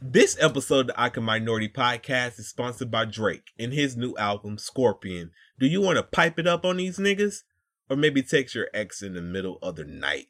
This 0.00 0.36
episode 0.38 0.82
of 0.82 0.86
the 0.86 0.96
Awkward 0.96 1.22
Minority 1.22 1.68
Podcast 1.68 2.38
is 2.38 2.46
sponsored 2.46 2.88
by 2.88 3.04
Drake 3.04 3.50
and 3.58 3.72
his 3.72 3.96
new 3.96 4.16
album, 4.16 4.56
Scorpion. 4.56 5.32
Do 5.58 5.66
you 5.66 5.80
want 5.80 5.96
to 5.96 6.04
pipe 6.04 6.38
it 6.38 6.46
up 6.46 6.64
on 6.64 6.76
these 6.76 6.98
niggas? 6.98 7.42
Or 7.90 7.96
maybe 7.96 8.22
text 8.22 8.54
your 8.54 8.68
ex 8.72 9.02
in 9.02 9.14
the 9.14 9.20
middle 9.20 9.58
of 9.60 9.74
the 9.74 9.84
night? 9.84 10.28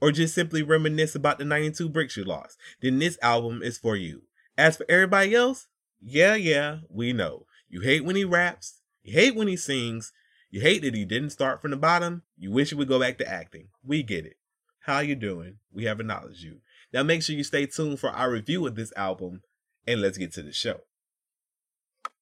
Or 0.00 0.10
just 0.10 0.34
simply 0.34 0.64
reminisce 0.64 1.14
about 1.14 1.38
the 1.38 1.44
92 1.44 1.88
bricks 1.90 2.16
you 2.16 2.24
lost? 2.24 2.58
Then 2.82 2.98
this 2.98 3.16
album 3.22 3.62
is 3.62 3.78
for 3.78 3.94
you. 3.94 4.22
As 4.58 4.78
for 4.78 4.86
everybody 4.88 5.32
else, 5.32 5.68
yeah, 6.02 6.34
yeah, 6.34 6.78
we 6.90 7.12
know. 7.12 7.46
You 7.68 7.82
hate 7.82 8.04
when 8.04 8.16
he 8.16 8.24
raps, 8.24 8.80
you 9.04 9.12
hate 9.12 9.36
when 9.36 9.46
he 9.46 9.56
sings, 9.56 10.12
you 10.50 10.60
hate 10.60 10.82
that 10.82 10.94
he 10.94 11.04
didn't 11.04 11.30
start 11.30 11.62
from 11.62 11.70
the 11.70 11.76
bottom, 11.76 12.22
you 12.36 12.50
wish 12.50 12.70
he 12.70 12.74
would 12.74 12.88
go 12.88 12.98
back 12.98 13.18
to 13.18 13.32
acting. 13.32 13.68
We 13.84 14.02
get 14.02 14.26
it. 14.26 14.38
How 14.80 14.98
you 14.98 15.14
doing? 15.14 15.58
We 15.72 15.84
have 15.84 16.00
acknowledged 16.00 16.42
you. 16.42 16.58
Now 16.94 17.02
make 17.02 17.24
sure 17.24 17.34
you 17.34 17.42
stay 17.42 17.66
tuned 17.66 17.98
for 17.98 18.10
our 18.10 18.30
review 18.30 18.68
of 18.68 18.76
this 18.76 18.92
album 18.96 19.42
and 19.84 20.00
let's 20.00 20.16
get 20.16 20.32
to 20.34 20.44
the 20.44 20.52
show. 20.52 20.82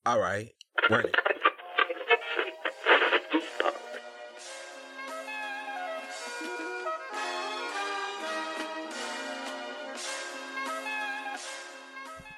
All 0.06 0.18
right, 0.18 0.48
run 0.88 1.04
it. 1.04 1.14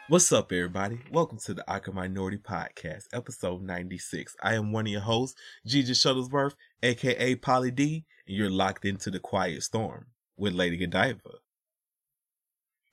What's 0.09 0.33
up, 0.33 0.51
everybody? 0.51 0.99
Welcome 1.13 1.39
to 1.45 1.55
the 1.55 1.65
Awkward 1.71 1.95
Minority 1.95 2.39
Podcast, 2.39 3.05
episode 3.13 3.63
96. 3.63 4.35
I 4.43 4.55
am 4.55 4.73
one 4.73 4.87
of 4.87 4.93
your 4.93 5.03
hosts, 5.03 5.41
Gigi 5.65 5.93
Shuttlesworth, 5.93 6.55
aka 6.83 7.37
Polly 7.37 7.71
D, 7.71 8.07
and 8.27 8.37
you're 8.37 8.51
locked 8.51 8.85
into 8.85 9.13
the 9.13 9.21
Quiet 9.21 9.63
Storm 9.63 10.07
with 10.37 10.53
Lady 10.53 10.77
Godiva. 10.77 11.44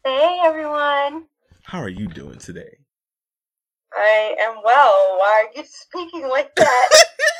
Hey 0.03 0.39
everyone. 0.43 1.25
How 1.61 1.79
are 1.79 1.87
you 1.87 2.07
doing 2.07 2.39
today? 2.39 2.75
I 3.93 4.35
am 4.41 4.55
well. 4.65 5.17
Why 5.19 5.45
are 5.45 5.59
you 5.59 5.63
speaking 5.69 6.27
like 6.27 6.55
that? 6.55 6.89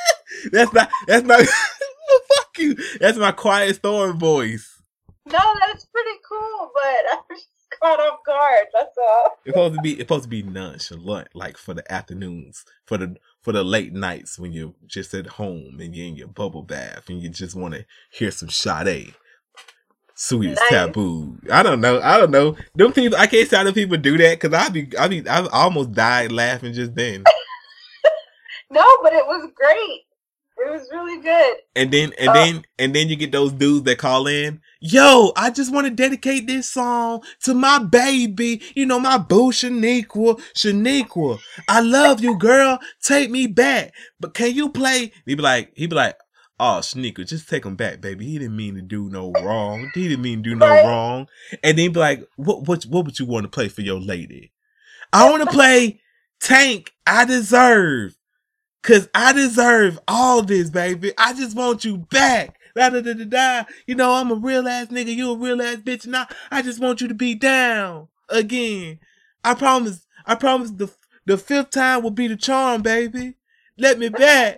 that's 0.52 0.72
not 0.72 0.90
that's 1.08 1.26
not 1.26 1.40
fuck 2.36 2.58
you. 2.60 2.76
That's 3.00 3.18
my 3.18 3.32
quiet 3.32 3.78
storm 3.78 4.20
voice. 4.20 4.80
No, 5.26 5.40
that's 5.60 5.86
pretty 5.86 6.20
cool, 6.30 6.72
but 6.76 7.14
I'm 7.14 7.36
just 7.36 7.48
caught 7.82 8.00
off 8.00 8.20
guard, 8.28 8.68
that's 8.74 8.96
all. 8.96 9.40
It's 9.44 9.56
supposed 9.56 9.76
to 9.78 9.82
be 9.82 9.92
it's 9.94 10.02
supposed 10.02 10.24
to 10.26 10.30
be 10.30 10.44
nonchalant, 10.44 11.30
like 11.34 11.58
for 11.58 11.74
the 11.74 11.92
afternoons, 11.92 12.64
for 12.86 13.00
the 13.00 13.16
for 13.42 13.54
the 13.54 13.64
late 13.64 13.92
nights 13.92 14.38
when 14.38 14.54
you're 14.54 14.76
just 14.86 15.16
at 15.16 15.26
home 15.26 15.80
and 15.80 15.96
you're 15.96 16.06
in 16.06 16.16
your 16.16 16.28
bubble 16.28 16.62
bath 16.62 17.10
and 17.10 17.24
you 17.24 17.30
just 17.30 17.56
want 17.56 17.74
to 17.74 17.86
hear 18.12 18.30
some 18.30 18.50
Sade. 18.50 19.16
Sweet 20.24 20.56
taboo. 20.70 21.36
I 21.52 21.64
don't 21.64 21.82
know. 21.82 22.00
I 22.00 22.20
don't 22.20 22.30
know. 22.30 22.56
Them 22.76 22.94
people. 22.94 23.18
I 23.18 23.26
can't 23.26 23.50
say 23.50 23.58
other 23.58 23.74
people 23.74 23.98
do 23.98 24.20
that 24.20 24.40
because 24.40 24.54
I 24.54 24.70
be. 24.70 24.96
I 24.96 25.08
be. 25.08 25.28
I 25.28 25.48
almost 25.48 25.94
died 25.94 26.32
laughing 26.32 26.74
just 26.74 26.94
then. 26.94 27.24
no, 28.70 28.86
but 29.02 29.14
it 29.14 29.26
was 29.26 29.50
great. 29.56 30.02
It 30.60 30.70
was 30.70 30.88
really 30.92 31.24
good. 31.24 31.56
And 31.76 31.90
then 31.90 32.14
and 32.20 32.30
uh, 32.30 32.34
then 32.34 32.64
and 32.78 32.94
then 32.94 33.10
you 33.10 33.16
get 33.16 33.32
those 33.32 33.52
dudes 33.52 33.86
that 33.86 33.98
call 33.98 34.28
in. 34.28 34.62
Yo, 34.80 35.32
I 35.36 35.50
just 35.50 35.74
want 35.74 35.88
to 35.88 35.92
dedicate 35.92 36.46
this 36.46 36.70
song 36.70 37.24
to 37.46 37.56
my 37.56 37.80
baby. 37.80 38.62
You 38.76 38.86
know, 38.86 39.00
my 39.00 39.18
boo 39.18 39.52
Shaniqua. 39.52 40.40
Shaniqua. 40.54 41.40
I 41.68 41.80
love 41.80 42.22
you, 42.22 42.38
girl. 42.38 42.78
Take 43.02 43.32
me 43.32 43.48
back. 43.48 43.92
But 44.20 44.36
can 44.36 44.54
you 44.54 44.70
play? 44.70 45.14
He 45.26 45.34
be 45.34 45.42
like, 45.42 45.72
he 45.74 45.88
be 45.88 45.96
like, 45.96 46.16
oh 46.62 46.80
sneaker 46.80 47.24
just 47.24 47.50
take 47.50 47.66
him 47.66 47.76
back 47.76 48.00
baby. 48.00 48.26
He 48.26 48.38
didn't 48.38 48.56
mean 48.56 48.76
to 48.76 48.82
do 48.82 49.10
no 49.10 49.32
wrong. 49.32 49.92
He 49.96 50.08
didn't 50.08 50.22
mean 50.22 50.44
to 50.44 50.52
do 50.52 50.56
no 50.56 50.68
right. 50.68 50.86
wrong. 50.86 51.28
And 51.64 51.78
then 51.78 51.92
be 51.92 52.00
like 52.00 52.24
what 52.38 52.68
what 52.68 52.84
what 52.84 53.04
would 53.04 53.20
you 53.20 53.26
want 53.26 53.44
to 53.44 53.50
play 53.50 53.68
for 53.68 53.82
your 53.82 54.00
lady? 54.00 54.54
I 55.12 55.30
want 55.30 55.44
to 55.44 55.50
play 55.50 56.00
tank. 56.40 56.94
I 57.06 57.26
deserve. 57.26 58.16
Cause 58.84 59.10
i 59.14 59.34
deserve 59.34 60.00
all 60.08 60.42
this 60.42 60.70
baby. 60.70 61.12
I 61.18 61.34
just 61.34 61.58
want 61.58 61.84
you 61.84 61.98
back. 61.98 62.58
Da 62.76 62.90
da 62.90 63.02
da 63.02 63.14
da 63.14 63.26
da. 63.26 63.64
You 63.86 63.96
know 63.96 64.14
i'm 64.14 64.32
a 64.32 64.36
real 64.36 64.68
ass 64.68 64.88
nigga. 64.88 65.14
You 65.14 65.32
a 65.32 65.38
real 65.38 65.62
ass 65.62 65.78
bitch. 65.78 66.06
Now 66.06 66.28
i 66.52 66.60
I 66.60 66.62
just 66.62 66.80
want 66.80 67.02
you 67.02 67.08
to 67.08 67.14
be 67.16 67.34
down 67.36 68.08
again. 68.30 69.00
I 69.44 69.56
promise 69.56 70.06
i 70.26 70.36
promise 70.36 70.72
the 70.72 70.92
the 71.26 71.38
fifth 71.38 71.72
time 71.72 72.04
will 72.04 72.12
be 72.12 72.28
the 72.28 72.36
charm 72.36 72.84
baby. 72.84 73.36
Let 73.78 73.98
me 73.98 74.10
back. 74.10 74.58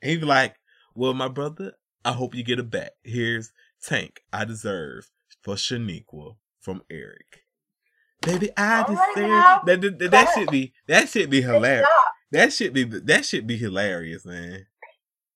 And 0.00 0.10
he 0.10 0.16
be 0.16 0.26
like 0.26 0.54
well, 0.94 1.14
my 1.14 1.28
brother, 1.28 1.74
I 2.04 2.12
hope 2.12 2.34
you 2.34 2.42
get 2.42 2.58
it 2.58 2.70
back. 2.70 2.92
Here's 3.02 3.52
Tank 3.82 4.22
I 4.32 4.44
Deserve 4.44 5.10
for 5.42 5.54
Shaniqua 5.54 6.36
from 6.60 6.82
Eric. 6.90 7.44
Baby, 8.20 8.50
I 8.56 8.82
All 8.82 8.88
deserve 8.88 9.30
right 9.30 9.60
that, 9.66 9.80
that, 9.80 9.98
that, 9.98 10.10
that 10.12 10.28
should 10.34 10.50
be 10.50 10.72
that 10.86 11.08
should 11.08 11.28
be 11.28 11.42
hilarious. 11.42 11.88
That 12.30 12.52
should 12.52 12.72
be 12.72 12.84
that 12.84 13.24
should 13.24 13.46
be 13.46 13.56
hilarious, 13.56 14.24
man. 14.24 14.66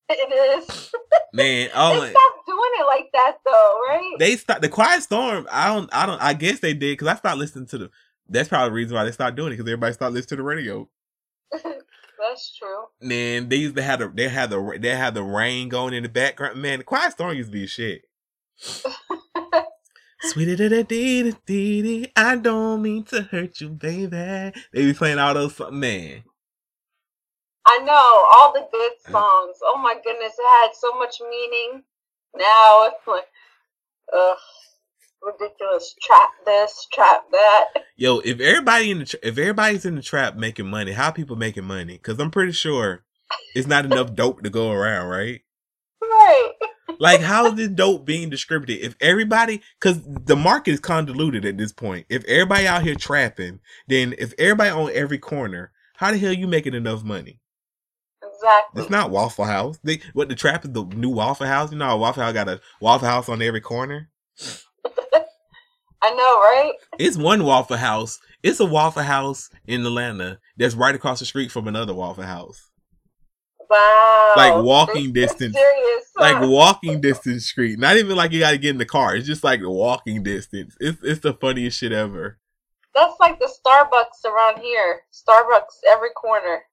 It 0.09 0.63
is. 0.69 0.91
Man, 1.33 1.69
oh 1.75 2.01
they 2.01 2.09
stopped 2.09 2.45
doing 2.47 2.71
it 2.79 2.85
like 2.85 3.09
that 3.11 3.37
though, 3.45 3.81
right? 3.89 4.15
They 4.17 4.37
stopped 4.37 4.61
the 4.61 4.69
Quiet 4.69 5.03
Storm. 5.03 5.45
I 5.51 5.67
don't, 5.67 5.93
I 5.93 6.05
don't. 6.05 6.21
I 6.21 6.33
guess 6.33 6.61
they 6.61 6.73
did 6.73 6.93
because 6.93 7.09
I 7.09 7.15
stopped 7.15 7.37
listening 7.37 7.65
to 7.67 7.77
the. 7.77 7.89
That's 8.29 8.47
probably 8.47 8.69
the 8.69 8.73
reason 8.73 8.95
why 8.95 9.03
they 9.03 9.11
stopped 9.11 9.35
doing 9.35 9.49
it 9.49 9.57
because 9.57 9.69
everybody 9.69 9.93
started 9.93 10.13
listening 10.15 10.29
to 10.29 10.35
the 10.37 10.43
radio. 10.43 10.89
That's 12.19 12.55
true. 12.55 12.85
Man, 13.01 13.49
they 13.49 13.57
used 13.57 13.75
to 13.75 13.83
have 13.83 13.99
the 13.99 14.11
they 14.13 14.27
had 14.27 14.49
the 14.49 14.77
they 14.79 14.95
had 14.95 15.13
the 15.13 15.23
rain 15.23 15.69
going 15.69 15.93
in 15.93 16.03
the 16.03 16.09
background. 16.09 16.61
Man, 16.61 16.79
the 16.79 16.83
Quiet 16.83 17.11
Storm 17.13 17.35
used 17.35 17.51
to 17.51 17.53
be 17.53 17.67
shit. 17.67 18.03
Sweetie 20.21 20.55
da 20.55 20.67
da 20.69 20.81
dee 20.83 21.31
dee 21.45 22.11
I 22.15 22.35
don't 22.37 22.81
mean 22.81 23.03
to 23.05 23.21
hurt 23.21 23.61
you, 23.61 23.69
baby. 23.69 24.09
They 24.09 24.53
be 24.73 24.93
playing 24.93 25.19
all 25.19 25.35
those 25.35 25.59
man. 25.71 26.23
I 27.67 27.79
know 27.79 27.93
all 27.93 28.53
the 28.53 28.67
good 28.71 28.93
uh. 29.07 29.11
songs. 29.11 29.57
Oh 29.63 29.77
my 29.77 29.93
goodness, 30.03 30.33
it 30.39 30.65
had 30.65 30.73
so 30.73 30.97
much 30.97 31.21
meaning. 31.21 31.83
Now 32.35 32.87
it's 32.87 33.07
like, 33.07 33.27
ugh 34.13 34.37
ridiculous 35.27 35.95
trap 36.01 36.29
this, 36.45 36.87
trap 36.93 37.25
that. 37.31 37.65
Yo, 37.95 38.19
if 38.19 38.39
everybody 38.39 38.91
in 38.91 38.99
the 38.99 39.05
tra- 39.05 39.19
if 39.23 39.37
everybody's 39.37 39.85
in 39.85 39.95
the 39.95 40.01
trap 40.01 40.35
making 40.35 40.67
money, 40.67 40.93
how 40.93 41.11
people 41.11 41.35
making 41.35 41.65
money? 41.65 41.93
Because 41.93 42.19
I'm 42.19 42.31
pretty 42.31 42.53
sure 42.53 43.03
it's 43.55 43.67
not 43.67 43.85
enough 43.85 44.15
dope 44.15 44.43
to 44.43 44.49
go 44.49 44.71
around, 44.71 45.07
right? 45.07 45.41
Right. 46.01 46.51
like, 46.99 47.21
how 47.21 47.47
is 47.47 47.55
this 47.55 47.69
dope 47.69 48.05
being 48.05 48.29
distributed? 48.29 48.85
If 48.85 48.95
everybody, 49.01 49.61
because 49.79 50.01
the 50.03 50.35
market 50.35 50.71
is 50.71 50.79
convoluted 50.79 51.45
at 51.45 51.57
this 51.57 51.73
point. 51.73 52.05
If 52.09 52.23
everybody 52.25 52.67
out 52.67 52.83
here 52.83 52.95
trapping, 52.95 53.59
then 53.87 54.15
if 54.17 54.33
everybody 54.37 54.69
on 54.69 54.91
every 54.93 55.17
corner, 55.17 55.71
how 55.95 56.11
the 56.11 56.17
hell 56.17 56.33
you 56.33 56.47
making 56.47 56.73
enough 56.73 57.03
money? 57.03 57.39
Exactly. 58.23 58.81
It's 58.81 58.91
not 58.91 59.09
Waffle 59.09 59.45
House. 59.45 59.79
They 59.83 59.99
what 60.13 60.29
the 60.29 60.35
trap 60.35 60.63
is 60.63 60.71
the 60.71 60.85
new 60.85 61.09
Waffle 61.09 61.47
House. 61.47 61.71
You 61.71 61.77
know, 61.77 61.97
Waffle 61.97 62.23
House 62.23 62.33
got 62.33 62.47
a 62.47 62.61
Waffle 62.79 63.07
House 63.07 63.29
on 63.29 63.41
every 63.41 63.61
corner. 63.61 64.09
I 66.01 66.11
know, 66.11 66.39
right? 66.39 66.73
It's 66.99 67.17
one 67.17 67.43
Waffle 67.43 67.77
House. 67.77 68.19
It's 68.43 68.59
a 68.59 68.65
Waffle 68.65 69.03
House 69.03 69.49
in 69.65 69.85
Atlanta 69.85 70.39
that's 70.57 70.75
right 70.75 70.93
across 70.93 71.19
the 71.19 71.25
street 71.25 71.51
from 71.51 71.67
another 71.67 71.93
Waffle 71.93 72.23
House. 72.23 72.69
Wow. 73.69 74.33
Like 74.37 74.63
walking 74.63 75.11
this 75.13 75.31
distance. 75.31 75.55
Serious, 75.55 76.11
huh? 76.17 76.21
Like 76.21 76.49
walking 76.49 77.01
distance 77.01 77.47
street. 77.47 77.79
Not 77.79 77.97
even 77.97 78.15
like 78.15 78.31
you 78.31 78.39
gotta 78.39 78.57
get 78.57 78.71
in 78.71 78.77
the 78.77 78.85
car. 78.85 79.15
It's 79.15 79.27
just 79.27 79.43
like 79.43 79.59
walking 79.63 80.23
distance. 80.23 80.75
It's 80.79 80.97
it's 81.03 81.19
the 81.21 81.33
funniest 81.33 81.79
shit 81.79 81.91
ever. 81.91 82.39
That's 82.95 83.19
like 83.19 83.39
the 83.39 83.45
Starbucks 83.45 84.29
around 84.29 84.59
here. 84.59 85.01
Starbucks 85.11 85.83
every 85.89 86.09
corner. 86.11 86.63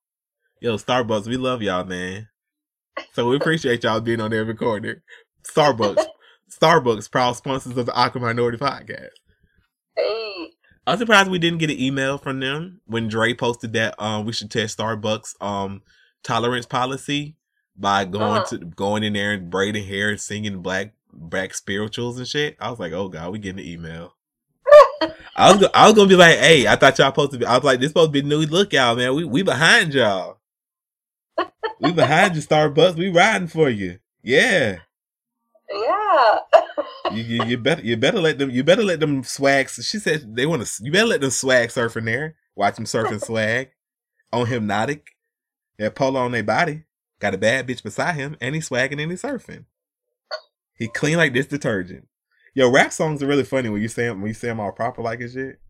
Yo, 0.61 0.77
Starbucks, 0.77 1.27
we 1.27 1.37
love 1.37 1.61
y'all, 1.61 1.85
man. 1.85 2.29
So 3.13 3.29
we 3.29 3.37
appreciate 3.37 3.83
y'all 3.83 4.01
being 4.01 4.21
on 4.21 4.33
every 4.33 4.55
corner. 4.55 5.03
Starbucks. 5.47 6.07
Starbucks, 6.51 7.11
proud 7.11 7.37
sponsors 7.37 7.77
of 7.77 7.87
the 7.87 7.95
Awkward 7.95 8.23
Minority 8.23 8.59
Podcast. 8.59 9.11
Hey. 9.97 10.51
I'm 10.87 10.99
surprised 10.99 11.31
we 11.31 11.39
didn't 11.39 11.59
get 11.59 11.71
an 11.71 11.81
email 11.81 12.19
from 12.19 12.41
them 12.41 12.81
when 12.87 13.09
Dre 13.09 13.33
posted 13.35 13.73
that 13.73 13.95
um 13.99 14.25
we 14.25 14.33
should 14.33 14.51
test 14.51 14.79
Starbucks 14.79 15.41
um 15.41 15.83
tolerance 16.23 16.67
policy 16.67 17.37
by 17.77 18.05
going 18.05 18.39
uh-huh. 18.39 18.45
to 18.45 18.59
going 18.59 19.03
in 19.03 19.15
there 19.15 19.33
and 19.33 19.51
braiding 19.51 19.87
hair 19.87 20.11
and 20.11 20.21
singing 20.21 20.61
black 20.61 20.93
black 21.13 21.55
spirituals 21.55 22.19
and 22.19 22.29
shit. 22.29 22.57
I 22.61 22.71
was 22.71 22.79
like, 22.79 22.93
oh 22.93 23.09
god, 23.09 23.33
we 23.33 23.39
getting 23.39 23.61
an 23.61 23.71
email. 23.71 24.15
I 25.37 25.53
was 25.53 25.61
go- 25.61 25.71
I 25.75 25.87
was 25.87 25.95
gonna 25.95 26.09
be 26.09 26.17
like, 26.17 26.39
hey, 26.39 26.67
I 26.67 26.77
thought 26.77 26.99
y'all 26.99 27.09
supposed 27.09 27.33
to 27.33 27.39
be. 27.39 27.47
I 27.47 27.57
was 27.57 27.65
like, 27.65 27.81
this 27.81 27.91
supposed 27.91 28.13
to 28.13 28.23
be 28.23 28.27
new 28.27 28.43
lookout, 28.43 28.99
man. 28.99 29.15
We 29.15 29.25
we 29.25 29.43
behind 29.43 29.95
y'all. 29.95 30.39
we 31.81 31.93
behind 31.93 32.37
you, 32.37 32.43
Starbucks. 32.43 32.97
We 32.97 33.09
riding 33.09 33.49
for 33.49 33.69
you. 33.69 33.99
Yeah. 34.23 34.79
Yeah. 36.15 36.39
you, 37.13 37.23
you, 37.23 37.45
you, 37.45 37.59
better 37.59 37.83
you 37.83 37.97
better 37.97 38.21
let 38.21 38.39
them 38.39 38.51
you 38.51 38.65
better 38.65 38.83
let 38.83 39.01
them 39.01 39.23
swag. 39.25 39.69
She 39.71 39.99
said 39.99 40.37
they 40.37 40.47
want 40.47 40.65
to. 40.65 40.85
You 40.85 40.93
better 40.93 41.07
let 41.07 41.21
them 41.21 41.31
swag 41.31 41.71
surf 41.71 41.97
in 41.97 42.05
there. 42.05 42.37
Watch 42.55 42.77
them 42.77 42.85
surfing 42.85 43.21
swag 43.25 43.71
on 44.33 44.47
hypnotic. 44.47 45.11
That 45.79 45.95
polo 45.95 46.21
on 46.21 46.33
their 46.33 46.45
body. 46.45 46.85
Got 47.21 47.35
a 47.35 47.39
bad 47.39 47.67
bitch 47.67 47.83
beside 47.83 48.15
him, 48.15 48.37
and 48.41 48.55
he's 48.55 48.69
swagging 48.69 49.01
and 49.01 49.11
he's 49.11 49.23
surfing. 49.23 49.65
He 50.75 50.89
clean 50.89 51.17
like 51.17 51.33
this 51.33 51.47
detergent. 51.47 52.09
Yo, 52.55 52.71
rap 52.71 52.93
songs 52.93 53.23
are 53.23 53.27
really 53.27 53.45
funny 53.45 53.69
when 53.69 53.83
you 53.83 53.89
say 53.89 54.05
them 54.07 54.21
when 54.21 54.29
you 54.29 54.35
say 54.35 54.49
them 54.49 54.61
all 54.61 54.73
proper 54.73 55.03
like 55.03 55.21
and 55.21 55.31
shit. 55.31 55.61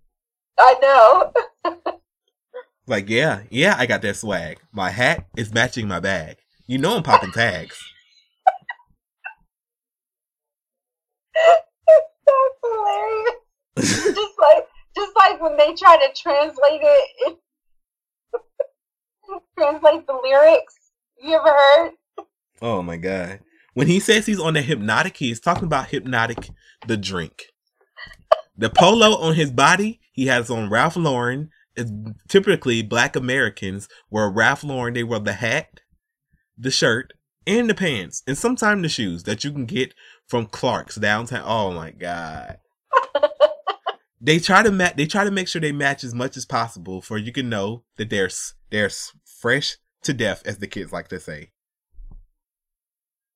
I 0.58 0.74
know. 0.82 1.32
Like, 2.86 3.08
yeah, 3.08 3.42
yeah, 3.50 3.76
I 3.78 3.86
got 3.86 4.02
that 4.02 4.16
swag. 4.16 4.58
My 4.70 4.90
hat 4.90 5.26
is 5.36 5.54
matching 5.54 5.88
my 5.88 6.00
bag. 6.00 6.36
You 6.66 6.78
know 6.78 6.96
I'm 6.96 7.02
popping 7.02 7.32
tags. 7.32 7.82
That's 11.34 12.58
hilarious. 12.62 14.14
just 14.14 14.38
like 14.38 14.66
just 14.94 15.12
like 15.16 15.40
when 15.40 15.56
they 15.56 15.74
try 15.74 15.96
to 15.96 16.12
translate 16.14 16.80
it, 16.82 17.08
it 17.18 17.38
translate 19.58 20.06
the 20.06 20.18
lyrics. 20.22 20.74
You 21.22 21.36
ever 21.36 21.48
heard? 21.48 21.92
Oh 22.62 22.82
my 22.82 22.96
god. 22.96 23.40
When 23.74 23.88
he 23.88 23.98
says 23.98 24.26
he's 24.26 24.40
on 24.40 24.54
the 24.54 24.62
hypnotic, 24.62 25.16
he's 25.16 25.40
talking 25.40 25.64
about 25.64 25.88
hypnotic 25.88 26.50
the 26.86 26.96
drink. 26.96 27.46
The 28.56 28.70
polo 28.70 29.16
on 29.16 29.34
his 29.34 29.50
body, 29.50 30.00
he 30.12 30.26
has 30.26 30.48
on 30.48 30.70
Ralph 30.70 30.96
Lauren. 30.96 31.50
It's 31.76 31.90
typically 32.28 32.82
black 32.82 33.16
Americans 33.16 33.88
wear 34.10 34.30
Ralph 34.30 34.62
Lauren, 34.62 34.94
they 34.94 35.02
wear 35.02 35.18
the 35.18 35.32
hat, 35.32 35.80
the 36.56 36.70
shirt, 36.70 37.14
and 37.48 37.68
the 37.68 37.74
pants, 37.74 38.22
and 38.28 38.38
sometimes 38.38 38.82
the 38.82 38.88
shoes 38.88 39.24
that 39.24 39.42
you 39.42 39.50
can 39.50 39.66
get 39.66 39.92
from 40.26 40.46
Clark's 40.46 40.96
downtown. 40.96 41.44
Oh 41.44 41.72
my 41.72 41.90
god. 41.90 42.58
they 44.20 44.38
try 44.38 44.62
to 44.62 44.70
ma- 44.70 44.92
they 44.96 45.06
try 45.06 45.24
to 45.24 45.30
make 45.30 45.48
sure 45.48 45.60
they 45.60 45.72
match 45.72 46.04
as 46.04 46.14
much 46.14 46.36
as 46.36 46.46
possible 46.46 47.00
for 47.00 47.18
you 47.18 47.32
can 47.32 47.48
know 47.48 47.84
that 47.96 48.10
they're 48.10 48.30
they're 48.70 48.90
fresh 49.24 49.76
to 50.02 50.12
death 50.12 50.42
as 50.46 50.58
the 50.58 50.66
kids 50.66 50.92
like 50.92 51.08
to 51.08 51.20
say. 51.20 51.50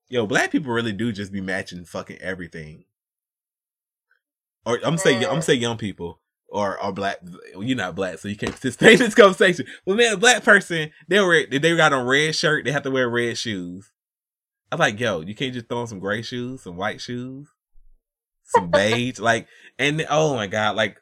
Yo, 0.08 0.26
black 0.26 0.50
people 0.50 0.72
really 0.72 0.92
do 0.92 1.12
just 1.12 1.32
be 1.32 1.40
matching 1.40 1.84
fucking 1.84 2.18
everything. 2.18 2.84
Or 4.64 4.78
I'm 4.82 4.98
saying 4.98 5.24
I'm 5.24 5.42
saying 5.42 5.60
young 5.60 5.76
people 5.76 6.20
or 6.48 6.82
or 6.82 6.92
black. 6.92 7.18
You're 7.58 7.76
not 7.76 7.94
black, 7.94 8.18
so 8.18 8.28
you 8.28 8.36
can't 8.36 8.52
participate 8.60 8.94
in 8.94 9.06
this 9.06 9.14
conversation. 9.14 9.66
Well, 9.84 9.96
man, 9.96 10.14
a 10.14 10.16
black 10.16 10.42
person 10.44 10.90
they 11.08 11.20
were 11.20 11.44
they 11.50 11.76
got 11.76 11.92
on 11.92 12.06
red 12.06 12.34
shirt, 12.34 12.64
they 12.64 12.72
have 12.72 12.82
to 12.82 12.90
wear 12.90 13.08
red 13.08 13.36
shoes. 13.36 13.92
I'm 14.70 14.78
like, 14.78 15.00
yo, 15.00 15.20
you 15.20 15.34
can't 15.34 15.54
just 15.54 15.68
throw 15.68 15.78
on 15.78 15.86
some 15.86 15.98
gray 15.98 16.22
shoes, 16.22 16.62
some 16.62 16.76
white 16.76 17.00
shoes, 17.00 17.48
some 18.44 18.70
beige, 18.70 19.18
like, 19.18 19.46
and 19.78 20.04
oh 20.10 20.34
my 20.34 20.46
god, 20.46 20.76
like. 20.76 21.00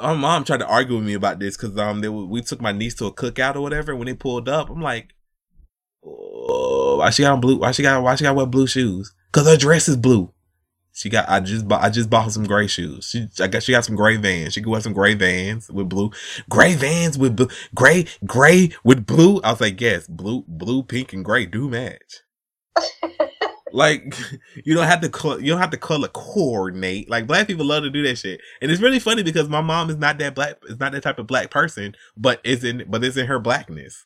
My 0.00 0.14
mom 0.14 0.44
tried 0.44 0.60
to 0.60 0.66
argue 0.66 0.96
with 0.96 1.04
me 1.04 1.14
about 1.14 1.40
this 1.40 1.56
because 1.56 1.76
um 1.76 2.00
they, 2.00 2.08
we 2.08 2.42
took 2.42 2.60
my 2.60 2.70
niece 2.70 2.94
to 2.96 3.06
a 3.06 3.12
cookout 3.12 3.56
or 3.56 3.60
whatever. 3.60 3.94
When 3.96 4.06
they 4.06 4.14
pulled 4.14 4.48
up, 4.48 4.70
I'm 4.70 4.80
like, 4.80 5.14
oh, 6.04 6.98
why 6.98 7.10
she 7.10 7.22
got 7.22 7.40
blue? 7.40 7.58
Why 7.58 7.72
she 7.72 7.82
got 7.82 8.02
why 8.02 8.14
she 8.14 8.22
got 8.22 8.36
wear 8.36 8.46
blue 8.46 8.68
shoes? 8.68 9.12
Cause 9.32 9.46
her 9.46 9.56
dress 9.56 9.88
is 9.88 9.96
blue. 9.96 10.32
She 11.00 11.08
got 11.08 11.30
I 11.30 11.40
just 11.40 11.66
bought 11.66 11.82
I 11.82 11.88
just 11.88 12.10
bought 12.10 12.24
her 12.24 12.30
some 12.30 12.44
gray 12.44 12.66
shoes. 12.66 13.08
She 13.08 13.26
I 13.42 13.46
guess 13.46 13.64
she 13.64 13.72
got 13.72 13.86
some 13.86 13.96
gray 13.96 14.18
vans. 14.18 14.52
She 14.52 14.60
could 14.60 14.68
wear 14.68 14.82
some 14.82 14.92
gray 14.92 15.14
vans 15.14 15.70
with 15.70 15.88
blue. 15.88 16.10
Gray 16.50 16.74
vans 16.74 17.16
with 17.16 17.36
blue 17.36 17.48
gray 17.74 18.04
gray 18.26 18.72
with 18.84 19.06
blue. 19.06 19.40
I 19.40 19.52
was 19.52 19.62
like, 19.62 19.80
yes, 19.80 20.06
blue, 20.06 20.44
blue, 20.46 20.82
pink, 20.82 21.14
and 21.14 21.24
gray 21.24 21.46
do 21.46 21.70
match. 21.70 22.20
like 23.72 24.14
you 24.62 24.74
don't 24.74 24.86
have 24.86 25.00
to 25.00 25.08
col- 25.08 25.40
you 25.40 25.50
don't 25.50 25.60
have 25.60 25.70
to 25.70 25.78
color 25.78 26.08
coordinate. 26.08 27.08
Like 27.08 27.26
black 27.26 27.46
people 27.46 27.64
love 27.64 27.84
to 27.84 27.90
do 27.90 28.02
that 28.02 28.18
shit, 28.18 28.42
and 28.60 28.70
it's 28.70 28.82
really 28.82 29.00
funny 29.00 29.22
because 29.22 29.48
my 29.48 29.62
mom 29.62 29.88
is 29.88 29.96
not 29.96 30.18
that 30.18 30.34
black. 30.34 30.56
Is 30.64 30.78
not 30.78 30.92
that 30.92 31.02
type 31.02 31.18
of 31.18 31.26
black 31.26 31.50
person, 31.50 31.94
but 32.14 32.42
is 32.44 32.62
in 32.62 32.84
but 32.88 33.02
is 33.04 33.16
in 33.16 33.24
her 33.24 33.38
blackness. 33.38 34.04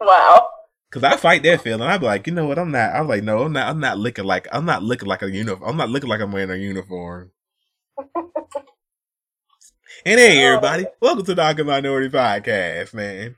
Wow. 0.00 0.48
Cause 0.94 1.02
I 1.02 1.16
fight 1.16 1.42
that 1.42 1.60
feeling. 1.60 1.82
I'm 1.82 2.00
like, 2.00 2.28
you 2.28 2.32
know 2.32 2.46
what? 2.46 2.56
I'm 2.56 2.70
not. 2.70 2.94
I'm 2.94 3.08
like, 3.08 3.24
no, 3.24 3.42
I'm 3.42 3.52
not. 3.52 3.66
I'm 3.66 3.80
not 3.80 3.98
looking 3.98 4.24
like. 4.24 4.46
I'm 4.52 4.64
not 4.64 4.84
looking 4.84 5.08
like 5.08 5.22
a 5.22 5.28
uniform. 5.28 5.68
I'm 5.68 5.76
not 5.76 5.90
looking 5.90 6.08
like 6.08 6.20
I'm 6.20 6.30
wearing 6.30 6.52
a 6.52 6.54
uniform. 6.54 7.32
and 7.98 8.14
hey, 10.04 10.44
oh. 10.44 10.50
everybody, 10.50 10.86
welcome 11.00 11.24
to 11.24 11.34
the 11.34 11.42
Awkward 11.42 11.66
Minority 11.66 12.10
Podcast, 12.10 12.94
man. 12.94 13.34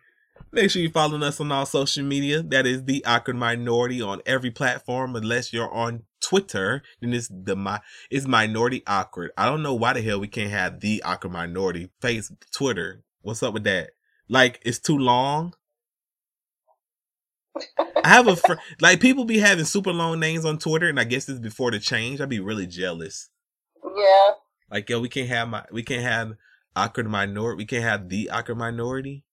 Make 0.52 0.70
sure 0.70 0.82
you're 0.82 0.90
following 0.90 1.22
us 1.22 1.40
on 1.40 1.50
all 1.50 1.64
social 1.64 2.04
media. 2.04 2.42
That 2.42 2.66
is 2.66 2.84
the 2.84 3.02
Awkward 3.06 3.36
Minority 3.36 4.02
on 4.02 4.20
every 4.26 4.50
platform, 4.50 5.16
unless 5.16 5.50
you're 5.54 5.72
on 5.72 6.02
Twitter. 6.22 6.82
Then 7.00 7.14
it's 7.14 7.30
the 7.32 7.56
my 7.56 7.80
it's 8.10 8.26
Minority 8.26 8.82
Awkward. 8.86 9.30
I 9.38 9.46
don't 9.46 9.62
know 9.62 9.72
why 9.72 9.94
the 9.94 10.02
hell 10.02 10.20
we 10.20 10.28
can't 10.28 10.50
have 10.50 10.80
the 10.80 11.02
Awkward 11.04 11.32
Minority 11.32 11.88
face 12.02 12.30
Twitter. 12.54 13.02
What's 13.22 13.42
up 13.42 13.54
with 13.54 13.64
that? 13.64 13.92
Like 14.28 14.60
it's 14.62 14.78
too 14.78 14.98
long. 14.98 15.54
I 18.04 18.08
have 18.08 18.26
a 18.28 18.36
fr- 18.36 18.54
like 18.80 19.00
people 19.00 19.24
be 19.24 19.38
having 19.38 19.64
super 19.64 19.92
long 19.92 20.20
names 20.20 20.44
on 20.44 20.58
Twitter, 20.58 20.88
and 20.88 21.00
I 21.00 21.04
guess 21.04 21.28
it's 21.28 21.38
before 21.38 21.70
the 21.70 21.78
change. 21.78 22.20
I'd 22.20 22.28
be 22.28 22.40
really 22.40 22.66
jealous. 22.66 23.30
Yeah. 23.96 24.30
Like 24.70 24.88
yo, 24.88 25.00
we 25.00 25.08
can't 25.08 25.28
have 25.28 25.48
my 25.48 25.64
we 25.70 25.82
can't 25.82 26.02
have 26.02 26.34
awkward 26.74 27.08
minority. 27.08 27.56
We 27.56 27.66
can't 27.66 27.84
have 27.84 28.08
the 28.08 28.30
awkward 28.30 28.58
minority. 28.58 29.24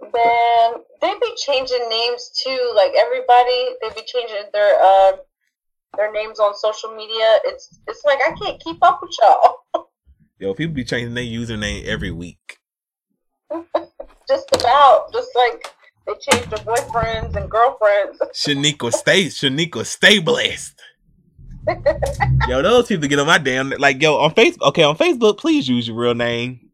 Man, 0.00 0.72
they 1.00 1.12
be 1.20 1.34
changing 1.36 1.88
names 1.88 2.30
too. 2.44 2.72
Like 2.74 2.92
everybody, 2.96 3.68
they 3.80 3.88
be 3.94 4.06
changing 4.06 4.50
their 4.52 4.78
uh, 4.80 5.12
their 5.96 6.12
names 6.12 6.40
on 6.40 6.54
social 6.54 6.94
media. 6.94 7.38
It's 7.44 7.80
it's 7.86 8.04
like 8.04 8.18
I 8.26 8.32
can't 8.42 8.60
keep 8.60 8.78
up 8.82 9.00
with 9.02 9.16
y'all. 9.20 9.88
Yo, 10.38 10.54
people 10.54 10.74
be 10.74 10.84
changing 10.84 11.14
their 11.14 11.24
username 11.24 11.84
every 11.84 12.12
week. 12.12 12.58
Just 14.28 14.54
about, 14.54 15.10
just 15.10 15.30
like 15.34 15.72
they 16.08 16.14
change 16.14 16.48
their 16.48 16.58
boyfriends 16.60 17.36
and 17.36 17.50
girlfriends. 17.50 18.18
Shaniqua, 18.34 18.92
stay 18.92 19.26
Shaniqua, 19.26 19.84
stay 19.84 20.18
blessed. 20.18 20.80
yo, 22.48 22.62
those 22.62 22.86
people 22.86 23.08
get 23.08 23.18
on 23.18 23.26
my 23.26 23.36
damn 23.36 23.70
like 23.70 24.00
yo 24.00 24.16
on 24.16 24.32
Facebook. 24.32 24.68
Okay, 24.68 24.82
on 24.82 24.96
Facebook, 24.96 25.38
please 25.38 25.68
use 25.68 25.86
your 25.86 25.96
real 25.96 26.14
name. 26.14 26.70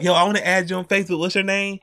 Yo, 0.00 0.12
I 0.12 0.24
want 0.24 0.36
to 0.38 0.46
add 0.46 0.68
you 0.68 0.76
on 0.76 0.84
Facebook. 0.86 1.20
What's 1.20 1.36
your 1.36 1.44
name? 1.44 1.78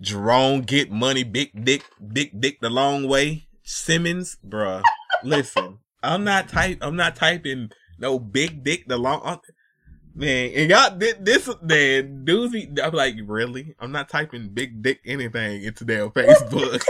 Jerome, 0.00 0.62
get 0.62 0.90
money, 0.90 1.24
big 1.24 1.64
dick, 1.64 1.84
big 2.12 2.40
dick 2.40 2.60
the 2.60 2.70
long 2.70 3.08
way. 3.08 3.48
Simmons, 3.64 4.36
bruh. 4.46 4.82
Listen, 5.24 5.78
I'm 6.02 6.24
not 6.24 6.48
type. 6.48 6.78
I'm 6.80 6.96
not 6.96 7.16
typing 7.16 7.70
no 7.98 8.18
big 8.18 8.62
dick 8.62 8.86
the 8.86 8.98
long. 8.98 9.40
Man, 10.14 10.50
and 10.54 10.70
y'all 10.70 10.98
thi- 10.98 11.14
this 11.20 11.48
man 11.62 12.24
doozy. 12.26 12.78
I'm 12.82 12.92
like, 12.92 13.14
really? 13.24 13.74
I'm 13.80 13.92
not 13.92 14.10
typing 14.10 14.48
big 14.48 14.82
dick 14.82 15.00
anything 15.06 15.62
into 15.62 15.84
their 15.84 16.08
Facebook. 16.10 16.84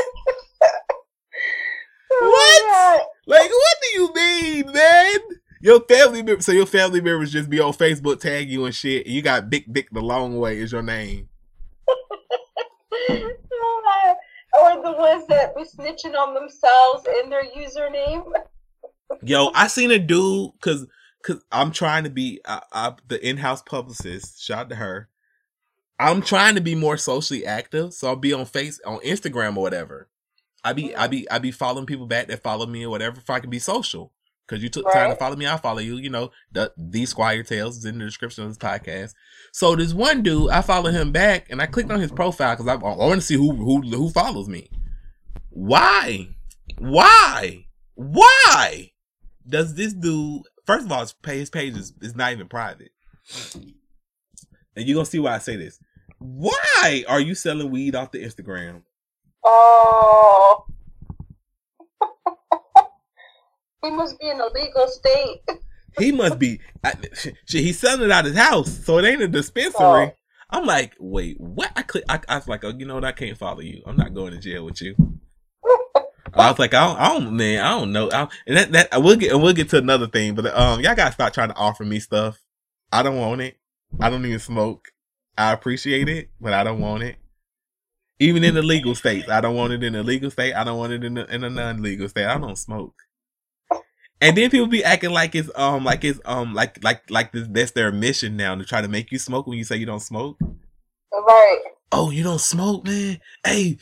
Oh 2.15 2.29
what? 2.29 3.07
Like, 3.27 3.51
what 3.51 3.77
do 3.83 4.01
you 4.01 4.13
mean, 4.15 4.73
man? 4.73 5.19
Your 5.61 5.81
family 5.83 6.23
member, 6.25 6.43
so 6.43 6.51
your 6.51 6.67
family 6.67 7.01
members 7.01 7.31
just 7.31 7.49
be 7.49 7.61
on 7.61 7.73
Facebook 7.73 8.19
tag 8.19 8.51
you 8.51 8.65
and 8.65 8.75
shit. 8.75 9.07
And 9.07 9.15
you 9.15 9.23
got 9.23 9.49
Big 9.49 9.73
Dick 9.73 9.89
the 9.93 10.01
Long 10.01 10.37
Way 10.39 10.59
is 10.59 10.73
your 10.73 10.83
name. 10.83 11.29
or 14.61 14.83
the 14.83 14.93
ones 14.93 15.27
that 15.29 15.55
be 15.55 15.63
snitching 15.63 16.17
on 16.17 16.35
themselves 16.35 17.07
in 17.23 17.31
their 17.31 17.45
username. 17.45 18.25
Yo, 19.23 19.51
I 19.55 19.69
seen 19.69 19.93
a 19.93 19.99
dude 19.99 20.53
because 20.55 20.87
because 21.23 21.45
I'm 21.53 21.71
trying 21.73 22.05
to 22.05 22.11
be 22.11 22.41
I, 22.47 22.63
I, 22.73 22.95
the 23.09 23.27
in-house 23.27 23.63
publicist. 23.63 24.43
Shout 24.43 24.59
out 24.59 24.69
to 24.71 24.77
her. 24.77 25.09
I'm 25.99 26.21
trying 26.23 26.57
to 26.57 26.61
be 26.61 26.75
more 26.75 26.97
socially 26.97 27.47
active, 27.47 27.95
so 27.95 28.09
I'll 28.09 28.17
be 28.17 28.33
on 28.33 28.45
face 28.45 28.81
on 28.85 28.99
Instagram 29.01 29.57
or 29.57 29.63
whatever. 29.63 30.09
I 30.65 30.73
be 30.73 30.95
I 30.95 31.07
be 31.07 31.31
I 31.31 31.39
be 31.39 31.51
following 31.51 31.87
people 31.87 32.07
back 32.07 32.29
that 32.29 32.43
follow 32.43 32.67
me 32.67 32.85
or 32.85 32.91
whatever 32.91 33.19
if 33.19 33.31
I 33.31 33.41
can 33.41 33.51
be 33.51 33.59
social. 33.59 34.13
Cause 34.49 34.63
you 34.63 34.69
took 34.69 34.93
time 34.93 35.09
to 35.09 35.17
follow 35.17 35.37
me, 35.37 35.47
I 35.47 35.57
follow 35.57 35.79
you. 35.79 35.97
You 35.97 36.11
know, 36.11 36.31
the 36.51 36.73
these 36.77 37.11
Squire 37.11 37.43
Tales 37.43 37.79
is 37.79 37.85
in 37.87 37.99
the 37.99 38.05
description 38.05 38.45
of 38.45 38.51
this 38.51 38.59
podcast. 38.59 39.15
So 39.53 39.77
this 39.77 39.95
one 39.95 40.23
dude, 40.23 40.51
I 40.51 40.61
follow 40.61 40.91
him 40.91 41.11
back, 41.11 41.49
and 41.49 41.63
I 41.63 41.67
clicked 41.67 41.91
on 41.91 42.01
his 42.01 42.13
profile 42.13 42.55
because 42.55 42.69
I, 42.69 42.75
I 42.75 42.97
want 42.97 43.21
to 43.21 43.27
see 43.27 43.37
who 43.37 43.53
who 43.53 43.81
who 43.81 44.11
follows 44.11 44.49
me. 44.49 44.69
Why? 45.51 46.29
Why? 46.77 47.67
Why 47.95 48.93
does 49.49 49.75
this 49.75 49.95
dude? 49.95 50.43
First 50.67 50.87
of 50.87 50.93
all, 50.93 51.01
his 51.01 51.13
page, 51.13 51.41
his 51.41 51.51
page 51.51 51.77
is, 51.77 51.93
is 52.01 52.15
not 52.15 52.33
even 52.33 52.49
private, 52.49 52.93
and 53.55 53.75
you're 54.77 54.95
gonna 54.95 55.07
see 55.07 55.19
why 55.19 55.35
I 55.35 55.39
say 55.39 55.57
this. 55.57 55.79
Why 56.19 57.05
are 57.09 57.21
you 57.21 57.35
selling 57.35 57.71
weed 57.71 57.95
off 57.95 58.13
the 58.13 58.23
Instagram? 58.23 58.83
Oh. 59.45 60.67
he 63.83 63.91
must 63.91 64.21
be 64.21 64.29
in 64.29 64.41
a 64.41 64.47
legal 64.47 64.87
state. 64.87 65.41
He 65.99 66.13
must 66.13 66.39
be. 66.39 66.61
I, 66.85 66.95
shit, 67.15 67.37
he's 67.47 67.79
selling 67.79 68.03
it 68.03 68.11
out 68.11 68.25
his 68.25 68.37
house, 68.37 68.85
so 68.85 68.99
it 68.99 69.05
ain't 69.05 69.23
a 69.23 69.29
dispensary. 69.29 69.75
Oh. 69.81 70.13
I'm 70.51 70.67
like, 70.67 70.95
wait, 71.01 71.41
what? 71.41 71.73
I 71.75 71.83
click. 71.83 72.05
I, 72.09 72.21
I 72.29 72.37
was 72.37 72.47
like, 72.47 72.63
oh, 72.63 72.73
you 72.77 72.87
know 72.87 72.95
what? 72.95 73.05
I 73.05 73.13
can't 73.13 73.37
follow 73.39 73.61
you. 73.61 73.83
I'm 73.87 73.97
not 73.97 74.15
going 74.15 74.33
to 74.33 74.39
jail 74.39 74.65
with 74.65 74.81
you. 74.83 74.95
I 76.35 76.51
was 76.51 76.59
like, 76.59 76.75
I 76.75 76.87
don't, 76.87 76.99
I 76.99 77.09
don't, 77.13 77.37
man, 77.37 77.65
I 77.65 77.71
don't 77.79 77.93
know. 77.93 78.11
I, 78.11 78.29
and 78.47 78.57
that, 78.57 78.73
that, 78.73 78.95
I 78.95 78.99
will 78.99 79.17
get, 79.17 79.33
and 79.33 79.43
we'll 79.43 79.53
get 79.53 79.69
to 79.71 79.79
another 79.79 80.07
thing, 80.07 80.35
but 80.35 80.47
um, 80.47 80.81
y'all 80.81 80.95
gotta 80.95 81.13
stop 81.13 81.33
trying 81.33 81.51
to 81.51 81.57
offer 81.57 81.85
me 81.85 82.01
stuff. 82.01 82.41
I 82.91 83.03
don't 83.03 83.17
want 83.17 83.41
it. 83.41 83.57
I 84.01 84.11
don't 84.11 84.25
even 84.25 84.39
smoke. 84.39 84.89
I 85.37 85.53
appreciate 85.53 86.09
it, 86.09 86.31
but 86.41 86.53
I 86.53 86.65
don't 86.65 86.81
want 86.81 87.03
it. 87.03 87.17
Even 88.19 88.45
in 88.45 88.55
the 88.55 88.63
legal 88.63 88.95
states, 88.95 89.29
I 89.29 89.41
don't 89.41 89.57
want 89.57 89.73
it 89.73 89.83
in 89.83 89.95
the 89.95 90.03
legal 90.03 90.31
state. 90.31 90.55
I 90.55 90.65
don't 90.65 90.79
want 90.79 90.93
it 90.93 91.03
in 91.03 91.15
the 91.15 91.27
in 91.35 91.43
a 91.43 91.51
non-legal 91.51 92.09
state. 92.09 92.27
I 92.27 92.39
don't 92.39 92.57
smoke. 92.57 92.95
And 94.21 94.37
then 94.37 94.51
people 94.51 94.69
be 94.69 94.85
acting 94.85 95.11
like 95.11 95.35
it's 95.35 95.51
um 95.57 95.85
like 95.85 96.05
it's 96.05 96.21
um 96.25 96.55
like 96.55 96.83
like 96.85 97.11
like 97.11 97.33
this 97.33 97.49
that's 97.51 97.73
their 97.73 97.91
mission 97.91 98.37
now 98.37 98.55
to 98.55 98.65
try 98.65 98.81
to 98.81 98.89
make 98.89 99.11
you 99.11 99.19
smoke 99.19 99.47
when 99.47 99.59
you 99.59 99.65
say 99.65 99.77
you 99.77 99.87
don't 99.87 100.01
smoke. 100.01 100.39
Right. 101.13 101.59
Oh, 101.91 102.11
you 102.11 102.23
don't 102.23 102.41
smoke, 102.41 102.87
man. 102.87 103.21
Hey, 103.45 103.79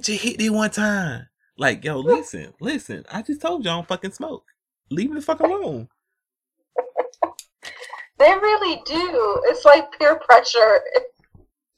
just 0.00 0.22
hit 0.22 0.38
me 0.38 0.48
one 0.48 0.70
time. 0.70 1.26
Like, 1.58 1.84
yo, 1.84 1.98
listen, 1.98 2.54
listen. 2.60 3.04
I 3.10 3.22
just 3.22 3.40
told 3.40 3.64
y'all 3.64 3.74
I 3.74 3.76
don't 3.76 3.88
fucking 3.88 4.12
smoke. 4.12 4.44
Leave 4.90 5.10
me 5.10 5.16
the 5.16 5.22
fuck 5.22 5.40
alone. 5.40 5.88
They 8.18 8.30
really 8.30 8.80
do. 8.86 9.42
It's 9.46 9.64
like 9.64 9.98
peer 9.98 10.16
pressure. 10.16 10.80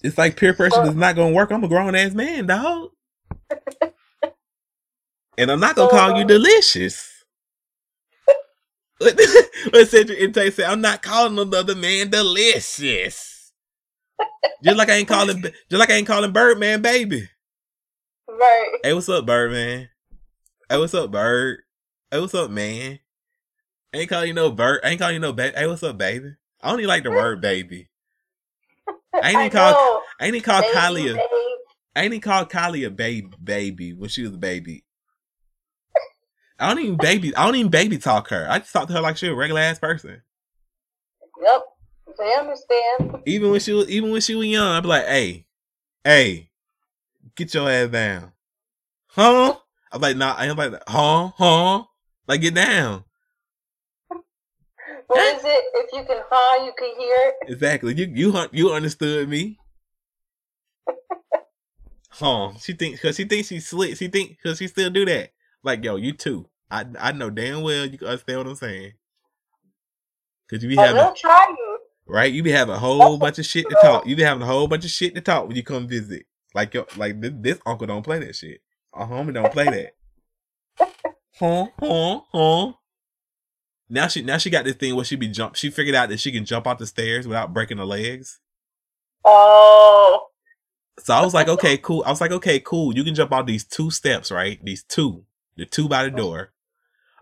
It's 0.03 0.19
like 0.19 0.37
peer 0.37 0.53
pressure 0.53 0.85
is 0.85 0.95
not 0.95 1.17
gonna 1.17 1.35
work. 1.35 1.51
I'm 1.51 1.65
a 1.65 1.69
grown 1.69 1.95
ass 1.95 2.13
man, 2.13 2.47
dog. 2.47 2.91
and 5.39 5.51
I'm 5.51 5.61
not 5.61 5.77
gonna 5.77 5.91
call 5.91 6.17
you 6.17 6.23
um 6.23 6.27
delicious. 6.27 7.25
Let's 9.01 9.91
say 9.91 10.01
it 10.07 10.55
say 10.55 10.65
I'm 10.65 10.81
not 10.81 11.03
calling 11.03 11.39
another 11.39 11.75
man 11.75 12.11
delicious. 12.11 13.53
just 14.63 14.77
like 14.77 14.91
I 14.91 14.95
ain't 14.95 15.09
calling 15.09 15.43
just 15.43 15.55
like 15.73 15.91
I 15.91 15.95
ain't 15.95 16.07
calling 16.07 16.33
Birdman 16.33 16.83
baby. 16.83 17.29
Right. 18.39 18.79
Hey, 18.83 18.93
what's 18.93 19.09
up, 19.09 19.27
Birdman? 19.27 19.89
Hey, 20.69 20.79
what's 20.79 20.95
up, 20.95 21.13
Bird? 21.13 21.61
Hey, 22.11 22.21
what's 22.21 22.35
up, 22.35 22.51
man? 22.51 22.99
I 23.95 23.99
ain't 23.99 24.09
calling 24.09 24.29
you 24.29 24.35
no 24.35 24.51
bird. 24.51 24.81
I 24.83 24.89
ain't 24.89 24.99
calling 24.99 25.15
you 25.15 25.21
no 25.21 25.33
baby. 25.33 25.55
Hey, 25.57 25.69
what's 25.69 25.85
up, 25.85 25.99
baby? 25.99 26.35
I 26.61 26.73
only 26.73 26.87
like 26.87 27.05
the 27.05 27.13
word 27.13 27.41
baby. 27.41 27.91
I 29.15 29.31
ain't 29.31 29.39
even 29.39 29.51
called. 29.51 30.03
I 30.21 30.27
ain't 30.27 30.35
even 30.35 30.45
call 30.45 30.63
Kylie 30.63 31.15
a, 31.15 31.23
I 31.95 32.03
ain't 32.03 32.13
even 32.13 32.21
called 32.23 32.51
Kylie 32.51 32.87
a 32.87 32.91
baby 32.91 33.29
baby 33.43 33.93
when 33.93 34.09
she 34.09 34.23
was 34.23 34.33
a 34.33 34.39
baby. 34.39 34.85
I 36.59 36.75
don't 36.75 36.83
even 36.83 36.97
baby 36.97 37.37
I 37.37 37.45
don't 37.45 37.55
even 37.55 37.71
baby 37.71 37.99
talk 37.99 38.31
her. 38.31 38.49
I 38.51 38.59
just 38.59 38.73
talk 38.73 38.89
to 38.89 38.95
her 38.95 39.01
like 39.01 39.17
she 39.17 39.29
a 39.29 39.35
regular 39.35 39.61
ass 39.61 39.79
person. 39.79 40.23
Yep. 41.41 41.63
They 42.19 42.35
understand. 42.35 43.23
Even 43.27 43.53
when 43.53 43.61
she 43.61 43.73
was 43.73 43.89
even 43.89 44.11
when 44.11 44.21
she 44.21 44.35
was 44.35 44.47
young, 44.47 44.73
I'd 44.73 44.83
be 44.83 44.89
like, 44.89 45.07
hey, 45.07 45.47
hey, 46.03 46.51
get 47.37 47.55
your 47.55 47.71
ass 47.71 47.89
down. 47.89 48.33
Huh? 49.09 49.57
I'm 49.93 50.01
like, 50.01 50.17
nah, 50.17 50.35
I'm 50.37 50.57
like, 50.57 50.73
huh, 50.89 51.31
huh? 51.37 51.85
Like 52.27 52.41
get 52.41 52.55
down. 52.55 53.05
What 55.07 55.37
is 55.37 55.45
it? 55.45 55.65
If 55.75 55.91
you 55.93 56.05
can 56.05 56.23
huh, 56.31 56.65
you 56.65 56.73
can 56.77 56.95
hear. 56.99 57.33
Exactly. 57.47 57.95
You 57.95 58.11
you 58.13 58.49
you 58.53 58.73
understood 58.73 59.29
me. 59.29 59.59
huh? 62.11 62.53
She 62.61 62.73
thinks 62.73 63.01
because 63.01 63.17
she 63.17 63.25
thinks 63.25 63.49
she's 63.49 63.67
slick. 63.67 63.97
She 63.97 64.09
think 64.09 64.31
because 64.31 64.59
she 64.59 64.67
still 64.67 64.91
do 64.91 65.05
that. 65.05 65.31
Like 65.63 65.85
yo, 65.85 65.97
you 65.97 66.13
too. 66.13 66.49
I 66.71 66.87
I 66.99 67.13
know 67.13 67.31
damn 67.31 67.63
well 67.63 67.85
you 67.87 67.99
can 67.99 68.09
understand 68.09 68.39
what 68.39 68.47
I'm 68.49 68.55
saying. 68.57 68.93
Cause 70.51 70.63
you 70.63 70.69
be 70.69 70.79
oh, 70.79 70.83
having. 70.83 70.97
They'll 70.97 71.15
try 71.15 71.47
you. 71.51 71.79
Right, 72.07 72.33
you 72.33 72.43
be 72.43 72.51
having 72.51 72.75
a 72.75 72.77
oh, 72.77 72.81
whole 72.81 73.19
bunch 73.19 73.39
of 73.39 73.47
shit 73.47 73.69
to 73.69 73.77
talk. 73.81 74.07
You 74.07 74.15
be 74.15 74.23
having 74.23 74.43
a 74.43 74.47
whole 74.47 74.69
bunch 74.69 74.85
of 74.85 74.91
shit 74.91 75.15
to 75.15 75.23
talk 75.23 75.47
when 75.47 75.57
you 75.57 75.63
come 75.63 75.89
visit. 75.89 76.27
Like 76.55 76.73
yo, 76.73 76.87
like 76.97 77.21
this, 77.21 77.33
this 77.37 77.59
uncle 77.67 77.87
don't 77.87 78.03
play 78.03 78.21
that 78.21 78.37
shit. 78.37 78.61
A 78.95 79.05
homie 79.05 79.35
don't 79.35 79.53
play 79.53 79.65
that. 79.65 79.95
huh, 81.39 81.67
huh, 81.81 82.21
huh. 82.33 82.73
Now 83.89 84.09
she 84.09 84.23
now 84.23 84.39
she 84.39 84.51
got 84.51 84.65
this 84.65 84.77
thing 84.77 84.95
where 84.95 85.05
she 85.05 85.17
be 85.17 85.29
jump. 85.29 85.57
She 85.57 85.71
figured 85.71 85.97
out 85.97 86.09
that 86.09 86.21
she 86.21 86.33
can 86.33 86.45
jump 86.45 86.67
out 86.67 86.79
the 86.79 86.87
stairs 86.87 87.27
without 87.27 87.53
breaking 87.53 87.79
her 87.79 87.85
legs. 87.85 88.41
Oh. 89.25 90.27
So 91.01 91.13
I 91.13 91.25
was 91.25 91.35
like, 91.35 91.49
okay, 91.49 91.77
cool. 91.77 92.05
I 92.07 92.11
was 92.11 92.21
like, 92.21 92.31
okay, 92.31 92.61
cool. 92.61 92.95
You 92.95 93.03
can 93.03 93.17
jump 93.17 93.33
out 93.33 93.47
these 93.47 93.65
two 93.65 93.91
steps, 93.91 94.31
right? 94.31 94.65
These 94.65 94.85
two, 94.85 95.25
the 95.57 95.67
two 95.67 95.89
by 95.89 96.05
the 96.05 96.13
oh. 96.13 96.17
door. 96.17 96.51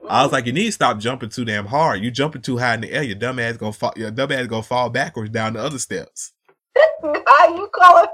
I 0.09 0.25
was 0.25 0.33
like, 0.33 0.47
you 0.47 0.53
need 0.53 0.67
to 0.67 0.73
stop 0.73 0.99
jumping 0.99 1.31
too 1.31 1.45
damn 1.45 1.67
hard. 1.67 2.03
You 2.03 2.11
jumping 2.11 2.43
too 2.43 2.59
high 2.59 2.75
in 2.75 2.81
the 2.81 2.93
air, 2.93 3.03
your 3.03 3.15
dumb 3.15 3.39
ass 3.39 3.57
gonna 3.57 3.73
fall. 3.73 3.93
Your 3.97 4.11
dumb 4.11 4.33
ass 4.33 4.47
gonna 4.47 4.63
fall 4.63 4.91
backwards 4.91 5.31
down 5.31 5.55
the 5.55 5.61
other 5.61 5.79
steps. 5.79 6.33
How 7.03 7.57
you 7.57 7.69
calling? 7.73 8.07
calling 8.07 8.09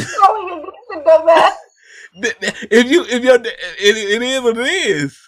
you 0.00 1.02
dumb 1.04 1.28
ass? 1.28 1.56
If 2.70 2.90
you, 2.90 3.04
if 3.04 3.24
you're, 3.24 3.36
it, 3.36 3.44
it 3.78 4.22
is 4.22 4.42
what 4.42 4.58
it 4.58 4.66
is. 4.66 5.18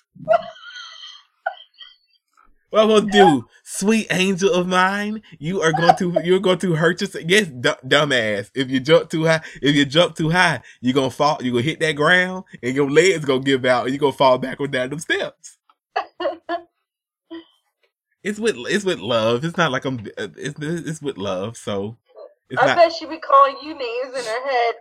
What 2.74 2.82
I'm 2.82 2.88
gonna 2.88 3.10
do, 3.12 3.46
sweet 3.62 4.08
angel 4.10 4.52
of 4.52 4.66
mine? 4.66 5.22
You 5.38 5.62
are 5.62 5.70
going 5.70 5.94
to 5.94 6.20
you're 6.24 6.40
going 6.40 6.58
to 6.58 6.74
hurt 6.74 7.00
yourself. 7.00 7.24
Yes, 7.28 7.46
d- 7.46 7.70
dumbass. 7.86 8.50
If 8.52 8.68
you 8.68 8.80
jump 8.80 9.10
too 9.10 9.26
high, 9.26 9.42
if 9.62 9.76
you 9.76 9.84
jump 9.84 10.16
too 10.16 10.28
high, 10.28 10.60
you're 10.80 10.92
gonna 10.92 11.08
fall. 11.08 11.38
You're 11.40 11.52
gonna 11.52 11.62
hit 11.62 11.78
that 11.78 11.92
ground, 11.92 12.42
and 12.64 12.74
your 12.74 12.90
legs 12.90 13.24
gonna 13.24 13.44
give 13.44 13.64
out, 13.64 13.84
and 13.84 13.94
you're 13.94 14.00
gonna 14.00 14.12
fall 14.12 14.38
backward 14.38 14.72
down 14.72 14.90
them 14.90 14.98
steps. 14.98 15.56
it's 18.24 18.40
with 18.40 18.56
it's 18.68 18.84
with 18.84 18.98
love. 18.98 19.44
It's 19.44 19.56
not 19.56 19.70
like 19.70 19.84
I'm. 19.84 20.00
Uh, 20.18 20.26
it's 20.36 20.58
it's 20.60 21.00
with 21.00 21.16
love. 21.16 21.56
So 21.56 21.96
I 22.58 22.66
not, 22.66 22.76
bet 22.76 22.92
she 22.92 23.06
be 23.06 23.18
calling 23.18 23.56
you 23.62 23.74
names 23.74 24.08
in 24.08 24.24
her 24.24 24.50
head. 24.50 24.74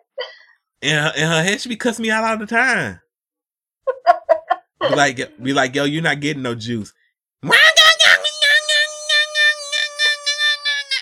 In 0.82 0.98
her, 0.98 1.14
in 1.16 1.28
her 1.28 1.44
head, 1.44 1.62
she 1.62 1.70
be 1.70 1.76
cussing 1.76 2.04
me 2.04 2.12
out 2.12 2.24
all 2.24 2.38
the 2.38 2.46
time. 2.46 3.00
be 4.82 4.96
like, 4.96 5.42
be 5.42 5.54
like, 5.54 5.74
yo, 5.76 5.86
you're 5.86 6.04
not 6.04 6.20
getting 6.20 6.44
no 6.44 6.56
juice. 6.56 6.94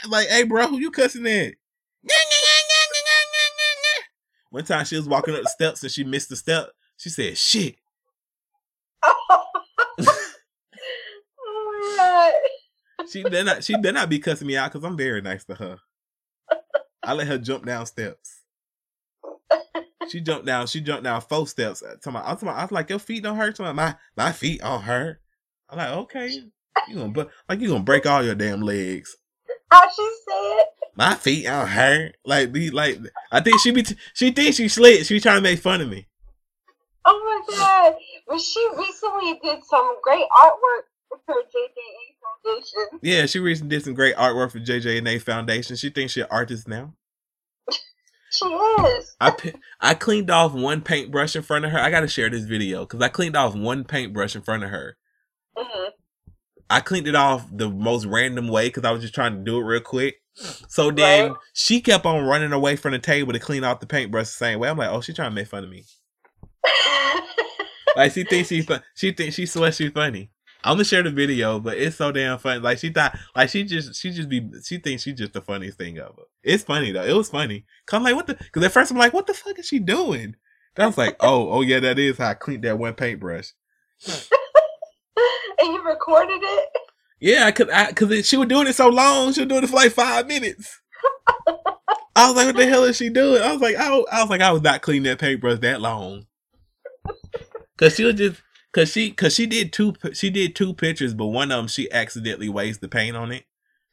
Like, 0.08 0.28
hey, 0.28 0.44
bro, 0.44 0.68
who 0.68 0.80
you 0.80 0.92
cussing 0.92 1.26
at? 1.26 1.54
One 4.50 4.66
time 4.66 4.84
she 4.84 4.98
was 4.98 5.08
walking 5.08 5.34
up 5.34 5.44
the 5.44 5.50
steps 5.50 5.82
and 5.82 5.92
she 5.92 6.04
missed 6.04 6.28
the 6.30 6.36
step. 6.36 6.72
She 6.98 7.10
said, 7.10 7.38
shit. 7.38 7.78
oh 9.04 9.46
my 9.98 11.96
god. 11.98 12.34
She 13.10 13.24
better 13.24 13.44
not 13.44 13.64
she 13.64 13.76
better 13.78 13.94
not 13.94 14.10
be 14.10 14.20
cussing 14.20 14.48
me 14.48 14.58
out 14.58 14.72
because 14.72 14.86
I'm 14.86 14.98
very 14.98 15.22
nice 15.22 15.46
to 15.46 15.56
her. 15.56 15.78
I 17.04 17.14
let 17.14 17.28
her 17.28 17.38
jump 17.38 17.66
down 17.66 17.86
steps. 17.86 18.42
She 20.10 20.20
jumped 20.20 20.46
down, 20.46 20.68
she 20.68 20.82
jumped 20.82 21.04
down 21.04 21.22
four 21.22 21.48
steps. 21.48 21.84
I 21.84 22.10
was, 22.10 22.44
I 22.44 22.62
was 22.64 22.72
like, 22.72 22.90
your 22.90 23.00
feet 23.00 23.24
don't 23.24 23.38
hurt. 23.38 23.60
My 23.60 23.96
my 24.16 24.32
feet 24.32 24.62
don't 24.62 24.82
hurt. 24.82 25.22
I'm 25.70 25.78
like, 25.78 25.90
okay. 25.90 26.42
You 26.88 26.96
gonna 26.96 27.28
like 27.48 27.60
you 27.60 27.70
gonna 27.70 27.84
break 27.84 28.06
all 28.06 28.24
your 28.24 28.36
damn 28.36 28.62
legs. 28.62 29.16
How 29.72 29.88
she 29.90 30.16
said? 30.28 30.66
My 30.96 31.16
feet 31.16 31.48
on 31.48 31.68
her. 31.68 32.12
Like 32.26 32.52
be 32.52 32.70
like 32.72 33.00
I 33.32 33.40
think 33.42 33.62
she 33.62 33.72
be 33.72 33.84
t- 33.84 33.96
she 34.14 34.32
thinks 34.32 34.58
she 34.58 34.68
slick. 34.68 35.06
She 35.06 35.16
be 35.16 35.20
trying 35.20 35.38
to 35.38 35.42
make 35.42 35.60
fun 35.60 35.82
of 35.82 35.90
me. 35.90 36.08
Oh 37.06 37.44
my 37.48 37.56
god. 37.56 37.96
But 38.28 38.42
she 38.42 38.68
recently 38.78 39.40
did 39.44 39.64
some 39.64 39.98
great 40.04 40.26
artwork 40.44 40.84
Foundation. 42.44 43.00
Yeah, 43.02 43.26
she 43.26 43.40
recently 43.40 43.76
did 43.76 43.84
some 43.84 43.94
great 43.94 44.16
artwork 44.16 44.52
for 44.52 44.60
JJA 44.60 45.22
Foundation. 45.22 45.76
She 45.76 45.90
thinks 45.90 46.14
she's 46.14 46.24
an 46.24 46.30
artist 46.32 46.68
now. 46.68 46.94
She 48.34 48.46
is. 48.46 49.14
I 49.20 49.36
I 49.82 49.94
cleaned 49.94 50.32
off 50.32 50.54
one 50.54 50.80
paintbrush 50.80 51.36
in 51.36 51.42
front 51.42 51.66
of 51.66 51.72
her. 51.72 51.80
I 51.80 51.92
got 51.92 52.00
to 52.00 52.08
share 52.08 52.30
this 52.30 52.46
video 52.46 52.86
because 52.86 53.02
I 53.02 53.10
cleaned 53.10 53.36
off 53.36 53.56
one 53.56 53.84
paintbrush 53.84 54.38
in 54.38 54.42
front 54.42 54.64
of 54.64 54.70
her. 54.70 54.96
Mm-hmm. 55.58 55.90
I 56.70 56.80
cleaned 56.80 57.10
it 57.10 57.16
off 57.16 57.46
the 57.52 57.70
most 57.70 58.06
random 58.06 58.48
way 58.48 58.70
because 58.70 58.86
I 58.86 58.92
was 58.92 59.02
just 59.02 59.14
trying 59.14 59.36
to 59.36 59.44
do 59.44 59.58
it 59.58 59.64
real 59.64 59.82
quick. 59.82 60.16
So 60.34 60.92
then 60.92 61.32
right. 61.32 61.38
she 61.54 61.82
kept 61.82 62.06
on 62.06 62.24
running 62.24 62.54
away 62.54 62.78
from 62.78 62.94
the 62.94 63.00
table 63.00 63.34
to 63.34 63.40
clean 63.40 63.66
off 63.66 63.82
the 63.82 63.86
paintbrush 63.86 64.28
the 64.28 64.32
same 64.32 64.60
way. 64.60 64.70
I'm 64.70 64.78
like, 64.78 64.90
oh, 64.90 65.02
she's 65.02 65.16
trying 65.16 65.32
to 65.32 65.36
make 65.36 65.48
fun 65.48 65.66
of 65.66 65.70
me. 65.70 65.84
like 67.98 68.14
she 68.14 68.24
thinks 68.24 68.48
she's 68.48 68.66
fun. 68.66 68.82
She 68.96 69.12
thinks 69.12 69.36
she 69.36 69.46
swears 69.46 69.76
she's 69.76 69.92
funny. 69.92 70.32
I'm 70.64 70.76
gonna 70.76 70.84
share 70.84 71.04
the 71.04 71.12
video, 71.12 71.60
but 71.60 71.78
it's 71.78 71.96
so 71.96 72.12
damn 72.12 72.38
funny. 72.38 72.60
Like 72.60 72.78
she 72.78 72.92
thought, 72.92 73.18
like 73.36 73.50
she 73.50 73.64
just, 73.64 73.96
she 74.00 74.12
just 74.12 74.30
be, 74.30 74.48
she 74.64 74.78
thinks 74.78 75.04
she's 75.04 75.16
just 75.16 75.34
the 75.34 75.42
funniest 75.42 75.78
thing 75.78 75.98
ever. 75.98 76.24
It's 76.44 76.64
funny 76.64 76.92
though. 76.92 77.04
It 77.04 77.16
was 77.16 77.30
funny. 77.30 77.66
Cause 77.86 77.98
I'm 77.98 78.04
like, 78.04 78.16
what 78.16 78.28
the? 78.28 78.36
Cause 78.52 78.64
at 78.64 78.72
first 78.72 78.92
I'm 78.92 78.98
like, 78.98 79.14
what 79.14 79.28
the 79.28 79.34
fuck 79.34 79.58
is 79.58 79.68
she 79.68 79.80
doing? 79.80 80.36
Then 80.76 80.84
I 80.84 80.88
was 80.88 80.98
like, 80.98 81.16
oh, 81.20 81.50
oh 81.52 81.62
yeah, 81.62 81.80
that 81.80 82.00
is 82.00 82.18
how 82.18 82.30
I 82.30 82.34
cleaned 82.36 82.64
that 82.64 82.78
one 82.78 82.94
paintbrush. 82.94 83.54
and 84.08 84.18
you 85.62 85.84
recorded 85.84 86.40
it? 86.42 86.70
Yeah, 87.20 87.50
could, 87.52 87.70
I, 87.70 87.92
cause 87.92 88.26
she 88.28 88.38
was 88.38 88.48
doing 88.48 88.68
it 88.68 88.74
so 88.74 88.90
long. 88.90 89.34
She 89.34 89.42
was 89.42 89.50
doing 89.50 89.64
it 89.64 89.70
for 89.70 89.76
like 89.76 89.92
five 89.92 90.28
minutes. 90.28 90.80
I 92.16 92.28
was 92.28 92.36
like, 92.36 92.48
what 92.48 92.56
the 92.56 92.66
hell 92.68 92.84
is 92.84 92.98
she 92.98 93.10
doing? 93.10 93.42
I 93.42 93.52
was 93.52 93.62
like, 93.62 93.76
I, 93.76 93.88
I 93.88 94.22
was 94.22 94.30
like, 94.30 94.42
I 94.42 94.52
was 94.52 94.62
not 94.62 94.82
cleaning 94.82 95.04
that 95.04 95.20
paintbrush 95.20 95.60
that 95.60 95.82
long. 95.82 96.26
Cause 97.78 97.96
she 97.96 98.04
was 98.04 98.16
just, 98.16 98.42
cause 98.72 98.92
she, 98.92 99.12
cause 99.12 99.34
she 99.34 99.46
did 99.46 99.74
two, 99.74 99.94
she 100.14 100.30
did 100.30 100.56
two 100.56 100.74
pictures, 100.74 101.14
but 101.14 101.28
one 101.28 101.52
of 101.52 101.58
them 101.58 101.68
she 101.68 101.92
accidentally 101.92 102.50
wasted 102.50 102.82
the 102.82 102.88
paint 102.90 103.16
on 103.16 103.32
it. 103.32 103.46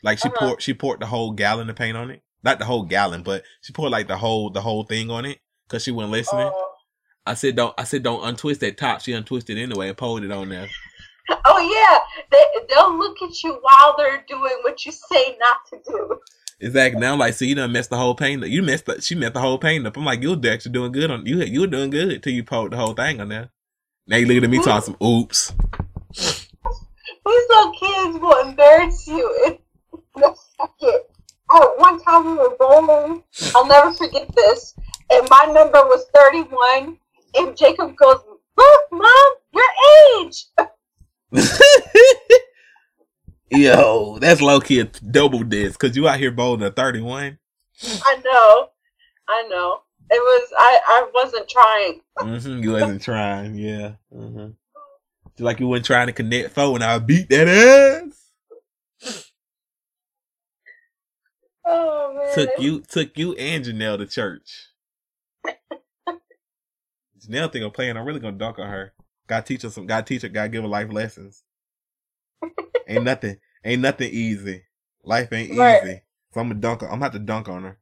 Like 0.03 0.19
she 0.19 0.29
uh-huh. 0.29 0.39
poured, 0.39 0.63
she 0.63 0.75
poured 0.75 1.01
the 1.01 1.07
whole 1.07 1.33
gallon 1.33 1.71
of 1.71 1.77
paint 1.77 1.97
on 1.97 2.11
it. 2.11 2.23
Not 2.45 2.59
the 2.59 2.65
whole 2.65 2.85
gallon, 2.85 3.23
but 3.23 3.43
she 3.61 3.73
poured 3.73 3.93
like 3.93 4.09
the 4.09 4.17
whole, 4.17 4.51
the 4.51 4.61
whole 4.61 4.85
thing 4.85 5.11
on 5.11 5.25
it. 5.25 5.39
Cause 5.69 5.85
she 5.85 5.91
wasn't 5.91 6.13
listening. 6.13 6.47
Uh, 6.47 6.53
I 7.27 7.35
said, 7.35 7.57
don't, 7.57 7.75
I 7.77 7.85
said, 7.85 8.03
don't 8.03 8.27
untwist 8.27 8.61
that 8.61 8.79
top. 8.79 9.03
She 9.03 9.13
untwisted 9.13 9.59
anyway 9.59 9.89
and 9.89 9.97
pulled 9.97 10.25
it 10.25 10.33
on 10.33 10.49
there. 10.49 10.69
Oh 11.45 11.59
yeah, 11.59 11.99
they 12.31 12.67
they'll 12.71 12.97
look 12.97 13.21
at 13.21 13.43
you 13.43 13.59
while 13.61 13.95
they're 13.99 14.25
doing 14.27 14.61
what 14.63 14.87
you 14.87 14.93
say 14.93 15.37
not 15.39 15.59
to 15.69 15.93
do. 15.93 16.19
Exactly. 16.61 17.01
Now, 17.01 17.13
I'm 17.13 17.19
like, 17.19 17.35
so 17.35 17.45
you 17.45 17.55
done 17.55 17.71
messed 17.71 17.91
the 17.91 17.97
whole 17.97 18.15
paint. 18.15 18.43
up. 18.43 18.49
You 18.49 18.63
messed. 18.63 18.87
The, 18.87 19.01
she 19.01 19.15
messed 19.15 19.35
the 19.35 19.41
whole 19.41 19.59
paint 19.59 19.87
up. 19.87 19.97
I'm 19.97 20.05
like, 20.05 20.23
you 20.23 20.35
were 20.35 20.51
actually 20.51 20.73
doing 20.73 20.91
good 20.91 21.11
on 21.11 21.25
you. 21.25 21.39
You 21.43 21.61
were 21.61 21.67
doing 21.67 21.91
good 21.91 22.23
till 22.23 22.33
you 22.33 22.43
pulled 22.43 22.73
the 22.73 22.77
whole 22.77 22.95
thing 22.95 23.21
on 23.21 23.29
there. 23.29 23.51
Now 24.09 24.17
you 24.17 24.27
looking 24.27 24.45
at 24.45 24.51
me 24.51 24.63
talking 24.63 24.95
some 24.95 25.07
oops. 25.07 25.53
These 26.15 26.49
little 27.27 27.73
kids 27.79 28.19
will 28.19 28.49
embarrass 28.49 29.07
you 29.07 29.47
in 29.47 30.23
a 30.23 30.35
second. 30.57 31.01
Oh, 31.51 31.75
one 31.77 32.01
time 32.03 32.25
we 32.25 32.33
were 32.33 32.57
bowling. 32.59 33.23
I'll 33.55 33.67
never 33.67 33.93
forget 33.93 34.35
this. 34.35 34.75
And 35.11 35.29
my 35.29 35.45
number 35.53 35.81
was 35.85 36.07
31. 36.15 36.97
And 37.37 37.55
Jacob 37.55 37.97
goes, 37.97 38.17
Look, 38.57 38.81
Mom, 38.93 39.35
your 39.53 40.25
age. 40.25 40.47
Yo, 43.51 44.19
that's 44.21 44.41
low 44.41 44.61
key 44.61 44.81
a 44.81 44.85
double 44.85 45.43
disc 45.43 45.79
because 45.79 45.95
you 45.97 46.09
out 46.09 46.19
here 46.19 46.31
bowling 46.31 46.63
a 46.63 46.71
31. 46.71 47.39
I 47.83 48.17
know. 48.25 48.69
I 49.29 49.47
know. 49.51 49.83
It 50.11 50.21
was, 50.21 50.49
I, 50.59 50.81
I 50.87 51.11
wasn't 51.15 51.49
trying. 51.49 52.01
Mm-hmm, 52.19 52.63
you 52.63 52.73
wasn't 52.73 53.03
trying, 53.03 53.55
yeah. 53.55 53.93
Mm-hmm. 54.15 54.49
Like 55.41 55.61
you 55.61 55.69
weren't 55.69 55.85
trying 55.85 56.09
to 56.09 56.13
connect 56.13 56.59
and 56.59 56.83
I 56.83 56.99
beat 56.99 57.29
that 57.31 57.47
ass. 57.49 59.31
Oh, 61.71 62.15
man. 62.17 62.35
Took 62.35 62.61
you, 62.63 62.81
took 62.81 63.19
you 63.19 63.35
and 63.35 63.63
Janelle 63.65 63.99
to 63.99 64.07
church. 64.07 64.69
Janelle 67.21 67.53
think 67.53 67.65
I'm 67.65 67.71
playing. 67.71 67.97
I'm 67.97 68.07
really 68.07 68.21
gonna 68.21 68.39
dunk 68.39 68.59
on 68.59 68.69
her. 68.69 68.95
Gotta 69.27 69.47
teach 69.47 69.63
her 69.63 69.71
some. 69.71 69.87
Gotta 69.87 70.05
teach 70.07 70.23
her. 70.23 70.29
Gotta 70.29 70.49
give 70.49 70.63
her 70.63 70.69
life 70.69 70.91
lessons. 70.91 71.45
ain't 72.89 73.05
nothing. 73.05 73.37
Ain't 73.65 73.83
nothing 73.83 74.11
easy. 74.11 74.63
Life 75.05 75.33
ain't 75.33 75.57
Right. 75.59 75.83
easy. 75.83 76.03
So 76.33 76.41
I'm 76.41 76.49
gonna 76.49 76.61
dunk. 76.61 76.83
I'm 76.83 76.89
gonna 76.91 77.05
have 77.05 77.13
to 77.13 77.19
dunk 77.19 77.49
on 77.49 77.65
her. 77.65 77.79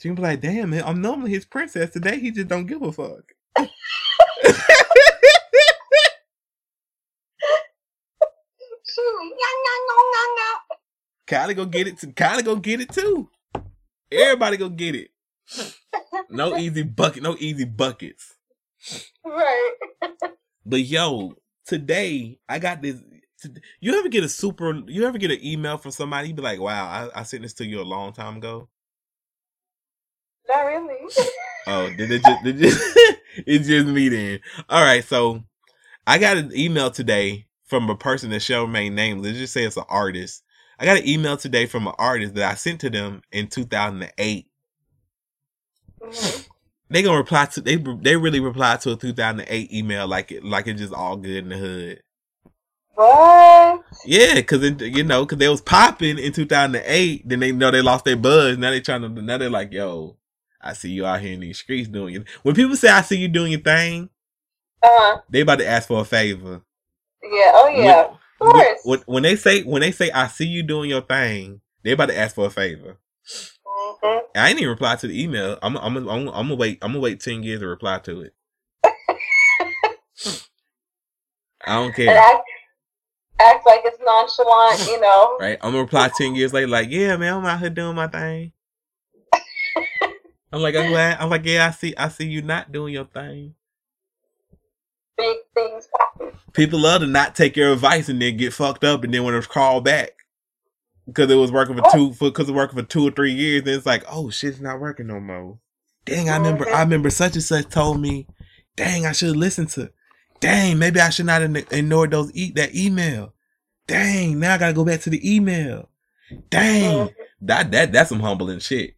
She 0.00 0.08
can 0.08 0.14
be 0.14 0.22
like, 0.22 0.40
"Damn 0.40 0.70
man, 0.70 0.82
I'm 0.86 1.02
normally 1.02 1.30
his 1.30 1.44
princess. 1.44 1.90
Today 1.90 2.18
he 2.18 2.30
just 2.30 2.48
don't 2.48 2.64
give 2.64 2.80
a 2.80 2.90
fuck." 2.90 3.32
Kylie 11.28 11.54
go 11.54 11.66
get 11.66 11.86
it. 11.86 11.98
To, 11.98 12.06
Kylie 12.06 12.44
go 12.44 12.56
get 12.56 12.80
it 12.80 12.90
too. 12.90 13.28
Everybody 14.10 14.56
go 14.56 14.70
get 14.70 14.94
it. 14.94 15.10
No 16.30 16.56
easy 16.56 16.82
bucket. 16.82 17.22
No 17.22 17.36
easy 17.38 17.66
buckets. 17.66 18.36
Right. 19.22 19.72
But 20.64 20.80
yo, 20.80 21.34
today 21.66 22.38
I 22.48 22.58
got 22.58 22.80
this. 22.80 23.02
You 23.80 23.98
ever 23.98 24.08
get 24.08 24.24
a 24.24 24.30
super? 24.30 24.80
You 24.86 25.06
ever 25.06 25.18
get 25.18 25.30
an 25.30 25.44
email 25.44 25.76
from 25.76 25.90
somebody? 25.90 26.28
You 26.28 26.34
be 26.34 26.40
like, 26.40 26.58
"Wow, 26.58 26.86
I, 26.86 27.20
I 27.20 27.22
sent 27.24 27.42
this 27.42 27.52
to 27.54 27.66
you 27.66 27.82
a 27.82 27.84
long 27.84 28.14
time 28.14 28.38
ago." 28.38 28.70
Not 30.50 30.66
really. 30.66 30.96
Oh, 31.66 31.88
did 31.90 32.10
it 32.10 32.24
just? 32.24 32.42
Did 32.42 32.56
it, 32.58 33.18
it's 33.46 33.68
just 33.68 33.86
me 33.86 34.08
then. 34.08 34.40
All 34.68 34.82
right, 34.82 35.04
so 35.04 35.44
I 36.06 36.16
got 36.18 36.38
an 36.38 36.50
email 36.56 36.90
today 36.90 37.46
from 37.66 37.88
a 37.90 37.94
person 37.94 38.30
that 38.30 38.40
shall 38.40 38.62
remain 38.62 38.94
nameless. 38.94 39.26
Let's 39.26 39.38
just 39.38 39.52
say 39.52 39.64
it's 39.64 39.76
an 39.76 39.84
artist. 39.88 40.42
I 40.78 40.86
got 40.86 40.96
an 40.96 41.06
email 41.06 41.36
today 41.36 41.66
from 41.66 41.86
an 41.86 41.92
artist 41.98 42.34
that 42.34 42.50
I 42.50 42.54
sent 42.54 42.80
to 42.80 42.90
them 42.90 43.20
in 43.30 43.46
2008. 43.46 44.46
Mhm. 46.02 46.48
They 46.88 47.02
gonna 47.02 47.18
reply 47.18 47.44
to 47.44 47.60
they 47.60 47.76
they 47.76 48.16
really 48.16 48.40
replied 48.40 48.80
to 48.80 48.92
a 48.92 48.96
2008 48.96 49.72
email 49.72 50.08
like 50.08 50.32
it 50.32 50.42
like 50.42 50.66
it's 50.66 50.80
just 50.80 50.94
all 50.94 51.16
good 51.16 51.44
in 51.44 51.50
the 51.50 51.58
hood. 51.58 52.02
What? 52.94 53.84
Yeah, 54.04 54.40
cause 54.42 54.62
it, 54.64 54.80
you 54.80 55.04
know, 55.04 55.24
cause 55.26 55.38
they 55.38 55.48
was 55.48 55.60
popping 55.60 56.18
in 56.18 56.32
2008. 56.32 57.28
Then 57.28 57.38
they 57.40 57.52
know 57.52 57.70
they 57.70 57.82
lost 57.82 58.06
their 58.06 58.16
buzz. 58.16 58.58
Now 58.58 58.70
they 58.70 58.80
trying 58.80 59.02
to. 59.02 59.08
Now 59.08 59.38
they're 59.38 59.50
like, 59.50 59.72
yo, 59.72 60.16
I 60.62 60.72
see 60.74 60.90
you 60.90 61.06
out 61.06 61.20
here 61.20 61.32
in 61.32 61.40
these 61.40 61.58
streets 61.58 61.88
doing 61.88 62.14
it. 62.16 62.28
When 62.42 62.54
people 62.54 62.76
say 62.76 62.88
I 62.88 63.00
see 63.02 63.16
you 63.16 63.28
doing 63.28 63.52
your 63.52 63.60
thing, 63.60 64.10
Uh, 64.82 65.18
they 65.30 65.40
about 65.40 65.58
to 65.60 65.66
ask 65.66 65.88
for 65.88 66.00
a 66.00 66.04
favor. 66.04 66.62
yeah. 67.22 67.52
Oh, 67.54 67.68
yeah. 67.68 68.06
When, 68.38 68.50
of 68.50 68.52
course. 68.52 68.80
when, 68.84 69.00
when 69.06 69.22
they 69.22 69.36
say 69.36 69.62
when 69.62 69.80
they 69.80 69.90
say 69.92 70.10
I 70.10 70.26
see 70.28 70.46
you 70.46 70.62
doing 70.62 70.90
your 70.90 71.02
thing, 71.02 71.60
they 71.82 71.92
about 71.92 72.06
to 72.10 72.16
ask 72.18 72.34
for 72.34 72.46
a 72.46 72.50
favor. 72.50 72.98
hmm 73.66 74.18
I 74.36 74.48
ain't 74.50 74.58
even 74.58 74.70
reply 74.70 74.96
to 74.96 75.06
the 75.08 75.22
email. 75.22 75.58
I'm 75.62 75.76
I'm 75.76 75.96
I'm, 75.96 76.08
I'm 76.08 76.24
gonna 76.28 76.54
wait. 76.54 76.78
I'm 76.82 76.92
gonna 76.92 77.00
wait 77.00 77.20
ten 77.20 77.42
years 77.42 77.60
to 77.60 77.66
reply 77.66 77.98
to 78.00 78.20
it. 78.22 78.34
I 81.66 81.74
don't 81.74 81.94
care. 81.94 82.16
act, 82.16 82.42
act 83.40 83.66
like 83.66 83.80
it's 83.84 83.98
nonchalant, 84.04 84.80
you 84.88 85.00
know. 85.00 85.36
right? 85.40 85.58
I'm 85.62 85.72
gonna 85.72 85.82
reply 85.82 86.08
ten 86.08 86.34
years 86.34 86.52
later, 86.52 86.68
like, 86.68 86.90
yeah, 86.90 87.16
man, 87.16 87.34
I'm 87.34 87.46
out 87.46 87.60
here 87.60 87.70
doing 87.70 87.96
my 87.96 88.06
thing. 88.06 88.52
I'm 90.52 90.60
like, 90.60 90.74
I'm 90.74 90.90
glad. 90.90 91.18
I'm 91.20 91.30
like, 91.30 91.44
yeah, 91.44 91.66
I 91.66 91.70
see, 91.70 91.94
I 91.96 92.08
see 92.08 92.26
you 92.26 92.42
not 92.42 92.72
doing 92.72 92.94
your 92.94 93.04
thing. 93.04 93.54
Big 95.16 95.36
things 95.54 95.88
happen. 95.98 96.38
People 96.52 96.80
love 96.80 97.02
to 97.02 97.06
not 97.06 97.36
take 97.36 97.56
your 97.56 97.72
advice 97.72 98.08
and 98.08 98.20
then 98.20 98.36
get 98.36 98.52
fucked 98.52 98.84
up, 98.84 99.04
and 99.04 99.14
then 99.14 99.22
when 99.24 99.34
it's 99.34 99.46
called 99.46 99.84
back 99.84 100.12
because 101.06 101.30
it 101.30 101.36
was 101.36 101.52
working 101.52 101.76
for 101.76 101.84
two, 101.92 102.12
for 102.12 102.30
because 102.30 102.48
it 102.48 102.52
working 102.52 102.78
for 102.78 102.84
two 102.86 103.06
or 103.06 103.10
three 103.10 103.32
years, 103.32 103.62
then 103.64 103.76
it's 103.76 103.86
like, 103.86 104.04
oh 104.10 104.30
shit, 104.30 104.50
it's 104.50 104.60
not 104.60 104.80
working 104.80 105.06
no 105.06 105.20
more. 105.20 105.58
Dang, 106.04 106.30
I 106.30 106.36
remember, 106.36 106.68
I 106.68 106.80
remember 106.80 107.10
such 107.10 107.34
and 107.34 107.42
such 107.44 107.68
told 107.68 108.00
me, 108.00 108.26
dang, 108.76 109.06
I 109.06 109.12
should 109.12 109.36
listen 109.36 109.66
to. 109.68 109.92
Dang, 110.40 110.78
maybe 110.78 111.00
I 111.00 111.10
should 111.10 111.26
not 111.26 111.42
ign- 111.42 111.70
ignore 111.72 112.06
those 112.06 112.34
e- 112.34 112.52
that 112.52 112.74
email. 112.74 113.34
Dang, 113.86 114.38
now 114.40 114.54
I 114.54 114.58
gotta 114.58 114.72
go 114.72 114.84
back 114.84 115.00
to 115.02 115.10
the 115.10 115.34
email. 115.34 115.88
Dang, 116.48 117.10
that 117.42 117.70
that 117.72 117.92
that's 117.92 118.08
some 118.08 118.20
humbling 118.20 118.60
shit. 118.60 118.94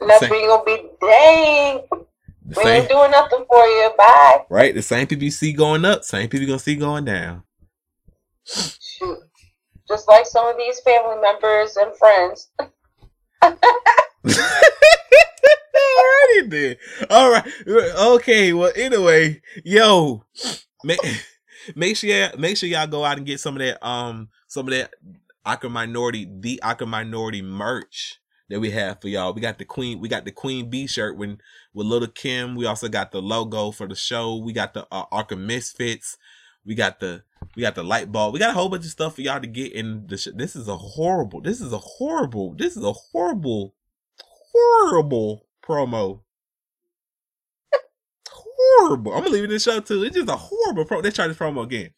That's 0.00 0.20
Same- 0.20 0.30
to 0.30 0.62
be, 0.64 0.76
dang, 1.00 1.82
The 1.90 2.06
we 2.48 2.54
same, 2.54 2.66
ain't 2.82 2.88
doing 2.88 3.10
nothing 3.10 3.44
for 3.48 3.64
you. 3.66 3.90
Bye. 3.98 4.44
right? 4.48 4.74
The 4.74 4.82
same 4.82 5.06
people 5.06 5.24
you 5.24 5.30
see 5.30 5.52
going 5.52 5.84
up, 5.84 6.04
same 6.04 6.28
people 6.28 6.42
you 6.42 6.46
gonna 6.46 6.58
see 6.58 6.76
going 6.76 7.04
down. 7.04 7.42
Shoot. 8.46 9.18
Just 9.88 10.06
like 10.08 10.26
some 10.26 10.46
of 10.46 10.56
these 10.56 10.80
family 10.80 11.16
members 11.20 11.76
and 11.76 11.94
friends. 11.96 12.48
Alrighty 15.88 16.50
then. 16.50 16.76
All 17.10 17.30
right. 17.30 17.46
Okay. 17.66 18.52
Well, 18.52 18.72
anyway, 18.76 19.40
yo, 19.64 20.24
make 20.84 20.98
make 21.76 21.96
sure 21.96 22.30
make 22.38 22.56
sure 22.56 22.68
y'all 22.68 22.86
go 22.86 23.04
out 23.04 23.16
and 23.18 23.26
get 23.26 23.40
some 23.40 23.54
of 23.56 23.60
that 23.60 23.84
um 23.86 24.28
some 24.46 24.66
of 24.66 24.72
that 24.74 24.94
Awkward 25.44 25.70
Minority 25.70 26.28
the 26.30 26.60
Awkward 26.62 26.88
Minority 26.88 27.42
merch 27.42 28.20
that 28.48 28.60
we 28.60 28.70
have 28.70 29.00
for 29.00 29.08
y'all. 29.08 29.32
We 29.32 29.40
got 29.40 29.58
the 29.58 29.64
Queen 29.64 30.00
we 30.00 30.08
got 30.08 30.24
the 30.24 30.32
Queen 30.32 30.70
Bee 30.70 30.86
shirt 30.86 31.16
when 31.16 31.38
with 31.74 31.86
Lil' 31.86 32.06
Kim. 32.08 32.54
We 32.54 32.66
also 32.66 32.88
got 32.88 33.12
the 33.12 33.22
logo 33.22 33.70
for 33.70 33.86
the 33.86 33.94
show. 33.94 34.36
We 34.36 34.52
got 34.52 34.74
the 34.74 34.86
uh, 34.90 35.04
Awkward 35.12 35.40
Misfits. 35.40 36.16
We 36.64 36.74
got 36.74 37.00
the 37.00 37.22
we 37.56 37.62
got 37.62 37.74
the 37.74 37.84
light 37.84 38.10
bulb. 38.12 38.34
We 38.34 38.40
got 38.40 38.50
a 38.50 38.54
whole 38.54 38.68
bunch 38.68 38.84
of 38.84 38.90
stuff 38.90 39.14
for 39.16 39.22
y'all 39.22 39.40
to 39.40 39.46
get 39.46 39.72
in 39.72 40.06
the 40.06 40.16
sh- 40.16 40.28
this 40.34 40.56
is 40.56 40.68
a 40.68 40.76
horrible. 40.76 41.40
This 41.40 41.60
is 41.60 41.72
a 41.72 41.78
horrible. 41.78 42.54
This 42.54 42.76
is 42.76 42.84
a 42.84 42.92
horrible 42.92 43.74
horrible 44.52 45.46
promo. 45.62 46.20
Horrible. 48.30 49.12
I'm 49.12 49.22
gonna 49.24 49.34
leave 49.34 49.50
in 49.50 49.58
show 49.58 49.80
too. 49.80 50.02
It's 50.02 50.16
just 50.16 50.28
a 50.28 50.36
horrible 50.36 50.84
pro. 50.84 50.98
Let's 50.98 51.16
try 51.16 51.28
this 51.28 51.36
promo 51.36 51.64
again. 51.64 51.90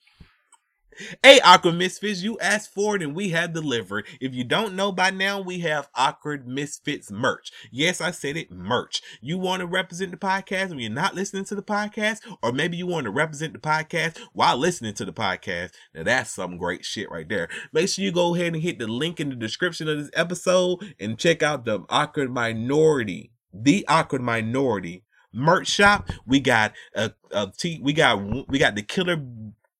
Hey, 1.23 1.41
Awkward 1.41 1.77
Misfits, 1.77 2.23
you 2.23 2.39
asked 2.41 2.75
for 2.75 2.97
it 2.97 3.03
and 3.03 3.15
we 3.15 3.31
have 3.31 3.53
delivered. 3.53 4.07
If 4.21 4.35
you 4.35 4.45
don't 4.45 4.75
know 4.75 4.93
by 4.93 5.11
now, 5.11 5.41
we 5.41 5.61
have 5.61 5.89
Awkward 5.95 6.47
Misfits 6.47 7.11
merch. 7.11 7.51
Yes, 7.71 8.01
I 8.01 8.11
said 8.11 8.37
it, 8.37 8.51
merch. 8.51 9.03
You 9.21 9.39
want 9.39 9.61
to 9.61 9.67
represent 9.67 10.11
the 10.11 10.17
podcast 10.17 10.71
when 10.71 10.79
you're 10.79 10.91
not 10.91 11.15
listening 11.15 11.45
to 11.47 11.55
the 11.55 11.63
podcast, 11.63 12.21
or 12.43 12.53
maybe 12.53 12.77
you 12.77 12.87
want 12.87 13.05
to 13.05 13.11
represent 13.11 13.53
the 13.53 13.59
podcast 13.59 14.19
while 14.33 14.57
listening 14.57 14.95
to 14.95 15.05
the 15.05 15.13
podcast. 15.13 15.73
Now 15.95 16.03
that's 16.03 16.31
some 16.31 16.57
great 16.57 16.85
shit 16.85 17.11
right 17.11 17.29
there. 17.29 17.49
Make 17.73 17.89
sure 17.89 18.05
you 18.05 18.13
go 18.13 18.35
ahead 18.35 18.55
and 18.55 18.63
hit 18.63 18.79
the 18.79 18.87
link 18.87 19.21
in 19.21 19.31
the 19.31 19.37
description 19.37 19.89
of 19.89 19.99
this 19.99 20.11
episode 20.15 20.95
and 20.99 21.19
check 21.19 21.43
out 21.43 21.65
the 21.65 21.85
Awkward 21.89 22.31
Minority, 22.31 23.33
the 23.53 23.87
Awkward 23.89 24.23
Minority 24.23 25.05
merch 25.33 25.69
shop. 25.69 26.11
We 26.27 26.41
got 26.41 26.73
a, 26.95 27.13
a 27.31 27.53
t. 27.57 27.81
We 27.83 27.93
got 27.93 28.49
we 28.49 28.59
got 28.59 28.75
the 28.75 28.83
killer 28.83 29.23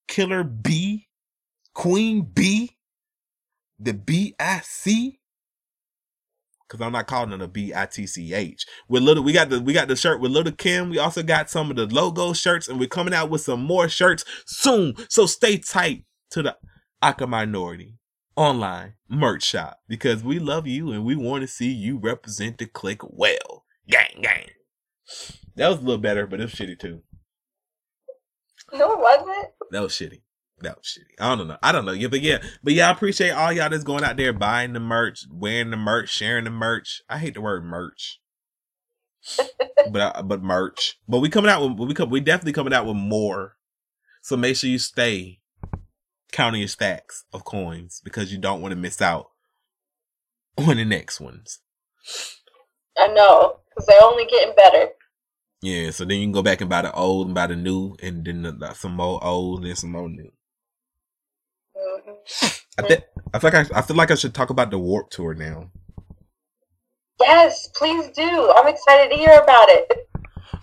killer 0.09 0.45
B, 0.45 1.09
Queen 1.81 2.21
B, 2.21 2.77
the 3.79 3.95
B 3.95 4.35
I 4.39 4.61
C. 4.63 5.19
Cause 6.69 6.79
I'm 6.83 6.93
not 6.93 7.07
calling 7.07 7.33
it 7.33 7.41
a 7.41 7.49
B 7.49 7.73
I 7.75 7.87
T 7.87 8.07
C 8.07 8.35
H. 8.35 8.67
With 8.87 9.03
little, 9.03 9.25
we 9.25 9.33
got 9.33 9.49
the 9.49 9.63
we 9.63 9.73
got 9.73 9.89
the 9.89 9.97
shirt 9.97 10.21
with 10.21 10.31
Lil' 10.31 10.53
Kim. 10.53 10.91
We 10.91 10.99
also 10.99 11.23
got 11.23 11.49
some 11.49 11.71
of 11.71 11.77
the 11.77 11.87
logo 11.87 12.35
shirts, 12.35 12.69
and 12.69 12.79
we're 12.79 12.87
coming 12.87 13.15
out 13.15 13.31
with 13.31 13.41
some 13.41 13.63
more 13.63 13.89
shirts 13.89 14.27
soon. 14.45 14.95
So 15.09 15.25
stay 15.25 15.57
tight 15.57 16.05
to 16.33 16.43
the 16.43 16.59
Awkward 17.01 17.31
Minority 17.31 17.95
online 18.37 18.93
merch 19.09 19.45
shop 19.45 19.79
because 19.89 20.23
we 20.23 20.39
love 20.39 20.67
you 20.67 20.93
and 20.93 21.03
we 21.03 21.17
want 21.17 21.41
to 21.41 21.49
see 21.49 21.73
you 21.73 21.97
represent 21.97 22.59
the 22.59 22.67
click 22.67 23.01
well. 23.05 23.65
Gang, 23.89 24.21
gang. 24.21 24.49
That 25.57 25.71
was 25.71 25.79
a 25.79 25.81
little 25.81 25.97
better, 25.97 26.27
but 26.27 26.41
it 26.41 26.45
was 26.45 26.53
shitty 26.53 26.79
too. 26.79 27.01
No, 28.71 28.93
it 28.93 29.01
wasn't. 29.01 29.49
That 29.71 29.81
was 29.81 29.93
shitty. 29.93 30.21
That 30.63 30.77
was 30.77 30.87
shitty. 30.87 31.23
I 31.23 31.35
don't 31.35 31.49
know. 31.49 31.57
I 31.63 31.73
don't 31.73 31.85
know. 31.85 31.93
Yeah, 31.93 32.09
but 32.09 32.21
yeah, 32.21 32.39
but 32.63 32.73
yeah, 32.73 32.89
I 32.89 32.93
appreciate 32.93 33.31
all 33.31 33.53
y'all 33.53 33.71
that's 33.71 33.85
going 33.85 34.05
out 34.05 34.17
there 34.17 34.33
buying 34.33 34.73
the 34.75 34.81
merch, 34.81 35.27
wearing 35.33 35.71
the 35.71 35.77
merch, 35.77 36.11
sharing 36.11 36.45
the 36.45 36.51
merch. 36.51 37.03
I 37.09 37.19
hate 37.19 37.35
the 37.35 37.41
word 37.41 37.65
merch. 37.65 38.21
but 39.91 40.17
uh, 40.17 40.23
but 40.23 40.43
merch. 40.43 40.99
But 41.09 41.21
we 41.21 41.29
coming 41.29 41.51
out 41.51 41.63
with 41.63 41.89
we 41.89 41.95
come 41.95 42.11
we 42.11 42.21
definitely 42.21 42.53
coming 42.53 42.73
out 42.73 42.87
with 42.87 42.97
more. 42.97 43.57
So 44.23 44.37
make 44.37 44.57
sure 44.57 44.69
you 44.69 44.79
stay 44.79 45.41
counting 46.33 46.61
your 46.61 46.69
stacks 46.69 47.25
of 47.33 47.45
coins 47.45 48.01
because 48.05 48.33
you 48.33 48.39
don't 48.39 48.61
want 48.61 48.73
to 48.73 48.77
miss 48.77 49.01
out 49.01 49.31
on 50.59 50.77
the 50.77 50.85
next 50.85 51.21
ones. 51.21 51.61
I 52.99 53.09
know, 53.09 53.61
because 53.69 53.87
they're 53.87 54.03
only 54.03 54.27
getting 54.27 54.55
better. 54.55 54.89
Yeah, 55.63 55.91
so 55.91 56.05
then 56.05 56.19
you 56.19 56.25
can 56.25 56.33
go 56.33 56.43
back 56.43 56.61
and 56.61 56.71
buy 56.71 56.83
the 56.83 56.93
old 56.93 57.27
and 57.27 57.35
buy 57.35 57.47
the 57.47 57.57
new, 57.57 57.97
and 58.03 58.25
then 58.25 58.43
the, 58.43 58.73
some 58.75 58.97
more 58.97 59.23
old 59.23 59.65
and 59.65 59.77
some 59.79 59.93
more 59.93 60.09
new. 60.09 60.31
I 62.79 62.83
think 62.83 63.05
I 63.35 63.39
feel 63.39 63.51
like 63.53 63.73
I, 63.73 63.79
I 63.79 63.83
feel 63.83 63.97
like 63.97 64.11
I 64.11 64.15
should 64.15 64.35
talk 64.35 64.51
about 64.51 64.71
the 64.71 64.79
Warped 64.79 65.13
Tour 65.13 65.35
now. 65.35 65.71
Yes, 67.21 67.69
please 67.75 68.09
do. 68.09 68.53
I'm 68.57 68.67
excited 68.67 69.11
to 69.11 69.17
hear 69.17 69.39
about 69.39 69.69
it. 69.69 70.09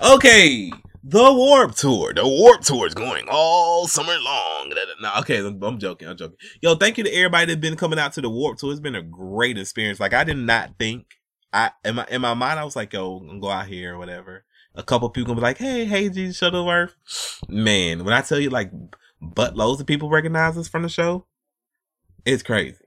Okay, 0.02 0.72
the 1.04 1.34
Warped 1.34 1.78
Tour. 1.78 2.14
The 2.14 2.28
Warped 2.28 2.66
Tour 2.66 2.88
is 2.88 2.94
going 2.94 3.26
all 3.30 3.88
summer 3.88 4.18
long. 4.20 4.74
No, 5.02 5.12
okay, 5.20 5.38
I'm, 5.40 5.62
I'm, 5.64 5.80
joking. 5.80 6.08
I'm 6.08 6.18
joking. 6.18 6.38
Yo, 6.62 6.76
thank 6.76 6.98
you 6.98 7.04
to 7.04 7.12
everybody 7.12 7.46
that's 7.46 7.62
been 7.62 7.78
coming 7.78 8.00
out 8.00 8.14
to 8.14 8.22
the 8.22 8.30
Warped 8.30 8.60
Tour. 8.60 8.72
It's 8.72 8.82
been 8.82 8.96
a 8.96 9.02
great 9.02 9.58
experience. 9.58 10.00
Like 10.00 10.14
I 10.14 10.24
did 10.24 10.38
not 10.38 10.72
think 10.80 11.06
I 11.54 11.72
in 11.86 11.96
my 11.96 12.06
in 12.10 12.22
my 12.22 12.34
mind 12.34 12.60
I 12.60 12.66
was 12.66 12.76
like, 12.76 12.94
yo, 12.94 13.18
I'm 13.18 13.28
gonna 13.28 13.40
go 13.40 13.50
out 13.50 13.68
here 13.68 13.96
or 13.96 13.98
whatever. 13.98 14.44
A 14.76 14.84
couple 14.84 15.10
people 15.10 15.34
gonna 15.34 15.42
be 15.42 15.44
like, 15.44 15.58
hey, 15.58 15.86
hey, 15.86 16.10
G 16.10 16.28
Shuttlesworth. 16.28 16.94
Man, 17.48 18.04
when 18.04 18.14
I 18.14 18.22
tell 18.22 18.40
you 18.40 18.50
like 18.50 18.72
buttloads 19.22 19.80
of 19.80 19.86
people 19.86 20.10
recognize 20.10 20.58
us 20.58 20.68
from 20.68 20.84
the 20.84 20.90
show, 20.90 21.26
it's 22.26 22.44
crazy. 22.44 22.78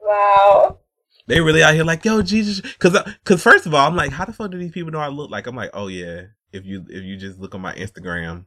Wow. 0.00 0.78
They 1.26 1.40
really 1.40 1.62
out 1.62 1.74
here 1.74 1.84
like, 1.84 2.04
yo, 2.04 2.22
Jesus, 2.22 2.60
because 2.62 2.98
because 3.22 3.42
first 3.42 3.66
of 3.66 3.74
all, 3.74 3.86
I'm 3.86 3.96
like, 3.96 4.12
how 4.12 4.24
the 4.24 4.32
fuck 4.32 4.50
do 4.50 4.58
these 4.58 4.72
people 4.72 4.90
know 4.90 4.98
I 4.98 5.08
look 5.08 5.30
like? 5.30 5.46
I'm 5.46 5.56
like, 5.56 5.70
oh 5.74 5.88
yeah, 5.88 6.22
if 6.52 6.64
you 6.64 6.86
if 6.88 7.04
you 7.04 7.16
just 7.16 7.38
look 7.38 7.54
on 7.54 7.60
my 7.60 7.74
Instagram, 7.74 8.46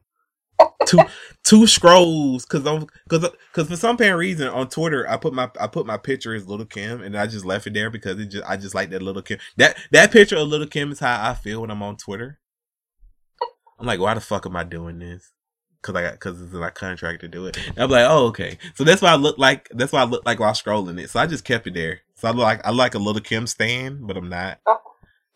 two 0.86 0.98
two 1.44 1.68
scrolls, 1.68 2.44
because 2.44 2.66
I'm 2.66 2.86
because 3.08 3.30
because 3.52 3.68
for 3.68 3.76
some 3.76 3.94
apparent 3.94 4.18
reason 4.18 4.48
on 4.48 4.68
Twitter 4.68 5.08
I 5.08 5.16
put 5.16 5.32
my 5.32 5.48
I 5.60 5.68
put 5.68 5.86
my 5.86 5.96
picture 5.96 6.34
as 6.34 6.48
Lil' 6.48 6.64
Kim 6.64 7.02
and 7.02 7.16
I 7.16 7.28
just 7.28 7.44
left 7.44 7.68
it 7.68 7.74
there 7.74 7.88
because 7.88 8.18
it 8.18 8.26
just 8.26 8.44
I 8.48 8.56
just 8.56 8.74
like 8.74 8.90
that 8.90 9.00
Lil' 9.00 9.22
Kim 9.22 9.38
that 9.58 9.76
that 9.92 10.10
picture 10.10 10.36
of 10.36 10.48
Lil' 10.48 10.66
Kim 10.66 10.90
is 10.90 10.98
how 10.98 11.30
I 11.30 11.34
feel 11.34 11.60
when 11.60 11.70
I'm 11.70 11.82
on 11.84 11.96
Twitter. 11.96 12.40
I'm 13.78 13.86
like, 13.86 14.00
why 14.00 14.14
the 14.14 14.20
fuck 14.20 14.44
am 14.44 14.56
I 14.56 14.64
doing 14.64 14.98
this? 14.98 15.30
Cause 15.82 15.96
I 15.96 16.02
got 16.02 16.20
cause 16.20 16.40
it's 16.40 16.52
my 16.52 16.70
contract 16.70 17.22
to 17.22 17.28
do 17.28 17.46
it. 17.46 17.58
And 17.66 17.78
I'm 17.78 17.90
like, 17.90 18.06
oh 18.08 18.26
okay. 18.26 18.56
So 18.74 18.84
that's 18.84 19.02
why 19.02 19.10
I 19.10 19.16
look 19.16 19.36
like 19.36 19.68
that's 19.70 19.92
why 19.92 20.00
I 20.00 20.04
look 20.04 20.24
like 20.24 20.38
while 20.38 20.52
scrolling 20.52 21.00
it. 21.00 21.10
So 21.10 21.18
I 21.18 21.26
just 21.26 21.44
kept 21.44 21.66
it 21.66 21.74
there. 21.74 22.00
So 22.14 22.28
I 22.28 22.30
look 22.30 22.44
like 22.44 22.64
I 22.64 22.70
like 22.70 22.94
a 22.94 22.98
Lil' 22.98 23.18
Kim 23.20 23.48
stan, 23.48 24.06
but 24.06 24.16
I'm 24.16 24.28
not. 24.28 24.60
Uh 24.64 24.76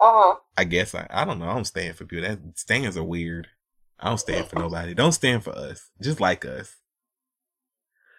huh. 0.00 0.36
I 0.56 0.64
guess 0.64 0.94
I 0.94 1.06
I 1.10 1.24
don't 1.24 1.40
know. 1.40 1.48
I 1.48 1.54
don't 1.54 1.64
stand 1.64 1.96
for 1.96 2.04
people. 2.04 2.28
That 2.28 2.38
stans 2.54 2.96
are 2.96 3.02
weird. 3.02 3.48
I 3.98 4.08
don't 4.08 4.18
stand 4.18 4.46
for 4.46 4.58
nobody. 4.60 4.94
Don't 4.94 5.12
stand 5.12 5.42
for 5.42 5.50
us. 5.50 5.90
Just 6.00 6.20
like 6.20 6.44
us. 6.44 6.76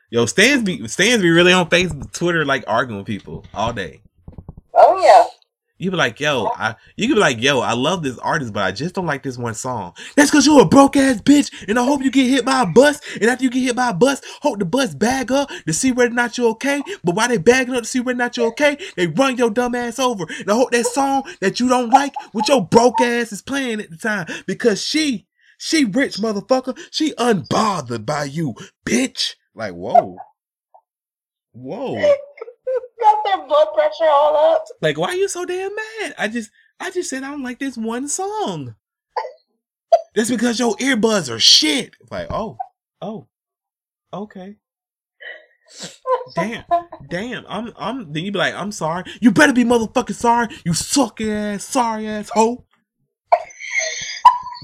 Yo, 0.09 0.25
stans 0.25 0.63
be 0.63 0.87
stans 0.87 1.21
be 1.21 1.29
really 1.29 1.53
on 1.53 1.69
Facebook, 1.69 2.11
Twitter, 2.13 2.45
like 2.45 2.63
arguing 2.67 2.99
with 2.99 3.07
people 3.07 3.45
all 3.53 3.73
day. 3.73 4.01
Oh 4.73 5.01
yeah. 5.01 5.25
You 5.79 5.91
be 5.91 5.97
like, 5.97 6.19
yo, 6.19 6.49
I 6.55 6.75
you 6.95 7.07
can 7.07 7.15
be 7.15 7.19
like, 7.19 7.39
yo, 7.39 7.59
I 7.59 7.73
love 7.73 8.01
this 8.01 8.17
artist, 8.19 8.51
but 8.51 8.63
I 8.63 8.71
just 8.71 8.95
don't 8.95 9.05
like 9.05 9.21
this 9.21 9.37
one 9.37 9.53
song. 9.53 9.93
That's 10.15 10.31
cause 10.31 10.45
you're 10.45 10.61
a 10.61 10.65
broke 10.65 10.95
ass 10.95 11.21
bitch, 11.21 11.51
and 11.67 11.77
I 11.77 11.85
hope 11.85 12.01
you 12.01 12.09
get 12.09 12.27
hit 12.27 12.45
by 12.45 12.63
a 12.63 12.65
bus. 12.65 12.99
And 13.15 13.25
after 13.25 13.43
you 13.43 13.51
get 13.51 13.61
hit 13.61 13.75
by 13.75 13.89
a 13.89 13.93
bus, 13.93 14.21
hope 14.41 14.57
the 14.57 14.65
bus 14.65 14.95
bag 14.95 15.31
up 15.31 15.49
to 15.67 15.73
see 15.73 15.91
whether 15.91 16.11
or 16.11 16.15
not 16.15 16.37
you're 16.37 16.49
okay. 16.51 16.81
But 17.03 17.15
while 17.15 17.27
they 17.27 17.37
bagging 17.37 17.75
up 17.75 17.83
to 17.83 17.87
see 17.87 17.99
whether 17.99 18.17
or 18.17 18.23
not 18.23 18.37
you're 18.37 18.47
okay, 18.47 18.77
they 18.95 19.05
run 19.05 19.37
your 19.37 19.51
dumb 19.51 19.75
ass 19.75 19.99
over. 19.99 20.25
And 20.39 20.49
I 20.49 20.55
hope 20.55 20.71
that 20.71 20.87
song 20.87 21.23
that 21.41 21.59
you 21.59 21.69
don't 21.69 21.91
like 21.91 22.13
with 22.33 22.47
your 22.49 22.65
broke 22.65 22.99
ass 23.01 23.31
is 23.31 23.43
playing 23.43 23.79
at 23.79 23.91
the 23.91 23.97
time. 23.97 24.25
Because 24.47 24.83
she, 24.83 25.27
she 25.59 25.85
rich 25.85 26.17
motherfucker, 26.17 26.75
she 26.89 27.13
unbothered 27.13 28.05
by 28.05 28.23
you, 28.23 28.55
bitch. 28.83 29.35
Like, 29.53 29.73
whoa. 29.73 30.17
Whoa 31.53 32.15
got 32.99 33.23
their 33.25 33.47
blood 33.47 33.67
pressure 33.73 34.09
all 34.09 34.53
up. 34.53 34.65
Like, 34.81 34.97
why 34.97 35.09
are 35.09 35.15
you 35.15 35.27
so 35.27 35.45
damn 35.45 35.73
mad? 35.73 36.15
I 36.17 36.27
just, 36.27 36.51
I 36.79 36.91
just 36.91 37.09
said 37.09 37.23
I 37.23 37.31
don't 37.31 37.43
like 37.43 37.59
this 37.59 37.77
one 37.77 38.07
song. 38.07 38.75
That's 40.15 40.29
because 40.29 40.59
your 40.59 40.75
earbuds 40.77 41.33
are 41.33 41.39
shit. 41.39 41.95
Like, 42.09 42.27
oh, 42.31 42.57
oh, 43.01 43.27
okay. 44.11 44.55
damn, 46.35 46.63
damn. 47.09 47.45
I'm, 47.47 47.73
I'm. 47.77 48.13
Then 48.13 48.23
you 48.23 48.31
be 48.31 48.39
like, 48.39 48.55
I'm 48.55 48.71
sorry. 48.71 49.03
You 49.21 49.31
better 49.31 49.53
be 49.53 49.63
motherfucking 49.63 50.15
sorry. 50.15 50.47
You 50.65 50.73
suck 50.73 51.21
ass, 51.21 51.65
sorry 51.65 52.07
ass 52.07 52.29
hoe. 52.33 52.65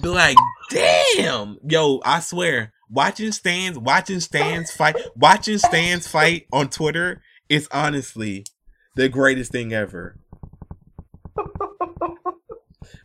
Be 0.02 0.10
like, 0.10 0.38
damn, 0.72 1.58
yo. 1.68 2.02
I 2.04 2.20
swear, 2.20 2.74
watching 2.90 3.32
stans, 3.32 3.78
watching 3.78 4.22
stans 4.22 4.72
fight, 4.72 4.96
watching 5.16 5.60
stans 5.60 6.08
fight 6.08 6.48
on 6.52 6.70
Twitter 6.70 7.22
it's 7.50 7.68
honestly 7.72 8.46
the 8.96 9.10
greatest 9.10 9.52
thing 9.52 9.74
ever. 9.74 10.18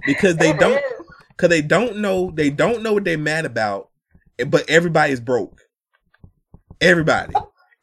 because 0.07 0.37
they 0.37 0.51
it 0.51 0.59
don't 0.59 0.83
because 1.31 1.49
they 1.51 1.63
don't 1.63 1.99
know 1.99 2.31
they 2.33 2.51
don't 2.51 2.83
know 2.83 2.95
what 2.95 3.05
they're 3.05 3.19
mad 3.19 3.45
about, 3.45 3.91
but 4.47 4.69
everybody's 4.69 5.21
broke. 5.21 5.63
Everybody. 6.81 7.35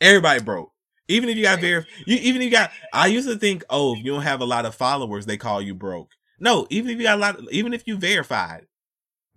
Everybody 0.01 0.41
broke. 0.41 0.71
Even 1.07 1.29
if 1.29 1.37
you 1.37 1.43
got 1.43 1.61
very 1.61 1.85
you 2.05 2.17
even 2.17 2.41
if 2.41 2.45
you 2.45 2.51
got 2.51 2.71
I 2.93 3.07
used 3.07 3.27
to 3.27 3.37
think, 3.37 3.63
oh, 3.69 3.93
if 3.95 4.03
you 4.03 4.11
don't 4.13 4.23
have 4.23 4.41
a 4.41 4.45
lot 4.45 4.65
of 4.65 4.75
followers, 4.75 5.25
they 5.25 5.37
call 5.37 5.61
you 5.61 5.75
broke. 5.75 6.11
No, 6.39 6.67
even 6.69 6.91
if 6.91 6.97
you 6.97 7.03
got 7.03 7.17
a 7.17 7.21
lot 7.21 7.39
even 7.51 7.73
if 7.73 7.83
you 7.87 7.97
verified, 7.97 8.65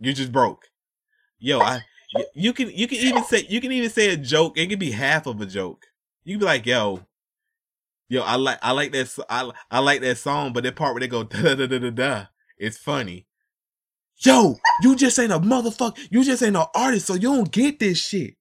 you're 0.00 0.14
just 0.14 0.32
broke. 0.32 0.64
Yo, 1.38 1.60
I 1.60 1.82
you 2.34 2.52
can 2.52 2.70
you 2.70 2.88
can 2.88 2.98
even 2.98 3.24
say 3.24 3.46
you 3.48 3.60
can 3.60 3.72
even 3.72 3.90
say 3.90 4.10
a 4.10 4.16
joke. 4.16 4.56
It 4.56 4.68
can 4.68 4.78
be 4.78 4.90
half 4.90 5.26
of 5.26 5.40
a 5.40 5.46
joke. 5.46 5.86
You 6.24 6.34
can 6.34 6.40
be 6.40 6.46
like, 6.46 6.66
yo, 6.66 7.06
Yo, 8.08 8.22
I 8.22 8.36
like 8.36 8.58
I 8.62 8.72
like 8.72 8.92
that 8.92 9.18
I 9.28 9.50
I 9.70 9.80
like 9.80 10.00
that 10.00 10.18
song, 10.18 10.52
but 10.52 10.64
that 10.64 10.76
part 10.76 10.94
where 10.94 11.00
they 11.00 11.08
go 11.08 11.24
da 11.24 11.54
da 11.54 11.66
da 11.66 11.78
da 11.78 11.90
da, 11.90 12.26
it's 12.56 12.78
funny. 12.78 13.26
Yo, 14.18 14.56
you 14.82 14.96
just 14.96 15.18
ain't 15.18 15.32
a 15.32 15.38
motherfucker. 15.38 15.98
You 16.10 16.24
just 16.24 16.42
ain't 16.42 16.56
an 16.56 16.66
artist, 16.74 17.06
so 17.06 17.14
you 17.14 17.34
don't 17.34 17.52
get 17.52 17.78
this 17.78 17.98
shit. 17.98 18.34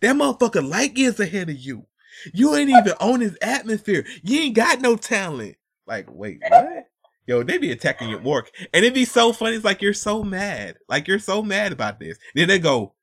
That 0.00 0.16
motherfucker 0.16 0.66
light 0.68 0.96
years 0.96 1.20
ahead 1.20 1.50
of 1.50 1.56
you. 1.58 1.86
You 2.32 2.54
ain't 2.56 2.70
even 2.70 2.92
on 3.00 3.20
his 3.20 3.36
atmosphere. 3.40 4.04
You 4.22 4.40
ain't 4.40 4.56
got 4.56 4.80
no 4.80 4.96
talent. 4.96 5.56
Like, 5.86 6.06
wait, 6.10 6.40
what? 6.48 6.86
Yo, 7.26 7.42
they 7.44 7.58
be 7.58 7.70
attacking 7.70 8.08
your 8.08 8.20
work, 8.20 8.50
and 8.74 8.84
it'd 8.84 8.94
be 8.94 9.04
so 9.04 9.32
funny. 9.32 9.54
It's 9.56 9.64
like 9.64 9.82
you're 9.82 9.94
so 9.94 10.24
mad, 10.24 10.78
like 10.88 11.06
you're 11.06 11.18
so 11.20 11.42
mad 11.42 11.72
about 11.72 12.00
this. 12.00 12.18
Then 12.34 12.48
they 12.48 12.58
go, 12.58 12.94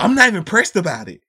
"I'm 0.00 0.14
not 0.14 0.28
even 0.28 0.44
pressed 0.44 0.76
about 0.76 1.08
it." 1.08 1.20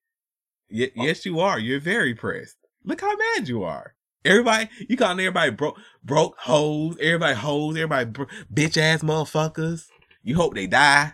Y- 0.70 0.92
yes, 0.96 1.26
you 1.26 1.40
are. 1.42 1.60
You're 1.60 1.82
very 1.82 2.14
pressed. 2.16 2.58
Look 2.86 3.02
how 3.02 3.14
mad 3.16 3.50
you 3.50 3.64
are. 3.64 3.96
Everybody, 4.26 4.70
you 4.90 4.98
calling 4.98 5.20
everybody 5.20 5.52
broke, 5.52 5.78
broke 6.04 6.36
hoes. 6.40 6.98
Everybody 7.00 7.36
hoes. 7.36 7.76
Everybody 7.76 8.06
bro- 8.06 8.26
bitch 8.52 8.76
ass 8.76 9.04
motherfuckers. 9.04 9.86
You 10.24 10.36
hope 10.36 10.56
they 10.56 10.66
die. 10.66 11.14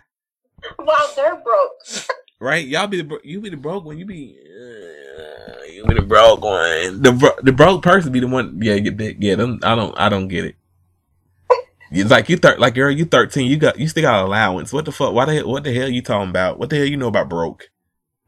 While 0.76 1.12
they're 1.14 1.36
broke. 1.36 2.06
right? 2.40 2.66
Y'all 2.66 2.86
be 2.86 2.96
the 2.96 3.04
bro- 3.04 3.18
you 3.22 3.42
be 3.42 3.50
the 3.50 3.58
broke 3.58 3.84
one. 3.84 3.98
You 3.98 4.06
be 4.06 4.38
uh, 4.40 5.64
you 5.70 5.84
be 5.84 5.94
the 5.94 6.02
broke 6.02 6.40
one. 6.42 7.02
The 7.02 7.12
bro- 7.12 7.36
the 7.42 7.52
broke 7.52 7.82
person 7.82 8.12
be 8.12 8.20
the 8.20 8.28
one. 8.28 8.58
Yeah, 8.62 8.78
get 8.78 8.96
that. 8.96 9.22
Yeah, 9.22 9.34
them, 9.34 9.60
I 9.62 9.74
don't. 9.74 9.94
I 9.98 10.08
don't 10.08 10.28
get 10.28 10.46
it. 10.46 10.56
It's 11.94 12.10
like 12.10 12.30
you 12.30 12.38
thir- 12.38 12.56
like 12.56 12.74
girl, 12.74 12.90
you 12.90 13.04
thirteen. 13.04 13.50
You 13.50 13.58
got 13.58 13.78
you 13.78 13.86
still 13.88 14.04
got 14.04 14.24
allowance. 14.24 14.72
What 14.72 14.86
the 14.86 14.92
fuck? 14.92 15.12
Why 15.12 15.26
the 15.26 15.34
hell, 15.34 15.48
what 15.50 15.64
the 15.64 15.74
hell 15.74 15.90
you 15.90 16.00
talking 16.00 16.30
about? 16.30 16.58
What 16.58 16.70
the 16.70 16.76
hell 16.76 16.86
you 16.86 16.96
know 16.96 17.08
about 17.08 17.28
broke? 17.28 17.68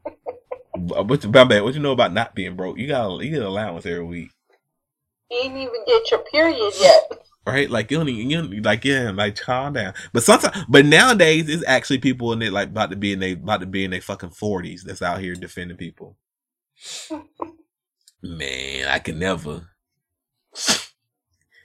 what, 0.75 1.25
about 1.25 1.49
what 1.63 1.73
you 1.73 1.79
know 1.79 1.93
about 1.93 2.13
not 2.13 2.35
being 2.35 2.55
broke? 2.55 2.77
You 2.77 2.87
got 2.87 3.17
you 3.23 3.31
get 3.31 3.41
allowance 3.41 3.87
every 3.87 4.05
week. 4.05 4.34
You 5.35 5.43
didn't 5.43 5.57
even 5.57 5.85
get 5.85 6.11
your 6.11 6.21
period 6.21 6.73
yet. 6.79 7.11
Right, 7.45 7.69
like 7.69 7.91
you 7.91 7.97
don't, 7.97 8.07
you 8.07 8.37
don't, 8.37 8.63
like 8.63 8.85
yeah, 8.85 9.11
like 9.11 9.35
calm 9.35 9.73
down. 9.73 9.93
But 10.13 10.23
sometimes, 10.23 10.65
but 10.67 10.85
nowadays, 10.85 11.47
it's 11.49 11.63
actually 11.67 11.99
people 11.99 12.31
in 12.31 12.41
it 12.41 12.53
like 12.53 12.69
about 12.69 12.89
to 12.89 12.95
be 12.95 13.11
in 13.11 13.19
they 13.19 13.33
about 13.33 13.59
to 13.59 13.65
be 13.65 13.83
in 13.83 13.91
their 13.91 14.01
fucking 14.01 14.31
forties 14.31 14.83
that's 14.83 15.01
out 15.01 15.19
here 15.19 15.35
defending 15.35 15.77
people. 15.77 16.17
man, 18.23 18.87
I 18.87 18.99
can 18.99 19.19
never. 19.19 19.69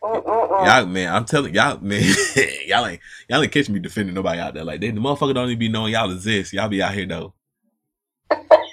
Y'all, 0.02 0.86
man, 0.86 1.14
I'm 1.14 1.24
telling 1.24 1.54
y'all, 1.54 1.78
man, 1.80 2.02
y'all 2.66 2.86
ain't 2.86 3.00
y'all 3.28 3.42
ain't 3.42 3.52
catch 3.52 3.68
me 3.68 3.78
defending 3.78 4.14
nobody 4.14 4.40
out 4.40 4.54
there 4.54 4.64
like 4.64 4.80
that. 4.80 4.94
The 4.94 5.00
motherfucker 5.00 5.34
don't 5.34 5.48
even 5.48 5.58
be 5.58 5.68
knowing 5.68 5.92
y'all 5.92 6.10
exist. 6.10 6.52
Y'all 6.52 6.68
be 6.68 6.82
out 6.82 6.94
here 6.94 7.06
though. 7.06 7.34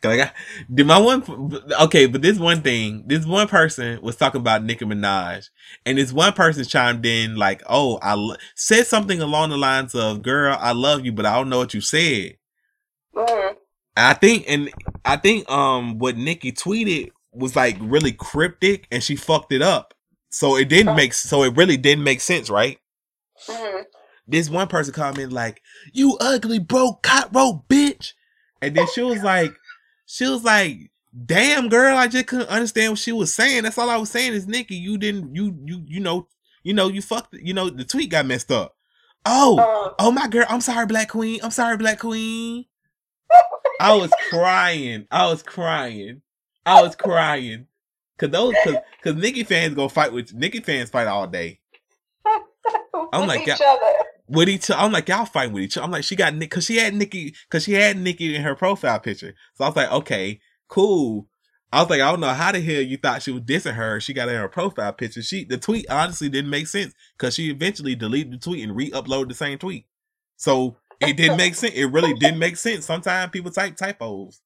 Cause 0.00 0.20
I 0.20 0.30
did 0.72 0.86
my 0.86 0.98
one 0.98 1.24
okay, 1.80 2.06
but 2.06 2.22
this 2.22 2.38
one 2.38 2.62
thing, 2.62 3.02
this 3.06 3.26
one 3.26 3.48
person 3.48 4.00
was 4.00 4.14
talking 4.14 4.40
about 4.40 4.62
Nicki 4.62 4.84
Minaj, 4.84 5.48
and 5.84 5.98
this 5.98 6.12
one 6.12 6.32
person 6.34 6.64
chimed 6.64 7.04
in 7.04 7.34
like, 7.34 7.62
"Oh, 7.68 7.98
I 8.00 8.12
l- 8.12 8.36
said 8.54 8.86
something 8.86 9.20
along 9.20 9.50
the 9.50 9.56
lines 9.56 9.96
of, 9.96 10.22
girl, 10.22 10.56
I 10.60 10.70
love 10.70 11.04
you, 11.04 11.10
but 11.10 11.26
I 11.26 11.34
don't 11.34 11.48
know 11.48 11.58
what 11.58 11.74
you 11.74 11.80
said." 11.80 12.36
Mm-hmm. 13.14 13.54
I 13.96 14.14
think, 14.14 14.44
and 14.46 14.70
I 15.04 15.16
think, 15.16 15.50
um, 15.50 15.98
what 15.98 16.16
Nicki 16.16 16.52
tweeted 16.52 17.10
was 17.32 17.56
like 17.56 17.76
really 17.80 18.12
cryptic, 18.12 18.86
and 18.92 19.02
she 19.02 19.16
fucked 19.16 19.52
it 19.52 19.62
up. 19.62 19.94
So 20.30 20.56
it 20.56 20.68
didn't 20.68 20.94
make 20.94 21.12
so 21.12 21.42
it 21.42 21.56
really 21.56 21.76
didn't 21.76 22.04
make 22.04 22.20
sense, 22.20 22.48
right? 22.50 22.78
Mhm. 23.48 23.84
This 24.28 24.48
one 24.48 24.68
person 24.68 24.92
commented 24.94 25.32
like, 25.32 25.60
"You 25.92 26.16
ugly 26.20 26.60
broke 26.60 27.04
rope 27.32 27.66
bitch," 27.68 28.12
and 28.62 28.76
then 28.76 28.86
she 28.94 29.00
was 29.02 29.22
like, 29.24 29.52
she 30.08 30.26
was 30.26 30.42
like, 30.42 30.90
"Damn 31.26 31.68
girl, 31.68 31.96
I 31.96 32.08
just 32.08 32.26
couldn't 32.26 32.48
understand 32.48 32.92
what 32.92 32.98
she 32.98 33.12
was 33.12 33.32
saying. 33.32 33.62
That's 33.62 33.78
all 33.78 33.90
I 33.90 33.98
was 33.98 34.10
saying 34.10 34.32
is 34.32 34.48
Nicki, 34.48 34.74
you 34.74 34.96
didn't 34.96 35.34
you 35.36 35.56
you 35.64 35.84
you 35.86 36.00
know 36.00 36.26
you 36.64 36.72
know 36.72 36.88
you 36.88 37.02
fucked 37.02 37.34
you 37.34 37.52
know 37.54 37.68
the 37.70 37.84
tweet 37.84 38.10
got 38.10 38.26
messed 38.26 38.50
up. 38.50 38.74
Oh, 39.26 39.58
Um, 39.58 39.94
oh 39.98 40.10
my 40.10 40.26
girl, 40.28 40.46
I'm 40.48 40.62
sorry, 40.62 40.86
Black 40.86 41.10
Queen. 41.10 41.40
I'm 41.42 41.50
sorry, 41.50 41.76
Black 41.76 41.98
Queen. 41.98 42.64
I 43.80 43.94
was 43.94 44.10
crying. 44.30 45.06
I 45.10 45.26
was 45.26 45.42
crying. 45.42 46.22
I 46.64 46.82
was 46.82 46.96
crying. 46.96 47.66
Cause 48.16 48.30
those, 48.30 48.54
cause, 48.64 48.76
cause 49.02 49.14
Nicki 49.14 49.44
fans 49.44 49.74
go 49.74 49.88
fight 49.88 50.12
with 50.12 50.34
Nicki 50.34 50.60
fans 50.60 50.90
fight 50.90 51.06
all 51.06 51.26
day 51.28 51.60
I'm 53.12 53.28
like, 53.28 53.42
each 53.46 53.60
other. 53.64 53.92
With 54.28 54.48
each. 54.48 54.70
other. 54.70 54.80
I'm 54.80 54.92
like 54.92 55.08
y'all 55.08 55.24
fight 55.24 55.52
with 55.52 55.62
each 55.62 55.76
other. 55.76 55.84
I'm 55.84 55.90
like 55.90 56.04
she 56.04 56.16
got 56.16 56.34
Nick, 56.34 56.50
cause 56.50 56.64
she 56.64 56.76
had 56.76 56.94
Nicki, 56.94 57.34
cause 57.50 57.64
she 57.64 57.72
had 57.72 57.98
Nicki 57.98 58.34
in 58.34 58.42
her 58.42 58.54
profile 58.54 59.00
picture. 59.00 59.34
So 59.54 59.64
I 59.64 59.68
was 59.68 59.76
like, 59.76 59.90
okay, 59.90 60.40
cool. 60.68 61.28
I 61.72 61.82
was 61.82 61.90
like, 61.90 62.00
I 62.00 62.10
don't 62.10 62.20
know 62.20 62.28
how 62.28 62.52
the 62.52 62.60
hell 62.60 62.80
you 62.80 62.96
thought 62.96 63.22
she 63.22 63.30
was 63.30 63.42
dissing 63.42 63.74
her. 63.74 64.00
She 64.00 64.14
got 64.14 64.28
in 64.28 64.36
her 64.36 64.48
profile 64.48 64.92
picture. 64.92 65.22
She 65.22 65.44
the 65.44 65.58
tweet 65.58 65.86
honestly 65.90 66.28
didn't 66.28 66.50
make 66.50 66.66
sense 66.66 66.94
because 67.16 67.34
she 67.34 67.50
eventually 67.50 67.94
deleted 67.94 68.32
the 68.32 68.38
tweet 68.38 68.64
and 68.64 68.74
re-uploaded 68.74 69.28
the 69.28 69.34
same 69.34 69.58
tweet. 69.58 69.86
So 70.36 70.76
it 71.00 71.16
didn't 71.16 71.36
make 71.36 71.54
sense. 71.54 71.74
It 71.74 71.86
really 71.86 72.14
didn't 72.14 72.38
make 72.38 72.56
sense. 72.56 72.86
Sometimes 72.86 73.30
people 73.30 73.50
type 73.50 73.76
typos. 73.76 74.40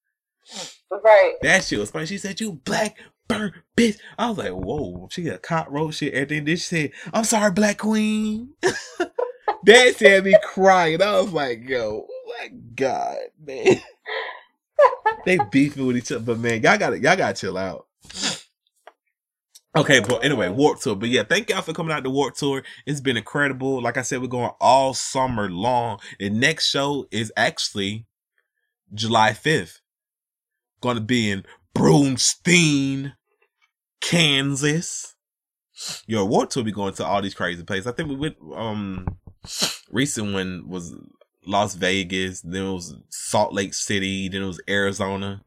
Right. 0.90 1.34
That 1.42 1.64
shit 1.64 1.78
was 1.78 1.90
funny. 1.90 2.06
She 2.06 2.18
said, 2.18 2.40
"You 2.40 2.52
black 2.64 2.98
burn 3.28 3.52
bitch." 3.76 3.98
I 4.18 4.28
was 4.28 4.38
like, 4.38 4.50
"Whoa!" 4.50 5.08
She 5.10 5.22
got 5.22 5.42
cot 5.42 5.70
roast 5.72 6.00
shit. 6.00 6.14
And 6.14 6.28
then 6.28 6.44
this 6.44 6.66
said, 6.66 6.90
"I'm 7.12 7.24
sorry, 7.24 7.52
black 7.52 7.78
queen." 7.78 8.54
that 9.64 9.96
had 9.98 10.24
me 10.24 10.36
crying. 10.42 11.02
I 11.02 11.20
was 11.20 11.32
like, 11.32 11.68
"Yo, 11.68 12.06
my 12.40 12.48
god, 12.74 13.18
man." 13.44 13.80
they 15.24 15.38
beefing 15.50 15.86
with 15.86 15.96
each 15.96 16.12
other, 16.12 16.24
but 16.24 16.38
man, 16.38 16.62
y'all 16.62 16.78
gotta 16.78 16.98
y'all 16.98 17.16
gotta 17.16 17.34
chill 17.34 17.56
out. 17.56 17.86
Okay, 19.74 20.00
but 20.00 20.22
anyway, 20.22 20.50
Warped 20.50 20.82
Tour. 20.82 20.96
But 20.96 21.08
yeah, 21.08 21.22
thank 21.22 21.48
y'all 21.48 21.62
for 21.62 21.72
coming 21.72 21.92
out 21.92 22.04
to 22.04 22.10
Warped 22.10 22.38
Tour. 22.38 22.62
It's 22.86 23.00
been 23.00 23.16
incredible. 23.16 23.80
Like 23.80 23.96
I 23.96 24.02
said, 24.02 24.20
we're 24.20 24.26
going 24.26 24.50
all 24.60 24.92
summer 24.92 25.48
long. 25.48 25.98
The 26.18 26.28
next 26.28 26.68
show 26.68 27.06
is 27.10 27.32
actually 27.38 28.06
July 28.92 29.30
5th. 29.30 29.78
Gonna 30.82 31.00
be 31.00 31.30
in 31.30 31.44
Broomstein, 31.74 33.14
Kansas. 34.02 35.14
Your 36.06 36.26
Warped 36.26 36.52
Tour 36.52 36.64
be 36.64 36.72
going 36.72 36.92
to 36.94 37.06
all 37.06 37.22
these 37.22 37.34
crazy 37.34 37.62
places. 37.62 37.86
I 37.86 37.92
think 37.92 38.10
we 38.10 38.16
went 38.16 38.36
um 38.54 39.06
recent 39.90 40.32
one 40.32 40.68
was 40.68 40.94
Las 41.46 41.74
Vegas, 41.74 42.40
then 42.42 42.66
it 42.66 42.72
was 42.72 42.94
Salt 43.08 43.52
Lake 43.52 43.74
City, 43.74 44.28
then 44.28 44.42
it 44.42 44.46
was 44.46 44.60
Arizona. 44.68 45.42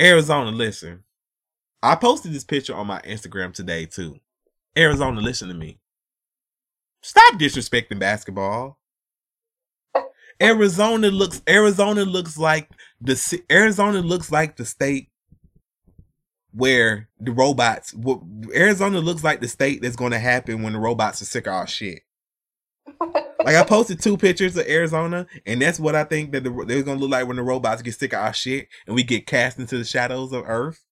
Arizona, 0.00 0.50
listen. 0.50 1.04
I 1.82 1.94
posted 1.94 2.32
this 2.32 2.44
picture 2.44 2.74
on 2.74 2.86
my 2.86 3.00
Instagram 3.02 3.52
today 3.52 3.86
too. 3.86 4.18
Arizona, 4.76 5.20
listen 5.20 5.48
to 5.48 5.54
me. 5.54 5.78
Stop 7.02 7.34
disrespecting 7.34 7.98
basketball. 7.98 8.78
Arizona 10.40 11.08
looks 11.08 11.42
Arizona 11.48 12.04
looks 12.04 12.38
like 12.38 12.70
the 13.00 13.42
Arizona 13.50 14.00
looks 14.00 14.30
like 14.30 14.56
the 14.56 14.64
state 14.64 15.10
where 16.52 17.08
the 17.18 17.32
robots 17.32 17.94
Arizona 18.54 19.00
looks 19.00 19.24
like 19.24 19.40
the 19.40 19.48
state 19.48 19.82
that's 19.82 19.96
going 19.96 20.12
to 20.12 20.18
happen 20.18 20.62
when 20.62 20.74
the 20.74 20.78
robots 20.78 21.20
are 21.22 21.26
sick 21.26 21.46
of 21.46 21.54
our 21.54 21.66
shit. 21.66 22.02
Like 23.44 23.56
I 23.56 23.64
posted 23.64 24.00
two 24.00 24.16
pictures 24.16 24.56
of 24.56 24.66
Arizona, 24.66 25.26
and 25.46 25.62
that's 25.62 25.80
what 25.80 25.94
I 25.94 26.04
think 26.04 26.32
that 26.32 26.44
the, 26.44 26.64
they're 26.66 26.82
gonna 26.82 27.00
look 27.00 27.10
like 27.10 27.26
when 27.26 27.36
the 27.36 27.42
robots 27.42 27.82
get 27.82 27.94
sick 27.94 28.12
of 28.12 28.20
our 28.20 28.34
shit 28.34 28.68
and 28.86 28.94
we 28.94 29.02
get 29.02 29.26
cast 29.26 29.58
into 29.58 29.78
the 29.78 29.84
shadows 29.84 30.32
of 30.32 30.44
Earth. 30.46 30.84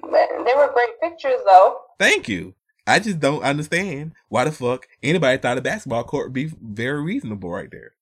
But 0.00 0.28
they 0.44 0.54
were 0.54 0.72
great 0.72 1.00
pictures, 1.02 1.40
though. 1.44 1.80
Thank 1.98 2.28
you. 2.28 2.54
I 2.86 3.00
just 3.00 3.18
don't 3.18 3.42
understand 3.42 4.12
why 4.28 4.44
the 4.44 4.52
fuck 4.52 4.86
anybody 5.02 5.38
thought 5.38 5.58
a 5.58 5.60
basketball 5.60 6.04
court 6.04 6.26
would 6.26 6.32
be 6.32 6.52
very 6.62 7.02
reasonable 7.02 7.50
right 7.50 7.70
there. 7.70 7.94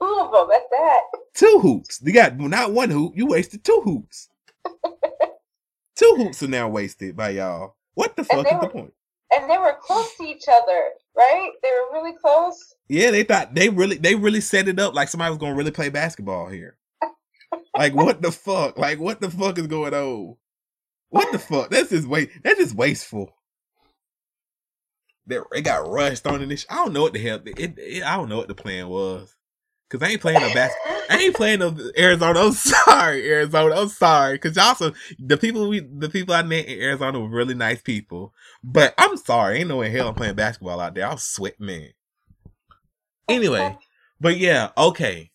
Two 0.00 0.18
of 0.20 0.32
them 0.32 0.50
at 0.50 0.62
that. 0.70 1.00
Two 1.34 1.60
hoops. 1.60 2.00
You 2.02 2.12
got 2.12 2.38
not 2.38 2.72
one 2.72 2.90
hoop. 2.90 3.12
You 3.16 3.26
wasted 3.26 3.62
two 3.62 3.82
hoops. 3.84 4.30
two 5.96 6.14
hoops 6.16 6.42
are 6.42 6.48
now 6.48 6.68
wasted 6.68 7.16
by 7.16 7.30
y'all. 7.30 7.76
What 7.94 8.16
the 8.16 8.24
fuck 8.24 8.46
is 8.50 8.60
the 8.60 8.68
point? 8.68 8.94
And 9.36 9.48
they 9.48 9.58
were 9.58 9.76
close 9.80 10.16
to 10.16 10.24
each 10.24 10.44
other, 10.48 10.90
right? 11.16 11.50
They 11.62 11.68
were 11.68 12.00
really 12.00 12.16
close. 12.16 12.74
Yeah, 12.88 13.10
they 13.10 13.22
thought 13.22 13.54
they 13.54 13.68
really 13.68 13.96
they 13.96 14.14
really 14.14 14.40
set 14.40 14.68
it 14.68 14.78
up 14.78 14.94
like 14.94 15.08
somebody 15.08 15.30
was 15.30 15.38
gonna 15.38 15.54
really 15.54 15.70
play 15.70 15.88
basketball 15.88 16.48
here. 16.48 16.76
Like 17.76 17.94
what 17.94 18.22
the 18.22 18.32
fuck? 18.32 18.78
Like 18.78 18.98
what 18.98 19.20
the 19.20 19.30
fuck 19.30 19.58
is 19.58 19.66
going 19.66 19.94
on? 19.94 20.36
What 21.08 21.32
the 21.32 21.38
fuck? 21.38 21.70
That's 21.70 21.90
just 21.90 22.06
wait. 22.06 22.30
That's 22.42 22.58
just 22.58 22.74
wasteful. 22.74 23.34
That 25.26 25.44
it 25.52 25.62
got 25.62 25.88
rushed 25.88 26.26
on 26.26 26.42
in 26.42 26.48
this. 26.48 26.66
I 26.68 26.76
don't 26.76 26.92
know 26.92 27.02
what 27.02 27.12
the 27.12 27.20
hell. 27.20 27.40
It, 27.44 27.78
it, 27.78 28.02
I 28.02 28.16
don't 28.16 28.28
know 28.28 28.38
what 28.38 28.48
the 28.48 28.54
plan 28.54 28.88
was. 28.88 29.34
Cause 29.88 30.02
I 30.02 30.08
ain't 30.08 30.20
playing 30.20 30.40
no 30.40 30.54
bas. 30.54 30.70
I 31.10 31.16
ain't 31.16 31.34
playing 31.34 31.58
no 31.58 31.76
Arizona. 31.98 32.38
I'm 32.40 32.52
sorry, 32.52 33.28
Arizona. 33.28 33.74
I'm 33.74 33.88
sorry. 33.88 34.38
Cause 34.38 34.56
also 34.56 34.92
the 35.18 35.36
people 35.36 35.68
we 35.68 35.80
the 35.80 36.08
people 36.08 36.34
I 36.34 36.42
met 36.42 36.66
in 36.66 36.80
Arizona 36.80 37.18
were 37.18 37.28
really 37.28 37.54
nice 37.54 37.82
people. 37.82 38.32
But 38.62 38.94
I'm 38.96 39.16
sorry. 39.16 39.58
Ain't 39.58 39.68
no 39.68 39.78
way 39.78 39.86
in 39.86 39.92
hell 39.92 40.08
I'm 40.08 40.14
playing 40.14 40.36
basketball 40.36 40.80
out 40.80 40.94
there. 40.94 41.06
I'll 41.06 41.16
sweat, 41.16 41.58
man. 41.58 41.88
Anyway, 43.28 43.76
but 44.20 44.38
yeah, 44.38 44.70
okay. 44.78 45.30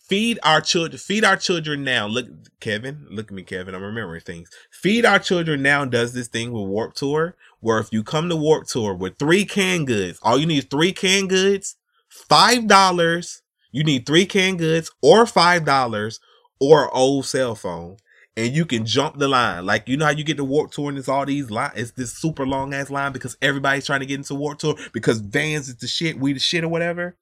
Feed 0.00 0.38
our 0.42 0.60
children. 0.60 0.98
Feed 0.98 1.24
our 1.24 1.36
children 1.36 1.84
now. 1.84 2.06
Look, 2.06 2.26
Kevin. 2.60 3.06
Look 3.10 3.26
at 3.26 3.34
me, 3.34 3.42
Kevin. 3.42 3.74
I'm 3.74 3.82
remembering 3.82 4.20
things. 4.20 4.48
Feed 4.70 5.04
our 5.04 5.18
children 5.18 5.60
now 5.60 5.84
does 5.84 6.14
this 6.14 6.28
thing 6.28 6.52
with 6.52 6.68
Warped 6.68 6.96
Tour, 6.96 7.36
where 7.60 7.78
if 7.78 7.92
you 7.92 8.02
come 8.02 8.28
to 8.28 8.36
Warped 8.36 8.70
Tour 8.70 8.94
with 8.94 9.18
three 9.18 9.44
canned 9.44 9.88
goods, 9.88 10.18
all 10.22 10.38
you 10.38 10.46
need 10.46 10.58
is 10.58 10.64
three 10.66 10.92
canned 10.92 11.28
goods, 11.28 11.76
five 12.08 12.66
dollars. 12.68 13.42
You 13.76 13.84
need 13.84 14.06
three 14.06 14.24
canned 14.24 14.58
goods 14.58 14.90
or 15.02 15.26
five 15.26 15.66
dollars 15.66 16.18
or 16.58 16.84
an 16.84 16.90
old 16.94 17.26
cell 17.26 17.54
phone. 17.54 17.98
And 18.34 18.54
you 18.54 18.64
can 18.64 18.86
jump 18.86 19.18
the 19.18 19.28
line. 19.28 19.66
Like 19.66 19.86
you 19.86 19.98
know 19.98 20.06
how 20.06 20.12
you 20.12 20.24
get 20.24 20.38
the 20.38 20.44
Warped 20.44 20.72
Tour 20.72 20.88
and 20.88 20.96
it's 20.96 21.10
all 21.10 21.26
these 21.26 21.50
line 21.50 21.72
it's 21.76 21.90
this 21.90 22.14
super 22.14 22.46
long 22.46 22.72
ass 22.72 22.88
line 22.88 23.12
because 23.12 23.36
everybody's 23.42 23.84
trying 23.84 24.00
to 24.00 24.06
get 24.06 24.14
into 24.14 24.34
Warped 24.34 24.62
Tour 24.62 24.76
because 24.94 25.20
Vans 25.20 25.68
is 25.68 25.76
the 25.76 25.86
shit, 25.86 26.18
we 26.18 26.32
the 26.32 26.40
shit 26.40 26.64
or 26.64 26.68
whatever. 26.68 27.18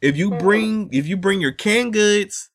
If 0.00 0.16
you 0.16 0.30
bring 0.30 0.90
if 0.92 1.08
you 1.08 1.16
bring 1.16 1.40
your 1.40 1.50
canned 1.50 1.92
goods, 1.92 2.50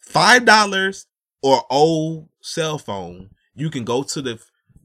five 0.00 0.46
dollars 0.46 1.06
or 1.42 1.64
old 1.68 2.30
cell 2.40 2.78
phone, 2.78 3.28
you 3.54 3.68
can 3.68 3.84
go 3.84 4.02
to 4.04 4.22
the 4.22 4.40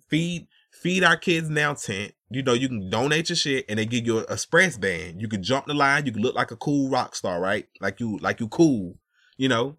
feed 0.09 0.47
feed 0.73 1.05
our 1.05 1.15
kids 1.15 1.49
now 1.49 1.75
tent. 1.75 2.11
You 2.33 2.43
know, 2.43 2.53
you 2.53 2.67
can 2.67 2.89
donate 2.89 3.29
your 3.29 3.35
shit 3.35 3.65
and 3.69 3.77
they 3.77 3.85
give 3.85 4.05
you 4.05 4.19
a 4.19 4.23
express 4.23 4.77
band. 4.77 5.21
You 5.21 5.27
can 5.27 5.43
jump 5.43 5.67
the 5.67 5.73
line, 5.73 6.05
you 6.05 6.11
can 6.11 6.21
look 6.21 6.35
like 6.35 6.51
a 6.51 6.55
cool 6.55 6.89
rock 6.89 7.15
star, 7.15 7.39
right? 7.39 7.67
Like 7.81 7.99
you 7.99 8.17
like 8.19 8.39
you 8.39 8.47
cool, 8.47 8.95
you 9.37 9.49
know? 9.49 9.77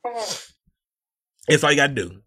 That's 1.49 1.65
all 1.65 1.71
you 1.71 1.77
gotta 1.77 1.95
do. 1.95 2.23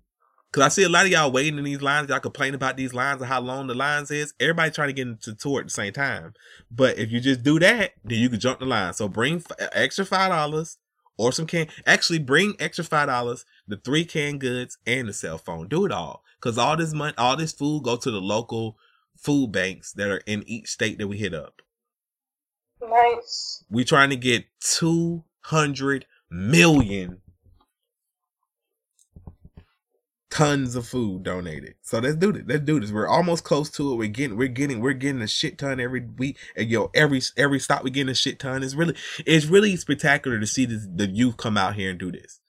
Cause 0.53 0.63
I 0.63 0.69
see 0.69 0.83
a 0.83 0.89
lot 0.89 1.05
of 1.05 1.11
y'all 1.11 1.31
waiting 1.31 1.57
in 1.57 1.65
these 1.65 1.81
lines. 1.81 2.09
Y'all 2.09 2.19
complain 2.19 2.53
about 2.53 2.77
these 2.77 2.93
lines 2.93 3.21
and 3.21 3.29
how 3.29 3.41
long 3.41 3.67
the 3.67 3.73
lines 3.73 4.11
is. 4.11 4.33
Everybody 4.39 4.71
trying 4.71 4.87
to 4.89 4.93
get 4.93 5.07
into 5.07 5.35
tour 5.35 5.59
at 5.59 5.65
the 5.65 5.71
same 5.71 5.91
time. 5.91 6.33
But 6.71 6.97
if 6.97 7.11
you 7.11 7.19
just 7.19 7.43
do 7.43 7.59
that, 7.59 7.91
then 8.03 8.19
you 8.19 8.29
can 8.29 8.39
jump 8.39 8.59
the 8.59 8.65
line. 8.65 8.93
So 8.93 9.09
bring 9.09 9.35
f- 9.35 9.51
uh, 9.59 9.67
extra 9.73 10.05
five 10.05 10.31
dollars 10.31 10.77
or 11.17 11.31
some 11.31 11.47
can. 11.47 11.67
Actually, 11.85 12.19
bring 12.19 12.55
extra 12.59 12.85
five 12.85 13.07
dollars, 13.07 13.45
the 13.67 13.77
three 13.77 14.05
canned 14.05 14.39
goods, 14.39 14.77
and 14.87 15.09
the 15.09 15.13
cell 15.13 15.37
phone. 15.37 15.67
Do 15.67 15.85
it 15.85 15.91
all. 15.91 16.23
Cause 16.39 16.57
all 16.57 16.77
this 16.77 16.93
money, 16.93 17.13
all 17.17 17.35
this 17.35 17.51
food 17.51 17.83
go 17.83 17.97
to 17.97 18.09
the 18.09 18.21
local 18.21 18.77
food 19.19 19.51
banks 19.51 19.93
that 19.93 20.09
are 20.09 20.21
in 20.25 20.43
each 20.47 20.69
state 20.69 20.97
that 20.99 21.07
we 21.07 21.17
hit 21.17 21.33
up. 21.33 21.61
Nice. 22.81 23.63
We're 23.69 23.85
trying 23.85 24.09
to 24.11 24.15
get 24.15 24.45
two 24.59 25.23
hundred 25.41 26.05
million 26.29 27.21
tons 30.29 30.75
of 30.75 30.85
food 30.85 31.23
donated. 31.23 31.73
So 31.81 31.99
let's 31.99 32.15
do 32.15 32.31
this. 32.31 32.43
Let's 32.45 32.63
do 32.63 32.79
this. 32.79 32.91
We're 32.91 33.07
almost 33.07 33.43
close 33.43 33.69
to 33.71 33.91
it. 33.91 33.95
We're 33.95 34.07
getting 34.07 34.37
we're 34.37 34.47
getting 34.47 34.81
we're 34.81 34.93
getting 34.93 35.21
a 35.21 35.27
shit 35.27 35.57
ton 35.57 35.79
every 35.79 36.01
week. 36.01 36.37
And 36.55 36.69
yo, 36.69 36.91
every 36.93 37.21
every 37.35 37.59
stop 37.59 37.83
we 37.83 37.89
getting 37.89 38.11
a 38.11 38.15
shit 38.15 38.39
ton. 38.39 38.61
It's 38.61 38.75
really 38.75 38.95
it's 39.25 39.47
really 39.47 39.75
spectacular 39.75 40.39
to 40.39 40.47
see 40.47 40.65
this, 40.65 40.87
the 40.93 41.07
youth 41.07 41.37
come 41.37 41.57
out 41.57 41.75
here 41.75 41.89
and 41.89 41.99
do 41.99 42.11
this. 42.11 42.39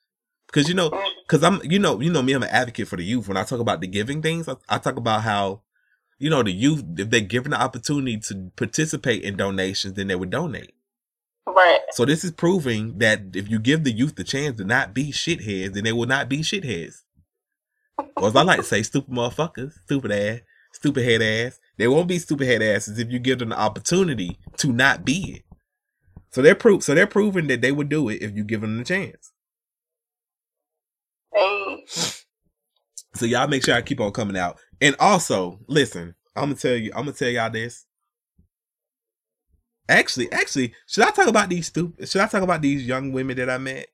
Because 0.47 0.69
you 0.69 0.75
know, 0.75 0.91
because 1.27 1.43
I'm 1.43 1.61
you 1.65 1.79
know 1.79 2.01
you 2.01 2.11
know 2.11 2.23
me 2.23 2.35
I'm 2.35 2.43
an 2.43 2.51
advocate 2.51 2.89
for 2.89 2.97
the 2.97 3.05
youth. 3.05 3.29
When 3.29 3.37
I 3.37 3.45
talk 3.45 3.61
about 3.61 3.81
the 3.81 3.87
giving 3.87 4.23
things, 4.23 4.49
I, 4.49 4.57
I 4.69 4.79
talk 4.79 4.97
about 4.97 5.23
how 5.23 5.63
you 6.19 6.31
know 6.31 6.43
the 6.43 6.53
youth 6.53 6.85
if 6.97 7.11
they're 7.11 7.21
given 7.21 7.51
the 7.51 7.61
opportunity 7.61 8.19
to 8.19 8.51
participate 8.57 9.23
in 9.23 9.37
donations, 9.37 9.95
then 9.95 10.09
they 10.09 10.17
would 10.17 10.31
donate. 10.31 10.75
Right. 11.47 11.81
So 11.91 12.05
this 12.05 12.25
is 12.25 12.33
proving 12.33 12.99
that 12.99 13.21
if 13.35 13.51
you 13.51 13.59
give 13.59 13.85
the 13.85 13.93
youth 13.93 14.17
the 14.17 14.25
chance 14.25 14.59
to 14.59 14.65
not 14.65 14.95
be 14.95 15.13
shitheads, 15.13 15.75
then 15.75 15.85
they 15.85 15.93
will 15.93 16.07
not 16.07 16.29
be 16.29 16.39
shitheads. 16.39 17.03
Or 18.17 18.29
as 18.29 18.37
I 18.37 18.43
like 18.43 18.59
to 18.59 18.65
say, 18.65 18.83
stupid 18.83 19.13
motherfuckers, 19.13 19.73
stupid 19.85 20.13
ass, 20.13 20.41
Stupid 20.73 21.05
head 21.05 21.23
ass. 21.23 21.59
They 21.77 21.89
won't 21.89 22.09
be 22.09 22.19
stupid 22.19 22.47
head 22.47 22.63
asses 22.63 22.99
if 22.99 23.11
you 23.11 23.19
give 23.19 23.39
them 23.39 23.51
the 23.51 23.59
opportunity 23.59 24.39
to 24.59 24.73
not 24.73 25.05
be 25.05 25.37
it. 25.37 25.43
So 26.31 26.43
they're 26.43 26.55
proof. 26.55 26.83
So 26.83 26.95
they're 26.95 27.07
proving 27.07 27.47
that 27.49 27.63
they 27.63 27.73
would 27.73 27.89
do 27.89 28.09
it 28.09 28.23
if 28.23 28.37
you 28.37 28.45
give 28.45 28.61
them 28.61 28.79
the 28.79 28.85
chance. 28.85 29.33
Hey. 31.33 31.85
So 33.15 33.27
y'all 33.27 33.49
make 33.49 33.65
sure 33.65 33.75
I 33.75 33.83
keep 33.83 34.01
on 34.01 34.13
coming 34.13 34.37
out. 34.37 34.59
And 34.81 34.95
also, 35.01 35.59
listen, 35.67 36.15
I'm 36.37 36.45
gonna 36.45 36.55
tell 36.57 36.75
you, 36.77 36.91
I'm 36.95 37.03
gonna 37.05 37.13
tell 37.13 37.29
y'all 37.29 37.51
this. 37.51 37.87
Actually, 39.89 40.31
actually, 40.33 40.75
should 40.87 41.05
I 41.05 41.11
talk 41.11 41.27
about 41.29 41.49
these 41.49 41.67
stupid? 41.67 42.09
Should 42.09 42.21
I 42.21 42.27
talk 42.27 42.43
about 42.43 42.63
these 42.63 42.87
young 42.87 43.11
women 43.13 43.37
that 43.39 43.49
I 43.51 43.59
met, 43.59 43.87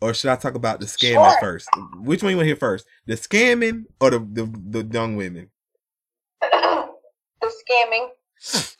or 0.00 0.14
should 0.14 0.30
I 0.30 0.36
talk 0.36 0.54
about 0.54 0.80
the 0.80 0.86
scamming 0.86 1.30
Sure. 1.32 1.40
first? 1.40 1.68
Which 1.96 2.22
one 2.22 2.30
you 2.30 2.36
want 2.36 2.44
to 2.44 2.48
hear 2.50 2.56
first? 2.56 2.86
The 3.06 3.14
scamming 3.14 3.84
or 4.00 4.10
the 4.10 4.18
the, 4.20 4.80
the 4.80 4.88
young 4.94 5.16
women? 5.16 5.50
the 6.40 6.88
scamming. 7.42 8.08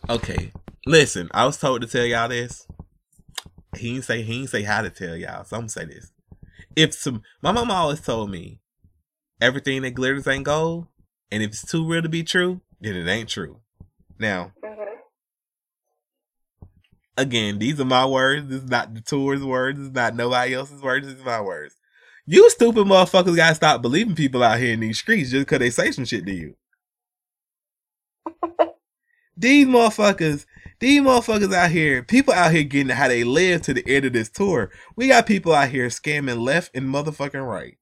Okay, 0.09 0.53
listen, 0.87 1.29
I 1.33 1.45
was 1.45 1.59
told 1.59 1.83
to 1.83 1.87
tell 1.89 2.05
y'all 2.07 2.29
this. 2.29 2.67
He 3.77 3.93
didn't 3.93 4.05
say 4.05 4.23
he 4.23 4.39
didn't 4.39 4.51
say 4.51 4.63
how 4.63 4.83
to 4.83 4.91
tell 4.91 5.17
y'all, 5.17 5.45
so 5.45 5.57
I'm 5.57 5.63
gonna 5.63 5.69
say 5.71 5.85
this. 5.87 6.13
If 6.77 6.95
some, 6.95 7.23
my 7.43 7.51
mama 7.53 7.75
always 7.75 8.01
told 8.01 8.31
me, 8.31 8.61
everything 9.41 9.83
that 9.83 9.91
glitters 9.91 10.27
ain't 10.29 10.45
gold, 10.45 10.87
and 11.33 11.43
if 11.43 11.51
it's 11.51 11.71
too 11.71 11.87
real 11.87 12.03
to 12.03 12.09
be 12.09 12.23
true, 12.23 12.61
then 12.81 12.97
it 12.97 13.09
ain't 13.09 13.29
true. 13.29 13.61
Now, 14.19 14.53
hmm 14.65 14.81
again, 17.21 17.59
these 17.59 17.81
are 17.81 17.85
my 17.85 18.07
words. 18.07 18.49
This 18.49 18.63
is 18.63 18.71
not 18.71 18.95
the 18.95 19.01
tour's 19.01 19.45
words. 19.45 19.79
This 19.79 19.89
is 19.89 19.95
not 19.95 20.15
nobody 20.15 20.55
else's 20.55 20.83
words. 20.83 21.07
This 21.07 21.17
is 21.17 21.25
my 21.25 21.41
words. 21.41 21.77
You 22.27 22.49
stupid 22.51 22.87
motherfuckers 22.87 23.37
gotta 23.37 23.55
stop 23.55 23.83
believing 23.83 24.15
people 24.15 24.43
out 24.43 24.59
here 24.59 24.73
in 24.73 24.81
these 24.81 24.99
streets 24.99 25.31
just 25.31 25.47
because 25.47 25.59
they 25.59 25.71
say 25.71 25.91
some 25.93 26.05
shit 26.05 26.25
to 26.27 26.33
you. 26.33 26.55
these 29.37 29.67
motherfuckers, 29.67 30.47
these 30.79 31.01
motherfuckers 31.01 31.53
out 31.55 31.71
here, 31.71 32.03
people 32.03 32.33
out 32.33 32.53
here 32.53 32.63
getting 32.63 32.91
how 32.95 33.09
they 33.09 33.25
live 33.25 33.63
to 33.63 33.75
the 33.75 33.87
end 33.87 34.05
of 34.05 34.13
this 34.13 34.29
tour. 34.29 34.71
We 34.97 35.09
got 35.09 35.27
people 35.27 35.53
out 35.53 35.71
here 35.71 35.89
scamming 35.89 36.41
left 36.41 36.71
and 36.75 36.87
motherfucking 36.87 37.47
right. 37.47 37.77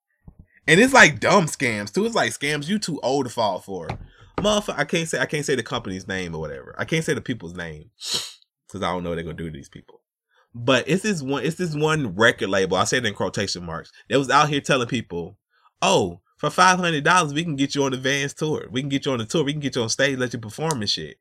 And 0.69 0.79
it's 0.79 0.93
like 0.93 1.19
dumb 1.19 1.47
scams 1.47 1.93
too. 1.93 2.05
It's 2.05 2.15
like 2.15 2.31
scams 2.31 2.69
you 2.69 2.79
too 2.79 3.01
old 3.03 3.25
to 3.25 3.33
fall 3.33 3.59
for. 3.59 3.89
Motherfucker, 4.37 4.79
I 4.79 4.85
can't 4.85 5.09
say 5.09 5.19
I 5.19 5.25
can't 5.25 5.45
say 5.45 5.55
the 5.55 5.63
company's 5.63 6.07
name 6.07 6.35
or 6.35 6.41
whatever. 6.41 6.75
I 6.79 6.85
can't 6.85 7.05
say 7.05 7.15
the 7.15 7.23
people's 7.23 7.55
name 7.55 7.91
because 7.97 8.83
I 8.83 8.93
don't 8.93 9.03
know 9.03 9.09
what 9.09 9.15
they're 9.17 9.25
gonna 9.25 9.37
do 9.39 9.47
to 9.47 9.51
these 9.51 9.71
people. 9.71 10.03
But 10.55 10.87
it's 10.87 11.03
this 11.03 11.23
one, 11.23 11.43
it's 11.43 11.57
this 11.57 11.75
one 11.75 12.15
record 12.15 12.51
label. 12.51 12.77
I 12.77 12.85
said 12.85 13.07
in 13.07 13.15
quotation 13.15 13.65
marks. 13.65 13.91
That 14.11 14.19
was 14.19 14.29
out 14.29 14.51
here 14.51 14.61
telling 14.61 14.89
people, 14.89 15.39
"Oh, 15.81 16.21
for 16.37 16.51
five 16.51 16.79
hundred 16.79 17.03
dollars, 17.03 17.33
we 17.33 17.45
can 17.45 17.57
get 17.57 17.75
you 17.75 17.85
on 17.85 17.93
the 17.93 17.97
Vans 17.97 18.35
tour. 18.35 18.69
We 18.71 18.83
can 18.83 18.91
get 18.91 19.07
you 19.07 19.13
on 19.13 19.19
the 19.19 19.25
tour. 19.25 19.45
We 19.45 19.53
can 19.53 19.61
get 19.61 19.75
you 19.75 19.83
on 19.83 19.89
stage, 19.89 20.19
let 20.19 20.35
you 20.35 20.39
perform 20.39 20.83
and 20.83 20.91
shit." 20.91 21.17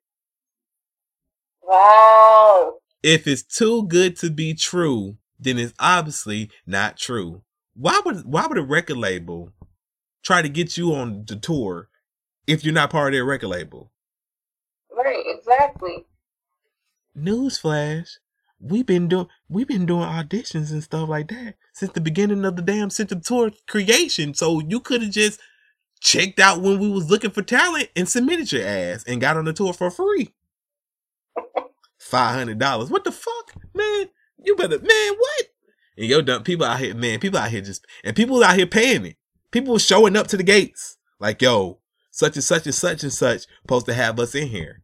Wow. 1.62 2.80
If 3.02 3.28
it's 3.28 3.44
too 3.44 3.88
good 3.88 4.18
to 4.18 4.30
be 4.30 4.54
true, 4.54 5.18
then 5.40 5.58
it's 5.58 5.74
obviously 5.80 6.52
not 6.66 6.98
true. 6.98 7.44
Why 7.78 8.02
would 8.04 8.26
why 8.26 8.48
would 8.48 8.58
a 8.58 8.64
record 8.64 8.98
label 8.98 9.52
try 10.24 10.42
to 10.42 10.50
get 10.50 10.78
you 10.78 10.96
on 10.96 11.26
the 11.28 11.36
tour 11.36 11.90
if 12.48 12.64
you're 12.66 12.74
not 12.74 12.90
part 12.90 13.14
of 13.14 13.18
their 13.18 13.26
record 13.26 13.50
label? 13.50 13.92
Right, 14.92 15.24
exactly. 15.28 16.08
Newsflash, 17.16 18.18
we've 18.60 18.86
been 18.88 19.08
doing 19.08 19.28
we've 19.48 19.68
been 19.68 19.86
doing 19.86 20.10
auditions 20.10 20.72
and 20.72 20.84
stuff 20.84 21.08
like 21.08 21.28
that 21.28 21.54
since 21.74 21.92
the 21.92 22.02
beginning 22.02 22.46
of 22.46 22.56
the 22.56 22.64
damn 22.64 22.90
Central 22.90 23.22
Tour 23.22 23.52
creation. 23.68 24.34
So 24.34 24.60
you 24.60 24.80
could 24.80 25.04
have 25.04 25.12
just 25.12 25.40
checked 26.00 26.40
out 26.40 26.62
when 26.62 26.80
we 26.80 26.90
was 26.90 27.12
looking 27.12 27.32
for 27.32 27.44
talent 27.44 27.90
and 27.96 28.10
submitted 28.10 28.52
your 28.52 28.66
ass 28.66 29.04
and 29.04 29.22
got 29.22 29.38
on 29.38 29.46
the 29.46 29.54
tour 29.54 29.74
for 29.74 29.92
free. 29.92 30.34
Five 32.00 32.36
hundred 32.36 32.58
dollars. 32.58 32.90
What 32.90 33.04
the 33.04 33.12
fuck, 33.12 33.54
man? 33.76 34.10
You 34.44 34.56
better, 34.56 34.80
man. 34.80 35.14
What? 35.14 35.46
And 35.98 36.08
yo, 36.08 36.22
dumb 36.22 36.44
people 36.44 36.66
out 36.66 36.80
here, 36.80 36.96
man. 36.96 37.20
People 37.20 37.40
out 37.40 37.52
here 37.52 37.62
just 37.62 37.86
and 38.04 38.16
people 38.16 38.44
out 38.44 38.56
here 38.58 38.68
paying 38.68 39.06
it. 39.06 39.18
People 39.52 39.78
showing 39.80 40.18
up 40.18 40.28
to 40.28 40.38
the 40.38 40.44
gates 40.44 40.98
like, 41.20 41.42
yo, 41.42 41.80
such 42.12 42.36
and 42.36 42.44
such 42.44 42.66
and 42.68 42.76
such 42.76 43.04
and 43.04 43.14
such 43.14 43.46
supposed 43.64 43.88
to 43.88 43.94
have 43.96 44.20
us 44.20 44.36
in 44.36 44.48
here. 44.50 44.84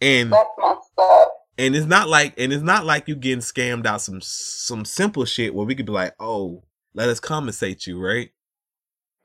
And 0.00 0.32
That's 0.32 0.48
messed 0.58 0.90
up. 1.00 1.34
and 1.58 1.76
it's 1.76 1.86
not 1.86 2.08
like 2.08 2.34
and 2.38 2.52
it's 2.52 2.62
not 2.64 2.86
like 2.86 3.08
you 3.08 3.16
getting 3.16 3.40
scammed 3.40 3.86
out 3.86 4.02
some 4.02 4.20
some 4.22 4.84
simple 4.84 5.24
shit 5.26 5.54
where 5.54 5.66
we 5.66 5.74
could 5.74 5.86
be 5.86 5.92
like, 5.92 6.14
oh, 6.20 6.64
let 6.94 7.08
us 7.08 7.20
compensate 7.20 7.86
you, 7.86 8.00
right? 8.00 8.30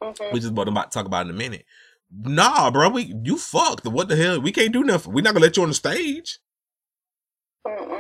hmm 0.03 0.11
Which 0.33 0.43
is 0.43 0.51
what 0.51 0.67
I'm 0.67 0.75
about 0.75 0.91
to 0.91 0.97
talk 0.97 1.07
about 1.07 1.25
in 1.27 1.31
a 1.31 1.37
minute. 1.37 1.65
Nah, 2.11 2.71
bro, 2.71 2.89
we 2.89 3.13
you 3.23 3.37
fucked. 3.37 3.85
What 3.87 4.09
the 4.09 4.15
hell? 4.17 4.41
We 4.41 4.51
can't 4.51 4.73
do 4.73 4.83
nothing. 4.83 5.13
We're 5.13 5.21
not 5.23 5.33
gonna 5.33 5.45
let 5.45 5.57
you 5.57 5.63
on 5.63 5.69
the 5.69 5.75
stage. 5.75 6.39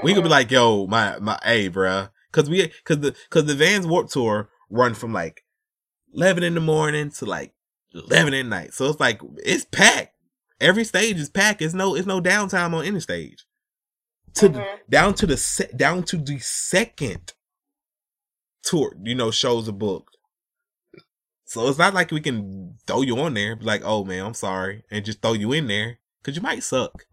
We 0.03 0.13
could 0.13 0.23
be 0.23 0.29
like, 0.29 0.51
yo, 0.51 0.87
my 0.87 1.19
my 1.19 1.39
hey, 1.43 1.69
bruh. 1.69 2.09
Cause 2.35 2.49
we 2.49 2.69
cause 2.83 2.99
the 2.99 3.15
cause 3.29 3.45
the 3.45 3.55
Vans 3.55 3.87
Warp 3.87 4.09
Tour 4.09 4.49
run 4.69 4.93
from 4.93 5.13
like 5.13 5.45
eleven 6.13 6.43
in 6.43 6.53
the 6.53 6.59
morning 6.59 7.09
to 7.11 7.25
like 7.25 7.53
eleven 7.93 8.33
at 8.33 8.45
night. 8.45 8.73
So 8.73 8.87
it's 8.89 8.99
like 8.99 9.21
it's 9.37 9.63
packed. 9.63 10.11
Every 10.59 10.83
stage 10.83 11.17
is 11.17 11.29
packed. 11.29 11.61
It's 11.61 11.73
no 11.73 11.95
it's 11.95 12.05
no 12.05 12.19
downtime 12.19 12.73
on 12.73 12.83
any 12.83 12.99
stage. 12.99 13.45
To 14.33 14.49
the, 14.49 14.59
Mhm. 14.59 14.77
down 14.89 15.13
to 15.13 15.25
the 15.25 15.37
se- 15.37 15.71
down 15.77 16.03
to 16.03 16.17
the 16.17 16.37
second 16.39 17.31
tour, 18.63 18.93
you 19.01 19.15
know, 19.15 19.31
shows 19.31 19.69
are 19.69 19.71
booked. 19.71 20.17
So 21.45 21.69
it's 21.69 21.77
not 21.77 21.93
like 21.93 22.11
we 22.11 22.19
can 22.19 22.75
throw 22.85 23.01
you 23.01 23.17
on 23.17 23.33
there, 23.35 23.55
be 23.55 23.63
like, 23.63 23.83
oh 23.85 24.03
man, 24.03 24.25
I'm 24.25 24.33
sorry, 24.33 24.83
and 24.91 25.05
just 25.05 25.21
throw 25.21 25.31
you 25.31 25.53
in 25.53 25.67
there 25.67 25.99
because 26.21 26.35
you 26.35 26.41
might 26.41 26.63
suck. 26.63 27.05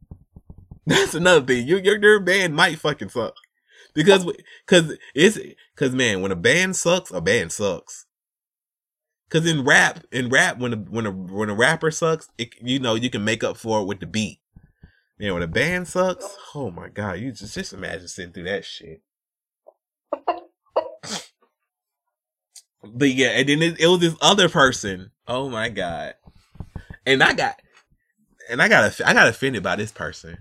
That's 0.86 1.14
another 1.14 1.44
thing. 1.44 1.68
Your 1.68 1.80
your, 1.80 2.00
your 2.00 2.20
band 2.20 2.56
might 2.56 2.78
fucking 2.78 3.10
suck 3.10 3.34
because 3.94 4.24
because 4.66 4.96
it's 5.14 5.38
because 5.74 5.94
man, 5.94 6.20
when 6.20 6.32
a 6.32 6.36
band 6.36 6.76
sucks, 6.76 7.10
a 7.10 7.20
band 7.20 7.52
sucks. 7.52 8.06
Because 9.28 9.46
in 9.46 9.64
rap, 9.64 10.04
in 10.10 10.30
rap, 10.30 10.58
when 10.58 10.72
a 10.72 10.76
when 10.76 11.06
a 11.06 11.10
when 11.10 11.50
a 11.50 11.54
rapper 11.54 11.90
sucks, 11.90 12.28
it, 12.38 12.54
you 12.62 12.78
know 12.78 12.94
you 12.94 13.10
can 13.10 13.24
make 13.24 13.44
up 13.44 13.56
for 13.56 13.80
it 13.80 13.86
with 13.86 14.00
the 14.00 14.06
beat. 14.06 14.40
Man, 15.18 15.34
when 15.34 15.42
a 15.42 15.48
band 15.48 15.88
sucks, 15.88 16.26
oh 16.54 16.70
my 16.70 16.88
god, 16.88 17.18
you 17.18 17.32
just 17.32 17.54
just 17.54 17.72
imagine 17.72 18.08
sitting 18.08 18.32
through 18.32 18.44
that 18.44 18.64
shit. 18.64 19.02
But 22.82 23.10
yeah, 23.10 23.30
and 23.30 23.48
then 23.48 23.60
it, 23.62 23.80
it 23.80 23.86
was 23.88 24.00
this 24.00 24.14
other 24.20 24.48
person. 24.48 25.10
Oh 25.26 25.50
my 25.50 25.68
god, 25.68 26.14
and 27.04 27.22
I 27.22 27.34
got, 27.34 27.60
and 28.48 28.62
I 28.62 28.68
got, 28.68 29.00
I 29.04 29.12
got 29.12 29.28
offended 29.28 29.62
by 29.62 29.76
this 29.76 29.92
person. 29.92 30.38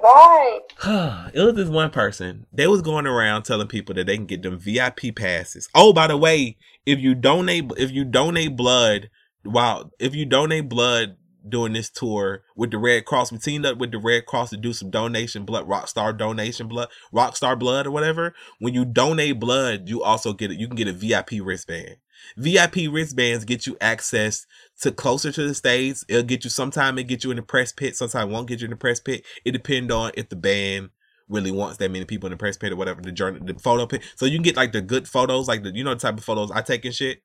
Why? 0.00 0.60
it 1.34 1.40
was 1.42 1.54
this 1.54 1.68
one 1.68 1.90
person. 1.90 2.46
They 2.52 2.66
was 2.66 2.82
going 2.82 3.06
around 3.06 3.42
telling 3.42 3.68
people 3.68 3.94
that 3.94 4.06
they 4.06 4.16
can 4.16 4.26
get 4.26 4.42
them 4.42 4.58
VIP 4.58 5.14
passes. 5.14 5.68
Oh, 5.74 5.92
by 5.92 6.06
the 6.06 6.16
way, 6.16 6.56
if 6.86 6.98
you 6.98 7.14
donate, 7.14 7.70
if 7.76 7.90
you 7.90 8.04
donate 8.04 8.56
blood, 8.56 9.10
wow, 9.44 9.90
if 9.98 10.14
you 10.14 10.24
donate 10.24 10.68
blood 10.68 11.16
during 11.46 11.72
this 11.72 11.90
tour 11.90 12.42
with 12.56 12.70
the 12.70 12.78
Red 12.78 13.04
Cross, 13.04 13.32
we 13.32 13.38
teamed 13.38 13.66
up 13.66 13.78
with 13.78 13.90
the 13.90 13.98
Red 13.98 14.26
Cross 14.26 14.50
to 14.50 14.56
do 14.56 14.72
some 14.72 14.90
donation 14.90 15.44
blood, 15.44 15.68
Rockstar 15.68 16.16
donation 16.16 16.68
blood, 16.68 16.88
Rockstar 17.12 17.58
blood 17.58 17.86
or 17.86 17.90
whatever. 17.90 18.34
When 18.60 18.74
you 18.74 18.84
donate 18.84 19.40
blood, 19.40 19.88
you 19.88 20.02
also 20.02 20.32
get 20.32 20.50
it. 20.50 20.58
You 20.58 20.68
can 20.68 20.76
get 20.76 20.88
a 20.88 20.92
VIP 20.92 21.32
wristband. 21.42 21.96
VIP 22.36 22.90
wristbands 22.90 23.44
get 23.44 23.66
you 23.66 23.76
access 23.80 24.46
to 24.80 24.90
closer 24.90 25.32
to 25.32 25.46
the 25.46 25.54
stage. 25.54 25.98
It'll 26.08 26.22
get 26.22 26.44
you 26.44 26.50
sometime 26.50 26.98
it 26.98 27.04
get 27.04 27.24
you 27.24 27.30
in 27.30 27.36
the 27.36 27.42
press 27.42 27.72
pit, 27.72 27.96
sometimes 27.96 28.30
it 28.30 28.32
won't 28.32 28.48
get 28.48 28.60
you 28.60 28.66
in 28.66 28.70
the 28.70 28.76
press 28.76 29.00
pit. 29.00 29.24
It 29.44 29.52
depends 29.52 29.92
on 29.92 30.12
if 30.14 30.28
the 30.28 30.36
band 30.36 30.90
really 31.28 31.50
wants 31.50 31.78
that 31.78 31.90
many 31.90 32.04
people 32.04 32.26
in 32.26 32.32
the 32.32 32.36
press 32.36 32.56
pit 32.56 32.72
or 32.72 32.76
whatever, 32.76 33.00
the 33.00 33.12
journey 33.12 33.40
the 33.42 33.58
photo 33.58 33.86
pit. 33.86 34.02
So 34.16 34.26
you 34.26 34.36
can 34.36 34.42
get 34.42 34.56
like 34.56 34.72
the 34.72 34.82
good 34.82 35.08
photos, 35.08 35.48
like 35.48 35.62
the 35.62 35.74
you 35.74 35.84
know 35.84 35.94
the 35.94 36.00
type 36.00 36.18
of 36.18 36.24
photos 36.24 36.50
I 36.50 36.62
take 36.62 36.84
and 36.84 36.94
shit. 36.94 37.22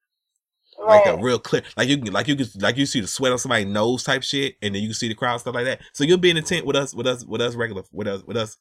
Like 0.79 1.05
a 1.07 1.17
real 1.17 1.39
clear 1.39 1.63
like 1.75 1.89
you 1.89 1.97
can 1.97 2.13
like 2.13 2.27
you 2.27 2.35
can 2.35 2.47
like 2.59 2.77
you 2.77 2.85
see 2.85 3.01
the 3.01 3.07
sweat 3.07 3.31
on 3.31 3.39
somebody's 3.39 3.65
nose 3.65 4.03
type 4.03 4.23
shit 4.23 4.55
and 4.61 4.75
then 4.75 4.81
you 4.81 4.89
can 4.89 4.93
see 4.93 5.07
the 5.07 5.15
crowd 5.15 5.39
stuff 5.39 5.55
like 5.55 5.65
that. 5.65 5.81
So 5.93 6.03
you'll 6.03 6.17
be 6.17 6.29
in 6.29 6.35
the 6.35 6.41
tent 6.41 6.65
with 6.65 6.75
us 6.75 6.93
with 6.93 7.07
us 7.07 7.25
with 7.25 7.41
us 7.41 7.55
regular 7.55 7.83
with 7.91 8.07
us 8.07 8.23
with 8.23 8.37
us 8.37 8.57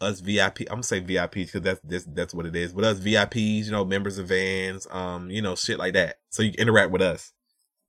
us 0.00 0.20
VIP. 0.20 0.60
I'm 0.62 0.66
gonna 0.76 0.82
say 0.82 1.00
VIPs 1.00 1.52
because 1.52 1.62
that's 1.62 1.80
that's 1.84 2.04
that's 2.06 2.34
what 2.34 2.46
it 2.46 2.56
is. 2.56 2.74
With 2.74 2.84
us 2.84 2.98
VIPs, 2.98 3.66
you 3.66 3.72
know, 3.72 3.84
members 3.84 4.18
of 4.18 4.28
vans, 4.28 4.86
um, 4.90 5.30
you 5.30 5.42
know, 5.42 5.54
shit 5.54 5.78
like 5.78 5.94
that. 5.94 6.16
So 6.30 6.42
you 6.42 6.52
interact 6.58 6.90
with 6.90 7.02
us. 7.02 7.32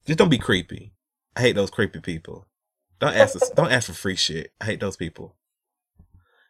Just 0.05 0.19
don't 0.19 0.29
be 0.29 0.37
creepy. 0.37 0.93
I 1.35 1.41
hate 1.41 1.55
those 1.55 1.69
creepy 1.69 1.99
people. 1.99 2.47
Don't 2.99 3.15
ask 3.15 3.35
us. 3.35 3.49
don't 3.51 3.71
ask 3.71 3.87
for 3.87 3.93
free 3.93 4.15
shit. 4.15 4.53
I 4.59 4.65
hate 4.65 4.79
those 4.79 4.97
people. 4.97 5.35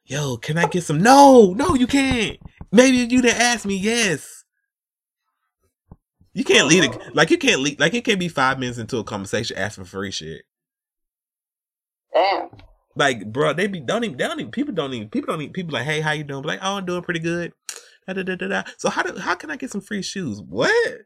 Yo, 0.06 0.38
can 0.38 0.58
I 0.58 0.68
get 0.68 0.84
some? 0.84 1.02
No, 1.02 1.54
no, 1.54 1.76
you 1.76 1.88
can't. 1.88 2.38
Maybe 2.72 2.98
you 2.98 3.22
didn't 3.22 3.42
ask 3.42 3.66
me. 3.66 3.76
Yes. 3.76 4.46
You 6.34 6.46
can't 6.46 6.68
lead 6.68 6.86
it. 6.86 7.16
Like 7.16 7.32
you 7.32 7.38
can't 7.38 7.62
lead. 7.62 7.80
Like 7.80 7.94
it 7.94 8.06
can't 8.06 8.20
be 8.20 8.30
five 8.30 8.60
minutes 8.60 8.78
into 8.78 8.98
a 9.00 9.04
conversation 9.04 9.58
asking 9.58 9.86
for 9.86 9.90
free 9.90 10.12
shit. 10.12 10.44
Damn. 12.14 12.50
Like, 12.98 13.32
bro, 13.32 13.54
they 13.54 13.68
be 13.68 13.80
don't 13.80 14.04
even, 14.04 14.18
they 14.18 14.28
don't 14.28 14.40
even 14.40 14.52
people 14.52 14.74
don't 14.74 14.94
even 14.94 15.10
people 15.10 15.34
don't 15.34 15.42
even 15.42 15.54
people 15.54 15.74
like, 15.74 15.86
hey, 15.86 16.02
how 16.02 16.12
you 16.12 16.24
doing? 16.24 16.42
Be 16.42 16.48
like, 16.50 16.60
oh, 16.62 16.78
I'm 16.78 16.86
doing 16.86 17.04
pretty 17.04 17.20
good. 17.20 17.54
Da, 18.08 18.14
da, 18.14 18.36
da. 18.36 18.64
So 18.78 18.90
how 18.90 19.04
do 19.04 19.18
how 19.20 19.36
can 19.36 19.52
I 19.52 19.58
get 19.58 19.72
some 19.72 19.82
free 19.82 20.02
shoes? 20.02 20.42
What? 20.42 21.02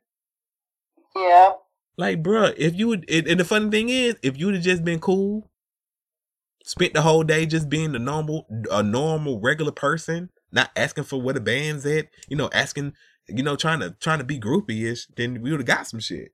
Yeah. 1.15 1.53
Like, 1.97 2.23
bruh, 2.23 2.53
if 2.57 2.75
you 2.75 2.87
would, 2.87 3.09
and 3.09 3.39
the 3.39 3.43
funny 3.43 3.69
thing 3.69 3.89
is, 3.89 4.15
if 4.23 4.37
you 4.37 4.45
would 4.45 4.55
have 4.55 4.63
just 4.63 4.83
been 4.83 4.99
cool, 4.99 5.51
spent 6.63 6.93
the 6.93 7.01
whole 7.01 7.23
day 7.23 7.45
just 7.45 7.69
being 7.69 7.93
a 7.95 7.99
normal, 7.99 8.47
a 8.71 8.81
normal, 8.81 9.41
regular 9.41 9.71
person, 9.71 10.29
not 10.51 10.71
asking 10.75 11.03
for 11.03 11.21
what 11.21 11.35
the 11.35 11.41
band's 11.41 11.85
at, 11.85 12.07
you 12.29 12.37
know, 12.37 12.49
asking, 12.53 12.93
you 13.27 13.43
know, 13.43 13.55
trying 13.55 13.81
to 13.81 13.91
trying 13.99 14.19
to 14.19 14.25
be 14.25 14.39
groupie 14.39 14.89
ish, 14.89 15.07
then 15.17 15.41
we 15.41 15.51
would 15.51 15.59
have 15.59 15.67
got 15.67 15.87
some 15.87 15.99
shit. 15.99 16.31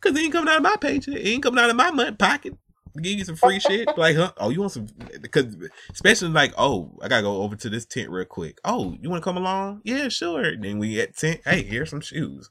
Cause 0.00 0.16
it 0.16 0.20
ain't 0.20 0.32
coming 0.32 0.48
out 0.48 0.56
of 0.56 0.62
my 0.62 0.76
paycheck. 0.80 1.14
It 1.14 1.26
ain't 1.26 1.42
coming 1.42 1.62
out 1.62 1.70
of 1.70 1.76
my 1.76 1.90
money 1.90 2.16
pocket. 2.16 2.54
Give 3.00 3.18
you 3.18 3.24
some 3.24 3.36
free 3.36 3.58
shit. 3.58 3.88
Like, 3.96 4.16
huh? 4.16 4.32
Oh, 4.36 4.50
you 4.50 4.60
want 4.60 4.72
some? 4.72 4.88
Because 5.20 5.56
especially 5.90 6.28
like, 6.28 6.52
oh, 6.58 6.98
I 7.02 7.08
gotta 7.08 7.22
go 7.22 7.42
over 7.42 7.56
to 7.56 7.70
this 7.70 7.86
tent 7.86 8.10
real 8.10 8.26
quick. 8.26 8.58
Oh, 8.64 8.96
you 9.00 9.08
want 9.08 9.22
to 9.22 9.24
come 9.24 9.36
along? 9.36 9.80
Yeah, 9.84 10.08
sure. 10.08 10.56
Then 10.56 10.78
we 10.78 11.00
at 11.00 11.16
tent. 11.16 11.40
Hey, 11.44 11.62
here's 11.62 11.90
some 11.90 12.02
shoes. 12.02 12.50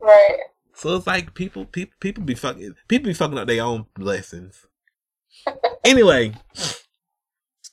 Right. 0.00 0.38
So 0.74 0.96
it's 0.96 1.06
like 1.06 1.34
people, 1.34 1.64
people, 1.64 1.94
people 2.00 2.22
be 2.22 2.34
fucking, 2.34 2.74
people 2.86 3.08
be 3.08 3.14
fucking 3.14 3.36
up 3.36 3.48
their 3.48 3.64
own 3.64 3.86
blessings. 3.94 4.64
anyway, 5.84 6.32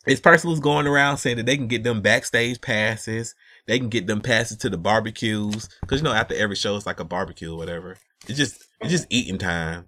this 0.06 0.20
person 0.20 0.49
was 0.49 0.60
going 0.60 0.88
around 0.88 1.18
saying 1.18 1.38
that 1.38 1.45
they 1.45 1.58
can 1.58 1.68
get 1.68 1.84
them 1.84 2.01
backstage 2.01 2.62
passes. 2.62 3.36
They 3.68 3.80
can 3.80 3.89
get 3.89 4.08
them 4.08 4.22
passes 4.22 4.58
to 4.58 4.70
the 4.70 4.78
barbecues 4.78 5.70
because 5.82 6.01
you 6.01 6.03
know 6.03 6.14
after 6.14 6.36
every 6.36 6.56
show 6.56 6.76
it's 6.76 6.86
like 6.86 6.99
a 6.99 7.06
barbecue 7.06 7.53
or 7.53 7.58
whatever. 7.58 7.97
It's 8.28 8.38
just 8.38 8.66
it's 8.82 8.91
just 8.91 9.08
eating 9.10 9.38
time. 9.38 9.86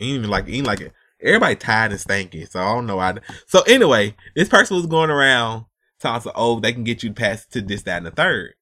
Ain't 0.00 0.18
even 0.18 0.30
like 0.30 0.48
ain't 0.48 0.66
like 0.66 0.80
it. 0.80 0.92
Everybody 1.22 1.56
tired 1.56 1.92
and 1.92 2.00
stanky, 2.00 2.50
so 2.50 2.60
I 2.60 2.74
don't 2.74 2.86
know 2.86 2.96
why. 2.96 3.14
So 3.46 3.62
anyway, 3.62 4.16
this 4.34 4.48
person 4.48 4.76
was 4.76 4.86
going 4.86 5.10
around 5.10 5.66
talking 6.00 6.30
to 6.30 6.36
oh 6.36 6.60
they 6.60 6.72
can 6.72 6.84
get 6.84 7.02
you 7.02 7.12
passes 7.12 7.46
to 7.46 7.60
this 7.60 7.82
that 7.82 7.98
and 7.98 8.06
the 8.06 8.10
third. 8.10 8.54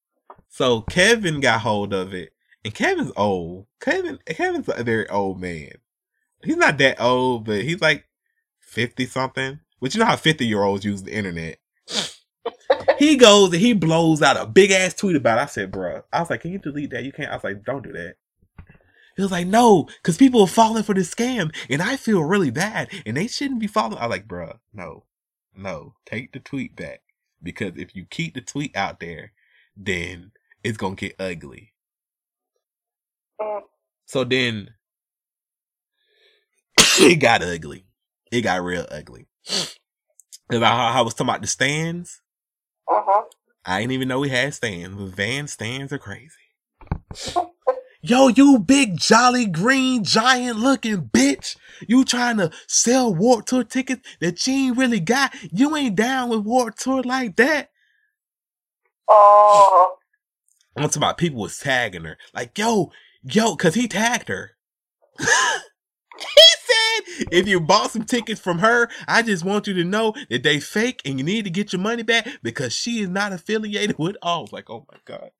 So 0.49 0.83
Kevin 0.83 1.41
got 1.41 1.61
hold 1.63 1.93
of 1.95 2.13
it, 2.13 2.33
and 2.65 2.75
Kevin's 2.75 3.13
old. 3.17 3.67
Kevin 3.81 4.19
Kevin's 4.27 4.69
a 4.69 4.85
very 4.85 5.09
old 5.09 5.41
man. 5.41 5.73
He's 6.45 6.57
not 6.57 6.79
that 6.79 7.01
old, 7.01 7.45
but 7.45 7.63
he's 7.63 7.81
like 7.81 8.07
fifty 8.59 9.07
something. 9.07 9.61
But 9.81 9.95
you 9.95 10.01
know 10.01 10.07
how 10.07 10.17
fifty 10.17 10.47
year 10.47 10.63
olds 10.63 10.85
use 10.85 11.03
the 11.03 11.13
internet. 11.13 11.59
he 12.99 13.17
goes 13.17 13.53
and 13.53 13.61
he 13.61 13.73
blows 13.73 14.23
out 14.23 14.37
a 14.37 14.47
big 14.47 14.71
ass 14.71 14.95
tweet 14.95 15.17
about. 15.17 15.39
It. 15.39 15.43
I 15.43 15.47
said, 15.47 15.73
"Bruh," 15.73 16.03
I 16.13 16.21
was 16.21 16.31
like, 16.31 16.43
"Can 16.43 16.53
you 16.53 16.59
delete 16.59 16.91
that? 16.91 17.05
You 17.05 17.13
can't." 17.13 17.31
I 17.31 17.37
was 17.37 17.45
like, 17.45 17.65
"Don't 17.65 17.83
do 17.83 17.93
that." 17.93 18.17
He 19.17 19.23
was 19.23 19.31
like, 19.33 19.47
"No, 19.47 19.85
because 20.03 20.17
people 20.17 20.43
are 20.43 20.47
falling 20.47 20.83
for 20.83 20.95
this 20.95 21.15
scam, 21.15 21.55
and 21.69 21.83
I 21.83 21.97
feel 21.97 22.25
really 22.25 22.51
bad, 22.51 22.91
and 23.07 23.17
they 23.17 23.27
shouldn't 23.29 23.61
be 23.61 23.67
falling." 23.67 23.99
I 23.99 24.07
was 24.07 24.11
like, 24.17 24.29
"Bruh, 24.29 24.59
no, 24.73 25.05
no, 25.55 25.95
take 26.07 26.33
the 26.33 26.41
tweet 26.41 26.77
back 26.77 27.03
because 27.43 27.73
if 27.77 27.95
you 27.97 28.07
keep 28.07 28.35
the 28.35 28.41
tweet 28.41 28.77
out 28.77 29.01
there, 29.01 29.33
then 29.77 30.33
it's 30.65 30.79
gonna 30.79 30.97
get 30.97 31.17
ugly." 31.21 31.75
So 34.07 34.25
then 34.25 34.71
it 37.01 37.17
got 37.21 37.43
ugly. 37.43 37.85
It 38.33 38.43
got 38.43 38.63
real 38.63 38.87
ugly. 38.91 39.27
Cause 40.51 40.63
I, 40.63 40.99
I 40.99 41.01
was 41.03 41.15
talking 41.15 41.29
about 41.31 41.43
the 41.43 41.47
stans. 41.49 42.23
Uh-huh. 42.91 43.23
I 43.65 43.81
didn't 43.81 43.93
even 43.93 44.09
know 44.09 44.21
we 44.21 44.31
had 44.31 44.55
stans. 44.55 44.97
But 44.97 45.15
van 45.15 45.49
stans 45.49 45.93
are 45.93 45.99
crazy. 45.99 46.31
Yo, 48.03 48.29
you 48.29 48.59
big 48.59 48.97
jolly 48.97 49.45
green 49.45 50.03
giant 50.03 50.59
looking 50.59 51.03
bitch. 51.03 51.57
You 51.87 52.05
trying 52.05 52.39
to 52.39 52.51
sell 52.67 53.15
Warped 53.15 53.49
Tour 53.49 53.63
tickets 53.63 54.01
that 54.21 54.47
you 54.47 54.55
ain't 54.55 54.79
really 54.79 55.01
got. 55.01 55.35
You 55.53 55.77
ain't 55.77 55.97
down 55.97 56.31
with 56.31 56.41
Warped 56.41 56.81
Tour 56.81 57.03
like 57.03 57.37
that. 57.37 57.69
Oh. 59.07 59.97
I'm 60.77 60.85
talking 60.85 61.03
about 61.03 61.19
people 61.19 61.43
was 61.43 61.59
tagging 61.59 62.05
her. 62.05 62.17
Like, 62.33 62.57
yo, 62.57 62.91
yo, 63.23 63.55
cause 63.57 63.75
he 63.75 63.87
tagged 63.87 64.29
her. 64.29 64.53
he 65.19 65.27
said, 65.27 67.29
if 67.31 67.47
you 67.47 67.61
bought 67.61 67.91
some 67.91 68.05
tickets 68.05 68.41
from 68.41 68.61
her, 68.61 68.89
I 69.09 69.21
just 69.21 69.45
want 69.45 69.67
you 69.67 69.75
to 69.75 69.85
know 69.85 70.15
that 70.31 70.43
they 70.43 70.59
fake 70.59 71.03
and 71.05 71.19
you 71.19 71.25
need 71.25 71.45
to 71.45 71.51
get 71.51 71.75
your 71.75 71.83
money 71.83 72.03
back 72.03 72.27
because 72.43 72.73
she 72.73 73.01
is 73.01 73.09
not 73.09 73.35
affiliated 73.35 73.99
with 73.99 74.17
all. 74.23 74.39
I 74.39 74.41
was 74.41 74.53
like, 74.55 74.71
oh 74.71 74.87
my 74.91 74.99
God. 75.05 75.31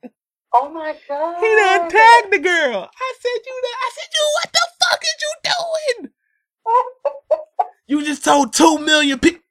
Oh 0.55 0.71
my 0.71 0.97
god. 1.09 1.41
He 1.41 1.47
done 1.47 1.91
tagged 1.91 2.33
the 2.33 2.39
girl. 2.39 2.91
I 2.93 3.15
said 3.21 3.41
you 3.47 3.63
done, 3.63 3.77
I 3.77 3.91
said 3.95 4.11
you 4.15 4.25
what 4.35 4.53
the 4.53 4.69
fuck 4.83 5.03
is 5.03 5.17
you 5.23 6.05
doing? 6.05 6.13
You 7.89 8.05
just 8.05 8.25
told 8.25 8.53
two 8.53 8.79
million 8.79 9.19
people. 9.19 9.43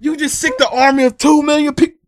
You 0.00 0.16
just 0.16 0.40
sick 0.40 0.52
the 0.58 0.68
army 0.68 1.04
of 1.04 1.16
two 1.16 1.42
million 1.44 1.74
people. 1.74 2.01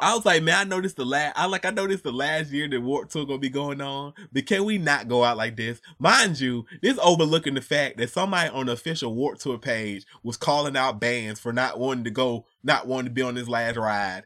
I 0.00 0.14
was 0.14 0.24
like, 0.24 0.42
man, 0.42 0.54
I 0.58 0.64
noticed 0.64 0.96
the 0.96 1.04
last. 1.04 1.36
I 1.36 1.46
like, 1.46 1.64
I 1.64 1.70
noticed 1.70 2.04
the 2.04 2.12
last 2.12 2.50
year 2.50 2.68
that 2.68 2.80
Warped 2.80 3.12
Tour 3.12 3.26
gonna 3.26 3.38
be 3.38 3.48
going 3.48 3.80
on. 3.80 4.14
But 4.32 4.46
can 4.46 4.64
we 4.64 4.78
not 4.78 5.08
go 5.08 5.24
out 5.24 5.36
like 5.36 5.56
this? 5.56 5.80
Mind 5.98 6.40
you, 6.40 6.66
this 6.82 6.98
overlooking 7.02 7.54
the 7.54 7.60
fact 7.60 7.98
that 7.98 8.10
somebody 8.10 8.48
on 8.50 8.66
the 8.66 8.72
official 8.72 9.14
Warped 9.14 9.40
Tour 9.40 9.58
page 9.58 10.06
was 10.22 10.36
calling 10.36 10.76
out 10.76 11.00
bands 11.00 11.40
for 11.40 11.52
not 11.52 11.78
wanting 11.78 12.04
to 12.04 12.10
go, 12.10 12.46
not 12.62 12.86
wanting 12.86 13.06
to 13.06 13.10
be 13.12 13.22
on 13.22 13.34
this 13.34 13.48
last 13.48 13.76
ride. 13.76 14.24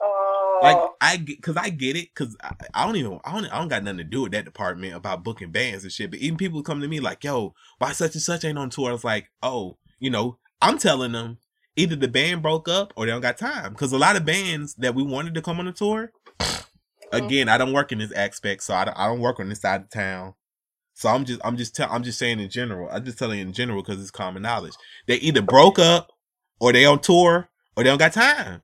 Oh. 0.00 0.60
Like 0.62 0.76
I 1.00 1.16
get, 1.16 1.42
cause 1.42 1.56
I 1.56 1.70
get 1.70 1.96
it, 1.96 2.14
cause 2.14 2.36
I, 2.42 2.52
I 2.74 2.86
don't 2.86 2.96
even, 2.96 3.18
I 3.24 3.32
don't, 3.32 3.52
I 3.52 3.58
don't 3.58 3.68
got 3.68 3.82
nothing 3.82 3.98
to 3.98 4.04
do 4.04 4.22
with 4.22 4.32
that 4.32 4.44
department 4.44 4.94
about 4.94 5.24
booking 5.24 5.50
bands 5.50 5.82
and 5.82 5.92
shit. 5.92 6.10
But 6.10 6.20
even 6.20 6.36
people 6.36 6.62
come 6.62 6.80
to 6.80 6.88
me 6.88 7.00
like, 7.00 7.24
yo, 7.24 7.54
why 7.78 7.92
such 7.92 8.14
and 8.14 8.22
such 8.22 8.44
ain't 8.44 8.58
on 8.58 8.70
tour? 8.70 8.90
I 8.90 8.92
was 8.92 9.02
like, 9.02 9.30
oh, 9.42 9.78
you 9.98 10.10
know, 10.10 10.38
I'm 10.60 10.78
telling 10.78 11.12
them 11.12 11.38
either 11.76 11.96
the 11.96 12.08
band 12.08 12.42
broke 12.42 12.68
up 12.68 12.92
or 12.96 13.06
they 13.06 13.12
don't 13.12 13.20
got 13.20 13.38
time. 13.38 13.72
Because 13.72 13.92
a 13.92 13.98
lot 13.98 14.16
of 14.16 14.24
bands 14.24 14.74
that 14.74 14.94
we 14.94 15.02
wanted 15.02 15.34
to 15.34 15.42
come 15.42 15.58
on 15.58 15.66
the 15.66 15.72
tour, 15.72 16.12
oh. 16.40 16.64
again, 17.12 17.48
I 17.48 17.58
don't 17.58 17.72
work 17.72 17.92
in 17.92 17.98
this 17.98 18.12
aspect, 18.12 18.62
so 18.62 18.74
I 18.74 18.84
don't, 18.84 18.98
I 18.98 19.06
don't 19.06 19.20
work 19.20 19.40
on 19.40 19.48
this 19.48 19.60
side 19.60 19.82
of 19.82 19.90
town. 19.90 20.34
So 20.94 21.08
I'm 21.08 21.24
just, 21.24 21.40
I'm 21.44 21.56
just, 21.56 21.74
tell, 21.74 21.90
I'm 21.90 22.02
just 22.02 22.18
saying 22.18 22.38
in 22.38 22.50
general. 22.50 22.88
I'm 22.90 23.04
just 23.04 23.18
telling 23.18 23.38
you 23.38 23.46
in 23.46 23.52
general 23.52 23.82
because 23.82 24.00
it's 24.00 24.10
common 24.10 24.42
knowledge. 24.42 24.74
They 25.06 25.16
either 25.16 25.42
broke 25.42 25.78
up 25.78 26.12
or 26.60 26.72
they 26.72 26.84
on 26.84 27.00
tour 27.00 27.48
or 27.76 27.82
they 27.82 27.90
don't 27.90 27.98
got 27.98 28.12
time. 28.12 28.62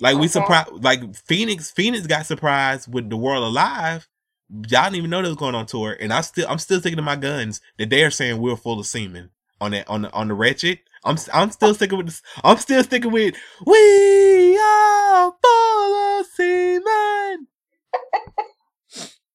Like 0.00 0.18
we 0.18 0.26
surprised, 0.26 0.70
like 0.82 1.14
Phoenix, 1.14 1.70
Phoenix 1.70 2.06
got 2.06 2.26
surprised 2.26 2.92
with 2.92 3.08
the 3.10 3.16
Word 3.16 3.36
Alive. 3.36 4.08
Y'all 4.50 4.84
didn't 4.84 4.96
even 4.96 5.10
know 5.10 5.22
they 5.22 5.28
was 5.28 5.36
going 5.36 5.54
on 5.54 5.66
tour, 5.66 5.96
and 5.98 6.12
I 6.12 6.20
still, 6.20 6.46
I'm 6.48 6.58
still 6.58 6.80
sticking 6.80 6.96
to 6.96 7.02
my 7.02 7.16
guns 7.16 7.60
that 7.78 7.90
they 7.90 8.04
are 8.04 8.10
saying 8.10 8.40
we're 8.40 8.56
full 8.56 8.78
of 8.80 8.86
semen 8.86 9.30
on 9.60 9.70
that, 9.70 9.88
on 9.88 10.02
the, 10.02 10.12
on 10.12 10.28
the 10.28 10.34
wretched. 10.34 10.80
I'm, 11.04 11.16
I'm 11.32 11.50
still 11.50 11.74
sticking 11.74 11.98
with 11.98 12.06
this. 12.08 12.22
I'm 12.44 12.58
still 12.58 12.84
sticking 12.84 13.12
with 13.12 13.34
we 13.66 14.58
are 14.58 15.34
full 15.42 16.20
of 16.20 16.26
semen. 16.26 17.48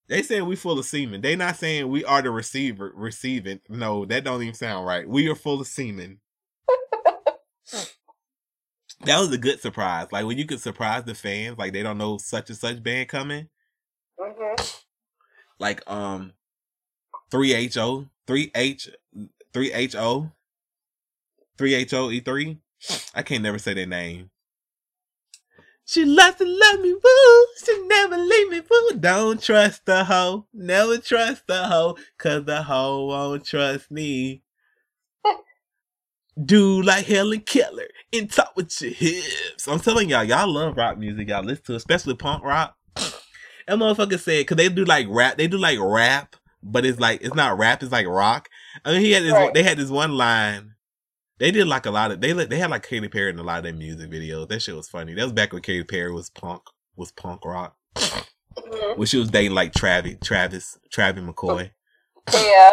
they 0.09 0.21
saying 0.23 0.45
we 0.47 0.55
full 0.55 0.79
of 0.79 0.85
semen. 0.85 1.21
They 1.21 1.35
not 1.35 1.57
saying 1.57 1.89
we 1.89 2.05
are 2.05 2.21
the 2.21 2.31
receiver 2.31 2.91
receiving. 2.95 3.61
No, 3.69 4.05
that 4.05 4.23
don't 4.23 4.41
even 4.41 4.53
sound 4.55 4.85
right. 4.87 5.07
We 5.07 5.29
are 5.29 5.35
full 5.35 5.61
of 5.61 5.67
semen. 5.67 6.19
that 9.05 9.19
was 9.19 9.31
a 9.33 9.37
good 9.37 9.61
surprise. 9.61 10.07
Like 10.11 10.25
when 10.25 10.37
you 10.37 10.45
could 10.45 10.61
surprise 10.61 11.03
the 11.05 11.15
fans, 11.15 11.57
like 11.57 11.73
they 11.73 11.83
don't 11.83 11.97
know 11.97 12.17
such 12.17 12.49
and 12.49 12.59
such 12.59 12.83
band 12.83 13.09
coming. 13.09 13.49
Mhm. 14.19 14.75
Like 15.59 15.89
um, 15.89 16.33
three 17.31 17.53
H 17.53 17.77
O, 17.77 18.07
three 18.27 18.51
H, 18.55 18.89
three 19.53 19.73
H 19.73 19.95
O, 19.95 20.31
three 21.59 21.75
H 21.75 21.93
O 21.93 22.09
E 22.09 22.21
three. 22.21 22.57
I 23.13 23.21
can't 23.21 23.43
never 23.43 23.59
say 23.59 23.73
their 23.73 23.85
name. 23.85 24.31
She 25.85 26.05
loves 26.05 26.37
to 26.37 26.45
love 26.45 26.79
me, 26.79 26.93
woo. 26.93 27.45
She 27.65 27.85
never 27.87 28.17
leave 28.17 28.49
me, 28.49 28.61
woo. 28.61 28.97
Don't 28.97 29.43
trust 29.43 29.85
the 29.85 30.05
hoe. 30.05 30.47
Never 30.53 30.99
trust 30.99 31.47
the 31.47 31.65
hoe, 31.65 31.97
cause 32.17 32.45
the 32.45 32.63
hoe 32.63 33.07
won't 33.07 33.43
trust 33.43 33.91
me. 33.91 34.41
Do 36.41 36.81
like 36.81 37.05
Helen 37.05 37.41
Keller 37.41 37.89
and 38.13 38.31
talk 38.31 38.53
with 38.55 38.81
your 38.81 38.91
hips. 38.91 39.67
I'm 39.67 39.81
telling 39.81 40.07
y'all, 40.07 40.23
y'all 40.23 40.47
love 40.47 40.77
rock 40.77 40.97
music. 40.97 41.27
Y'all 41.27 41.43
listen 41.43 41.65
to, 41.65 41.73
it, 41.73 41.77
especially 41.77 42.15
punk 42.15 42.45
rock. 42.45 42.77
That 42.95 43.77
motherfucker 43.77 44.17
said, 44.17 44.47
cause 44.47 44.55
they 44.55 44.69
do 44.69 44.85
like 44.85 45.07
rap. 45.09 45.37
They 45.37 45.47
do 45.47 45.57
like 45.57 45.77
rap, 45.81 46.37
but 46.63 46.85
it's 46.85 47.01
like 47.01 47.21
it's 47.21 47.35
not 47.35 47.57
rap. 47.57 47.83
It's 47.83 47.91
like 47.91 48.07
rock. 48.07 48.47
I 48.85 48.93
mean, 48.93 49.01
he 49.01 49.11
had 49.11 49.23
this. 49.23 49.33
Right. 49.33 49.53
They 49.53 49.63
had 49.63 49.77
this 49.77 49.89
one 49.89 50.13
line. 50.13 50.75
They 51.39 51.51
did 51.51 51.67
like 51.67 51.85
a 51.85 51.91
lot 51.91 52.11
of 52.11 52.21
they 52.21 52.33
they 52.33 52.57
had 52.57 52.69
like 52.69 52.87
Katy 52.87 53.07
Perry 53.07 53.29
in 53.29 53.39
a 53.39 53.43
lot 53.43 53.59
of 53.59 53.63
their 53.63 53.73
music 53.73 54.09
videos. 54.11 54.49
That 54.49 54.61
shit 54.61 54.75
was 54.75 54.89
funny. 54.89 55.13
That 55.13 55.23
was 55.23 55.33
back 55.33 55.53
when 55.53 55.61
Katy 55.61 55.85
Perry 55.85 56.11
was 56.11 56.29
punk 56.29 56.61
was 56.95 57.11
punk 57.11 57.45
rock. 57.45 57.75
Mhm. 57.95 58.97
When 58.97 59.07
she 59.07 59.17
was 59.17 59.29
dating 59.29 59.55
like 59.55 59.73
Travis 59.73 60.15
Travis 60.21 60.77
Travis 60.91 61.23
McCoy. 61.23 61.71
Yeah. 62.33 62.71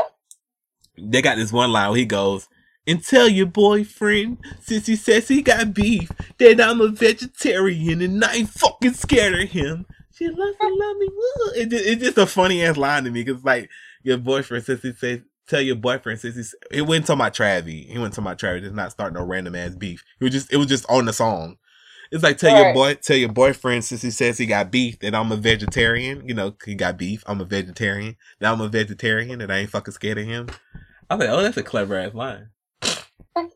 They 0.99 1.23
got 1.23 1.37
this 1.37 1.53
one 1.53 1.73
line 1.73 1.91
where 1.91 1.99
he 1.99 2.07
goes, 2.07 2.49
and 2.87 3.05
tell 3.05 3.29
your 3.29 3.47
boyfriend, 3.47 4.39
since 4.61 4.87
he 4.87 4.97
says 4.97 5.29
he 5.29 5.43
got 5.43 5.75
beef, 5.75 6.11
that 6.39 6.61
I'm 6.61 6.81
a 6.81 6.89
vegetarian 6.89 8.01
and 8.01 8.25
I 8.25 8.35
ain't 8.35 8.51
fucking 8.51 8.95
scared 8.95 9.35
of 9.35 9.51
him. 9.51 9.87
She 10.15 10.27
loves 10.29 10.57
to 10.59 10.69
love 10.69 10.97
me. 10.97 11.09
It 11.57 11.73
it's 11.73 12.03
just 12.03 12.19
a 12.19 12.27
funny 12.27 12.65
ass 12.65 12.77
line 12.77 13.05
to 13.05 13.11
me 13.11 13.23
because 13.23 13.45
like 13.45 13.69
your 14.03 14.19
boyfriend 14.19 14.65
since 14.65 14.83
he 14.83 14.93
says 14.95 15.21
tell 15.47 15.61
your 15.61 15.77
boyfriend 15.77 16.21
since 16.21 16.37
he's 16.37 16.55
it 16.71 16.83
wasn't 16.83 17.07
talking 17.07 17.21
about 17.21 17.35
Travi. 17.35 17.87
He 17.91 17.99
went 17.99 18.15
to 18.15 18.21
my 18.21 18.33
about 18.33 18.39
Travi. 18.41 18.63
It's 18.65 18.75
not 18.75 18.93
starting 18.93 19.17
no 19.19 19.25
random 19.25 19.55
ass 19.55 19.75
beef. 19.75 20.05
It 20.21 20.25
was 20.25 20.33
just 20.33 20.53
it 20.53 20.57
was 20.57 20.67
just 20.67 20.87
on 20.89 21.05
the 21.07 21.13
song. 21.13 21.57
It's 22.13 22.23
like 22.23 22.39
tell 22.39 22.51
your 22.55 22.67
Right. 22.67 22.75
boy, 22.75 22.95
tell 22.95 23.17
your 23.17 23.33
boyfriend 23.33 23.85
since 23.85 24.03
he 24.03 24.11
says 24.11 24.39
he 24.39 24.47
got 24.47 24.71
beef 24.71 24.99
that 25.01 25.15
I'm 25.15 25.33
a 25.33 25.37
vegetarian. 25.37 26.29
You 26.29 26.35
know, 26.35 26.55
he 26.65 26.75
got 26.75 26.97
beef. 26.99 27.25
I'm 27.27 27.41
a 27.41 27.45
vegetarian. 27.45 28.17
Now 28.41 28.53
I'm 28.53 28.61
a 28.61 28.69
vegetarian 28.69 29.41
and 29.41 29.53
I 29.53 29.59
ain't 29.59 29.71
fucking 29.71 29.93
scared 29.95 30.19
of 30.19 30.25
him. 30.27 30.49
I 31.11 31.15
was 31.17 31.27
like, 31.27 31.37
oh, 31.37 31.43
that's 31.43 31.57
a 31.57 31.63
clever 31.63 31.97
ass 31.97 32.15
line. 32.15 32.51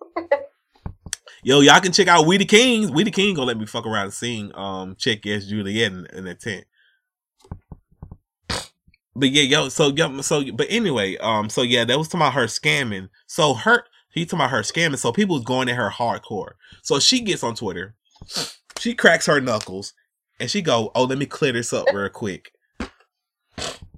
Yo, 1.42 1.60
y'all 1.60 1.80
can 1.80 1.92
check 1.92 2.06
out 2.08 2.26
We 2.26 2.36
the 2.36 2.44
Kings. 2.44 2.90
We 2.90 3.02
the 3.02 3.10
King 3.10 3.34
gonna 3.34 3.46
let 3.46 3.56
me 3.58 3.66
fuck 3.66 3.86
around 3.86 4.04
and 4.04 4.12
sing 4.12 4.52
um 4.54 4.94
Check 4.98 5.24
Yes 5.24 5.46
Juliet 5.46 5.90
in, 5.92 6.06
in 6.12 6.24
the 6.24 6.34
tent. 6.34 6.64
But 9.14 9.30
yeah, 9.30 9.42
yo, 9.42 9.68
so 9.68 9.88
yo, 9.88 10.20
so 10.20 10.52
but 10.52 10.66
anyway, 10.70 11.16
um, 11.18 11.50
so 11.50 11.62
yeah, 11.62 11.84
that 11.84 11.98
was 11.98 12.08
talking 12.08 12.20
about 12.20 12.34
her 12.34 12.46
scamming. 12.46 13.08
So 13.26 13.54
her 13.54 13.84
he 14.12 14.24
talking 14.24 14.40
about 14.40 14.50
her 14.50 14.62
scamming. 14.62 14.98
So 14.98 15.12
people 15.12 15.36
was 15.36 15.44
going 15.44 15.68
at 15.68 15.76
her 15.76 15.90
hardcore. 15.90 16.52
So 16.82 16.98
she 17.00 17.20
gets 17.20 17.42
on 17.42 17.54
Twitter, 17.54 17.94
she 18.78 18.94
cracks 18.94 19.26
her 19.26 19.40
knuckles, 19.40 19.94
and 20.38 20.50
she 20.50 20.62
go, 20.62 20.92
"Oh, 20.94 21.04
let 21.04 21.18
me 21.18 21.26
clear 21.26 21.52
this 21.52 21.72
up 21.72 21.86
real 21.92 22.08
quick." 22.08 22.52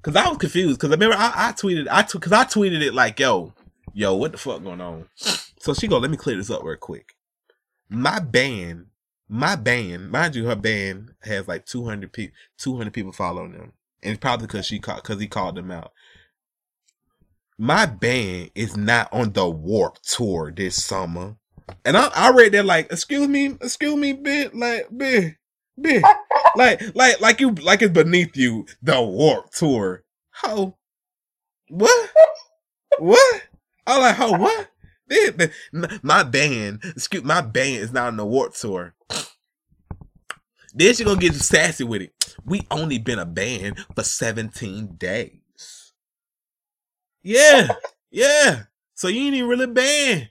Cause 0.02 0.16
I 0.16 0.28
was 0.28 0.38
confused. 0.38 0.80
Cause 0.80 0.90
I 0.90 0.94
remember 0.94 1.16
I, 1.16 1.32
I 1.36 1.52
tweeted, 1.52 1.86
cause 2.20 2.32
I 2.32 2.44
tweeted 2.44 2.82
it 2.82 2.94
like, 2.94 3.20
"Yo, 3.20 3.52
yo, 3.92 4.16
what 4.16 4.32
the 4.32 4.38
fuck 4.38 4.62
going 4.64 4.80
on?" 4.80 5.06
So 5.60 5.74
she 5.74 5.86
go, 5.86 5.98
"Let 5.98 6.10
me 6.10 6.16
clear 6.16 6.36
this 6.36 6.50
up 6.50 6.64
real 6.64 6.76
quick." 6.76 7.14
My 7.88 8.18
band, 8.18 8.86
my 9.28 9.54
band, 9.56 10.10
mind 10.10 10.34
you, 10.34 10.46
her 10.46 10.56
band 10.56 11.14
has 11.22 11.46
like 11.46 11.66
two 11.66 11.84
hundred 11.84 12.12
people, 12.12 12.34
two 12.58 12.76
hundred 12.76 12.94
people 12.94 13.12
following 13.12 13.52
them, 13.52 13.72
and 14.03 14.12
it's 14.12 14.20
probably 14.20 14.46
because 14.46 14.66
she 14.66 14.78
called, 14.78 15.03
because 15.03 15.20
he 15.20 15.26
called 15.26 15.57
them 15.57 15.70
out. 15.70 15.92
My 17.59 17.86
band 17.86 18.50
is 18.55 18.76
not 18.76 19.12
on 19.12 19.32
the 19.32 19.48
Warp 19.48 19.98
Tour 20.03 20.53
this 20.55 20.82
summer, 20.82 21.36
and 21.84 21.96
I, 21.96 22.11
I 22.14 22.30
read 22.32 22.53
that 22.53 22.64
like, 22.64 22.90
excuse 22.90 23.28
me, 23.28 23.46
excuse 23.61 23.94
me, 23.94 24.12
bit 24.12 24.55
like, 24.55 24.86
bit, 24.96 25.36
bit, 25.80 26.03
like, 26.57 26.82
like, 26.94 27.20
like 27.20 27.40
you, 27.40 27.53
like 27.53 27.82
it's 27.82 27.92
beneath 27.92 28.36
you, 28.36 28.66
the 28.82 29.00
Warp 29.00 29.50
Tour. 29.50 30.05
How? 30.30 30.76
What? 31.68 32.11
What? 32.98 33.42
I'm 33.86 34.00
like, 34.00 34.16
how? 34.16 34.38
What? 34.38 34.68
My 36.03 36.22
band, 36.22 36.80
excuse, 36.84 37.22
my 37.22 37.42
band 37.42 37.82
is 37.82 37.92
not 37.92 38.09
on 38.09 38.16
the 38.16 38.26
Warp 38.26 38.55
Tour. 38.55 38.94
Then 40.75 40.95
she 40.95 41.05
gonna 41.05 41.20
get 41.20 41.35
sassy 41.35 41.85
with 41.85 42.03
it. 42.03 42.37
We 42.45 42.66
only 42.70 42.99
been 42.99 43.18
a 43.18 43.27
band 43.27 43.79
for 43.95 44.03
17 44.03 44.97
days. 44.97 45.93
Yeah, 47.23 47.68
yeah. 48.11 48.64
So 48.95 49.09
you 49.09 49.27
ain't 49.27 49.35
even 49.35 49.49
really 49.49 49.64
a 49.64 49.68
band. 49.68 50.29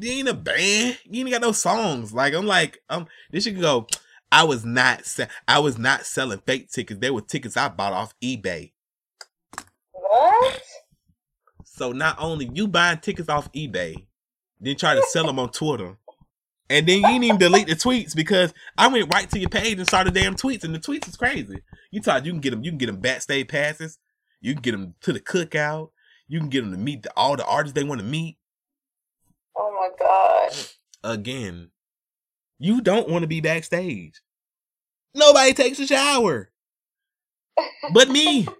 You 0.00 0.12
ain't 0.12 0.28
a 0.28 0.34
band. 0.34 0.98
You 1.04 1.20
ain't 1.20 1.30
got 1.30 1.40
no 1.42 1.52
songs. 1.52 2.12
Like 2.12 2.34
I'm 2.34 2.46
like, 2.46 2.78
um, 2.88 3.06
then 3.30 3.40
she 3.40 3.52
can 3.52 3.60
go. 3.60 3.86
I 4.30 4.44
was 4.44 4.64
not, 4.64 5.06
se- 5.06 5.28
I 5.46 5.58
was 5.58 5.78
not 5.78 6.04
selling 6.04 6.42
fake 6.46 6.70
tickets. 6.70 7.00
They 7.00 7.10
were 7.10 7.22
tickets 7.22 7.56
I 7.56 7.68
bought 7.68 7.94
off 7.94 8.14
eBay. 8.22 8.72
What? 9.92 10.60
So 11.64 11.92
not 11.92 12.16
only 12.18 12.50
you 12.52 12.68
buying 12.68 12.98
tickets 12.98 13.28
off 13.28 13.50
eBay, 13.52 14.06
then 14.60 14.76
try 14.76 14.94
to 14.94 15.02
sell 15.08 15.26
them 15.26 15.38
on 15.38 15.50
Twitter, 15.50 15.96
and 16.70 16.86
then 16.86 16.98
you 16.98 17.06
didn't 17.06 17.24
even 17.24 17.38
delete 17.38 17.66
the 17.66 17.74
tweets 17.74 18.14
because 18.14 18.52
I 18.76 18.88
went 18.88 19.12
right 19.12 19.28
to 19.30 19.38
your 19.38 19.48
page 19.48 19.78
and 19.78 19.88
saw 19.88 20.04
the 20.04 20.10
damn 20.10 20.34
tweets, 20.34 20.64
and 20.64 20.74
the 20.74 20.78
tweets 20.78 21.08
is 21.08 21.16
crazy. 21.16 21.62
You 21.90 22.00
thought 22.00 22.26
you 22.26 22.32
can 22.32 22.40
get 22.40 22.50
them, 22.50 22.62
you 22.62 22.70
can 22.70 22.78
get 22.78 22.86
them 22.86 23.00
backstage 23.00 23.48
passes, 23.48 23.98
you 24.40 24.54
can 24.54 24.62
get 24.62 24.72
them 24.72 24.94
to 25.02 25.12
the 25.12 25.20
cookout, 25.20 25.90
you 26.26 26.38
can 26.38 26.48
get 26.48 26.62
them 26.62 26.72
to 26.72 26.78
meet 26.78 27.02
the, 27.02 27.12
all 27.16 27.36
the 27.36 27.44
artists 27.46 27.74
they 27.74 27.84
want 27.84 28.00
to 28.00 28.06
meet. 28.06 28.36
Oh 29.56 29.72
my 29.72 29.88
god. 29.98 30.56
Again, 31.02 31.70
you 32.58 32.80
don't 32.80 33.08
want 33.08 33.22
to 33.22 33.28
be 33.28 33.40
backstage. 33.40 34.20
Nobody 35.14 35.54
takes 35.54 35.78
a 35.78 35.86
shower, 35.86 36.50
but 37.92 38.08
me. 38.08 38.46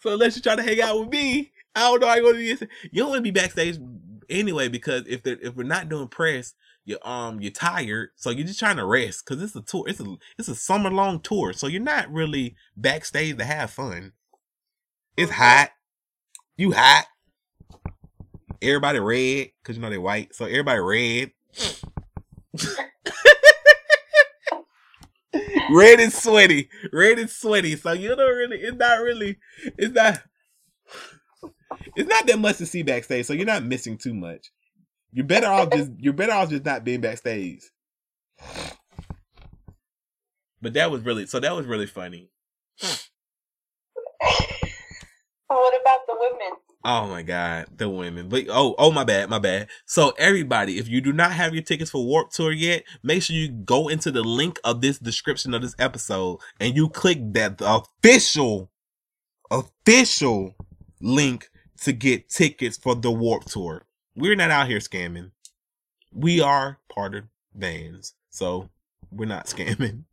So 0.00 0.12
unless 0.12 0.36
you 0.36 0.42
try 0.42 0.54
to 0.54 0.62
hang 0.62 0.80
out 0.80 1.00
with 1.00 1.08
me, 1.10 1.50
I 1.74 1.90
don't 1.90 2.00
know 2.00 2.06
how 2.06 2.14
you're 2.14 2.32
gonna 2.32 2.38
be. 2.38 2.66
You 2.92 3.02
don't 3.02 3.10
want 3.10 3.18
to 3.18 3.22
be 3.22 3.30
backstage 3.30 3.78
anyway 4.30 4.68
because 4.68 5.04
if 5.06 5.22
they 5.22 5.32
if 5.32 5.54
we're 5.56 5.64
not 5.64 5.88
doing 5.88 6.08
press, 6.08 6.54
you 6.84 6.98
um 7.02 7.40
you're 7.40 7.50
tired, 7.52 8.10
so 8.16 8.30
you're 8.30 8.46
just 8.46 8.58
trying 8.58 8.76
to 8.76 8.86
rest 8.86 9.24
because 9.26 9.42
it's 9.42 9.56
a 9.56 9.62
tour. 9.62 9.84
It's 9.88 10.00
a 10.00 10.16
it's 10.38 10.48
a 10.48 10.54
summer 10.54 10.90
long 10.90 11.20
tour, 11.20 11.52
so 11.52 11.66
you're 11.66 11.82
not 11.82 12.10
really 12.12 12.56
backstage 12.76 13.36
to 13.38 13.44
have 13.44 13.70
fun. 13.70 14.12
It's 15.16 15.32
hot. 15.32 15.70
You 16.56 16.72
hot. 16.72 17.06
Everybody 18.60 18.98
red 19.00 19.50
because 19.62 19.76
you 19.76 19.82
know 19.82 19.90
they're 19.90 20.00
white, 20.00 20.34
so 20.34 20.46
everybody 20.46 20.80
red. 20.80 21.32
red 25.70 26.00
and 26.00 26.12
sweaty, 26.12 26.68
red 26.92 27.18
and 27.18 27.30
sweaty. 27.30 27.76
So 27.76 27.92
you 27.92 28.08
don't 28.16 28.36
really. 28.36 28.58
It's 28.58 28.76
not 28.76 29.00
really. 29.00 29.38
It's 29.76 29.94
not. 29.94 30.22
It's 31.96 32.08
not 32.08 32.26
that 32.26 32.38
much 32.38 32.58
to 32.58 32.66
see 32.66 32.82
backstage, 32.82 33.26
so 33.26 33.32
you're 33.32 33.46
not 33.46 33.64
missing 33.64 33.98
too 33.98 34.14
much. 34.14 34.50
You're 35.12 35.26
better 35.26 35.46
off 35.46 35.70
just. 35.72 35.90
You're 35.98 36.12
better 36.12 36.32
off 36.32 36.50
just 36.50 36.64
not 36.64 36.84
being 36.84 37.00
backstage. 37.00 37.62
But 40.60 40.74
that 40.74 40.90
was 40.90 41.02
really 41.02 41.26
so. 41.26 41.40
That 41.40 41.56
was 41.56 41.66
really 41.66 41.86
funny. 41.86 42.30
what 45.46 45.80
about 45.80 46.00
the 46.06 46.16
women? 46.18 46.58
Oh 46.84 47.06
my 47.08 47.22
god, 47.22 47.66
the 47.76 47.88
women. 47.88 48.28
But 48.28 48.44
oh, 48.48 48.74
oh 48.78 48.90
my 48.90 49.04
bad, 49.04 49.28
my 49.28 49.38
bad. 49.38 49.68
So 49.86 50.14
everybody, 50.18 50.78
if 50.78 50.88
you 50.88 51.00
do 51.00 51.12
not 51.12 51.32
have 51.32 51.54
your 51.54 51.62
tickets 51.62 51.90
for 51.90 52.04
Warp 52.04 52.30
Tour 52.30 52.52
yet, 52.52 52.84
make 53.02 53.22
sure 53.22 53.36
you 53.36 53.48
go 53.48 53.88
into 53.88 54.10
the 54.10 54.22
link 54.22 54.60
of 54.64 54.80
this 54.80 54.98
description 54.98 55.54
of 55.54 55.62
this 55.62 55.74
episode 55.78 56.38
and 56.60 56.76
you 56.76 56.88
click 56.88 57.18
that 57.32 57.60
official, 57.60 58.70
official 59.50 60.54
link 61.00 61.50
to 61.82 61.92
get 61.92 62.28
tickets 62.28 62.76
for 62.76 62.94
the 62.94 63.10
Warp 63.10 63.44
Tour. 63.44 63.84
We're 64.14 64.36
not 64.36 64.50
out 64.50 64.68
here 64.68 64.78
scamming. 64.78 65.30
We 66.12 66.40
are 66.40 66.78
part 66.92 67.14
of 67.14 67.24
bands, 67.54 68.14
so 68.30 68.68
we're 69.10 69.26
not 69.26 69.46
scamming. 69.48 70.04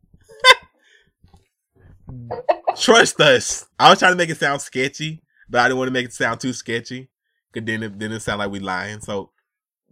Trust 2.76 3.20
us. 3.20 3.66
I 3.78 3.90
was 3.90 3.98
trying 3.98 4.12
to 4.12 4.16
make 4.16 4.30
it 4.30 4.36
sound 4.36 4.60
sketchy, 4.60 5.22
but 5.48 5.60
I 5.60 5.68
didn't 5.68 5.78
want 5.78 5.88
to 5.88 5.92
make 5.92 6.06
it 6.06 6.12
sound 6.12 6.40
too 6.40 6.52
sketchy. 6.52 7.08
Cause 7.52 7.62
then 7.64 7.82
it 7.82 7.98
then 7.98 8.12
it 8.12 8.20
sound 8.20 8.38
like 8.38 8.50
we 8.50 8.60
lying. 8.60 9.00
So 9.00 9.30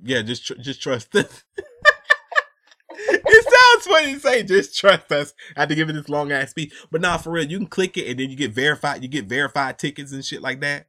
yeah, 0.03 0.23
just 0.23 0.47
tr- 0.47 0.55
just 0.61 0.83
trust 0.83 1.15
us. 1.17 1.45
it 2.91 3.45
sounds 3.45 3.87
funny 3.87 4.15
to 4.15 4.21
say 4.21 4.43
just 4.43 4.79
trust 4.79 5.11
us. 5.11 5.33
I 5.57 5.61
had 5.61 5.71
to 5.71 5.75
give 5.75 5.89
it 5.89 5.95
this 5.95 6.09
long 6.09 6.31
ass 6.31 6.51
speech, 6.51 6.75
but 6.91 7.01
nah, 7.01 7.17
for 7.17 7.31
real, 7.31 7.47
you 7.47 7.59
can 7.59 7.67
click 7.67 7.97
it 7.97 8.09
and 8.09 8.21
then 8.21 8.31
you 8.31 8.37
get 8.37 8.53
verified. 8.53 9.03
You 9.03 9.09
get 9.09 9.25
verified 9.25 9.79
tickets 9.79 10.13
and 10.13 10.25
shit 10.25 10.43
like 10.43 10.61
that. 10.61 10.89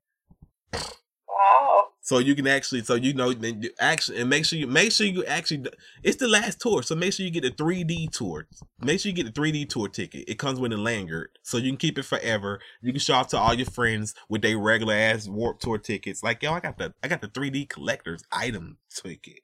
Wow. 0.74 1.88
So 2.02 2.20
you 2.20 2.36
can 2.36 2.48
actually, 2.48 2.84
so 2.84 2.96
you 2.96 3.14
know, 3.14 3.34
then 3.34 3.64
you 3.64 3.72
actually, 3.80 4.20
and 4.20 4.30
make 4.30 4.46
sure 4.46 4.60
you 4.60 4.68
make 4.68 4.92
sure 4.92 5.08
you 5.08 5.26
actually. 5.26 5.66
It's 6.04 6.18
the 6.18 6.28
last 6.28 6.62
tour, 6.62 6.84
so 6.84 6.96
make 6.96 7.14
sure 7.14 7.26
you 7.26 7.32
get 7.32 7.44
the 7.44 7.52
3D 7.52 8.12
tour. 8.12 8.48
Make 8.80 9.00
sure 9.00 9.10
you 9.10 9.16
get 9.16 9.34
the 9.34 9.42
3D 9.42 9.68
tour 9.68 9.90
ticket. 9.90 10.26
It 10.28 10.38
comes 10.38 10.60
with 10.60 10.72
a 10.72 10.78
lanyard, 10.78 11.30
so 11.42 11.58
you 11.58 11.72
can 11.72 11.78
keep 11.78 11.98
it 11.98 12.04
forever. 12.04 12.60
You 12.82 12.94
can 12.94 13.00
show 13.00 13.16
off 13.16 13.30
to 13.30 13.38
all 13.38 13.54
your 13.54 13.66
friends 13.66 14.14
with 14.30 14.44
their 14.44 14.58
regular 14.58 14.94
ass 14.94 15.28
Warp 15.28 15.60
Tour 15.60 15.78
tickets. 15.78 16.22
Like 16.22 16.44
yo, 16.44 16.54
I 16.54 16.60
got 16.60 16.78
the 16.78 16.94
I 17.04 17.08
got 17.08 17.22
the 17.22 17.28
3D 17.28 17.70
collector's 17.70 18.24
item 18.32 18.78
ticket. 18.94 19.40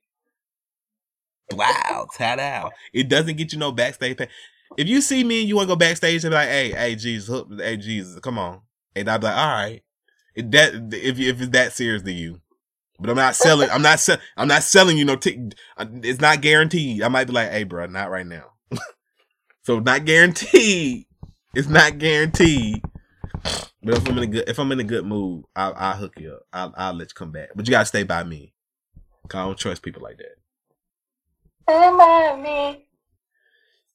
Wow, 1.52 2.08
out. 2.20 2.74
It 2.94 3.10
doesn't 3.10 3.38
get 3.38 3.52
you 3.52 3.60
no 3.60 3.72
backstage 3.72 4.18
pay. 4.18 4.28
If 4.78 4.88
you 4.88 5.02
see 5.02 5.24
me 5.24 5.42
and 5.42 5.50
you 5.50 5.56
want 5.56 5.68
to 5.68 5.74
go 5.74 5.78
backstage 5.78 6.24
and 6.24 6.32
be 6.32 6.36
like, 6.36 6.48
hey, 6.48 6.72
hey, 6.72 6.96
Jesus, 6.96 7.44
hey, 7.58 7.76
Jesus, 7.76 8.20
come 8.20 8.38
on, 8.38 8.62
and 8.96 9.10
I'd 9.10 9.20
be 9.20 9.28
like, 9.28 9.36
all 9.36 9.48
right. 9.48 9.84
It, 10.36 10.52
that 10.52 10.74
if 10.94 11.20
if 11.20 11.42
it's 11.42 11.52
that 11.52 11.74
serious 11.74 12.04
to 12.04 12.12
you, 12.14 12.42
but 13.00 13.10
I'm 13.12 13.18
not 13.18 13.36
selling. 13.36 13.70
I'm 13.72 13.82
not 13.84 14.00
sell. 14.00 14.18
I'm 14.38 14.48
not 14.50 14.64
selling 14.64 14.98
you 14.98 15.06
no 15.06 15.16
ticket. 15.18 15.56
Uh, 15.78 15.88
it's 16.04 16.22
not 16.22 16.42
guaranteed. 16.42 17.04
I 17.04 17.10
might 17.10 17.28
be 17.28 17.34
like, 17.34 17.52
hey, 17.52 17.64
bro, 17.66 17.88
not 17.88 18.12
right 18.12 18.28
now. 18.28 18.54
so 19.64 19.80
not 19.80 20.06
guaranteed. 20.06 21.06
It's 21.56 21.70
not 21.70 22.00
guaranteed. 22.00 22.84
But 23.84 23.98
if 23.98 24.08
I'm 24.10 24.18
in 24.18 24.24
a 24.24 24.28
good, 24.28 24.50
if 24.50 24.60
I'm 24.60 24.72
in 24.74 24.80
a 24.82 24.86
good 24.86 25.06
mood, 25.06 25.46
I'll, 25.56 25.74
I'll 25.78 25.96
hook 25.98 26.14
you 26.20 26.34
up. 26.34 26.44
I'll, 26.54 26.74
I'll 26.78 26.94
let 26.96 27.10
you 27.10 27.16
come 27.16 27.32
back. 27.32 27.50
But 27.56 27.68
you 27.68 27.72
gotta 27.72 27.86
stay 27.86 28.04
by 28.04 28.24
me. 28.24 28.54
'Cause 29.30 29.40
I 29.40 29.46
don't 29.46 29.58
trust 29.60 29.84
people 29.84 30.04
like 30.04 30.18
that. 30.20 30.38
Stand 31.70 31.98
by 31.98 32.38
me. 32.42 32.86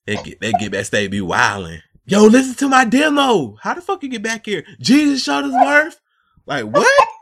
They 0.07 0.19
get 0.19 0.41
they 0.41 0.55
get 0.55 0.73
backstage 0.73 1.11
be 1.13 1.23
wilding. 1.23 1.83
Yo, 2.07 2.25
listen 2.27 2.57
to 2.57 2.69
my 2.69 2.85
demo. 2.85 3.57
How 3.63 3.75
the 3.75 3.83
fuck 3.83 4.03
you 4.05 4.11
get 4.11 4.23
back 4.23 4.47
here? 4.47 4.65
Jesus 4.81 5.27
Shuttlesworth? 5.27 5.97
Like 6.47 6.65
what? 6.65 6.89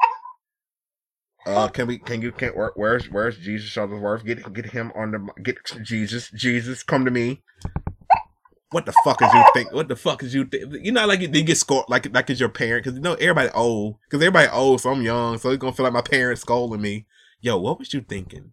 Uh, 1.47 1.69
can 1.69 1.87
we? 1.87 1.99
Can 1.99 2.23
you? 2.23 2.33
Can 2.33 2.49
where, 2.55 2.73
where's 2.75 3.11
Where's 3.11 3.37
Jesus 3.37 3.69
Shuttlesworth? 3.69 4.25
Get 4.25 4.51
get 4.55 4.65
him 4.65 4.91
on 4.97 5.11
the 5.11 5.43
get 5.43 5.59
Jesus. 5.83 6.31
Jesus, 6.31 6.83
come 6.83 7.05
to 7.05 7.11
me. 7.11 7.43
What 8.71 8.87
the 8.87 8.95
fuck 9.05 9.21
is 9.21 9.29
you 9.33 9.45
think? 9.53 9.71
What 9.71 9.89
the 9.89 9.95
fuck 9.95 10.23
is 10.23 10.35
you 10.35 10.47
think? 10.47 10.73
You 10.83 10.91
know, 10.91 11.07
like 11.07 11.21
you, 11.21 11.29
you 11.31 11.43
get 11.43 11.59
scored 11.59 11.85
like 11.89 12.13
like 12.15 12.31
it's 12.31 12.41
your 12.41 12.49
parent 12.49 12.85
because 12.85 12.97
you 12.97 13.03
know 13.03 13.13
everybody 13.15 13.51
old 13.51 13.99
because 14.05 14.23
everybody 14.23 14.49
old, 14.49 14.81
so 14.81 14.91
I'm 14.91 15.03
young, 15.03 15.37
so 15.37 15.51
it's 15.51 15.61
gonna 15.61 15.75
feel 15.75 15.85
like 15.85 15.93
my 15.93 16.01
parents 16.01 16.41
scolding 16.41 16.81
me. 16.81 17.07
Yo, 17.43 17.59
what 17.59 17.79
was 17.79 17.93
you 17.93 18.01
thinking? 18.01 18.53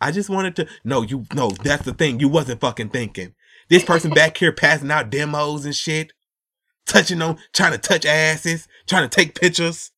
I 0.00 0.10
just 0.10 0.30
wanted 0.30 0.56
to. 0.56 0.68
No, 0.84 1.02
you. 1.02 1.26
No, 1.34 1.50
that's 1.50 1.84
the 1.84 1.92
thing. 1.92 2.20
You 2.20 2.28
wasn't 2.28 2.60
fucking 2.60 2.90
thinking. 2.90 3.34
This 3.68 3.84
person 3.84 4.10
back 4.12 4.36
here 4.36 4.52
passing 4.52 4.90
out 4.90 5.10
demos 5.10 5.64
and 5.64 5.74
shit, 5.74 6.12
touching 6.86 7.18
them, 7.18 7.36
trying 7.52 7.72
to 7.72 7.78
touch 7.78 8.04
asses, 8.04 8.68
trying 8.86 9.08
to 9.08 9.14
take 9.14 9.38
pictures, 9.38 9.90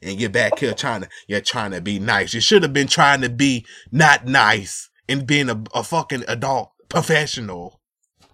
and 0.00 0.20
you're 0.20 0.30
back 0.30 0.58
here 0.58 0.74
trying 0.74 1.02
to. 1.02 1.08
You're 1.26 1.40
trying 1.40 1.72
to 1.72 1.80
be 1.80 1.98
nice. 1.98 2.32
You 2.34 2.40
should 2.40 2.62
have 2.62 2.72
been 2.72 2.86
trying 2.86 3.20
to 3.22 3.28
be 3.28 3.66
not 3.90 4.26
nice 4.26 4.90
and 5.08 5.26
being 5.26 5.50
a, 5.50 5.62
a 5.74 5.82
fucking 5.82 6.24
adult 6.28 6.70
professional. 6.88 7.80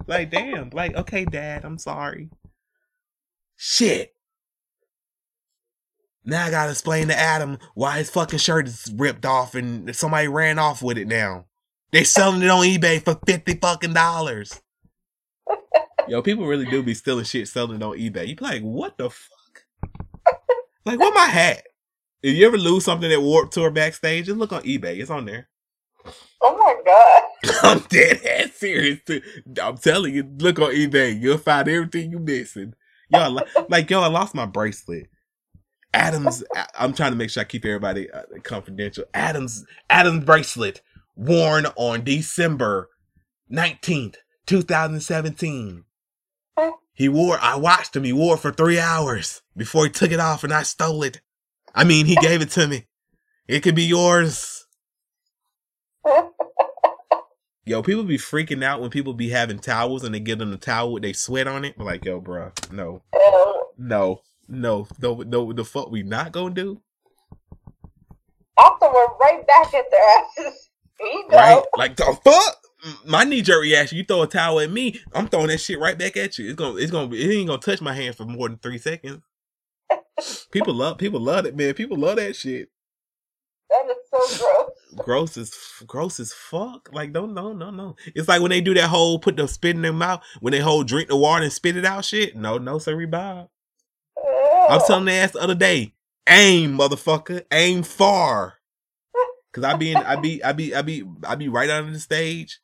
Like, 0.07 0.31
damn. 0.31 0.71
Like, 0.71 0.95
okay, 0.95 1.25
dad, 1.25 1.65
I'm 1.65 1.79
sorry. 1.79 2.29
Shit. 3.57 4.15
Now 6.27 6.47
I 6.47 6.51
gotta 6.51 6.71
explain 6.71 7.09
to 7.09 7.19
Adam 7.19 7.59
why 7.75 7.99
his 7.99 8.11
fucking 8.11 8.39
shirt 8.39 8.67
is 8.67 8.93
ripped 8.97 9.27
off 9.27 9.55
and 9.55 9.95
somebody 9.95 10.27
ran 10.27 10.59
off 10.59 10.83
with 10.83 10.97
it 10.97 11.07
now. 11.07 11.47
They 11.93 12.05
selling 12.05 12.43
it 12.43 12.51
on 12.51 12.65
eBay 12.65 13.05
for 13.05 13.19
fifty 13.27 13.55
fucking 13.55 13.93
dollars. 13.93 14.61
Yo, 16.09 16.23
people 16.23 16.47
really 16.47 16.67
do 16.67 16.83
be 16.83 16.95
stealing 16.95 17.25
shit, 17.25 17.49
selling 17.49 17.77
it 17.77 17.83
on 17.83 17.97
eBay. 17.97 18.29
You 18.29 18.37
be 18.37 18.45
like, 18.45 18.63
what 18.63 18.99
the 18.99 19.11
fuck? 19.11 19.91
like, 20.85 20.99
what 20.99 21.15
my 21.15 21.27
hat? 21.27 21.63
If 22.23 22.35
you 22.35 22.47
ever 22.47 22.59
lose 22.59 22.85
something 22.85 23.11
at 23.11 23.23
Warp 23.23 23.51
Tour 23.51 23.71
backstage, 23.71 24.27
just 24.27 24.39
look 24.39 24.53
on 24.53 24.63
eBay. 24.63 24.99
It's 25.01 25.11
on 25.11 25.27
there. 25.27 25.49
Oh 26.43 26.57
my 26.59 26.75
god. 26.85 27.55
I'm 27.63 27.87
dead 27.89 28.23
ass 28.25 28.53
serious. 28.55 29.01
Too. 29.07 29.23
I'm 29.63 29.79
telling 29.79 30.15
you, 30.15 30.31
look 30.39 30.59
on 30.59 30.73
eBay. 30.73 31.21
You'll 31.21 31.39
find 31.39 31.69
everything 31.69 32.11
you 32.11 32.19
missing. 32.19 32.75
Yo, 33.09 33.31
like, 33.31 33.47
like 33.71 33.91
yo, 33.91 34.01
I 34.01 34.09
lost 34.09 34.35
my 34.35 34.47
bracelet. 34.47 35.09
Adams, 35.93 36.43
I'm 36.77 36.93
trying 36.93 37.13
to 37.13 37.17
make 37.17 37.31
sure 37.31 37.43
I 37.43 37.45
keep 37.45 37.65
everybody 37.65 38.11
uh, 38.11 38.23
confidential. 38.43 39.05
Adams, 39.15 39.65
Adams 39.89 40.25
bracelet 40.25 40.83
worn 41.15 41.67
on 41.77 42.03
December 42.03 42.91
19th, 43.51 44.17
2017. 44.47 45.85
He 46.93 47.09
wore, 47.09 47.39
I 47.41 47.57
watched 47.57 47.97
him, 47.97 48.05
he 48.05 48.13
wore 48.13 48.37
it 48.37 48.41
for 48.41 48.53
three 48.53 48.79
hours 48.79 49.43
before 49.57 49.85
he 49.85 49.91
took 49.91 50.13
it 50.13 50.21
off 50.21 50.45
and 50.45 50.53
I 50.53 50.63
stole 50.63 51.03
it. 51.03 51.21
I 51.75 51.85
mean, 51.85 52.07
he 52.07 52.15
gave 52.17 52.41
it 52.41 52.51
to 52.51 52.69
me. 52.69 52.87
It 53.49 53.61
could 53.61 53.75
be 53.75 53.85
yours. 53.85 54.67
Yo, 57.67 57.83
people 57.83 58.05
be 58.05 58.19
freaking 58.19 58.63
out 58.63 58.81
when 58.81 58.91
people 58.91 59.15
be 59.15 59.31
having 59.31 59.59
towels 59.59 60.05
and 60.05 60.15
they 60.15 60.21
get 60.21 60.39
them 60.39 60.51
the 60.51 60.57
towel 60.59 60.93
with 60.93 61.03
they 61.03 61.15
sweat 61.15 61.47
on 61.47 61.65
it. 61.65 61.79
like, 61.79 62.05
yo, 62.05 62.21
bro, 62.21 62.53
no, 62.71 63.01
no, 63.79 64.21
no, 64.47 64.87
no, 65.01 65.17
no. 65.23 65.53
The 65.53 65.65
fuck 65.65 65.91
we 65.91 66.03
not 66.03 66.31
gonna 66.31 66.55
do? 66.55 66.83
Throw 68.85 68.91
it 68.93 69.11
right 69.19 69.47
back 69.47 69.73
at 69.73 69.91
their 69.91 70.47
asses. 70.47 70.61
Right? 71.31 71.63
Like 71.77 71.97
the 71.97 72.17
fuck. 72.25 72.57
My 73.07 73.25
knee 73.25 73.43
jerk 73.43 73.63
reaction. 73.63 73.99
You 73.99 74.05
throw 74.05 74.23
a 74.23 74.27
towel 74.27 74.61
at 74.61 74.71
me, 74.71 75.01
I'm 75.15 75.27
throwing 75.29 75.47
that 75.47 75.59
shit 75.59 75.81
right 75.81 75.97
back 75.97 76.17
at 76.17 76.39
you. 76.39 76.47
It's 76.47 76.55
gonna, 76.55 76.77
it's 76.77 76.91
gonna, 76.91 77.09
be, 77.09 77.23
it 77.23 77.35
ain't 77.35 77.49
gonna 77.49 77.61
touch 77.61 77.81
my 77.81 77.95
hand 77.95 78.15
for 78.15 78.25
more 78.25 78.49
than 78.49 78.59
three 78.59 78.79
seconds. 78.79 79.23
people 80.51 80.75
love, 80.75 80.99
people 80.99 81.21
love 81.21 81.47
it, 81.47 81.57
man. 81.57 81.73
People 81.75 81.97
love 81.97 82.17
that 82.17 82.37
shit. 82.37 82.69
That 83.71 83.91
is 83.91 83.97
so 84.11 84.45
gross. 84.45 84.71
Gross 85.05 85.37
as 85.37 85.53
gross 85.89 86.21
as 86.21 86.33
fuck. 86.33 86.89
Like 86.93 87.11
no 87.11 87.27
no 87.27 87.53
no 87.53 87.71
no. 87.71 87.97
It's 88.15 88.29
like 88.29 88.41
when 88.41 88.51
they 88.51 88.61
do 88.61 88.75
that 88.75 88.89
whole 88.89 89.19
put 89.19 89.37
the 89.37 89.49
spit 89.49 89.75
in 89.75 89.83
their 89.83 89.93
mouth 89.93 90.23
when 90.39 90.53
they 90.53 90.61
hold 90.61 90.87
drink 90.87 91.09
the 91.09 91.17
water 91.17 91.43
and 91.43 91.53
spit 91.53 91.77
it 91.77 91.85
out 91.85 92.05
shit. 92.05 92.37
No 92.37 92.59
no 92.59 92.79
sorry 92.79 93.07
Bob. 93.07 93.49
I 94.17 94.77
was 94.77 94.87
telling 94.87 95.07
the 95.07 95.13
ass 95.13 95.33
the 95.33 95.41
other 95.41 95.57
day, 95.57 95.95
aim 96.29 96.79
motherfucker, 96.79 97.45
aim 97.53 97.83
far. 97.83 98.55
Cause 99.55 99.63
I 99.63 99.75
be 99.75 99.93
in, 99.93 99.97
I 99.99 100.17
be 100.17 100.43
I 100.43 100.53
be 100.53 100.75
I 100.75 100.83
be 100.83 101.05
I 101.23 101.37
be 101.37 101.49
right 101.49 101.71
under 101.71 101.93
the 101.93 102.01
stage. 102.01 102.59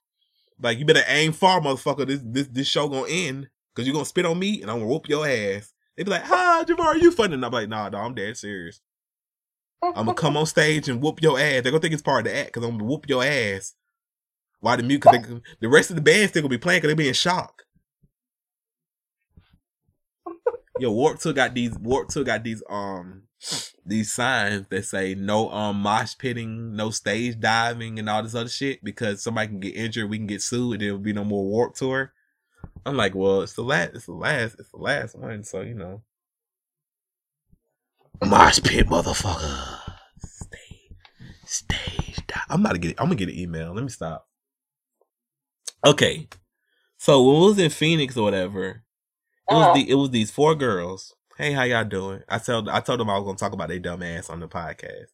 Like 0.61 0.79
you 0.79 0.85
better 0.85 1.05
aim 1.07 1.31
far, 1.33 1.61
motherfucker. 1.61 2.05
This 2.05 2.21
this 2.25 2.49
this 2.49 2.67
show 2.67 2.89
gonna 2.89 3.07
end. 3.09 3.49
Cause 3.77 3.87
you 3.87 3.93
gonna 3.93 4.05
spit 4.05 4.27
on 4.27 4.41
me 4.41 4.61
and 4.61 4.69
I'm 4.69 4.79
gonna 4.79 4.89
whoop 4.89 5.09
your 5.09 5.25
ass. 5.25 5.73
They 5.97 6.03
be 6.03 6.11
like, 6.11 6.25
"Hi, 6.25 6.65
Javar, 6.65 7.01
you 7.01 7.13
funny?" 7.13 7.35
And 7.35 7.45
I'm 7.45 7.53
like, 7.53 7.69
"Nah, 7.69 7.89
nah, 7.91 8.05
I'm 8.05 8.15
dead 8.17 8.37
serious." 8.37 8.81
I'm 9.83 9.95
gonna 9.95 10.15
come 10.15 10.37
on 10.37 10.47
stage 10.47 10.89
and 10.89 11.01
whoop 11.01 11.23
your 11.23 11.39
ass. 11.39 11.63
They're 11.63 11.71
gonna 11.71 11.79
think 11.79 11.95
it's 11.95 12.03
part 12.03 12.27
of 12.27 12.33
the 12.33 12.39
act 12.39 12.49
because 12.49 12.65
I'm 12.65 12.73
gonna 12.73 12.91
whoop 12.91 13.09
your 13.09 13.23
ass. 13.23 13.75
Why 14.59 14.75
the 14.75 14.83
mute? 14.83 15.01
Cause 15.01 15.17
they, 15.17 15.41
the 15.61 15.69
rest 15.69 15.91
of 15.91 15.97
the 15.97 16.03
band 16.03 16.31
still 16.31 16.43
gonna 16.43 16.51
be 16.51 16.59
playing 16.59 16.81
because 16.81 16.91
they 16.91 17.03
be 17.03 17.09
in 17.09 17.15
shock. 17.15 17.63
Yo, 20.81 20.91
Warp 20.91 21.21
Tour 21.21 21.33
got 21.35 21.55
these. 21.55 21.79
Warp 21.79 22.09
Tour 22.09 22.25
got 22.25 22.43
these. 22.43 22.65
Um, 22.69 23.23
these 23.85 24.13
signs 24.13 24.67
that 24.69 24.85
say 24.85 25.15
no 25.15 25.51
um 25.51 25.81
mosh 25.81 26.17
pitting, 26.19 26.77
no 26.77 26.91
stage 26.91 27.41
diving, 27.41 27.99
and 27.99 28.09
all 28.09 28.23
this 28.23 28.35
other 28.35 28.49
shit 28.49 28.85
because 28.85 29.23
somebody 29.23 29.49
can 29.49 29.61
get 29.61 29.75
injured, 29.75 30.11
we 30.11 30.19
can 30.19 30.27
get 30.27 30.43
sued, 30.43 30.75
and 30.75 30.83
there 30.83 30.93
will 30.93 31.01
be 31.01 31.13
no 31.13 31.25
more 31.25 31.45
Warp 31.45 31.75
Tour. 31.75 32.13
I'm 32.85 32.97
like, 32.97 33.15
well, 33.15 33.43
it's 33.43 33.55
the 33.55 33.63
last, 33.63 33.93
it's 33.95 34.07
the 34.07 34.13
last, 34.13 34.57
it's 34.59 34.71
the 34.71 34.79
last 34.79 35.17
one, 35.17 35.45
so 35.45 35.63
you 35.63 35.75
know. 35.75 36.03
Mosh 38.23 38.61
pit, 38.63 38.87
motherfucker. 38.87 39.79
Stage, 40.19 40.93
stage. 41.47 42.27
Dive. 42.27 42.43
I'm 42.51 42.61
about 42.61 42.73
to 42.73 42.79
get. 42.79 42.91
It. 42.93 42.97
I'm 42.99 43.07
gonna 43.07 43.17
get 43.17 43.31
an 43.31 43.39
email. 43.39 43.73
Let 43.73 43.83
me 43.83 43.89
stop. 43.89 44.27
Okay, 45.87 46.29
so 46.99 47.23
when 47.23 47.41
we 47.41 47.47
was 47.47 47.59
in 47.59 47.71
Phoenix 47.71 48.17
or 48.19 48.25
whatever, 48.25 48.85
it 49.49 49.55
was 49.55 49.75
the 49.75 49.91
it 49.91 49.95
was 49.95 50.11
these 50.11 50.31
four 50.31 50.55
girls. 50.55 51.15
Hey, 51.41 51.53
how 51.53 51.63
y'all 51.63 51.85
doing? 51.87 52.23
I 52.29 52.37
told 52.37 52.69
I 52.69 52.81
told 52.81 53.01
them 53.01 53.09
I 53.09 53.17
was 53.17 53.25
gonna 53.25 53.39
talk 53.39 53.55
about 53.55 53.71
their 53.71 53.79
dumb 53.79 54.03
ass 54.03 54.29
on 54.29 54.41
the 54.41 54.47
podcast. 54.47 55.07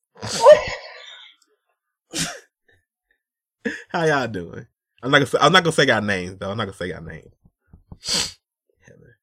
how 3.91 4.05
y'all 4.05 4.27
doing? 4.27 4.67
I'm 5.05 5.13
not 5.13 5.19
gonna 5.19 5.27
say, 5.27 5.39
I'm 5.41 5.53
not 5.53 5.63
gonna 5.63 5.73
say 5.73 5.87
y'all 5.87 6.03
names 6.03 6.37
though. 6.39 6.51
I'm 6.51 6.57
not 6.57 6.65
gonna 6.65 6.77
say 6.77 6.89
y'all 6.89 7.05
names. 7.05 8.39
Heather, 8.85 9.19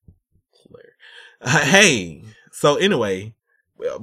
Claire. 0.55 0.93
Uh, 1.41 1.65
hey, 1.65 2.23
so 2.53 2.77
anyway, 2.77 3.35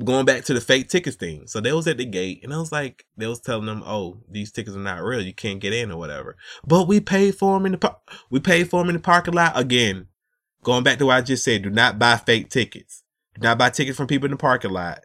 going 0.05 0.26
back 0.26 0.44
to 0.44 0.53
the 0.53 0.61
fake 0.61 0.90
tickets 0.90 1.16
thing. 1.16 1.46
So 1.46 1.62
they 1.62 1.72
was 1.72 1.86
at 1.86 1.96
the 1.96 2.05
gate 2.05 2.40
and 2.42 2.53
I 2.53 2.59
was 2.59 2.70
like, 2.70 3.07
they 3.16 3.26
was 3.26 3.40
telling 3.40 3.64
them, 3.64 3.82
oh, 3.86 4.18
these 4.28 4.53
tickets 4.53 4.76
are 4.76 4.78
not 4.78 5.03
real. 5.03 5.22
You 5.22 5.32
can't 5.32 5.61
get 5.61 5.72
in 5.72 5.90
or 5.90 5.96
whatever. 5.96 6.36
But 6.66 6.86
we 6.86 7.01
paid 7.01 7.34
for 7.34 7.57
them 7.57 7.64
in 7.64 7.72
the 7.72 7.78
par- 7.78 8.01
we 8.28 8.40
paid 8.40 8.68
for 8.68 8.82
them 8.82 8.90
in 8.90 8.96
the 8.96 9.01
parking 9.01 9.32
lot 9.32 9.59
again. 9.59 10.09
Going 10.62 10.84
back 10.84 10.98
to 10.98 11.06
what 11.06 11.16
I 11.16 11.20
just 11.22 11.44
said, 11.44 11.62
do 11.62 11.70
not 11.70 11.98
buy 11.98 12.16
fake 12.16 12.50
tickets. 12.50 13.02
Do 13.34 13.42
not 13.42 13.58
buy 13.58 13.70
tickets 13.70 13.96
from 13.96 14.06
people 14.06 14.26
in 14.26 14.32
the 14.32 14.36
parking 14.36 14.72
lot. 14.72 15.00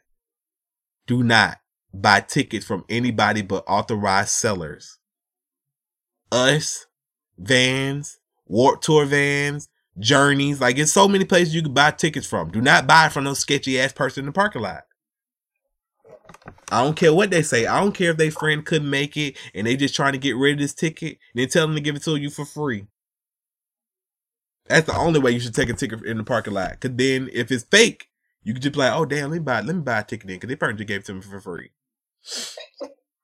Do 1.08 1.24
not 1.24 1.60
buy 1.93 2.22
tickets 2.22 2.66
from 2.66 2.84
anybody 2.89 3.41
but 3.41 3.64
authorized 3.68 4.30
sellers. 4.30 4.97
Us, 6.32 6.88
vans, 7.38 8.20
Warp 8.45 8.82
Tour 8.82 9.06
vans, 9.06 9.70
Journeys. 9.97 10.60
Like 10.60 10.78
it's 10.78 10.91
so 10.91 11.08
many 11.08 11.26
places 11.26 11.56
you 11.56 11.62
can 11.62 11.74
buy 11.74 11.91
tickets 11.91 12.28
from. 12.28 12.51
Do 12.51 12.62
not 12.62 12.88
buy 12.88 13.10
from 13.10 13.24
those 13.24 13.39
sketchy 13.39 13.80
ass 13.80 13.93
person 13.93 14.22
in 14.22 14.26
the 14.26 14.32
parking 14.32 14.62
lot. 14.62 14.84
I 16.72 16.84
don't 16.84 16.95
care 16.95 17.14
what 17.14 17.30
they 17.30 17.43
say. 17.43 17.66
I 17.66 17.80
don't 17.80 17.93
care 17.93 18.12
if 18.12 18.18
their 18.18 18.32
friend 18.32 18.66
couldn't 18.66 18.89
make 18.89 19.16
it 19.16 19.38
and 19.53 19.66
they 19.66 19.76
just 19.76 19.95
trying 19.95 20.14
to 20.14 20.20
get 20.20 20.36
rid 20.36 20.53
of 20.53 20.60
this 20.60 20.74
ticket 20.74 21.20
and 21.34 21.41
then 21.41 21.47
tell 21.47 21.68
them 21.68 21.76
to 21.76 21.82
give 21.82 21.95
it 21.95 22.03
to 22.03 22.16
you 22.16 22.30
for 22.30 22.45
free. 22.45 22.88
That's 24.68 24.88
the 24.88 24.97
only 24.97 25.20
way 25.20 25.32
you 25.32 25.39
should 25.39 25.53
take 25.53 25.70
a 25.70 25.74
ticket 25.74 26.03
in 26.05 26.18
the 26.18 26.24
parking 26.24 26.53
lot. 26.53 26.80
Cause 26.80 26.91
then 26.95 27.30
if 27.32 27.51
it's 27.51 27.63
fake, 27.63 28.09
you 28.43 28.53
could 28.53 28.63
just 28.63 28.74
be 28.74 28.80
like, 28.80 28.93
oh 28.93 29.05
damn, 29.05 29.30
let 29.30 29.38
me 29.38 29.39
buy 29.39 29.61
let 29.61 29.76
me 29.76 29.82
buy 29.82 29.99
a 29.99 30.03
ticket 30.03 30.30
in 30.30 30.36
because 30.38 30.49
they 30.49 30.55
probably 30.55 30.78
just 30.78 30.88
gave 30.88 31.01
it 31.01 31.05
to 31.05 31.13
me 31.13 31.22
for 31.22 31.39
free. 31.39 31.72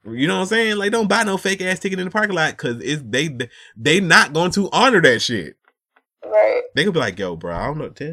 You 0.04 0.28
know 0.28 0.36
what 0.36 0.42
I'm 0.42 0.48
saying? 0.48 0.78
Like, 0.78 0.92
don't 0.92 1.08
buy 1.08 1.24
no 1.24 1.38
fake 1.38 1.62
ass 1.62 1.80
ticket 1.80 2.00
in 2.00 2.06
the 2.06 2.12
parking 2.12 2.36
lot 2.36 2.52
because 2.52 2.84
it's 2.84 3.04
they 3.06 3.30
they 3.76 4.00
not 4.00 4.34
going 4.34 4.52
to 4.52 4.70
honor 4.72 5.02
that 5.02 5.22
shit. 5.22 5.58
Right. 6.26 6.64
They 6.76 6.84
could 6.84 6.94
be 6.94 7.00
like, 7.00 7.20
yo, 7.20 7.36
bro, 7.36 7.56
I 7.56 7.66
don't 7.68 7.78
know 7.78 7.84
what 7.86 7.96
to 7.98 8.06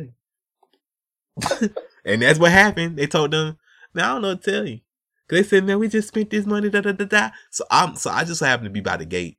tell 1.39 1.61
you. 1.63 1.75
and 2.05 2.23
that's 2.23 2.39
what 2.39 2.53
happened. 2.53 2.99
They 2.99 3.07
told 3.07 3.31
them, 3.31 3.59
man, 3.95 4.05
I 4.05 4.09
don't 4.13 4.23
know 4.23 4.29
what 4.29 4.43
to 4.43 4.51
tell 4.51 4.67
you. 4.67 4.81
Cause 5.29 5.39
they 5.39 5.43
said, 5.43 5.65
man, 5.65 5.79
we 5.79 5.89
just 5.89 6.09
spent 6.09 6.31
this 6.31 6.47
money, 6.47 6.69
da 6.71 6.81
da 6.81 6.93
da 6.93 7.05
da. 7.05 7.31
So 7.51 7.65
I'm 7.71 7.97
so 7.97 8.11
I 8.11 8.25
just 8.25 8.41
happened 8.41 8.67
to 8.67 8.71
be 8.71 8.81
by 8.81 8.97
the 8.97 9.07
gate. 9.07 9.39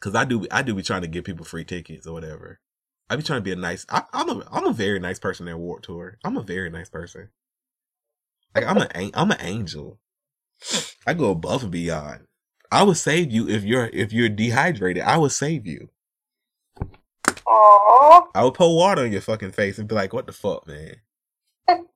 Cause 0.00 0.14
I 0.14 0.24
do 0.24 0.46
I 0.50 0.62
do 0.62 0.74
be 0.74 0.82
trying 0.82 1.02
to 1.02 1.08
give 1.08 1.24
people 1.24 1.44
free 1.44 1.64
tickets 1.64 2.06
or 2.06 2.14
whatever. 2.14 2.60
I 3.10 3.16
be 3.16 3.22
trying 3.22 3.40
to 3.40 3.44
be 3.44 3.52
a 3.52 3.56
nice 3.56 3.84
I, 3.88 4.04
am 4.12 4.30
a 4.30 4.48
I'm 4.50 4.66
a 4.66 4.72
very 4.72 4.98
nice 4.98 5.18
person 5.18 5.48
at 5.48 5.58
Warp 5.58 5.82
Tour. 5.82 6.18
I'm 6.24 6.36
a 6.36 6.42
very 6.42 6.70
nice 6.70 6.88
person. 6.88 7.28
Like 8.54 8.64
I'm 8.64 8.78
a 8.78 8.88
I'm 9.14 9.30
an 9.30 9.40
angel. 9.40 9.98
I 11.06 11.14
go 11.14 11.30
above 11.30 11.62
and 11.62 11.72
beyond. 11.72 12.26
I 12.72 12.82
would 12.82 12.96
save 12.96 13.30
you 13.30 13.48
if 13.48 13.64
you're 13.64 13.90
if 13.92 14.12
you're 14.12 14.28
dehydrated. 14.28 15.02
I 15.02 15.18
would 15.18 15.32
save 15.32 15.66
you. 15.66 15.90
Aww. 17.46 18.26
I 18.34 18.44
would 18.44 18.54
pour 18.54 18.76
water 18.76 19.02
on 19.02 19.12
your 19.12 19.20
fucking 19.20 19.52
face 19.52 19.78
and 19.78 19.88
be 19.88 19.94
like, 19.94 20.12
"What 20.12 20.26
the 20.26 20.32
fuck, 20.32 20.66
man?" 20.66 20.96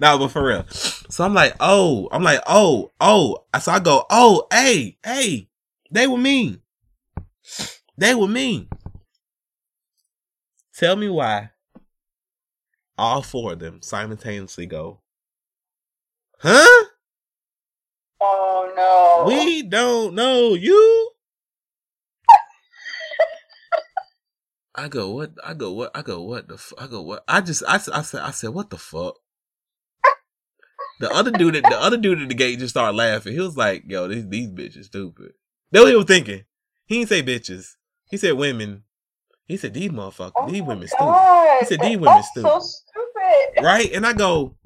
no, 0.00 0.18
but 0.18 0.28
for 0.28 0.46
real. 0.46 0.66
So 0.68 1.24
I'm 1.24 1.34
like, 1.34 1.54
oh, 1.60 2.08
I'm 2.12 2.22
like, 2.22 2.40
oh, 2.46 2.90
oh. 3.00 3.44
So 3.60 3.72
I 3.72 3.80
go, 3.80 4.06
oh, 4.10 4.46
hey, 4.52 4.98
hey, 5.04 5.48
they 5.90 6.06
were 6.06 6.18
mean. 6.18 6.60
They 7.96 8.14
were 8.14 8.28
mean. 8.28 8.68
Tell 10.74 10.96
me 10.96 11.08
why 11.08 11.50
all 12.96 13.22
four 13.22 13.52
of 13.52 13.58
them 13.58 13.80
simultaneously 13.82 14.66
go, 14.66 15.00
huh? 16.38 16.84
Uh, 18.20 18.66
don't. 18.74 19.26
We 19.26 19.62
don't 19.62 20.14
know 20.14 20.54
you. 20.54 21.10
I 24.74 24.88
go 24.88 25.10
what? 25.10 25.32
I 25.44 25.54
go 25.54 25.72
what? 25.72 25.90
I 25.94 26.02
go 26.02 26.22
what 26.22 26.48
the? 26.48 26.54
F- 26.54 26.72
I 26.78 26.86
go 26.86 27.02
what? 27.02 27.24
I 27.28 27.40
just 27.40 27.62
I, 27.66 27.74
I 27.74 28.02
said 28.02 28.20
I 28.20 28.30
said 28.30 28.50
what 28.50 28.70
the 28.70 28.78
fuck. 28.78 29.16
The 31.00 31.10
other 31.10 31.30
dude 31.30 31.56
at 31.56 31.64
the 31.64 31.80
other 31.80 31.96
dude 31.96 32.20
at 32.20 32.28
the 32.28 32.34
gate 32.34 32.58
just 32.58 32.74
started 32.74 32.96
laughing. 32.96 33.32
He 33.32 33.40
was 33.40 33.56
like, 33.56 33.84
"Yo, 33.86 34.08
these 34.08 34.28
these 34.28 34.48
bitches 34.48 34.84
stupid." 34.84 35.32
That's 35.70 35.84
what 35.84 35.90
he 35.90 35.96
was 35.96 36.06
thinking. 36.06 36.44
He 36.86 36.98
didn't 36.98 37.08
say 37.08 37.22
bitches. 37.22 37.76
He 38.10 38.16
said 38.16 38.32
women. 38.32 38.84
He 39.46 39.56
said 39.56 39.74
these 39.74 39.90
motherfuckers. 39.90 40.32
Oh 40.36 40.50
these 40.50 40.62
women 40.62 40.86
stupid. 40.86 41.58
He 41.60 41.66
said, 41.66 41.80
"These 41.80 41.98
women 41.98 42.14
that's 42.14 42.34
so 42.34 42.60
stupid. 42.60 43.64
right? 43.64 43.90
And 43.92 44.06
I 44.06 44.12
go, 44.12 44.56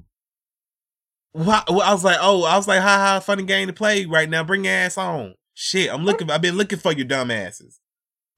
well, 1.35 1.63
I 1.67 1.91
was 1.91 2.03
like, 2.03 2.17
oh, 2.21 2.43
I 2.43 2.55
was 2.55 2.67
like, 2.67 2.81
ha 2.81 2.97
ha, 2.97 3.19
funny 3.19 3.43
game 3.43 3.67
to 3.67 3.73
play 3.73 4.05
right 4.05 4.29
now. 4.29 4.43
Bring 4.43 4.63
your 4.63 4.73
ass 4.73 4.97
on. 4.97 5.35
Shit, 5.53 5.93
I'm 5.93 6.05
looking. 6.05 6.31
I've 6.31 6.41
been 6.41 6.55
looking 6.55 6.79
for 6.79 6.93
your 6.93 7.05
dumb 7.05 7.29
asses. 7.29 7.79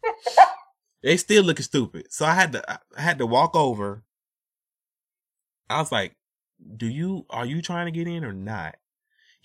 they 1.03 1.15
still 1.17 1.43
looking 1.43 1.63
stupid. 1.63 2.07
So 2.09 2.25
I 2.25 2.33
had 2.33 2.53
to, 2.53 2.71
I 2.71 3.01
had 3.01 3.19
to 3.19 3.27
walk 3.27 3.55
over. 3.55 4.03
I 5.69 5.79
was 5.79 5.91
like, 5.91 6.15
do 6.75 6.87
you, 6.87 7.25
are 7.29 7.45
you 7.45 7.61
trying 7.61 7.85
to 7.85 7.91
get 7.91 8.07
in 8.07 8.25
or 8.25 8.33
not? 8.33 8.77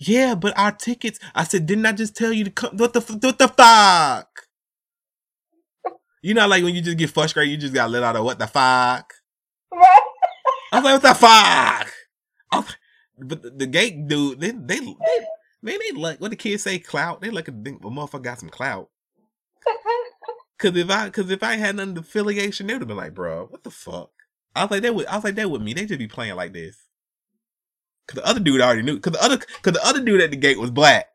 Yeah, 0.07 0.35
but 0.35 0.57
our 0.57 0.71
tickets. 0.73 1.19
I 1.35 1.43
said, 1.45 1.65
didn't 1.67 1.85
I 1.85 1.93
just 1.93 2.15
tell 2.15 2.33
you 2.33 2.45
to 2.45 2.51
come? 2.51 2.77
What 2.77 2.93
the, 2.93 3.01
what 3.01 3.39
the 3.39 3.47
fuck? 3.49 4.47
You 6.21 6.33
know, 6.33 6.47
like 6.47 6.63
when 6.63 6.75
you 6.75 6.81
just 6.81 6.97
get 6.97 7.11
frustrated, 7.11 7.51
you 7.51 7.57
just 7.57 7.73
got 7.73 7.91
let 7.91 8.03
out 8.03 8.15
of 8.17 8.25
what 8.25 8.39
the 8.39 8.47
fuck. 8.47 9.13
I 10.71 10.77
was 10.79 10.83
like, 10.85 10.93
what 10.93 11.01
the 11.03 11.15
fuck? 11.15 11.93
Was- 12.53 12.77
but 13.19 13.43
the, 13.43 13.51
the 13.51 13.67
gate 13.67 14.07
dude, 14.07 14.39
they 14.41 14.51
they 14.51 14.79
they 14.79 14.85
man, 15.61 15.79
they 15.79 15.91
like 15.95 16.21
what 16.21 16.31
the 16.31 16.37
kids 16.37 16.63
say, 16.63 16.79
clout. 16.79 17.21
They 17.21 17.29
like 17.31 17.47
a, 17.47 17.51
a 17.51 17.53
motherfucker 17.55 18.23
got 18.23 18.39
some 18.39 18.49
clout. 18.49 18.89
Cause 20.59 20.75
if 20.77 20.89
I 20.89 21.09
cause 21.11 21.31
if 21.31 21.43
I 21.43 21.55
had 21.57 21.77
to 21.77 21.99
affiliation, 21.99 22.67
they 22.67 22.73
would 22.73 22.81
have 22.81 22.87
been 22.87 22.97
like, 22.97 23.13
bro, 23.15 23.47
what 23.47 23.63
the 23.63 23.71
fuck? 23.71 24.11
I 24.55 24.63
was 24.63 24.71
like, 24.71 24.83
that 24.83 24.95
would 24.95 25.07
I 25.07 25.15
was 25.15 25.23
like, 25.25 25.35
that 25.35 25.51
with 25.51 25.61
me. 25.61 25.73
They 25.73 25.85
just 25.85 25.99
be 25.99 26.07
playing 26.07 26.35
like 26.35 26.53
this. 26.53 26.77
Cause 28.07 28.15
the 28.15 28.27
other 28.27 28.39
dude 28.39 28.61
already 28.61 28.81
knew. 28.81 28.99
Cause 28.99 29.13
the 29.13 29.23
other 29.23 29.37
cause 29.37 29.73
the 29.73 29.85
other 29.85 30.01
dude 30.01 30.21
at 30.21 30.31
the 30.31 30.37
gate 30.37 30.59
was 30.59 30.71
black. 30.71 31.07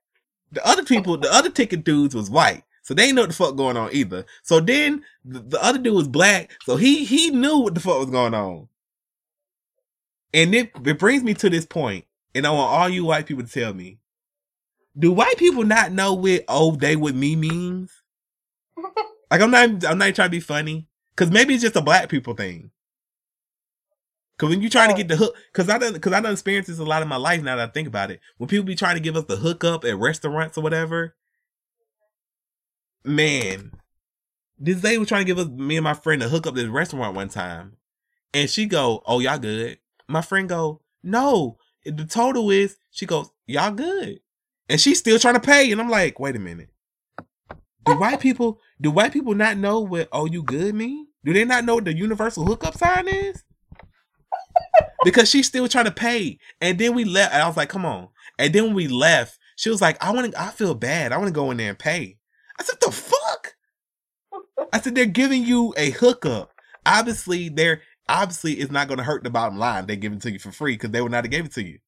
The 0.53 0.67
other 0.67 0.85
people, 0.85 1.19
the 1.19 1.33
other 1.33 1.51
ticket 1.51 1.85
dudes 1.85 2.15
was 2.15 2.31
white. 2.31 2.65
So 2.83 2.95
they 2.95 3.05
ain't 3.05 3.17
know 3.17 3.23
what 3.23 3.31
the 3.31 3.37
fuck 3.37 3.57
going 3.57 3.77
on 3.77 3.91
either. 3.93 4.25
So 4.43 4.61
then 4.61 5.05
the, 5.25 5.41
the 5.41 5.63
other 5.63 5.79
dude 5.79 5.95
was 5.95 6.09
black. 6.09 6.51
So 6.65 6.77
he 6.77 7.05
he 7.05 7.31
knew 7.31 7.59
what 7.59 7.75
the 7.75 7.81
fuck 7.81 7.99
was 7.99 8.11
going 8.11 8.35
on. 8.35 8.69
And 10.33 10.55
it, 10.55 10.73
it 10.85 10.99
brings 10.99 11.23
me 11.23 11.35
to 11.35 11.51
this 11.51 11.67
point, 11.67 12.05
and 12.35 12.47
I 12.47 12.51
want 12.51 12.71
all 12.71 12.89
you 12.89 13.05
white 13.05 13.27
people 13.27 13.45
to 13.45 13.53
tell 13.53 13.75
me: 13.75 13.99
Do 14.99 15.13
white 15.13 15.37
people 15.37 15.65
not 15.65 15.93
know 15.93 16.15
what 16.15 16.45
"oh 16.49 16.77
they 16.77 16.97
with 16.97 17.15
me" 17.15 17.37
means? 17.37 17.93
Like 19.31 19.43
I'm 19.43 19.51
not, 19.51 19.85
I'm 19.85 19.99
not 19.99 20.15
trying 20.15 20.29
to 20.29 20.31
be 20.31 20.41
funny, 20.41 20.89
cause 21.15 21.31
maybe 21.31 21.53
it's 21.53 21.63
just 21.63 21.77
a 21.77 21.83
black 21.83 22.09
people 22.09 22.33
thing. 22.33 22.71
Cause 24.39 24.51
when 24.51 24.63
you 24.63 24.71
trying 24.71 24.89
to 24.89 24.95
oh. 24.95 24.97
get 24.97 25.09
the 25.09 25.17
hook, 25.17 25.37
cause 25.53 25.69
I 25.69 25.79
done, 25.79 25.99
cause 25.99 26.13
I 26.13 26.21
done 26.21 26.33
experienced 26.33 26.69
this 26.69 26.79
a 26.79 26.85
lot 26.85 27.03
in 27.03 27.09
my 27.09 27.17
life. 27.17 27.43
Now 27.43 27.57
that 27.57 27.71
I 27.71 27.73
think 27.73 27.89
about 27.89 28.13
it, 28.13 28.21
when 28.37 28.47
people 28.47 28.65
be 28.65 28.77
trying 28.77 28.95
to 28.95 29.03
give 29.03 29.17
us 29.17 29.25
the 29.25 29.37
hookup 29.37 29.85
at 29.85 29.99
restaurants 29.99 30.57
or 30.57 30.61
whatever, 30.61 31.17
man, 33.05 33.73
this 34.57 34.83
lady 34.85 34.99
was 34.99 35.09
trying 35.09 35.23
to 35.23 35.27
give 35.27 35.39
us 35.39 35.49
me 35.49 35.77
and 35.77 35.83
my 35.83 35.95
friend 35.95 36.23
a 36.23 36.29
hookup 36.29 36.53
at 36.53 36.55
this 36.55 36.69
restaurant 36.69 37.17
one 37.17 37.29
time, 37.29 37.79
and 38.33 38.49
she 38.49 38.67
go, 38.67 39.03
"Oh 39.07 39.19
y'all 39.19 39.39
good." 39.39 39.79
My 40.07 40.23
friend 40.23 40.49
go, 40.49 40.83
"No." 41.03 41.59
The 41.85 42.05
total 42.05 42.51
is 42.51 42.79
she 42.91 43.07
goes, 43.07 43.31
"Y'all 43.47 43.73
good," 43.73 44.21
and 44.69 44.81
she's 44.81 45.01
still 45.01 45.19
trying 45.19 45.35
to 45.35 45.41
pay, 45.41 45.73
and 45.73 45.81
I'm 45.81 45.91
like, 45.91 46.21
"Wait 46.21 46.37
a 46.37 46.39
minute." 46.39 46.71
Do 47.85 47.99
white 47.99 48.21
people 48.27 48.61
do 48.81 48.93
white 48.93 49.13
people 49.13 49.35
not 49.35 49.57
know 49.57 49.81
what 49.81 50.09
"Oh 50.13 50.27
you 50.27 50.45
good" 50.45 50.77
mean? 50.77 51.09
Do 51.25 51.33
they 51.33 51.45
not 51.45 51.65
know 51.65 51.75
what 51.75 51.87
the 51.87 51.97
universal 51.97 52.45
hookup 52.45 52.77
sign 52.77 53.09
is? 53.09 53.43
Because 55.05 55.29
she's 55.31 55.47
still 55.47 55.69
trying 55.69 55.87
to 55.87 55.91
pay, 55.91 56.39
and 56.61 56.79
then 56.79 56.95
we 56.95 57.05
left. 57.05 57.33
And 57.35 57.43
I 57.43 57.47
was 57.47 57.57
like, 57.57 57.69
"Come 57.69 57.85
on!" 57.85 58.09
And 58.39 58.53
then 58.53 58.75
we 58.75 58.89
left, 58.89 59.39
she 59.59 59.71
was 59.71 59.81
like, 59.81 60.03
"I 60.03 60.13
want 60.13 60.33
to. 60.33 60.41
I 60.41 60.51
feel 60.51 60.75
bad. 60.75 61.13
I 61.13 61.17
want 61.17 61.29
to 61.29 61.33
go 61.33 61.51
in 61.51 61.57
there 61.57 61.71
and 61.71 61.79
pay." 61.79 62.17
I 62.59 62.63
said, 62.63 62.79
"The 62.81 62.93
fuck." 62.93 63.57
I 64.73 64.81
said 64.81 64.95
they're 64.95 65.07
giving 65.07 65.45
you 65.45 65.75
a 65.77 65.91
hookup. 65.91 66.53
Obviously, 66.87 67.49
they're 67.49 67.83
obviously 68.09 68.55
it's 68.55 68.71
not 68.71 68.87
going 68.87 68.99
to 68.99 69.05
hurt 69.05 69.25
the 69.25 69.31
bottom 69.31 69.59
line. 69.59 69.87
They 69.87 69.97
give 69.97 70.13
it 70.13 70.23
to 70.23 70.31
you 70.31 70.39
for 70.39 70.53
free 70.53 70.75
because 70.75 70.91
they 70.91 71.03
would 71.03 71.11
not 71.11 71.25
have 71.25 71.31
gave 71.33 71.47
it 71.47 71.53
to 71.55 71.65
you. 71.65 71.81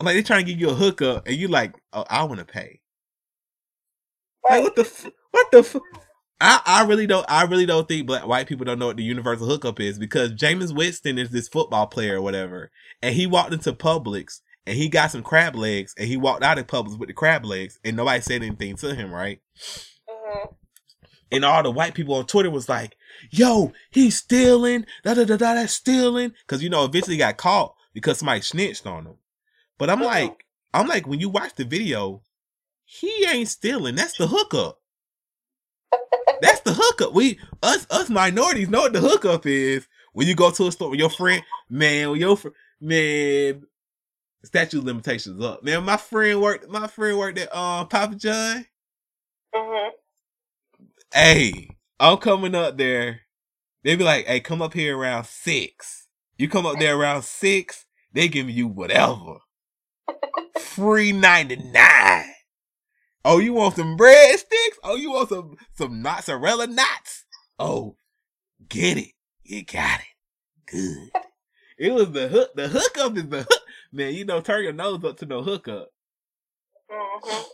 I'm 0.00 0.04
like 0.04 0.14
they're 0.14 0.22
trying 0.24 0.44
to 0.44 0.50
give 0.50 0.60
you 0.60 0.70
a 0.70 0.74
hookup, 0.74 1.26
and 1.26 1.36
you 1.36 1.46
like, 1.46 1.74
oh, 1.92 2.04
I 2.10 2.24
want 2.24 2.40
to 2.40 2.44
pay. 2.44 2.80
Like 4.50 4.64
what 4.64 4.74
the 4.74 4.82
f- 4.82 5.10
what 5.30 5.50
the 5.52 5.58
f- 5.58 5.76
I 6.40 6.60
I 6.66 6.84
really 6.84 7.06
don't 7.06 7.24
I 7.28 7.44
really 7.44 7.66
don't 7.66 7.88
think 7.88 8.06
black 8.06 8.26
white 8.26 8.46
people 8.46 8.64
don't 8.64 8.78
know 8.78 8.88
what 8.88 8.96
the 8.96 9.02
universal 9.02 9.46
hookup 9.46 9.80
is 9.80 9.98
because 9.98 10.32
Jameis 10.32 10.74
Winston 10.74 11.18
is 11.18 11.30
this 11.30 11.48
football 11.48 11.86
player 11.86 12.16
or 12.18 12.22
whatever, 12.22 12.70
and 13.02 13.14
he 13.14 13.26
walked 13.26 13.52
into 13.54 13.72
Publix 13.72 14.40
and 14.66 14.76
he 14.76 14.88
got 14.88 15.10
some 15.10 15.22
crab 15.22 15.54
legs 15.54 15.94
and 15.96 16.08
he 16.08 16.16
walked 16.16 16.42
out 16.42 16.58
of 16.58 16.66
Publix 16.66 16.98
with 16.98 17.08
the 17.08 17.14
crab 17.14 17.44
legs 17.44 17.78
and 17.84 17.96
nobody 17.96 18.20
said 18.20 18.42
anything 18.42 18.76
to 18.76 18.94
him, 18.94 19.12
right? 19.12 19.40
Mhm. 20.08 20.54
and 21.32 21.44
all 21.44 21.62
the 21.62 21.70
white 21.70 21.94
people 21.94 22.14
on 22.14 22.26
Twitter 22.26 22.50
was 22.50 22.68
like, 22.68 22.96
"Yo, 23.30 23.72
he's 23.90 24.16
stealing, 24.18 24.86
da 25.04 25.14
da 25.14 25.24
da 25.24 25.36
da, 25.36 25.54
that's 25.54 25.72
stealing," 25.72 26.32
because 26.46 26.62
you 26.62 26.68
know 26.70 26.84
eventually 26.84 27.14
he 27.14 27.18
got 27.18 27.36
caught 27.36 27.74
because 27.94 28.18
somebody 28.18 28.42
snitched 28.42 28.86
on 28.86 29.06
him. 29.06 29.16
But 29.78 29.90
I'm 29.90 29.98
Mhm. 30.00 30.04
like, 30.04 30.44
I'm 30.72 30.86
like, 30.86 31.06
when 31.06 31.18
you 31.18 31.28
watch 31.28 31.54
the 31.56 31.64
video, 31.64 32.22
he 32.84 33.24
ain't 33.26 33.48
stealing. 33.48 33.94
That's 33.96 34.16
the 34.16 34.28
hookup. 34.28 34.80
Hookup. 36.76 37.14
We 37.14 37.40
us 37.62 37.86
us 37.90 38.10
minorities 38.10 38.70
know 38.70 38.82
what 38.82 38.94
the 38.94 39.00
hookup 39.00 39.46
is. 39.46 39.88
When 40.14 40.28
you 40.28 40.36
go 40.36 40.50
to 40.52 40.68
a 40.68 40.72
store 40.72 40.90
with 40.90 41.00
your 41.00 41.10
friend, 41.10 41.42
man, 41.70 42.10
with 42.10 42.20
your 42.20 42.36
fr- 42.36 42.48
man, 42.80 43.66
statute 44.44 44.78
of 44.80 44.84
limitations 44.84 45.42
up. 45.44 45.64
Man, 45.64 45.84
my 45.84 45.98
friend 45.98 46.40
worked. 46.42 46.68
My 46.70 46.88
friend 46.88 47.18
worked 47.18 47.38
at 47.38 47.54
um 47.56 47.88
Papa 47.88 48.16
John. 48.16 48.66
Mhm. 49.54 49.90
hey, 51.14 51.76
I'm 52.00 52.18
coming 52.18 52.54
up 52.54 52.78
there. 52.78 53.22
They 53.84 53.96
be 53.96 54.04
like, 54.04 54.26
hey, 54.26 54.40
come 54.40 54.62
up 54.62 54.74
here 54.74 54.96
around 54.98 55.26
six. 55.26 56.08
You 56.38 56.48
come 56.48 56.66
up 56.66 56.78
there 56.78 56.96
around 56.98 57.24
six, 57.24 57.86
they 58.12 58.28
give 58.28 58.50
you 58.50 58.68
whatever. 58.68 59.38
Free 60.58 61.12
99. 61.12 62.24
Oh, 63.26 63.38
you 63.40 63.54
want 63.54 63.76
some 63.76 63.96
breadsticks? 63.98 64.78
Oh, 64.84 64.96
you 64.96 65.12
want 65.12 65.30
some 65.30 65.56
some 65.76 66.02
mozzarella 66.02 66.68
knots? 66.68 67.26
Oh, 67.58 67.96
get 68.68 68.98
it. 68.98 69.12
You 69.44 69.64
got 69.64 70.00
it. 70.00 70.06
Good. 70.70 71.10
It 71.78 71.92
was 71.92 72.12
the 72.12 72.28
hook. 72.28 72.52
The 72.56 72.68
hookup 72.68 73.16
is 73.18 73.28
the 73.28 73.42
hook. 73.42 73.62
Man, 73.92 74.14
you 74.14 74.24
know, 74.24 74.40
turn 74.40 74.64
your 74.64 74.72
nose 74.72 75.04
up 75.04 75.18
to 75.18 75.26
no 75.26 75.42
hookup. 75.42 75.90
Mhm. 76.90 77.44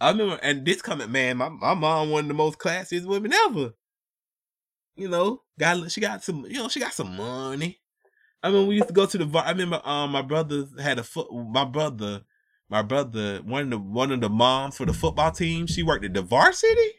I 0.00 0.10
remember, 0.10 0.38
and 0.42 0.64
this 0.66 0.82
coming, 0.82 1.12
man, 1.12 1.38
my, 1.38 1.48
my 1.50 1.74
mom 1.74 2.10
one 2.10 2.24
of 2.24 2.28
the 2.28 2.34
most 2.34 2.58
classiest 2.58 3.06
women 3.06 3.32
ever. 3.34 3.72
You 4.96 5.08
know, 5.08 5.42
got 5.58 5.90
she 5.92 6.00
got 6.00 6.24
some, 6.24 6.46
you 6.46 6.54
know, 6.54 6.68
she 6.68 6.80
got 6.80 6.94
some 6.94 7.16
money. 7.16 7.80
I 8.42 8.50
mean, 8.50 8.66
we 8.68 8.76
used 8.76 8.88
to 8.88 8.94
go 8.94 9.06
to 9.06 9.18
the. 9.18 9.24
var- 9.26 9.44
I 9.46 9.50
remember, 9.50 9.80
um, 9.84 10.12
my 10.12 10.22
brother 10.22 10.66
had 10.80 10.98
a 10.98 11.04
foot. 11.04 11.28
My 11.32 11.64
brother, 11.66 12.22
my 12.68 12.82
brother, 12.82 13.40
one 13.44 13.62
of 13.62 13.70
the 13.70 13.78
one 13.78 14.12
of 14.12 14.20
the 14.20 14.28
moms 14.28 14.76
for 14.76 14.86
the 14.86 14.92
football 14.92 15.30
team. 15.30 15.66
She 15.66 15.82
worked 15.82 16.04
at 16.04 16.14
the 16.14 16.22
varsity. 16.22 16.90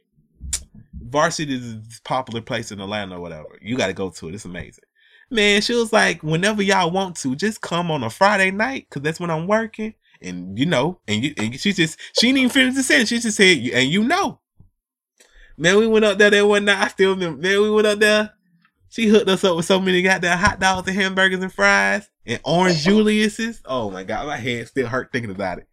Varsity 0.94 1.56
is 1.56 1.74
a 1.74 2.02
popular 2.04 2.42
place 2.42 2.72
in 2.72 2.80
Atlanta 2.80 3.18
or 3.18 3.22
whatever. 3.22 3.58
You 3.62 3.78
got 3.78 3.88
to 3.88 3.94
go 3.94 4.10
to 4.10 4.30
it. 4.30 4.36
It's 4.36 4.46
amazing. 4.46 4.84
Man, 5.30 5.62
she 5.62 5.74
was 5.74 5.92
like, 5.92 6.24
whenever 6.24 6.62
y'all 6.62 6.92
want 6.92 7.18
to, 7.18 7.36
just 7.36 7.62
come 7.62 7.92
on 7.92 8.04
a 8.04 8.10
Friday 8.10 8.52
night 8.52 8.88
because 8.90 9.02
that's 9.02 9.20
when 9.20 9.30
I'm 9.30 9.48
working. 9.48 9.94
And 10.22 10.58
you 10.58 10.66
know, 10.66 11.00
and 11.08 11.24
you, 11.24 11.34
and 11.38 11.60
she 11.60 11.74
just 11.74 12.00
she 12.18 12.28
didn't 12.28 12.40
even 12.40 12.50
finish 12.50 12.76
the 12.76 12.84
sentence. 12.84 13.10
She 13.10 13.20
just 13.20 13.38
said, 13.38 13.58
and 13.58 13.90
you 13.90 14.04
know, 14.04 14.40
man, 15.58 15.78
we 15.78 15.88
went 15.88 16.06
up 16.06 16.18
there 16.18 16.30
that 16.30 16.48
one 16.48 16.66
night. 16.66 16.84
I 16.84 16.88
still 16.88 17.12
remember. 17.12 17.42
Man, 17.42 17.62
we 17.62 17.70
went 17.70 17.88
up 17.88 18.00
there. 18.00 18.34
She 18.90 19.08
hooked 19.08 19.30
us 19.30 19.44
up 19.44 19.58
with 19.58 19.66
so 19.66 19.82
many 19.82 20.02
goddamn 20.02 20.38
hot 20.38 20.60
dogs 20.60 20.88
and 20.88 20.96
hamburgers 20.96 21.44
and 21.44 21.54
fries 21.54 22.10
and 22.28 22.40
orange 22.44 22.84
Julius's. 22.84 23.62
Oh 23.66 23.90
my 23.90 24.04
god, 24.04 24.28
my 24.28 24.38
head 24.38 24.68
still 24.68 24.88
hurt 24.88 25.12
thinking 25.12 25.32
about 25.32 25.60
it. 25.60 25.68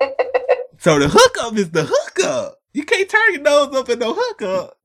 So 0.80 0.96
the 1.00 1.08
hookup 1.08 1.56
is 1.56 1.70
the 1.70 1.84
hookup. 1.90 2.60
You 2.72 2.84
can't 2.84 3.08
turn 3.08 3.32
your 3.32 3.42
nose 3.42 3.74
up 3.74 3.88
at 3.88 3.98
no 3.98 4.14
hookup. 4.16 4.78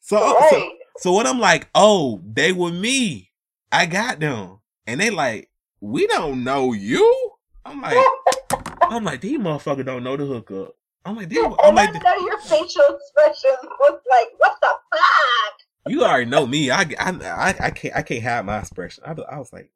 So, 0.00 0.18
so 0.18 0.34
Right. 0.38 0.70
so 0.98 1.12
what 1.12 1.26
I'm 1.26 1.40
like, 1.40 1.68
oh, 1.74 2.20
they 2.24 2.52
were 2.52 2.70
me. 2.70 3.32
I 3.72 3.86
got 3.86 4.20
them. 4.20 4.60
And 4.86 5.00
they 5.00 5.10
like, 5.10 5.50
we 5.80 6.06
don't 6.06 6.44
know 6.44 6.72
you. 6.74 7.32
I'm 7.64 7.80
like, 7.80 7.98
I'm 8.82 9.02
like, 9.02 9.20
these 9.20 9.40
motherfuckers 9.40 9.84
don't 9.84 10.04
know 10.04 10.16
the 10.16 10.26
hookup. 10.26 10.76
I'm 11.04 11.16
like, 11.16 11.28
these, 11.28 11.44
I'm 11.44 11.52
and 11.60 11.74
like, 11.74 11.90
I 11.96 11.98
know 11.98 12.24
your 12.24 12.38
facial 12.38 12.84
expressions 12.88 13.58
was 13.80 14.00
like, 14.08 14.28
what 14.38 14.56
the 14.62 14.68
fuck? 14.68 15.54
you 15.88 16.04
already 16.04 16.26
know 16.30 16.46
me. 16.46 16.70
I, 16.70 16.82
I, 16.82 17.10
I, 17.24 17.54
I 17.58 17.70
can't, 17.70 17.96
I 17.96 18.02
can't 18.02 18.22
hide 18.22 18.46
my 18.46 18.60
expression. 18.60 19.02
I, 19.04 19.10
I 19.28 19.38
was 19.40 19.52
like, 19.52 19.72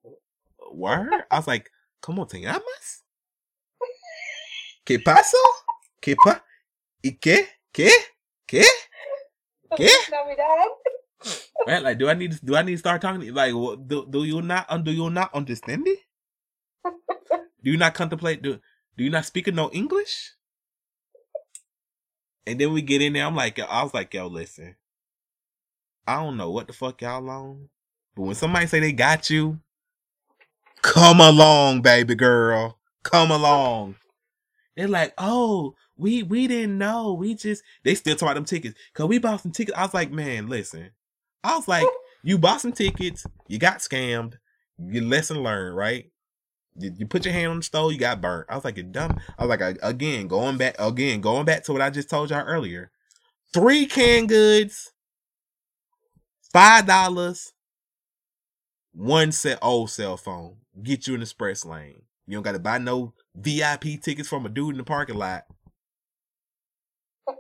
word. 0.74 1.24
I 1.30 1.36
was 1.36 1.46
like, 1.46 1.70
come 2.00 2.18
on, 2.18 2.26
te 2.26 2.44
amas? 2.46 3.02
¿Qué 4.84 4.98
pasó? 4.98 5.38
¿Qué 6.00 6.16
pa? 6.16 6.42
¿Y 7.02 7.18
qué? 7.20 7.46
¿Qué? 7.72 7.90
¿Qué? 8.46 8.64
¿Qué? 9.76 9.88
Navidad. 10.10 10.66
¿eh? 10.66 10.90
Man, 11.66 11.82
like, 11.82 11.98
do 11.98 12.08
I 12.08 12.14
need 12.14 12.32
to, 12.32 12.44
do 12.44 12.56
I 12.56 12.62
need 12.62 12.72
to 12.72 12.78
start 12.78 13.02
talking? 13.02 13.20
to 13.20 13.26
you? 13.26 13.32
Like, 13.32 13.54
what, 13.54 13.86
do 13.86 14.06
do 14.06 14.24
you 14.24 14.40
not 14.40 14.66
do 14.84 14.90
you 14.90 15.10
not 15.10 15.32
understand 15.34 15.86
it? 15.86 15.98
Do 17.62 17.70
you 17.70 17.76
not 17.76 17.92
contemplate? 17.92 18.40
Do 18.40 18.58
do 18.96 19.04
you 19.04 19.10
not 19.10 19.26
speak 19.26 19.46
no 19.52 19.70
English? 19.70 20.32
And 22.46 22.58
then 22.58 22.72
we 22.72 22.80
get 22.80 23.02
in 23.02 23.12
there. 23.12 23.26
I'm 23.26 23.36
like, 23.36 23.58
I 23.58 23.82
was 23.82 23.92
like, 23.92 24.14
yo, 24.14 24.28
listen, 24.28 24.76
I 26.06 26.16
don't 26.16 26.38
know 26.38 26.50
what 26.50 26.66
the 26.66 26.72
fuck 26.72 27.02
y'all 27.02 27.28
on, 27.28 27.68
but 28.16 28.22
when 28.22 28.34
somebody 28.34 28.66
say 28.66 28.80
they 28.80 28.92
got 28.92 29.28
you, 29.28 29.60
come 30.82 31.20
along, 31.20 31.82
baby 31.82 32.14
girl, 32.14 32.78
come 33.02 33.30
along. 33.30 33.96
They're 34.76 34.88
like, 34.88 35.14
oh, 35.18 35.74
we 35.96 36.22
we 36.22 36.46
didn't 36.46 36.78
know. 36.78 37.12
We 37.12 37.34
just 37.34 37.62
they 37.84 37.94
still 37.94 38.16
talk 38.16 38.28
about 38.28 38.34
them 38.34 38.44
tickets 38.44 38.78
because 38.92 39.08
we 39.08 39.18
bought 39.18 39.40
some 39.42 39.52
tickets. 39.52 39.76
I 39.76 39.82
was 39.82 39.94
like, 39.94 40.10
man, 40.10 40.48
listen. 40.48 40.90
I 41.44 41.56
was 41.56 41.68
like, 41.68 41.86
you 42.22 42.38
bought 42.38 42.60
some 42.60 42.72
tickets, 42.72 43.26
you 43.48 43.58
got 43.58 43.78
scammed, 43.78 44.34
you 44.78 45.02
lesson 45.02 45.42
learned, 45.42 45.76
right? 45.76 46.10
You, 46.76 46.92
you 46.96 47.06
put 47.06 47.24
your 47.24 47.34
hand 47.34 47.48
on 47.48 47.56
the 47.58 47.62
stove, 47.62 47.92
you 47.92 47.98
got 47.98 48.20
burnt. 48.20 48.46
I 48.48 48.54
was 48.54 48.64
like, 48.64 48.76
you 48.76 48.82
dumb. 48.82 49.18
I 49.38 49.44
was 49.44 49.58
like, 49.58 49.78
again, 49.82 50.28
going 50.28 50.56
back, 50.56 50.76
again, 50.78 51.20
going 51.20 51.44
back 51.44 51.64
to 51.64 51.72
what 51.72 51.82
I 51.82 51.90
just 51.90 52.08
told 52.10 52.30
y'all 52.30 52.46
earlier. 52.46 52.90
Three 53.52 53.86
canned 53.86 54.28
goods, 54.28 54.92
five 56.52 56.86
dollars, 56.86 57.52
one 58.92 59.32
set 59.32 59.58
old 59.62 59.90
cell 59.90 60.16
phone. 60.16 60.56
Get 60.82 61.06
you 61.06 61.14
an 61.14 61.22
express 61.22 61.64
lane. 61.64 62.02
You 62.26 62.36
don't 62.36 62.42
got 62.42 62.52
to 62.52 62.58
buy 62.58 62.78
no 62.78 63.14
VIP 63.34 64.00
tickets 64.00 64.28
from 64.28 64.46
a 64.46 64.48
dude 64.48 64.74
in 64.74 64.78
the 64.78 64.84
parking 64.84 65.16
lot. 65.16 65.44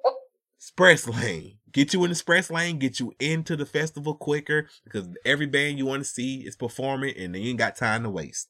Express 0.58 1.08
lane. 1.08 1.58
Get 1.72 1.94
you 1.94 2.02
an 2.04 2.10
express 2.10 2.50
lane, 2.50 2.78
get 2.78 2.98
you 2.98 3.14
into 3.20 3.54
the 3.54 3.64
festival 3.64 4.14
quicker 4.14 4.68
because 4.82 5.08
every 5.24 5.46
band 5.46 5.78
you 5.78 5.86
want 5.86 6.02
to 6.02 6.08
see 6.08 6.40
is 6.40 6.56
performing 6.56 7.16
and 7.16 7.36
you 7.36 7.50
ain't 7.50 7.58
got 7.58 7.76
time 7.76 8.02
to 8.02 8.10
waste. 8.10 8.48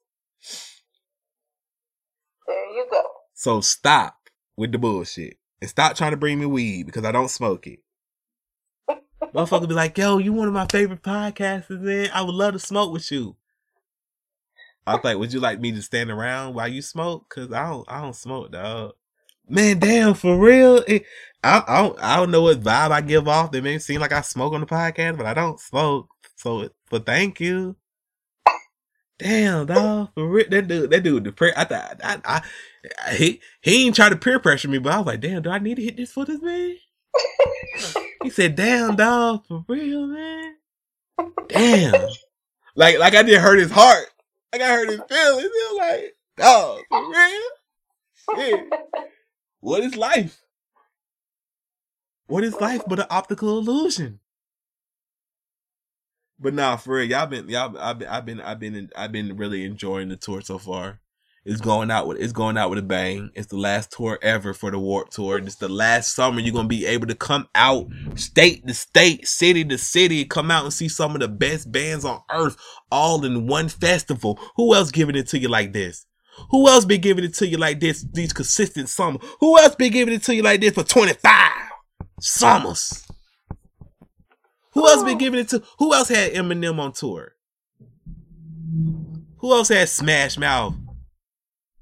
There 2.47 2.73
you 2.73 2.87
go. 2.91 3.03
So 3.35 3.61
stop 3.61 4.17
with 4.57 4.73
the 4.73 4.79
bullshit 4.79 5.37
and 5.61 5.69
stop 5.69 5.97
trying 5.97 6.13
to 6.13 6.17
bring 6.17 6.41
me 6.41 6.47
weed 6.47 6.87
because 6.87 7.05
I 7.05 7.13
don't 7.13 7.29
smoke 7.29 7.67
it. 7.67 7.81
Motherfucker 9.35 9.69
be 9.69 9.75
like, 9.75 9.99
yo, 9.99 10.17
you 10.17 10.33
one 10.33 10.49
of 10.49 10.55
my 10.55 10.67
favorite 10.67 11.03
podcasters, 11.03 11.81
man. 11.81 12.11
I 12.15 12.23
would 12.23 12.35
love 12.35 12.55
to 12.55 12.59
smoke 12.59 12.93
with 12.93 13.13
you. 13.13 13.37
I 14.87 14.95
was 14.95 15.05
like, 15.05 15.19
would 15.19 15.33
you 15.33 15.41
like 15.41 15.61
me 15.61 15.73
to 15.73 15.83
stand 15.83 16.11
around 16.11 16.55
while 16.55 16.69
you 16.69 16.83
smoke? 16.83 17.29
Cause 17.29 17.53
I 17.53 17.69
don't, 17.69 17.85
I 17.89 18.01
don't 18.01 18.17
smoke, 18.17 18.53
dog. 18.53 18.93
Man, 19.49 19.79
damn, 19.79 20.15
for 20.15 20.39
real. 20.39 20.83
It, 20.87 21.05
I, 21.43 21.63
I 21.67 21.83
don't, 21.83 21.99
I 22.01 22.17
don't 22.17 22.31
know 22.31 22.43
what 22.43 22.61
vibe 22.61 22.91
I 22.91 23.01
give 23.01 23.29
off. 23.29 23.51
That 23.53 23.65
may 23.65 23.79
seem 23.79 24.01
like 24.01 24.13
I 24.13 24.21
smoke 24.21 24.53
on 24.53 24.61
the 24.61 24.67
podcast, 24.67 25.17
but 25.17 25.27
I 25.27 25.35
don't 25.35 25.61
smoke. 25.61 26.09
So, 26.37 26.69
but 26.91 27.05
thank 27.07 27.41
you. 27.41 27.77
Damn, 29.19 29.67
dog, 29.67 30.11
for 30.15 30.27
real. 30.27 30.47
That 30.49 30.67
dude, 30.69 30.91
that 30.91 31.03
dude, 31.03 31.25
the 31.25 31.33
prayer. 31.33 31.53
I 31.57 31.65
thought, 31.65 32.01
I, 32.03 32.21
I, 32.25 32.43
I, 33.07 33.15
he, 33.15 33.41
he 33.61 33.87
ain't 33.87 33.97
try 33.97 34.09
to 34.09 34.17
peer 34.17 34.39
pressure 34.39 34.69
me, 34.69 34.79
but 34.79 34.93
I 34.93 34.99
was 34.99 35.07
like, 35.07 35.21
damn, 35.21 35.43
do 35.43 35.51
I 35.51 35.59
need 35.59 35.77
to 35.77 35.83
hit 35.83 35.97
this 35.97 36.13
for 36.13 36.25
this 36.25 36.41
man? 36.41 36.77
He 38.23 38.31
said, 38.31 38.55
"Damn, 38.55 38.97
dog, 38.97 39.47
for 39.47 39.65
real, 39.69 40.07
man. 40.07 40.57
Damn, 41.49 42.09
like, 42.77 42.99
like 42.99 43.15
I 43.15 43.23
did 43.23 43.41
hurt 43.41 43.59
his 43.59 43.71
heart. 43.71 44.07
Like 44.53 44.63
I 44.63 44.69
hurt 44.69 44.89
his 44.91 45.01
feelings. 45.09 45.43
He 45.43 45.49
was 45.49 45.79
like, 45.79 46.17
dog, 46.37 46.81
for 46.89 47.11
real. 47.11 47.41
Shit. 48.37 48.65
What 49.63 49.83
is 49.85 49.95
life? 49.95 50.41
What 52.27 52.45
is 52.45 52.59
life 52.63 52.81
but 52.87 52.99
an 52.99 53.07
optical 53.11 53.59
illusion? 53.59 54.21
But 56.39 56.55
nah, 56.55 56.77
for 56.77 56.95
real, 56.97 57.11
y'all 57.11 57.27
been 57.27 57.47
y'all. 57.51 57.77
I've 57.79 57.99
been 57.99 58.09
I've 58.09 58.25
been 58.25 58.41
I've 58.41 58.59
been 58.59 58.91
I've 58.97 59.13
been 59.13 59.37
really 59.37 59.65
enjoying 59.65 60.09
the 60.09 60.17
tour 60.17 60.41
so 60.41 60.57
far. 60.57 61.01
It's 61.43 61.61
going 61.63 61.91
out 61.91 62.07
with 62.07 62.19
it's 62.19 62.35
going 62.35 62.59
out 62.59 62.69
with 62.69 62.81
a 62.81 62.83
bang. 62.83 63.31
It's 63.35 63.47
the 63.47 63.57
last 63.57 63.93
tour 63.93 64.19
ever 64.21 64.53
for 64.53 64.71
the 64.71 64.79
Warp 64.79 65.09
Tour. 65.09 65.39
It's 65.39 65.55
the 65.57 65.71
last 65.71 66.15
summer 66.15 66.39
you're 66.39 66.53
gonna 66.53 66.69
be 66.69 66.85
able 66.85 67.07
to 67.07 67.15
come 67.15 67.49
out 67.55 67.87
state 68.15 68.67
to 68.67 68.75
state, 68.75 69.27
city 69.27 69.65
to 69.65 69.79
city, 69.79 70.27
come 70.27 70.51
out 70.51 70.65
and 70.65 70.73
see 70.73 70.89
some 70.89 71.15
of 71.15 71.21
the 71.21 71.29
best 71.29 71.73
bands 71.73 72.05
on 72.05 72.21
earth 72.31 72.59
all 72.93 73.25
in 73.25 73.47
one 73.47 73.71
festival. 73.71 74.39
Who 74.57 74.75
else 74.75 74.91
giving 74.91 75.17
it 75.17 75.29
to 75.29 75.39
you 75.39 75.49
like 75.49 75.73
this? 75.73 76.05
Who 76.51 76.69
else 76.69 76.85
been 76.85 77.01
giving 77.01 77.25
it 77.25 77.35
to 77.37 77.49
you 77.49 77.57
like 77.57 77.81
this 77.81 78.05
these 78.13 78.35
consistent 78.35 78.91
summers? 78.91 79.23
Who 79.41 79.59
else 79.59 79.75
been 79.75 79.93
giving 79.93 80.13
it 80.13 80.23
to 80.25 80.35
you 80.35 80.43
like 80.43 80.61
this 80.61 80.75
for 80.75 80.85
25 80.85 81.51
summers? 82.21 83.07
Who 84.73 84.87
else 84.87 85.03
been 85.03 85.19
giving 85.19 85.41
it 85.41 85.49
to 85.49 85.63
who 85.79 85.95
else 85.95 86.09
had 86.11 86.35
Eminem 86.35 86.79
on 86.79 86.93
tour? 86.93 87.35
Who 89.39 89.53
else 89.55 89.71
had 89.71 89.89
Smash 89.89 90.37
Mouth? 90.37 90.75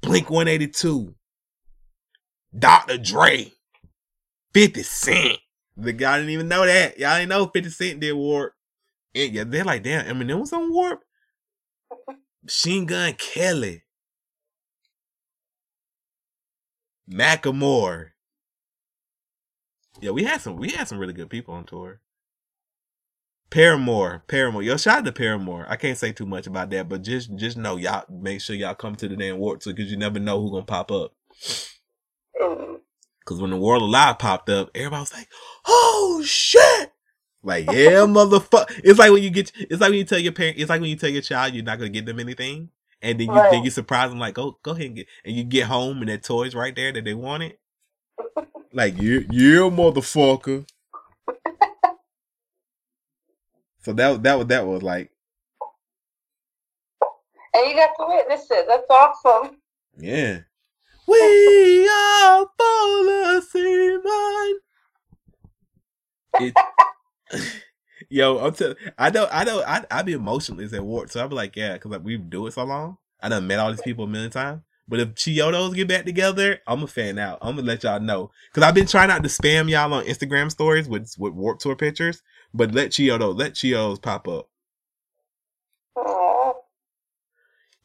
Blink 0.01 0.31
182. 0.31 1.15
Dr. 2.57 2.99
Dre. 2.99 3.53
50 4.55 4.83
Cent. 4.83 5.39
The 5.77 5.93
guy 5.93 6.17
didn't 6.19 6.33
even 6.33 6.49
know 6.49 6.67
that. 6.67 6.99
Y'all 6.99 7.17
didn't 7.17 7.29
know 7.29 7.47
50 7.47 7.71
Cent 7.71 8.01
did 8.01 8.15
Warp. 8.15 8.55
And 9.15 9.33
yeah, 9.33 9.45
they're 9.45 9.65
like, 9.65 9.83
damn, 9.83 10.05
Eminem 10.07 10.41
was 10.41 10.53
on 10.53 10.73
Warp. 10.73 11.03
Machine 12.43 12.87
Gun 12.87 13.13
Kelly. 13.15 13.85
Macklemore. 17.11 18.11
Yeah, 20.01 20.11
we 20.11 20.25
had 20.25 20.41
some 20.41 20.57
we 20.57 20.71
had 20.71 20.87
some 20.87 20.99
really 20.99 21.13
good 21.13 21.31
people 21.31 21.55
on 21.55 21.65
tour. 21.65 22.01
Paramore, 23.51 24.23
Paramore. 24.29 24.63
Yo, 24.63 24.77
shout 24.77 24.99
out 24.99 25.05
to 25.07 25.13
Paramore. 25.13 25.65
I 25.69 25.77
can't 25.77 25.97
say 25.97 26.13
too 26.13 26.27
much 26.27 26.47
about 26.47 26.71
that, 26.71 26.89
but 26.89 27.03
just 27.03 27.35
just 27.37 27.57
know 27.57 27.77
y'all 27.77 28.05
make 28.11 28.41
sure 28.43 28.55
y'all 28.55 28.75
come 28.75 28.95
to 28.97 29.09
the 29.09 29.17
damn 29.17 29.39
Warp 29.39 29.61
Tour 29.61 29.73
because 29.73 29.91
you 29.91 29.97
never 29.97 30.19
know 30.19 30.41
who 30.41 30.51
gonna 30.51 30.65
pop 30.65 30.91
up. 30.91 31.13
Cause 33.25 33.41
when 33.43 33.51
the 33.51 33.57
Word 33.57 33.83
Alive 33.83 34.19
popped 34.19 34.49
up, 34.49 34.71
everybody 34.75 35.01
was 35.01 35.13
like, 35.13 35.29
"Oh 35.67 36.23
shit!" 36.25 36.93
Like, 37.43 37.67
yeah, 37.71 38.05
motherfucker. 38.07 38.81
It's 38.83 38.99
like 38.99 39.13
when 39.13 39.23
you 39.23 39.31
get. 39.31 39.53
It's 39.55 39.81
like 39.81 39.91
when 39.91 39.99
you 39.99 40.05
tell 40.05 40.19
your 40.19 40.33
parent. 40.33 40.59
It's 40.59 40.71
like 40.71 40.81
when 40.81 40.91
you 40.91 40.97
tell 40.97 41.11
your 41.11 41.23
child 41.23 41.55
you're 41.55 41.65
not 41.65 41.79
gonna 41.79 41.91
get 41.91 42.07
them 42.07 42.21
anything, 42.21 42.71
and 43.03 43.21
then 43.21 43.29
you 43.29 43.35
Right. 43.35 43.51
then 43.51 43.65
you 43.65 43.71
surprise 43.71 44.11
them 44.11 44.19
like, 44.19 44.35
"Go, 44.35 44.59
go 44.63 44.71
ahead 44.73 44.87
and 44.87 44.97
get." 44.97 45.07
And 45.25 45.37
you 45.37 45.45
get 45.45 45.67
home 45.67 45.99
and 46.01 46.09
that 46.09 46.23
toy's 46.23 46.55
right 46.55 46.75
there 46.75 46.93
that 46.93 47.05
they 47.05 47.15
wanted. 47.15 47.59
Like, 48.73 48.95
yeah, 48.99 49.21
yeah, 49.31 49.69
motherfucker. 49.71 50.67
So 53.81 53.93
that 53.95 54.23
that 54.23 54.39
was 54.39 54.47
that 54.49 54.67
was 54.67 54.83
like, 54.83 55.11
And 57.55 57.69
you 57.71 57.75
got 57.75 57.91
to 57.99 58.07
witness 58.07 58.47
it. 58.51 58.67
That's 58.69 58.87
awesome. 58.91 59.57
yeah. 59.99 60.41
We 61.09 61.89
are 61.89 62.47
policy 62.59 63.97
man. 64.05 64.55
It, 66.39 66.55
yo, 68.11 68.39
I'm 68.39 68.53
telling. 68.53 68.77
I 68.99 69.09
know, 69.09 69.27
I 69.33 69.45
know. 69.45 69.63
I 69.63 69.85
I 69.91 70.03
be 70.03 70.13
emotionless 70.13 70.75
at 70.75 70.85
work, 70.85 71.11
so 71.11 71.25
I 71.25 71.27
be 71.27 71.35
like, 71.35 71.57
yeah, 71.57 71.73
because 71.75 71.93
like 71.93 72.05
we 72.05 72.19
do 72.19 72.47
it 72.47 72.53
so 72.53 72.65
long. 72.65 72.99
I 73.23 73.31
done 73.31 73.47
met 73.47 73.59
all 73.59 73.71
these 73.71 73.81
people 73.81 74.05
a 74.05 74.09
million 74.09 74.31
times. 74.31 74.61
But 74.87 75.01
if 75.01 75.15
Chiodos 75.15 75.75
get 75.75 75.89
back 75.89 76.05
together, 76.05 76.61
I'm 76.67 76.83
a 76.83 76.87
fan 76.87 77.19
out. 77.19 77.39
I'm 77.43 77.57
gonna 77.57 77.67
let 77.67 77.85
y'all 77.85 78.01
know 78.01 78.31
because 78.51 78.67
I've 78.67 78.75
been 78.75 78.87
trying 78.87 79.09
not 79.09 79.23
to 79.23 79.29
spam 79.29 79.71
y'all 79.71 79.93
on 79.93 80.05
Instagram 80.05 80.51
stories 80.51 80.89
with 80.89 81.15
with 81.19 81.35
Warp 81.35 81.59
Tour 81.59 81.77
pictures. 81.77 82.23
But 82.55 82.73
let 82.73 82.93
Chio 82.93 83.19
Chiodos, 83.19 83.39
let 83.39 83.55
Chiodos 83.55 84.01
pop 84.01 84.27
up. 84.29 84.49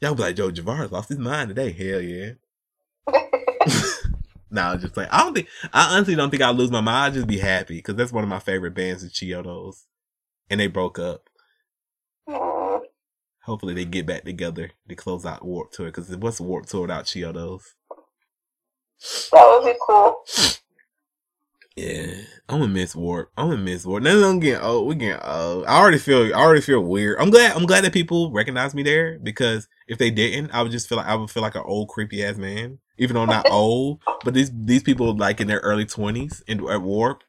Y'all 0.03 0.15
be 0.15 0.21
like, 0.21 0.35
Joe 0.35 0.51
Javars 0.51 0.91
lost 0.91 1.07
his 1.07 1.17
mind 1.17 1.47
today. 1.47 1.71
Hell 1.71 2.01
yeah. 2.01 2.31
nah, 4.51 4.71
I'm 4.71 4.79
just 4.79 4.97
like 4.97 5.07
I 5.11 5.19
don't 5.19 5.33
think 5.33 5.47
I 5.71 5.95
honestly 5.95 6.15
don't 6.15 6.29
think 6.29 6.41
I'll 6.43 6.53
lose 6.53 6.71
my 6.71 6.81
mind. 6.81 6.97
I'll 6.97 7.11
just 7.11 7.27
be 7.27 7.37
happy 7.37 7.75
because 7.75 7.95
that's 7.95 8.11
one 8.11 8.23
of 8.23 8.29
my 8.29 8.39
favorite 8.39 8.73
bands, 8.73 9.03
is 9.03 9.13
Chiodos, 9.13 9.85
and 10.49 10.59
they 10.59 10.67
broke 10.67 10.99
up. 10.99 11.29
Aw. 12.27 12.79
Hopefully, 13.43 13.73
they 13.73 13.85
get 13.85 14.05
back 14.05 14.25
together 14.25 14.71
to 14.89 14.95
close 14.95 15.25
out 15.25 15.45
Warp 15.45 15.71
Tour 15.71 15.85
because 15.85 16.15
what's 16.17 16.41
Warp 16.41 16.65
Tour 16.65 16.81
without 16.81 17.05
Chiodos? 17.05 17.63
That 19.31 19.61
would 19.63 19.71
be 19.71 19.79
cool. 19.85 20.21
Yeah, 21.75 22.13
I'm 22.47 22.59
gonna 22.59 22.67
miss 22.67 22.95
Warp. 22.95 23.31
I'm 23.35 23.49
gonna 23.49 23.61
miss 23.61 23.83
Warp. 23.83 24.03
Now 24.03 24.15
that 24.15 24.27
I'm 24.27 24.39
getting 24.39 24.61
old. 24.63 24.87
We're 24.87 24.93
getting 24.93 25.19
old. 25.23 25.65
I 25.65 25.79
already 25.79 25.97
feel. 25.97 26.25
I 26.27 26.39
already 26.39 26.61
feel 26.61 26.81
weird. 26.81 27.17
I'm 27.19 27.31
glad. 27.31 27.55
I'm 27.55 27.65
glad 27.65 27.83
that 27.83 27.93
people 27.93 28.31
recognize 28.31 28.75
me 28.75 28.83
there 28.83 29.17
because 29.17 29.67
if 29.87 29.97
they 29.97 30.11
didn't, 30.11 30.51
I 30.51 30.61
would 30.61 30.71
just 30.71 30.87
feel 30.87 30.99
like 30.99 31.07
I 31.07 31.15
would 31.15 31.31
feel 31.31 31.41
like 31.41 31.55
an 31.55 31.63
old 31.65 31.89
creepy 31.89 32.23
ass 32.23 32.37
man. 32.37 32.77
Even 32.99 33.15
though 33.15 33.23
I'm 33.23 33.29
not 33.29 33.47
old, 33.51 34.01
but 34.23 34.35
these 34.35 34.51
these 34.53 34.83
people 34.83 35.17
like 35.17 35.41
in 35.41 35.47
their 35.47 35.61
early 35.61 35.85
twenties 35.85 36.43
and 36.47 36.61
at 36.69 36.83
Warp, 36.83 37.23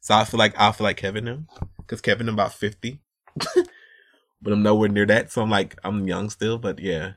so 0.00 0.14
I 0.14 0.24
feel 0.24 0.38
like 0.38 0.58
I 0.58 0.72
feel 0.72 0.86
like 0.86 0.96
Kevin 0.96 1.26
them 1.26 1.48
because 1.76 2.00
Kevin 2.00 2.30
about 2.30 2.54
fifty, 2.54 3.00
but 3.54 4.52
I'm 4.52 4.62
nowhere 4.62 4.88
near 4.88 5.04
that. 5.06 5.30
So 5.30 5.42
I'm 5.42 5.50
like 5.50 5.78
I'm 5.84 6.08
young 6.08 6.30
still. 6.30 6.56
But 6.56 6.78
yeah, 6.78 7.12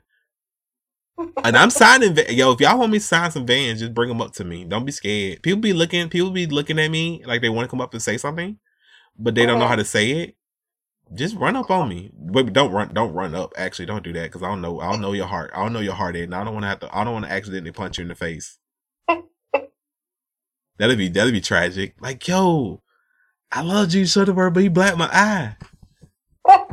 and 1.18 1.56
I'm 1.56 1.70
signing. 1.70 2.16
Yo, 2.30 2.52
if 2.52 2.60
y'all 2.60 2.78
want 2.78 2.92
me 2.92 2.98
to 2.98 3.04
sign 3.04 3.30
some 3.30 3.46
vans, 3.46 3.80
just 3.80 3.94
bring 3.94 4.08
them 4.08 4.20
up 4.20 4.32
to 4.34 4.44
me. 4.44 4.64
Don't 4.64 4.84
be 4.84 4.92
scared. 4.92 5.42
People 5.42 5.60
be 5.60 5.72
looking. 5.72 6.08
People 6.08 6.30
be 6.30 6.46
looking 6.46 6.78
at 6.78 6.90
me 6.90 7.22
like 7.26 7.40
they 7.40 7.48
want 7.48 7.66
to 7.66 7.70
come 7.70 7.80
up 7.80 7.92
and 7.92 8.02
say 8.02 8.16
something, 8.16 8.58
but 9.18 9.34
they 9.34 9.46
don't 9.46 9.58
know 9.58 9.66
how 9.66 9.76
to 9.76 9.84
say 9.84 10.10
it. 10.10 10.36
Just 11.14 11.36
run 11.36 11.56
up 11.56 11.70
on 11.70 11.88
me. 11.88 12.10
But 12.14 12.52
don't 12.52 12.72
run. 12.72 12.92
Don't 12.92 13.12
run 13.12 13.34
up. 13.34 13.52
Actually, 13.56 13.86
don't 13.86 14.02
do 14.02 14.12
that 14.14 14.24
because 14.24 14.42
I 14.42 14.48
don't 14.48 14.60
know. 14.60 14.80
I 14.80 14.90
don't 14.90 15.00
know 15.00 15.12
your 15.12 15.26
heart. 15.26 15.50
I 15.54 15.62
don't 15.62 15.72
know 15.72 15.80
your 15.80 15.94
heart, 15.94 16.16
and 16.16 16.34
I 16.34 16.42
don't 16.44 16.54
want 16.54 16.64
to 16.64 16.68
have 16.68 16.80
to. 16.80 16.96
I 16.96 17.04
don't 17.04 17.12
want 17.12 17.26
to 17.26 17.32
accidentally 17.32 17.72
punch 17.72 17.98
you 17.98 18.02
in 18.02 18.08
the 18.08 18.14
face. 18.14 18.58
that'd 20.78 20.98
be 20.98 21.08
that'd 21.08 21.32
be 21.32 21.40
tragic. 21.40 21.94
Like 22.00 22.26
yo, 22.26 22.82
I 23.52 23.62
love 23.62 23.94
you, 23.94 24.04
Soderbergh, 24.04 24.54
but 24.54 24.62
he 24.62 24.68
blacked 24.68 24.98
my 24.98 25.08
eye. 25.12 25.56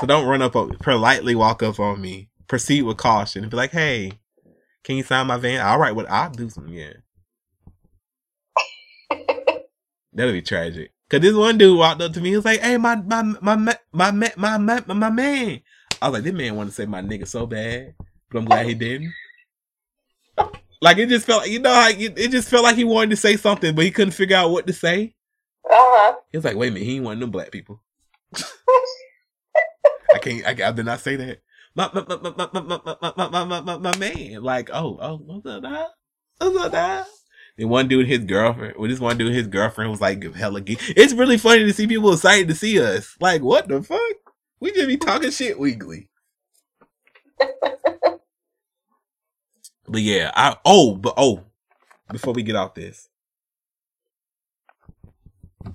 so 0.00 0.06
don't 0.06 0.26
run 0.26 0.42
up 0.42 0.56
on 0.56 0.76
politely 0.78 1.34
walk 1.34 1.62
up 1.62 1.80
on 1.80 2.00
me. 2.00 2.28
Proceed 2.48 2.82
with 2.82 2.96
caution 2.96 3.42
and 3.44 3.50
be 3.50 3.56
like, 3.56 3.70
hey, 3.70 4.12
can 4.82 4.96
you 4.96 5.02
sign 5.02 5.26
my 5.26 5.36
van? 5.36 5.60
All 5.60 5.78
right, 5.78 5.94
what 5.94 6.10
I'll 6.10 6.30
do 6.30 6.48
something, 6.48 6.72
yeah. 6.72 6.94
That'll 10.12 10.32
be 10.32 10.42
tragic. 10.42 10.92
Cause 11.08 11.20
this 11.20 11.34
one 11.34 11.56
dude 11.56 11.78
walked 11.78 12.02
up 12.02 12.12
to 12.12 12.20
me. 12.20 12.30
He 12.30 12.36
was 12.36 12.44
like, 12.44 12.60
"Hey, 12.60 12.76
my 12.76 12.96
my 12.96 13.22
my 13.22 13.54
my 13.56 13.76
my 13.92 14.10
my 14.36 14.58
my, 14.58 14.82
my 14.86 15.10
man." 15.10 15.60
I 16.02 16.08
was 16.08 16.18
like, 16.18 16.24
"This 16.24 16.34
man 16.34 16.54
want 16.54 16.68
to 16.68 16.74
say 16.74 16.84
my 16.84 17.00
nigga 17.00 17.26
so 17.26 17.46
bad," 17.46 17.94
but 18.30 18.38
I'm 18.38 18.44
glad 18.44 18.66
he 18.66 18.74
didn't. 18.74 19.14
Like 20.82 20.98
it 20.98 21.08
just 21.08 21.24
felt, 21.24 21.48
you 21.48 21.60
know, 21.60 21.70
like 21.70 21.98
it, 21.98 22.18
it 22.18 22.30
just 22.30 22.50
felt 22.50 22.62
like 22.62 22.76
he 22.76 22.84
wanted 22.84 23.10
to 23.10 23.16
say 23.16 23.36
something, 23.36 23.74
but 23.74 23.84
he 23.84 23.90
couldn't 23.90 24.12
figure 24.12 24.36
out 24.36 24.50
what 24.50 24.66
to 24.66 24.72
say. 24.72 25.14
Uh-huh. 25.64 26.16
He 26.30 26.36
was 26.36 26.44
like, 26.44 26.56
"Wait 26.56 26.68
a 26.68 26.72
minute, 26.72 26.84
he 26.86 26.96
ain't 26.96 27.04
one 27.04 27.14
of 27.14 27.20
them 27.20 27.30
black 27.30 27.50
people." 27.50 27.80
I 30.14 30.18
can't. 30.20 30.46
I, 30.46 30.68
I 30.68 30.72
did 30.72 30.84
not 30.84 31.00
say 31.00 31.16
that. 31.16 31.40
My 31.78 31.88
my 31.94 32.04
my 32.08 32.16
my 32.18 32.48
my 32.52 32.62
my 32.90 33.28
my 33.28 33.44
my 33.44 33.60
my, 33.60 33.76
my, 33.76 33.96
man. 33.98 34.42
Like, 34.42 34.68
oh 34.72 34.98
oh, 35.00 35.18
what's 35.18 35.46
up, 35.46 35.62
now? 35.62 35.86
What's 36.40 36.74
up? 36.74 37.06
And 37.56 37.70
one 37.70 37.86
dude, 37.86 38.08
his 38.08 38.24
girlfriend, 38.24 38.74
well, 38.76 38.88
this 38.88 38.98
one 38.98 39.16
dude, 39.16 39.32
his 39.32 39.46
girlfriend 39.46 39.92
was 39.92 40.00
like 40.00 40.34
hella 40.34 40.60
gay. 40.60 40.76
It's 40.80 41.12
really 41.12 41.38
funny 41.38 41.60
to 41.60 41.72
see 41.72 41.86
people 41.86 42.12
excited 42.12 42.48
to 42.48 42.56
see 42.56 42.82
us. 42.82 43.14
Like, 43.20 43.42
what 43.42 43.68
the 43.68 43.80
fuck? 43.80 44.00
We 44.58 44.72
just 44.72 44.88
be 44.88 44.96
talking 44.96 45.30
shit 45.30 45.56
weekly. 45.56 46.08
but 49.86 50.02
yeah, 50.02 50.32
I 50.34 50.56
oh, 50.64 50.96
but 50.96 51.14
oh, 51.16 51.44
before 52.10 52.34
we 52.34 52.42
get 52.42 52.56
off 52.56 52.74
this, 52.74 53.08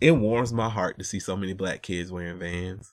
it 0.01 0.11
warms 0.11 0.51
my 0.51 0.67
heart 0.67 0.97
to 0.99 1.05
see 1.05 1.21
so 1.21 1.37
many 1.37 1.53
black 1.53 1.81
kids 1.81 2.11
wearing 2.11 2.39
Vans. 2.39 2.92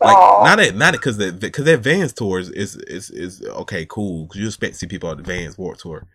Like 0.00 0.16
Aww. 0.16 0.44
not 0.44 0.60
at 0.60 0.76
not 0.76 0.94
it 0.94 0.98
because 0.98 1.16
that 1.16 1.40
because 1.40 1.64
that 1.64 1.80
Vans 1.80 2.12
tours 2.12 2.50
is 2.50 2.76
is 2.76 3.10
is 3.10 3.42
okay 3.42 3.86
cool 3.88 4.26
because 4.26 4.40
you 4.40 4.46
expect 4.46 4.74
to 4.74 4.78
see 4.78 4.86
people 4.86 5.10
at 5.10 5.16
the 5.16 5.22
Vans 5.22 5.56
Warped 5.56 5.80
Tour, 5.80 6.06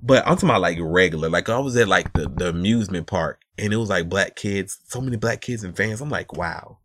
but 0.00 0.24
I'm 0.26 0.36
talking 0.36 0.50
about 0.50 0.60
like 0.60 0.78
regular. 0.80 1.28
Like 1.28 1.48
I 1.48 1.58
was 1.58 1.76
at 1.76 1.88
like 1.88 2.12
the 2.12 2.28
the 2.28 2.50
amusement 2.50 3.08
park 3.08 3.40
and 3.58 3.72
it 3.72 3.76
was 3.78 3.88
like 3.88 4.08
black 4.08 4.36
kids, 4.36 4.78
so 4.86 5.00
many 5.00 5.16
black 5.16 5.40
kids 5.40 5.64
and 5.64 5.74
Vans. 5.74 6.00
I'm 6.00 6.08
like, 6.08 6.34
wow, 6.34 6.78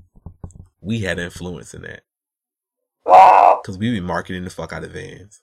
we 0.81 1.01
had 1.01 1.19
influence 1.19 1.75
in 1.75 1.83
that. 1.83 2.01
Wow, 3.05 3.59
because 3.61 3.77
we 3.77 3.91
be 3.91 3.99
marketing 3.99 4.43
the 4.43 4.49
fuck 4.49 4.73
out 4.73 4.83
of 4.83 4.91
Vans. 4.91 5.41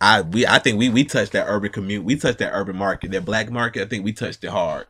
I 0.00 0.22
we 0.22 0.46
I 0.46 0.58
think 0.58 0.78
we 0.78 0.88
we 0.88 1.04
touched 1.04 1.32
that 1.32 1.46
urban 1.48 1.70
community. 1.70 2.06
We 2.06 2.16
touched 2.16 2.38
that 2.38 2.52
urban 2.54 2.76
market, 2.76 3.10
that 3.10 3.26
black 3.26 3.50
market. 3.50 3.82
I 3.82 3.86
think 3.86 4.06
we 4.06 4.14
touched 4.14 4.42
it 4.42 4.50
hard. 4.50 4.86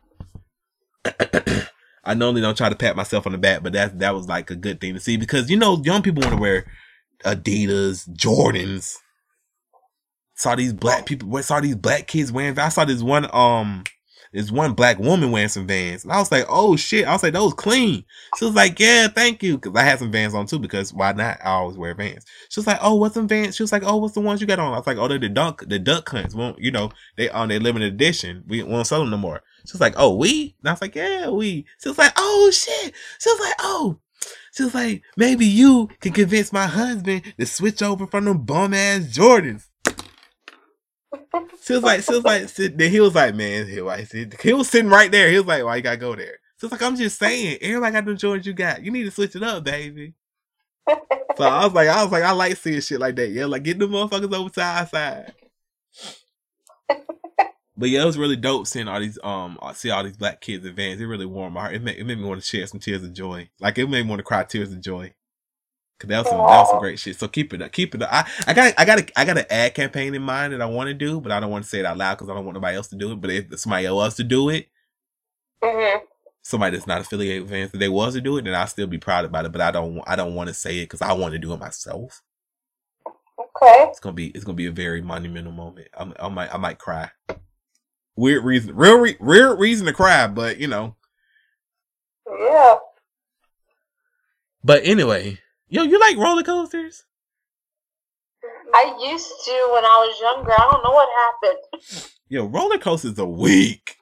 I 2.07 2.13
normally 2.13 2.41
don't 2.41 2.57
try 2.57 2.69
to 2.69 2.75
pat 2.75 2.95
myself 2.95 3.25
on 3.25 3.33
the 3.33 3.37
back, 3.37 3.61
but 3.63 3.73
that 3.73 3.99
that 3.99 4.15
was 4.15 4.27
like 4.27 4.49
a 4.49 4.55
good 4.55 4.79
thing 4.79 4.93
to 4.93 4.99
see 4.99 5.17
because 5.17 5.49
you 5.49 5.57
know 5.57 5.81
young 5.83 6.01
people 6.01 6.21
want 6.21 6.35
to 6.35 6.41
wear 6.41 6.65
Adidas, 7.23 8.07
Jordans. 8.09 8.95
Saw 10.35 10.55
these 10.55 10.73
black 10.73 11.05
people, 11.05 11.41
saw 11.43 11.59
these 11.59 11.75
black 11.75 12.07
kids 12.07 12.31
wearing. 12.31 12.57
I 12.57 12.69
saw 12.69 12.85
this 12.85 13.01
one 13.01 13.27
um 13.33 13.83
this 14.33 14.51
one 14.51 14.73
black 14.73 14.99
woman 14.99 15.31
wearing 15.31 15.49
some 15.49 15.67
Vans, 15.67 16.03
and 16.03 16.11
I 16.11 16.19
was 16.19 16.31
like, 16.31 16.45
oh 16.49 16.75
shit! 16.75 17.05
I 17.07 17.13
was 17.13 17.23
like, 17.23 17.33
those 17.33 17.53
clean. 17.53 18.03
She 18.37 18.45
was 18.45 18.55
like, 18.55 18.79
yeah, 18.79 19.07
thank 19.07 19.43
you, 19.43 19.57
because 19.57 19.75
I 19.75 19.83
had 19.83 19.99
some 19.99 20.11
Vans 20.11 20.33
on 20.33 20.45
too. 20.45 20.59
Because 20.59 20.93
why 20.93 21.13
not? 21.13 21.39
I 21.43 21.51
always 21.51 21.77
wear 21.77 21.93
Vans. 21.93 22.25
She 22.49 22.59
was 22.59 22.67
like, 22.67 22.79
oh, 22.81 22.95
what's 22.95 23.15
some 23.15 23.27
Vans? 23.27 23.55
She 23.55 23.63
was 23.63 23.71
like, 23.71 23.83
oh, 23.85 23.97
what's 23.97 24.13
the 24.13 24.21
ones 24.21 24.41
you 24.41 24.47
got 24.47 24.59
on? 24.59 24.73
I 24.73 24.77
was 24.77 24.87
like, 24.87 24.97
oh, 24.97 25.07
they're 25.07 25.19
the 25.19 25.29
dunk, 25.29 25.67
the 25.67 25.79
duck 25.79 26.09
hunts. 26.09 26.35
Well, 26.35 26.55
you 26.57 26.71
know, 26.71 26.91
they 27.15 27.29
on 27.29 27.49
their 27.49 27.59
limited 27.59 27.93
edition. 27.93 28.43
We 28.47 28.63
won't 28.63 28.87
sell 28.87 28.99
them 28.99 29.09
no 29.11 29.17
more. 29.17 29.41
She 29.65 29.73
was 29.73 29.81
like, 29.81 29.95
oh, 29.97 30.15
we? 30.15 30.55
And 30.61 30.69
I 30.69 30.71
was 30.73 30.81
like, 30.81 30.95
yeah, 30.95 31.29
we. 31.29 31.65
She 31.81 31.89
was 31.89 31.97
like, 31.97 32.13
oh, 32.15 32.51
shit. 32.53 32.93
She 33.19 33.29
was 33.29 33.39
like, 33.39 33.55
oh. 33.59 33.99
She 34.53 34.63
was 34.63 34.73
like, 34.73 35.03
maybe 35.15 35.45
you 35.45 35.89
can 35.99 36.13
convince 36.13 36.51
my 36.51 36.65
husband 36.65 37.21
to 37.37 37.45
switch 37.45 37.81
over 37.83 38.07
from 38.07 38.25
them 38.25 38.39
bum 38.39 38.73
ass 38.73 39.01
Jordans. 39.01 39.66
She 41.63 41.73
was 41.73 41.83
like, 41.83 42.03
she 42.03 42.13
was 42.13 42.23
like, 42.23 42.53
then 42.53 42.91
he 42.91 42.99
was 42.99 43.15
like, 43.15 43.35
man, 43.35 43.67
he 43.67 43.81
was, 43.81 44.11
he 44.11 44.53
was 44.53 44.69
sitting 44.69 44.89
right 44.89 45.11
there. 45.11 45.29
He 45.29 45.37
was 45.37 45.47
like, 45.47 45.63
why 45.63 45.77
you 45.77 45.81
gotta 45.81 45.97
go 45.97 46.15
there? 46.15 46.39
So 46.57 46.65
it's 46.65 46.71
like, 46.71 46.81
I'm 46.81 46.95
just 46.95 47.19
saying, 47.19 47.59
everybody 47.61 47.93
got 47.93 48.05
the 48.05 48.11
Jordans 48.13 48.45
you 48.45 48.53
got. 48.53 48.83
You 48.83 48.91
need 48.91 49.03
to 49.03 49.11
switch 49.11 49.35
it 49.35 49.43
up, 49.43 49.63
baby. 49.63 50.13
so 50.89 51.43
I 51.43 51.65
was 51.65 51.73
like, 51.73 51.87
I 51.87 52.03
was 52.03 52.11
like, 52.11 52.23
I 52.23 52.31
like 52.31 52.57
seeing 52.57 52.81
shit 52.81 52.99
like 52.99 53.15
that. 53.17 53.29
Yeah, 53.29 53.45
like 53.45 53.63
get 53.63 53.79
the 53.79 53.87
motherfuckers 53.87 54.33
over 54.33 54.51
side 54.53 54.89
side. 54.89 55.33
But 57.79 57.89
yeah, 57.89 58.01
it 58.01 58.05
was 58.05 58.17
really 58.17 58.35
dope 58.35 58.65
seeing 58.65 58.87
all 58.87 58.99
these 58.99 59.19
um 59.23 59.59
see 59.75 59.91
all 59.91 60.03
these 60.03 60.17
black 60.17 60.41
kids 60.41 60.65
advance. 60.65 60.99
It 60.99 61.05
really 61.05 61.27
warmed 61.27 61.53
my 61.53 61.61
heart. 61.61 61.75
It 61.75 61.83
made, 61.83 61.97
it 61.97 62.05
made 62.05 62.17
me 62.17 62.25
want 62.25 62.41
to 62.41 62.47
shed 62.47 62.67
some 62.67 62.79
tears 62.79 63.03
of 63.03 63.13
joy. 63.13 63.49
Like 63.59 63.77
it 63.77 63.87
made 63.87 64.03
me 64.03 64.09
want 64.09 64.19
to 64.19 64.23
cry 64.23 64.43
tears 64.43 64.71
of 64.71 64.81
joy. 64.81 65.13
Cause 65.99 66.09
that 66.09 66.19
was 66.19 66.27
some 66.27 66.37
that 66.37 66.45
was 66.45 66.69
some 66.69 66.79
great 66.79 66.99
shit. 66.99 67.17
So 67.17 67.27
keep 67.27 67.53
it 67.53 67.61
up, 67.61 67.71
keep 67.71 67.95
it 67.95 68.01
up. 68.03 68.09
I, 68.11 68.29
I 68.45 68.53
got 68.53 68.73
I 68.77 68.85
got 68.85 68.99
a, 68.99 69.19
I 69.19 69.25
got 69.25 69.37
an 69.39 69.45
ad 69.49 69.73
campaign 69.73 70.13
in 70.13 70.21
mind 70.21 70.53
that 70.53 70.61
I 70.61 70.65
want 70.65 70.89
to 70.89 70.93
do, 70.93 71.19
but 71.19 71.31
I 71.31 71.39
don't 71.39 71.49
want 71.49 71.63
to 71.63 71.69
say 71.69 71.79
it 71.79 71.85
out 71.85 71.97
loud 71.97 72.15
because 72.15 72.29
I 72.29 72.35
don't 72.35 72.45
want 72.45 72.55
nobody 72.55 72.77
else 72.77 72.87
to 72.89 72.95
do 72.95 73.11
it. 73.11 73.21
But 73.21 73.31
if 73.31 73.59
somebody 73.59 73.87
else 73.87 74.15
to 74.17 74.23
do 74.23 74.49
it, 74.49 74.67
mm-hmm. 75.63 76.05
somebody 76.43 76.77
that's 76.77 76.85
not 76.85 77.01
affiliated 77.01 77.43
with 77.43 77.51
Vans, 77.51 77.73
if 77.73 77.79
they 77.79 77.89
was 77.89 78.13
to 78.13 78.21
do 78.21 78.37
it, 78.37 78.43
then 78.43 78.53
I'll 78.53 78.67
still 78.67 78.85
be 78.85 78.99
proud 78.99 79.25
about 79.25 79.45
it. 79.45 79.51
But 79.51 79.61
I 79.61 79.71
don't 79.71 80.01
I 80.05 80.15
don't 80.15 80.35
want 80.35 80.49
to 80.49 80.53
say 80.53 80.77
it 80.79 80.83
because 80.83 81.01
I 81.01 81.13
want 81.13 81.33
to 81.33 81.39
do 81.39 81.51
it 81.53 81.59
myself. 81.59 82.21
Okay. 83.07 83.87
It's 83.89 83.99
gonna 83.99 84.13
be 84.13 84.27
it's 84.27 84.43
gonna 84.43 84.55
be 84.55 84.67
a 84.67 84.71
very 84.71 85.01
monumental 85.01 85.51
moment. 85.51 85.87
I'm, 85.95 86.13
I 86.19 86.29
might 86.29 86.53
I 86.53 86.57
might 86.57 86.77
cry 86.77 87.09
weird 88.17 88.43
reason, 88.43 88.75
real 88.75 88.97
re- 88.97 89.17
weird 89.21 89.59
reason 89.59 89.85
to 89.85 89.93
cry, 89.93 90.27
but 90.27 90.57
you 90.57 90.67
know. 90.67 90.95
Yeah. 92.27 92.75
But 94.63 94.81
anyway, 94.83 95.39
yo, 95.69 95.83
you 95.83 95.99
like 95.99 96.17
roller 96.17 96.43
coasters? 96.43 97.05
I 98.73 98.97
used 99.11 99.31
to 99.45 99.69
when 99.73 99.83
I 99.83 100.07
was 100.07 100.19
younger. 100.19 100.51
I 100.51 100.69
don't 100.71 100.83
know 100.83 100.91
what 100.91 101.09
happened. 101.09 102.11
Yo, 102.29 102.45
roller 102.45 102.77
coasters 102.77 103.17
are 103.19 103.25
weak. 103.25 103.97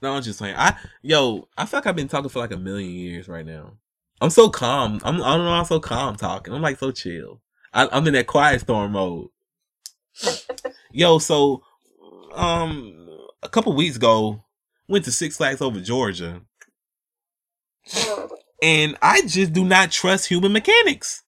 No, 0.00 0.12
I'm 0.12 0.22
just 0.22 0.38
saying. 0.38 0.54
I 0.56 0.76
yo, 1.02 1.48
I 1.56 1.66
feel 1.66 1.78
like 1.78 1.86
I've 1.86 1.96
been 1.96 2.08
talking 2.08 2.28
for 2.28 2.38
like 2.38 2.52
a 2.52 2.56
million 2.56 2.90
years 2.90 3.28
right 3.28 3.44
now. 3.44 3.72
I'm 4.20 4.30
so 4.30 4.48
calm. 4.48 5.00
I'm 5.04 5.22
I 5.22 5.36
don't 5.36 5.44
know. 5.44 5.52
I'm 5.52 5.64
so 5.64 5.80
calm 5.80 6.16
talking. 6.16 6.54
I'm 6.54 6.62
like 6.62 6.78
so 6.78 6.92
chill. 6.92 7.42
I, 7.72 7.88
I'm 7.90 8.06
in 8.06 8.14
that 8.14 8.26
quiet 8.26 8.60
storm 8.60 8.92
mode. 8.92 9.28
Yo, 10.92 11.18
so 11.18 11.62
um 12.34 13.08
a 13.42 13.48
couple 13.48 13.74
weeks 13.74 13.96
ago, 13.96 14.44
went 14.88 15.04
to 15.04 15.12
Six 15.12 15.36
Flags 15.36 15.60
over 15.60 15.80
Georgia. 15.80 16.42
And 18.62 18.96
I 19.02 19.22
just 19.22 19.52
do 19.52 19.64
not 19.64 19.90
trust 19.90 20.28
human 20.28 20.52
mechanics. 20.52 21.22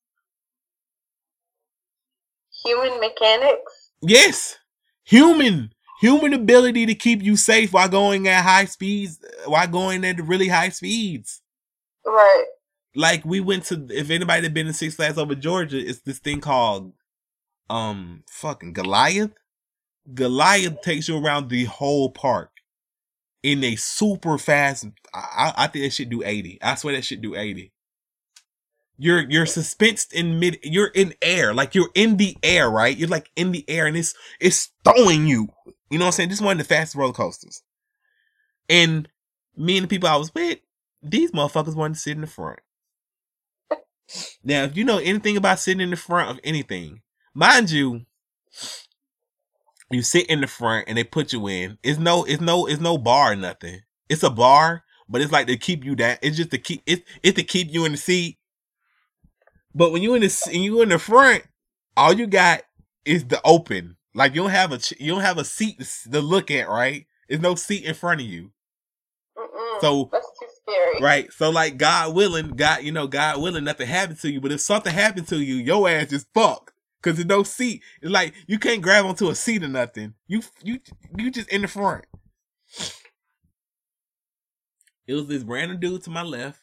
Human 2.65 2.99
mechanics? 3.01 3.91
Yes. 4.01 4.59
Human 5.05 5.73
human 6.01 6.33
ability 6.33 6.87
to 6.87 6.95
keep 6.95 7.23
you 7.23 7.37
safe 7.37 7.73
while 7.73 7.89
going 7.89 8.29
at 8.29 8.45
high 8.45 8.65
speeds 8.65 9.19
while 9.47 9.67
going 9.67 10.05
at 10.05 10.21
really 10.21 10.49
high 10.49 10.69
speeds. 10.69 11.43
Right. 12.07 12.47
Like 12.95 13.25
we 13.25 13.41
went 13.41 13.65
to 13.67 13.87
if 13.91 14.11
anybody 14.11 14.43
had 14.43 14.55
been 14.55 14.67
in 14.67 14.73
Six 14.73 14.95
Flags 14.95 15.19
over 15.19 15.35
Georgia, 15.35 15.79
it's 15.79 16.01
this 16.01 16.19
thing 16.19 16.41
called 16.41 16.93
um 17.69 18.25
fucking 18.31 18.73
Goliath. 18.73 19.33
Goliath 20.15 20.81
takes 20.83 21.09
you 21.09 21.23
around 21.23 21.51
the 21.51 21.65
whole 21.65 22.11
park 22.11 22.51
in 23.53 23.65
a 23.65 23.77
super 23.77 24.37
fast. 24.37 24.87
I, 25.15 25.55
I 25.57 25.67
think 25.69 25.85
that 25.87 25.93
should 25.95 26.11
do 26.11 26.23
80. 26.23 26.59
I 26.61 26.75
swear 26.75 26.95
that 26.95 27.05
should 27.05 27.23
do 27.23 27.35
80. 27.35 27.73
You're 28.99 29.31
you're 29.31 29.47
suspensed 29.47 30.13
in 30.13 30.39
mid 30.39 30.59
you're 30.63 30.89
in 30.89 31.15
air. 31.23 31.55
Like 31.55 31.75
you're 31.75 31.91
in 31.95 32.19
the 32.19 32.37
air, 32.43 32.69
right? 32.69 32.97
You're 32.97 33.09
like 33.09 33.31
in 33.37 33.53
the 33.53 33.65
air 33.69 33.87
and 33.87 33.97
it's 33.97 34.15
it's 34.41 34.71
throwing 34.85 35.27
you. 35.27 35.49
You 35.89 35.99
know 35.99 36.05
what 36.05 36.09
I'm 36.09 36.13
saying? 36.13 36.29
This 36.29 36.39
is 36.39 36.45
one 36.45 36.53
of 36.53 36.59
the 36.59 36.75
fastest 36.75 36.97
roller 36.97 37.13
coasters. 37.13 37.63
And 38.69 39.09
me 39.57 39.79
and 39.79 39.85
the 39.85 39.89
people 39.89 40.09
I 40.09 40.17
was 40.17 40.35
with, 40.35 40.59
these 41.03 41.31
motherfuckers 41.31 41.77
wanted 41.77 41.95
to 41.95 42.01
sit 42.01 42.17
in 42.17 42.21
the 42.21 42.27
front. 42.27 42.59
Now, 44.45 44.65
if 44.65 44.77
you 44.77 44.85
know 44.85 44.99
anything 44.99 45.37
about 45.37 45.61
sitting 45.61 45.81
in 45.81 45.91
the 45.91 45.97
front 45.97 46.31
of 46.31 46.41
anything, 46.45 47.03
mind 47.35 47.71
you, 47.71 48.05
you 49.91 50.03
sit 50.03 50.27
in 50.29 50.41
the 50.41 50.47
front 50.47 50.87
and 50.89 50.99
they 50.99 51.05
put 51.05 51.33
you 51.33 51.47
in. 51.49 51.79
It's 51.83 51.99
no, 51.99 52.25
it's 52.25 52.41
no, 52.41 52.67
it's 52.67 52.81
no 52.81 52.99
bar 52.99 53.33
or 53.33 53.37
nothing. 53.37 53.81
It's 54.09 54.23
a 54.23 54.31
bar, 54.31 54.85
but 55.09 55.21
it's 55.21 55.33
like 55.33 55.47
to 55.47 55.57
keep 55.57 55.85
you 55.85 55.95
down. 55.95 56.17
It's 56.23 56.37
just 56.37 56.51
to 56.51 56.59
keep 56.59 56.83
it's 56.87 57.03
it's 57.23 57.37
to 57.37 57.45
keep 57.45 57.73
you 57.73 57.85
in 57.85 57.93
the 57.93 57.99
seat. 57.99 58.39
But 59.75 59.93
when 59.93 60.03
you 60.03 60.15
in 60.15 60.23
the 60.23 60.51
you 60.53 60.83
in 60.83 60.91
the 60.91 60.99
front, 60.99 61.45
all 61.97 62.13
you 62.13 62.27
got 62.27 62.63
is 63.05 63.25
the 63.27 63.41
open. 63.45 63.97
Like 64.15 64.35
you 64.35 64.43
don't 64.43 64.51
have 64.51 64.73
a 64.73 64.81
you 64.99 65.13
don't 65.13 65.23
have 65.23 65.39
a 65.39 65.45
seat 65.45 65.81
to 66.13 66.21
look 66.21 66.51
at, 66.51 66.69
right? 66.69 67.07
There's 67.29 67.41
no 67.41 67.55
seat 67.55 67.85
in 67.85 67.95
front 67.95 68.21
of 68.21 68.27
you. 68.27 68.51
Mm-mm, 69.39 69.81
So 69.81 70.09
that's 70.13 70.31
too 70.39 70.47
scary. 70.63 71.01
right, 71.03 71.33
so 71.33 71.51
like 71.51 71.77
God 71.79 72.15
willing, 72.15 72.51
God 72.51 72.83
you 72.83 72.93
know 72.93 73.07
God 73.07 73.41
willing, 73.41 73.65
nothing 73.65 73.87
happened 73.87 74.21
to 74.21 74.31
you. 74.31 74.41
But 74.41 74.53
if 74.53 74.61
something 74.61 74.93
happened 74.93 75.29
to 75.29 75.39
you, 75.41 75.57
your 75.57 75.89
ass 75.89 76.13
is 76.13 76.27
fucked 76.35 76.73
because 77.03 77.17
there's 77.17 77.27
no 77.27 77.43
seat. 77.43 77.83
It's 78.03 78.11
like 78.11 78.35
you 78.47 78.59
can't 78.59 78.83
grab 78.83 79.05
onto 79.07 79.29
a 79.29 79.35
seat 79.35 79.63
or 79.63 79.69
nothing. 79.69 80.15
You 80.27 80.43
you 80.63 80.81
you 81.17 81.31
just 81.31 81.49
in 81.51 81.63
the 81.63 81.69
front. 81.69 82.05
It 85.07 85.15
was 85.15 85.27
this 85.27 85.43
random 85.43 85.81
dude 85.81 86.03
to 86.05 86.11
my 86.11 86.23
left. 86.23 86.61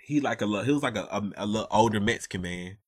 He 0.00 0.20
like 0.20 0.40
a 0.42 0.64
he 0.64 0.72
was 0.72 0.82
like 0.82 0.96
a, 0.96 1.04
a, 1.10 1.30
a 1.36 1.46
little 1.46 1.68
older 1.70 2.00
Mexican 2.00 2.42
man. 2.42 2.78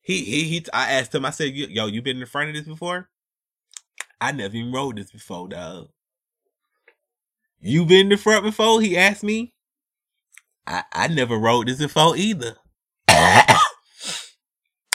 He 0.00 0.24
he 0.24 0.44
he. 0.44 0.64
I 0.72 0.92
asked 0.92 1.14
him. 1.14 1.24
I 1.24 1.30
said, 1.30 1.54
"Yo, 1.54 1.86
you 1.86 2.02
been 2.02 2.16
in 2.16 2.20
the 2.20 2.26
front 2.26 2.50
of 2.50 2.56
this 2.56 2.66
before?" 2.66 3.08
I 4.20 4.32
never 4.32 4.56
even 4.56 4.72
rode 4.72 4.96
this 4.96 5.10
before, 5.10 5.48
dog. 5.48 5.88
You 7.60 7.84
been 7.86 8.00
in 8.00 8.08
the 8.10 8.16
front 8.16 8.44
before? 8.44 8.80
He 8.80 8.96
asked 8.96 9.22
me. 9.22 9.54
I 10.66 10.84
I 10.92 11.08
never 11.08 11.36
rode 11.36 11.68
this 11.68 11.78
before 11.78 12.16
either. 12.16 12.56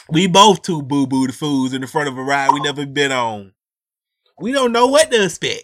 we 0.09 0.27
both 0.27 0.61
two 0.61 0.81
boo 0.81 1.07
boo 1.07 1.27
the 1.27 1.33
fools 1.33 1.73
in 1.73 1.81
the 1.81 1.87
front 1.87 2.07
of 2.07 2.17
a 2.17 2.23
ride 2.23 2.51
we 2.53 2.59
never 2.59 2.85
been 2.85 3.11
on. 3.11 3.53
We 4.39 4.51
don't 4.51 4.71
know 4.71 4.87
what 4.87 5.11
to 5.11 5.23
expect. 5.23 5.63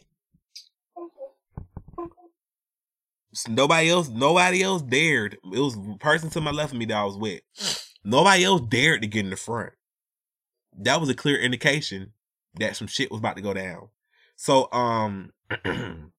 Nobody 3.47 3.89
else, 3.89 4.09
nobody 4.09 4.61
else 4.61 4.81
dared. 4.81 5.37
It 5.53 5.59
was 5.59 5.77
person 5.99 6.29
to 6.31 6.41
my 6.41 6.51
left 6.51 6.73
of 6.73 6.79
me 6.79 6.85
that 6.85 6.97
I 6.97 7.03
was 7.05 7.17
with. 7.17 7.41
Nobody 8.03 8.43
else 8.43 8.61
dared 8.61 9.01
to 9.01 9.07
get 9.07 9.23
in 9.23 9.29
the 9.29 9.37
front. 9.37 9.73
That 10.77 10.99
was 10.99 11.09
a 11.09 11.13
clear 11.13 11.37
indication 11.37 12.13
that 12.55 12.75
some 12.75 12.87
shit 12.87 13.11
was 13.11 13.19
about 13.19 13.35
to 13.37 13.41
go 13.41 13.53
down. 13.53 13.89
So, 14.35 14.69
um, 14.71 15.31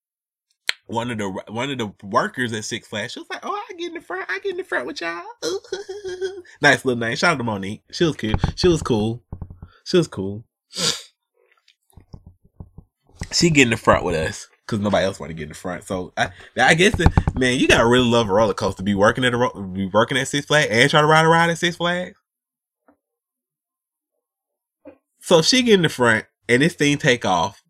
one 0.92 1.10
of 1.10 1.18
the 1.18 1.28
one 1.48 1.70
of 1.70 1.78
the 1.78 1.92
workers 2.06 2.52
at 2.52 2.64
Six 2.64 2.86
Flags, 2.86 3.12
she 3.12 3.20
was 3.20 3.30
like, 3.30 3.40
"Oh, 3.42 3.52
I 3.52 3.72
get 3.74 3.88
in 3.88 3.94
the 3.94 4.00
front. 4.00 4.26
I 4.28 4.38
get 4.40 4.52
in 4.52 4.56
the 4.58 4.64
front 4.64 4.86
with 4.86 5.00
y'all." 5.00 5.22
nice 6.62 6.84
little 6.84 7.00
name. 7.00 7.16
Shout 7.16 7.32
out 7.32 7.38
to 7.38 7.44
Monique. 7.44 7.82
She 7.90 8.04
was 8.04 8.16
cute. 8.16 8.40
She 8.56 8.68
was 8.68 8.82
cool. 8.82 9.22
She 9.84 9.96
was 9.96 10.08
cool. 10.08 10.44
She 13.32 13.50
get 13.50 13.62
in 13.62 13.70
the 13.70 13.76
front 13.76 14.04
with 14.04 14.14
us 14.14 14.48
because 14.66 14.80
nobody 14.80 15.06
else 15.06 15.18
want 15.18 15.30
to 15.30 15.34
get 15.34 15.44
in 15.44 15.48
the 15.48 15.54
front. 15.54 15.84
So 15.84 16.12
I, 16.16 16.30
I 16.60 16.74
guess 16.74 16.96
the, 16.96 17.10
man, 17.34 17.58
you 17.58 17.66
gotta 17.66 17.86
really 17.86 18.08
love 18.08 18.28
a 18.28 18.32
roller 18.32 18.54
coaster. 18.54 18.82
Be 18.82 18.94
working 18.94 19.24
at 19.24 19.34
a 19.34 19.62
be 19.72 19.86
working 19.86 20.18
at 20.18 20.28
Six 20.28 20.46
Flags 20.46 20.68
and 20.70 20.90
try 20.90 21.00
to 21.00 21.06
ride 21.06 21.24
a 21.24 21.28
ride 21.28 21.50
at 21.50 21.58
Six 21.58 21.76
Flags. 21.76 22.18
So 25.20 25.40
she 25.40 25.62
get 25.62 25.74
in 25.74 25.82
the 25.82 25.88
front 25.88 26.26
and 26.48 26.62
this 26.62 26.74
thing 26.74 26.98
take 26.98 27.24
off. 27.24 27.62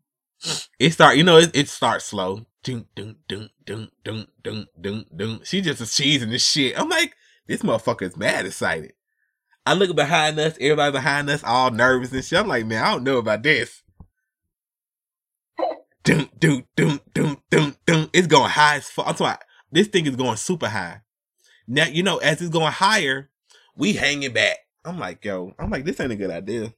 It 0.81 0.93
start, 0.93 1.16
you 1.16 1.23
know, 1.23 1.37
it, 1.37 1.51
it 1.55 1.68
starts 1.68 2.07
slow. 2.07 2.47
Dun, 2.65 2.87
dun, 2.95 3.17
dun, 3.29 3.51
dun, 3.65 3.91
dun, 4.05 4.29
dun, 4.43 4.67
dun, 4.81 5.07
dun. 5.17 5.41
She 5.43 5.61
just 5.61 5.81
a 5.81 5.85
cheesing 5.85 6.31
this 6.31 6.49
shit. 6.49 6.79
I'm 6.79 6.89
like, 6.89 7.15
this 7.49 7.63
motherfucker 7.63 8.03
is 8.03 8.17
mad 8.17 8.47
excited. 8.47 8.93
I 9.67 9.75
look 9.75 9.95
behind 9.97 10.39
us, 10.39 10.57
everybody 10.61 10.93
behind 10.93 11.29
us 11.29 11.43
all 11.43 11.71
nervous 11.71 12.13
and 12.13 12.25
shit. 12.25 12.39
I'm 12.39 12.47
like, 12.47 12.67
man, 12.67 12.85
I 12.85 12.93
don't 12.93 13.05
know 13.05 13.19
about 13.19 13.43
this. 13.43 13.83
Dun, 16.05 16.29
dun, 16.39 16.65
dun, 16.77 17.01
dun, 17.13 17.39
dun, 17.51 17.77
dun. 17.87 18.11
It's 18.13 18.27
going 18.27 18.51
high 18.51 18.77
as 18.77 18.89
fuck. 18.89 19.07
I'm 19.07 19.15
talking 19.15 19.27
about, 19.27 19.45
this 19.71 19.89
thing 19.89 20.07
is 20.07 20.17
going 20.17 20.37
super 20.37 20.69
high. 20.69 21.03
Now, 21.67 21.87
you 21.87 22.03
know, 22.03 22.19
as 22.19 22.41
it's 22.41 22.51
going 22.51 22.73
higher, 22.73 23.31
we 23.77 23.93
hanging 23.95 24.33
back. 24.33 24.59
I'm 24.85 24.99
like, 24.99 25.25
yo, 25.25 25.55
I'm 25.59 25.71
like, 25.71 25.85
this 25.85 25.99
ain't 26.01 26.13
a 26.13 26.17
good 26.17 26.31
idea. 26.31 26.75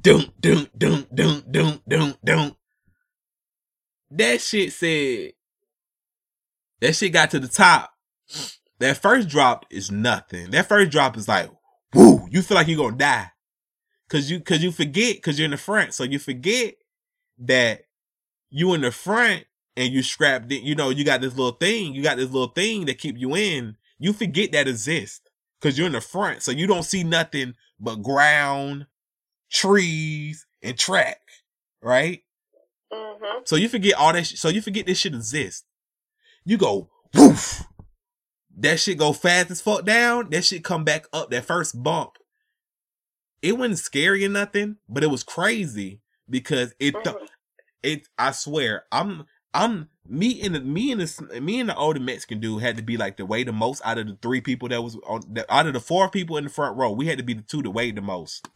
Dun, 0.00 0.32
dun, 0.40 0.68
dun, 0.76 1.06
dun, 1.14 1.44
dun, 1.50 1.80
dun, 1.86 2.16
dun. 2.24 2.56
That 4.16 4.40
shit 4.40 4.72
said, 4.72 5.32
that 6.80 6.94
shit 6.94 7.12
got 7.12 7.32
to 7.32 7.40
the 7.40 7.48
top. 7.48 7.92
That 8.78 8.96
first 8.96 9.28
drop 9.28 9.66
is 9.70 9.90
nothing. 9.90 10.50
That 10.52 10.68
first 10.68 10.92
drop 10.92 11.16
is 11.16 11.26
like, 11.26 11.50
woo, 11.92 12.28
you 12.30 12.42
feel 12.42 12.54
like 12.56 12.68
you're 12.68 12.78
gonna 12.78 12.96
die. 12.96 13.30
Cause 14.08 14.30
you, 14.30 14.38
cause 14.38 14.62
you 14.62 14.70
forget, 14.70 15.20
cause 15.20 15.36
you're 15.38 15.46
in 15.46 15.50
the 15.50 15.56
front. 15.56 15.94
So 15.94 16.04
you 16.04 16.20
forget 16.20 16.74
that 17.38 17.82
you 18.50 18.72
in 18.74 18.82
the 18.82 18.92
front 18.92 19.46
and 19.76 19.92
you 19.92 20.02
strapped 20.02 20.52
in, 20.52 20.64
you 20.64 20.76
know, 20.76 20.90
you 20.90 21.04
got 21.04 21.20
this 21.20 21.34
little 21.36 21.56
thing, 21.58 21.92
you 21.94 22.02
got 22.02 22.16
this 22.16 22.30
little 22.30 22.48
thing 22.48 22.84
that 22.84 22.98
keep 22.98 23.18
you 23.18 23.34
in. 23.34 23.76
You 23.98 24.12
forget 24.12 24.52
that 24.52 24.68
exists. 24.68 25.22
Cause 25.60 25.76
you're 25.76 25.88
in 25.88 25.94
the 25.94 26.00
front. 26.00 26.42
So 26.42 26.52
you 26.52 26.68
don't 26.68 26.84
see 26.84 27.02
nothing 27.02 27.54
but 27.80 28.02
ground, 28.02 28.86
trees, 29.50 30.46
and 30.62 30.78
track. 30.78 31.20
Right? 31.82 32.22
Hmm 32.94 33.38
So 33.44 33.56
you 33.56 33.68
forget 33.68 33.94
all 33.94 34.12
that. 34.12 34.26
Sh- 34.26 34.36
so 34.38 34.48
you 34.48 34.62
forget 34.62 34.86
this 34.86 34.98
shit 34.98 35.14
exists. 35.14 35.64
You 36.44 36.56
go 36.56 36.90
woof. 37.14 37.64
That 38.56 38.78
shit 38.78 38.98
go 38.98 39.12
fast 39.12 39.50
as 39.50 39.60
fuck 39.60 39.84
down. 39.84 40.30
That 40.30 40.44
shit 40.44 40.62
come 40.64 40.84
back 40.84 41.06
up. 41.12 41.30
That 41.30 41.44
first 41.44 41.82
bump. 41.82 42.12
It 43.42 43.58
wasn't 43.58 43.78
scary 43.78 44.24
or 44.24 44.28
nothing, 44.28 44.76
but 44.88 45.02
it 45.02 45.08
was 45.10 45.22
crazy 45.22 46.00
because 46.30 46.74
it. 46.78 46.92
Th- 47.04 47.16
Mhm. 47.16 47.28
it. 47.82 48.08
I 48.18 48.30
swear, 48.32 48.84
I'm. 48.92 49.24
I'm 49.56 49.88
me 50.08 50.42
and 50.42 50.56
the, 50.56 50.60
me 50.60 50.90
and 50.90 51.00
the 51.00 51.40
me 51.40 51.60
and 51.60 51.68
the 51.68 51.76
older 51.76 52.00
Mexican 52.00 52.40
dude 52.40 52.60
had 52.60 52.76
to 52.76 52.82
be 52.82 52.96
like 52.96 53.16
the 53.16 53.24
way 53.24 53.44
the 53.44 53.52
most 53.52 53.80
out 53.84 53.98
of 53.98 54.08
the 54.08 54.18
three 54.20 54.40
people 54.40 54.68
that 54.68 54.82
was 54.82 54.96
on 55.06 55.22
the, 55.32 55.46
out 55.52 55.68
of 55.68 55.74
the 55.74 55.80
four 55.80 56.10
people 56.10 56.36
in 56.36 56.42
the 56.44 56.50
front 56.50 56.76
row. 56.76 56.90
We 56.90 57.06
had 57.06 57.18
to 57.18 57.24
be 57.24 57.34
the 57.34 57.42
two 57.42 57.62
that 57.62 57.70
weighed 57.70 57.94
the 57.94 58.02
most. 58.02 58.48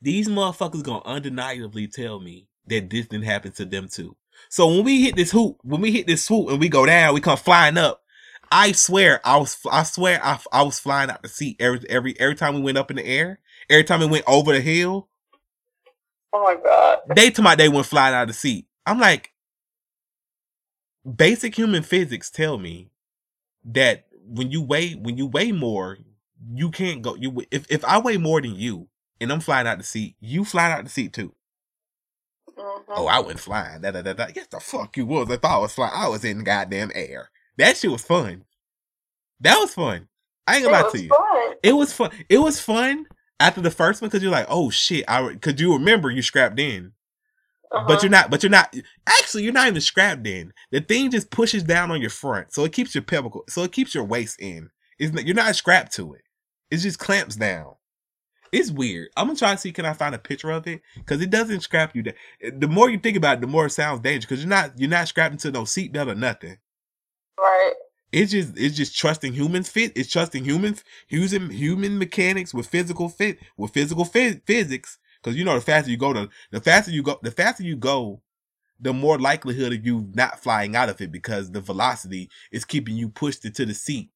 These 0.00 0.28
motherfuckers 0.28 0.82
gonna 0.82 1.02
undeniably 1.04 1.86
tell 1.86 2.18
me 2.20 2.48
that 2.70 2.90
this 2.90 3.08
didn't 3.08 3.26
happen 3.26 3.52
to 3.54 3.66
them 3.66 3.88
too. 3.88 4.16
So 4.50 4.68
when 4.68 4.84
we 4.84 5.02
hit 5.02 5.16
this 5.16 5.32
hoop, 5.32 5.58
when 5.64 5.82
we 5.82 5.92
hit 5.92 6.08
this 6.08 6.24
swoop 6.24 6.50
and 6.50 6.60
we 6.60 6.70
go 6.70 6.86
down, 6.86 7.14
we 7.14 7.22
come 7.22 7.38
flying 7.38 7.78
up. 7.78 8.02
I 8.52 8.72
swear, 8.72 9.20
I 9.24 9.38
was, 9.38 9.58
I 9.70 9.84
swear, 9.84 10.20
I, 10.24 10.40
I 10.52 10.62
was 10.62 10.80
flying 10.80 11.10
out 11.10 11.22
the 11.22 11.28
seat 11.30 11.58
every, 11.60 11.80
every, 11.90 12.18
every 12.20 12.36
time 12.36 12.54
we 12.56 12.62
went 12.62 12.78
up 12.78 12.90
in 12.90 12.98
the 12.98 13.06
air. 13.06 13.40
Every 13.70 13.84
time 13.84 14.00
we 14.00 14.06
went 14.06 14.24
over 14.28 14.52
the 14.52 14.60
hill, 14.62 15.08
Oh 16.32 16.42
my 16.44 16.56
god. 16.62 17.00
they 17.06 17.30
to 17.30 17.42
my 17.42 17.54
they 17.56 17.68
went 17.68 17.86
flying 17.86 18.14
out 18.14 18.22
of 18.22 18.28
the 18.28 18.34
seat. 18.34 18.66
I'm 18.86 19.00
like, 19.00 19.32
basic 21.16 21.56
human 21.56 21.82
physics 21.82 22.30
tell 22.30 22.58
me 22.58 22.90
that 23.64 24.06
when 24.26 24.50
you 24.50 24.62
weigh, 24.62 24.94
when 24.94 25.18
you 25.18 25.26
weigh 25.26 25.52
more, 25.52 25.98
you 26.54 26.70
can't 26.70 27.02
go. 27.02 27.16
You 27.16 27.44
if 27.50 27.66
if 27.70 27.84
I 27.84 27.98
weigh 27.98 28.18
more 28.18 28.40
than 28.42 28.54
you 28.56 28.88
and 29.20 29.32
I'm 29.32 29.40
flying 29.40 29.66
out 29.66 29.78
the 29.78 29.84
seat, 29.84 30.16
you 30.20 30.44
flying 30.44 30.72
out 30.72 30.84
the 30.84 30.90
seat 30.90 31.12
too. 31.12 31.34
Oh, 32.90 33.06
I 33.06 33.18
wasn't 33.20 33.40
flying. 33.40 33.82
Da, 33.82 33.90
da, 33.92 34.02
da, 34.02 34.12
da. 34.12 34.26
Yes, 34.34 34.46
the 34.48 34.60
fuck 34.60 34.96
you 34.96 35.06
was. 35.06 35.30
If 35.30 35.44
I 35.44 35.58
was 35.58 35.72
flying, 35.74 35.92
I 35.94 36.08
was 36.08 36.24
in 36.24 36.44
goddamn 36.44 36.90
air. 36.94 37.30
That 37.58 37.76
shit 37.76 37.90
was 37.90 38.02
fun. 38.02 38.44
That 39.40 39.56
was 39.58 39.74
fun. 39.74 40.08
I 40.46 40.56
ain't 40.56 40.64
gonna 40.64 40.82
lie 40.84 40.90
to 40.90 41.00
you. 41.00 41.08
fun. 41.08 41.54
It 41.62 41.72
was 41.72 41.92
fun. 41.92 42.10
It 42.28 42.38
was 42.38 42.60
fun 42.60 43.06
after 43.38 43.60
the 43.60 43.70
first 43.70 44.02
one 44.02 44.08
because 44.08 44.22
you're 44.22 44.32
like, 44.32 44.46
oh 44.48 44.70
shit, 44.70 45.04
I 45.08 45.28
because 45.32 45.60
you 45.60 45.72
remember 45.74 46.10
you 46.10 46.22
scrapped 46.22 46.58
in, 46.58 46.92
Uh-huh. 47.70 47.84
but 47.86 48.02
you're 48.02 48.10
not. 48.10 48.30
But 48.30 48.42
you're 48.42 48.50
not. 48.50 48.74
Actually, 49.06 49.44
you're 49.44 49.52
not 49.52 49.68
even 49.68 49.80
scrapped 49.80 50.26
in. 50.26 50.52
The 50.72 50.80
thing 50.80 51.10
just 51.10 51.30
pushes 51.30 51.62
down 51.62 51.90
on 51.90 52.00
your 52.00 52.10
front, 52.10 52.52
so 52.52 52.64
it 52.64 52.72
keeps 52.72 52.94
your 52.94 53.02
pelvic. 53.02 53.32
so 53.48 53.62
it 53.62 53.72
keeps 53.72 53.94
your 53.94 54.04
waist 54.04 54.40
in. 54.40 54.70
It's 54.98 55.12
not, 55.12 55.24
you're 55.24 55.36
not 55.36 55.54
strapped 55.56 55.92
to 55.94 56.14
it. 56.14 56.22
It 56.70 56.78
just 56.78 56.98
clamps 56.98 57.36
down. 57.36 57.74
It's 58.52 58.70
weird. 58.70 59.10
I'm 59.16 59.28
gonna 59.28 59.38
try 59.38 59.52
to 59.52 59.58
see 59.58 59.72
can 59.72 59.86
I 59.86 59.92
find 59.92 60.14
a 60.14 60.18
picture 60.18 60.50
of 60.50 60.66
it 60.66 60.82
because 60.96 61.20
it 61.22 61.30
doesn't 61.30 61.60
scrap 61.62 61.94
you 61.94 62.02
down. 62.02 62.14
The 62.58 62.68
more 62.68 62.90
you 62.90 62.98
think 62.98 63.16
about 63.16 63.38
it, 63.38 63.40
the 63.42 63.46
more 63.46 63.66
it 63.66 63.70
sounds 63.70 64.00
dangerous 64.00 64.24
because 64.26 64.40
you're 64.42 64.50
not 64.50 64.78
you're 64.78 64.90
not 64.90 65.08
strapped 65.08 65.32
into 65.32 65.52
no 65.52 65.62
seatbelt 65.62 66.10
or 66.10 66.14
nothing. 66.16 66.58
right. 67.38 67.72
It's 68.12 68.32
just 68.32 68.58
it's 68.58 68.76
just 68.76 68.96
trusting 68.96 69.34
humans 69.34 69.68
fit. 69.68 69.92
It's 69.96 70.10
trusting 70.10 70.44
humans 70.44 70.84
using 71.08 71.50
human 71.50 71.98
mechanics 71.98 72.52
with 72.54 72.66
physical 72.66 73.08
fit 73.08 73.38
with 73.56 73.72
physical 73.72 74.04
phys- 74.04 74.42
physics. 74.46 74.98
Because 75.22 75.36
you 75.38 75.44
know 75.44 75.54
the 75.54 75.60
faster 75.60 75.90
you 75.90 75.96
go, 75.96 76.12
the 76.12 76.28
the 76.50 76.60
faster 76.60 76.90
you 76.90 77.02
go, 77.04 77.20
the 77.22 77.30
faster 77.30 77.62
you 77.62 77.76
go, 77.76 78.22
the 78.80 78.92
more 78.92 79.18
likelihood 79.18 79.72
of 79.72 79.86
you 79.86 80.10
not 80.14 80.40
flying 80.42 80.74
out 80.74 80.88
of 80.88 81.00
it 81.00 81.12
because 81.12 81.52
the 81.52 81.60
velocity 81.60 82.30
is 82.50 82.64
keeping 82.64 82.96
you 82.96 83.08
pushed 83.08 83.44
into 83.44 83.66
the 83.66 83.74
seat. 83.74 84.10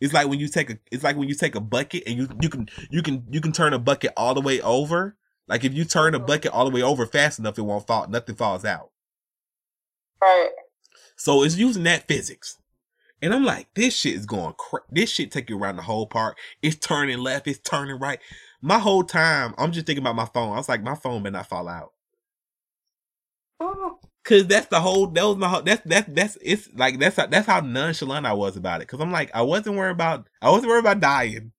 It's 0.00 0.14
like 0.14 0.28
when 0.28 0.38
you 0.38 0.48
take 0.48 0.70
a 0.70 0.78
it's 0.92 1.02
like 1.04 1.16
when 1.16 1.28
you 1.28 1.34
take 1.34 1.54
a 1.54 1.60
bucket 1.60 2.04
and 2.06 2.16
you 2.16 2.28
you 2.40 2.48
can 2.48 2.68
you 2.90 3.02
can 3.02 3.24
you 3.30 3.40
can 3.40 3.52
turn 3.52 3.72
a 3.72 3.78
bucket 3.78 4.12
all 4.16 4.34
the 4.34 4.40
way 4.40 4.60
over. 4.60 5.16
Like 5.48 5.64
if 5.64 5.74
you 5.74 5.84
turn 5.84 6.14
a 6.14 6.20
bucket 6.20 6.52
all 6.52 6.64
the 6.64 6.74
way 6.74 6.82
over 6.82 7.06
fast 7.06 7.38
enough, 7.38 7.58
it 7.58 7.62
won't 7.62 7.86
fall. 7.86 8.06
Nothing 8.08 8.36
falls 8.36 8.64
out. 8.64 8.90
Right. 10.22 10.50
So 11.16 11.42
it's 11.42 11.56
using 11.56 11.84
that 11.84 12.06
physics. 12.06 12.58
And 13.20 13.34
I'm 13.34 13.44
like, 13.44 13.66
this 13.74 13.96
shit 13.96 14.14
is 14.14 14.26
going 14.26 14.54
cra- 14.58 14.82
this 14.90 15.10
shit 15.10 15.32
take 15.32 15.50
you 15.50 15.58
around 15.58 15.76
the 15.76 15.82
whole 15.82 16.06
park. 16.06 16.38
It's 16.62 16.76
turning 16.76 17.18
left, 17.18 17.48
it's 17.48 17.58
turning 17.58 17.98
right. 17.98 18.20
My 18.60 18.78
whole 18.78 19.02
time, 19.04 19.54
I'm 19.58 19.72
just 19.72 19.86
thinking 19.86 20.02
about 20.04 20.16
my 20.16 20.26
phone. 20.26 20.52
I 20.52 20.56
was 20.56 20.68
like, 20.68 20.82
my 20.82 20.94
phone 20.94 21.22
better 21.22 21.32
not 21.32 21.48
fall 21.48 21.68
out. 21.68 21.92
Mhm. 23.60 23.98
Cause 24.28 24.46
that's 24.46 24.66
the 24.66 24.78
whole 24.78 25.06
that 25.06 25.24
was 25.24 25.38
my 25.38 25.48
whole 25.48 25.62
that's 25.62 25.80
that's 25.86 26.06
that's 26.12 26.36
it's 26.42 26.68
like 26.74 26.98
that's 26.98 27.16
how, 27.16 27.24
that's 27.28 27.46
how 27.46 27.60
nonchalant 27.60 28.26
I 28.26 28.34
was 28.34 28.58
about 28.58 28.82
it. 28.82 28.86
Cause 28.86 29.00
I'm 29.00 29.10
like 29.10 29.30
I 29.34 29.40
wasn't 29.40 29.76
worried 29.76 29.92
about 29.92 30.28
I 30.42 30.50
wasn't 30.50 30.68
worried 30.68 30.80
about 30.80 31.00
dying 31.00 31.52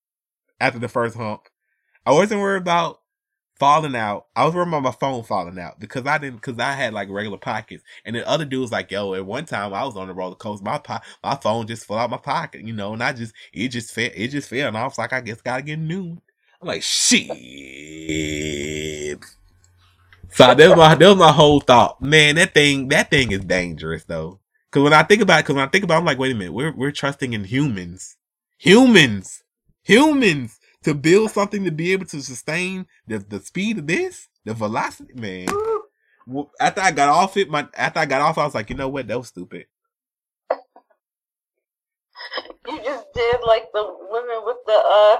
after 0.60 0.78
the 0.78 0.88
first 0.88 1.18
hump. 1.18 1.48
I 2.06 2.12
wasn't 2.12 2.42
worried 2.42 2.62
about 2.62 3.00
falling 3.56 3.96
out. 3.96 4.28
I 4.36 4.46
was 4.46 4.54
worried 4.54 4.68
about 4.68 4.84
my 4.84 4.92
phone 4.92 5.24
falling 5.24 5.58
out 5.58 5.80
because 5.80 6.06
I 6.06 6.20
didn't 6.20 6.36
because 6.36 6.60
I 6.60 6.74
had 6.74 6.94
like 6.94 7.10
regular 7.10 7.40
pockets. 7.40 7.84
And 8.06 8.16
then 8.16 8.24
other 8.28 8.46
dudes 8.46 8.72
like, 8.72 8.92
yo, 8.92 9.16
at 9.16 9.26
one 9.26 9.46
time 9.46 9.74
I 9.74 9.84
was 9.84 9.98
on 9.98 10.08
the 10.08 10.14
roller 10.14 10.36
coaster, 10.36 10.64
my 10.64 10.78
po- 10.78 11.00
my 11.24 11.38
phone 11.38 11.66
just 11.66 11.88
fell 11.88 11.98
out 11.98 12.12
my 12.12 12.18
pocket, 12.18 12.62
you 12.62 12.74
know, 12.74 12.94
and 12.94 13.02
I 13.02 13.14
just 13.14 13.34
it 13.52 13.70
just 13.70 13.92
fell 13.96 14.12
it 14.14 14.28
just 14.28 14.48
fell 14.48 14.68
and 14.68 14.78
I 14.78 14.84
was 14.84 15.00
like, 15.00 15.12
I 15.12 15.22
guess 15.22 15.42
gotta 15.42 15.64
get 15.64 15.80
new. 15.80 16.22
I'm 16.62 16.68
like, 16.68 16.84
shit. 16.84 17.40
So 20.32 20.54
that 20.54 20.70
was 20.70 20.78
my 20.78 20.96
that 20.96 21.08
was 21.10 21.18
my 21.18 21.32
whole 21.32 21.60
thought. 21.62 22.02
Man, 22.02 22.36
that 22.36 22.54
thing 22.54 22.90
that 22.90 23.10
thing 23.10 23.32
is 23.32 23.42
dangerous 23.46 24.06
though. 24.06 24.40
Cause 24.72 24.84
when 24.84 24.94
I 24.94 25.04
think 25.04 25.22
about 25.22 25.40
it, 25.40 25.46
cause 25.46 25.56
when 25.56 25.66
I 25.68 25.70
think 25.70 25.84
about 25.84 25.96
it, 25.96 26.00
I'm 26.00 26.06
like, 26.06 26.20
wait 26.20 26.32
a 26.32 26.36
minute, 26.36 26.54
we're 26.54 26.74
we're 26.76 26.92
trusting 26.92 27.34
in 27.34 27.46
humans. 27.46 28.18
Humans. 28.60 29.44
Humans 29.84 30.60
to 30.84 30.94
build 30.94 31.32
something 31.32 31.64
to 31.66 31.72
be 31.72 31.92
able 31.94 32.06
to 32.08 32.22
sustain 32.22 32.88
the, 33.08 33.20
the 33.20 33.40
speed 33.40 33.80
of 33.80 33.88
this, 33.88 34.28
the 34.46 34.54
velocity, 34.54 35.14
man. 35.16 35.48
After 36.60 36.82
I 36.82 36.92
got 36.92 37.10
off 37.10 37.38
it, 37.38 37.50
my 37.50 37.68
after 37.76 38.00
I 38.00 38.06
got 38.06 38.22
off, 38.22 38.38
I 38.38 38.46
was 38.46 38.56
like, 38.56 38.70
you 38.70 38.76
know 38.76 38.90
what, 38.90 39.08
that 39.08 39.18
was 39.18 39.30
stupid. 39.30 39.66
You 42.68 42.80
just 42.84 43.08
did 43.14 43.38
like 43.46 43.72
the 43.74 43.84
women 44.12 44.42
with 44.46 44.58
the 44.66 44.74
uh 44.74 45.18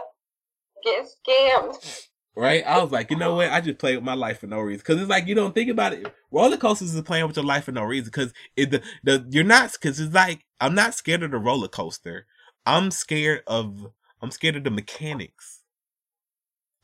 getting 0.84 1.08
scammed. 1.08 2.09
Right? 2.36 2.66
I 2.66 2.82
was 2.82 2.92
like, 2.92 3.12
you 3.12 3.18
know 3.18 3.36
what? 3.36 3.52
I 3.52 3.60
just 3.62 3.80
play 3.80 3.96
with 3.96 4.06
my 4.06 4.14
life 4.14 4.40
for 4.40 4.48
no 4.48 4.60
reason. 4.60 4.84
Cause 4.86 5.00
it's 5.00 5.10
like 5.10 5.28
you 5.28 5.36
don't 5.36 5.54
think 5.54 5.70
about 5.70 5.94
it. 5.94 6.14
Roller 6.32 6.58
coasters 6.58 6.94
is 6.96 7.02
playing 7.02 7.28
with 7.28 7.36
your 7.36 7.46
life 7.46 7.66
for 7.66 7.74
no 7.74 7.84
reason. 7.84 8.12
Cause 8.12 8.34
it 8.56 8.72
the, 8.72 8.82
the 9.04 9.26
you're 9.30 9.44
not 9.44 9.76
cause 9.82 10.00
it's 10.00 10.14
like 10.14 10.46
I'm 10.62 10.76
not 10.76 10.96
scared 10.96 11.24
of 11.24 11.32
the 11.32 11.38
roller 11.38 11.68
coaster. 11.68 12.28
I'm 12.66 12.92
scared 12.92 13.44
of 13.48 13.88
I'm 14.22 14.32
scared 14.32 14.56
of 14.56 14.64
the 14.64 14.72
mechanics. 14.72 15.62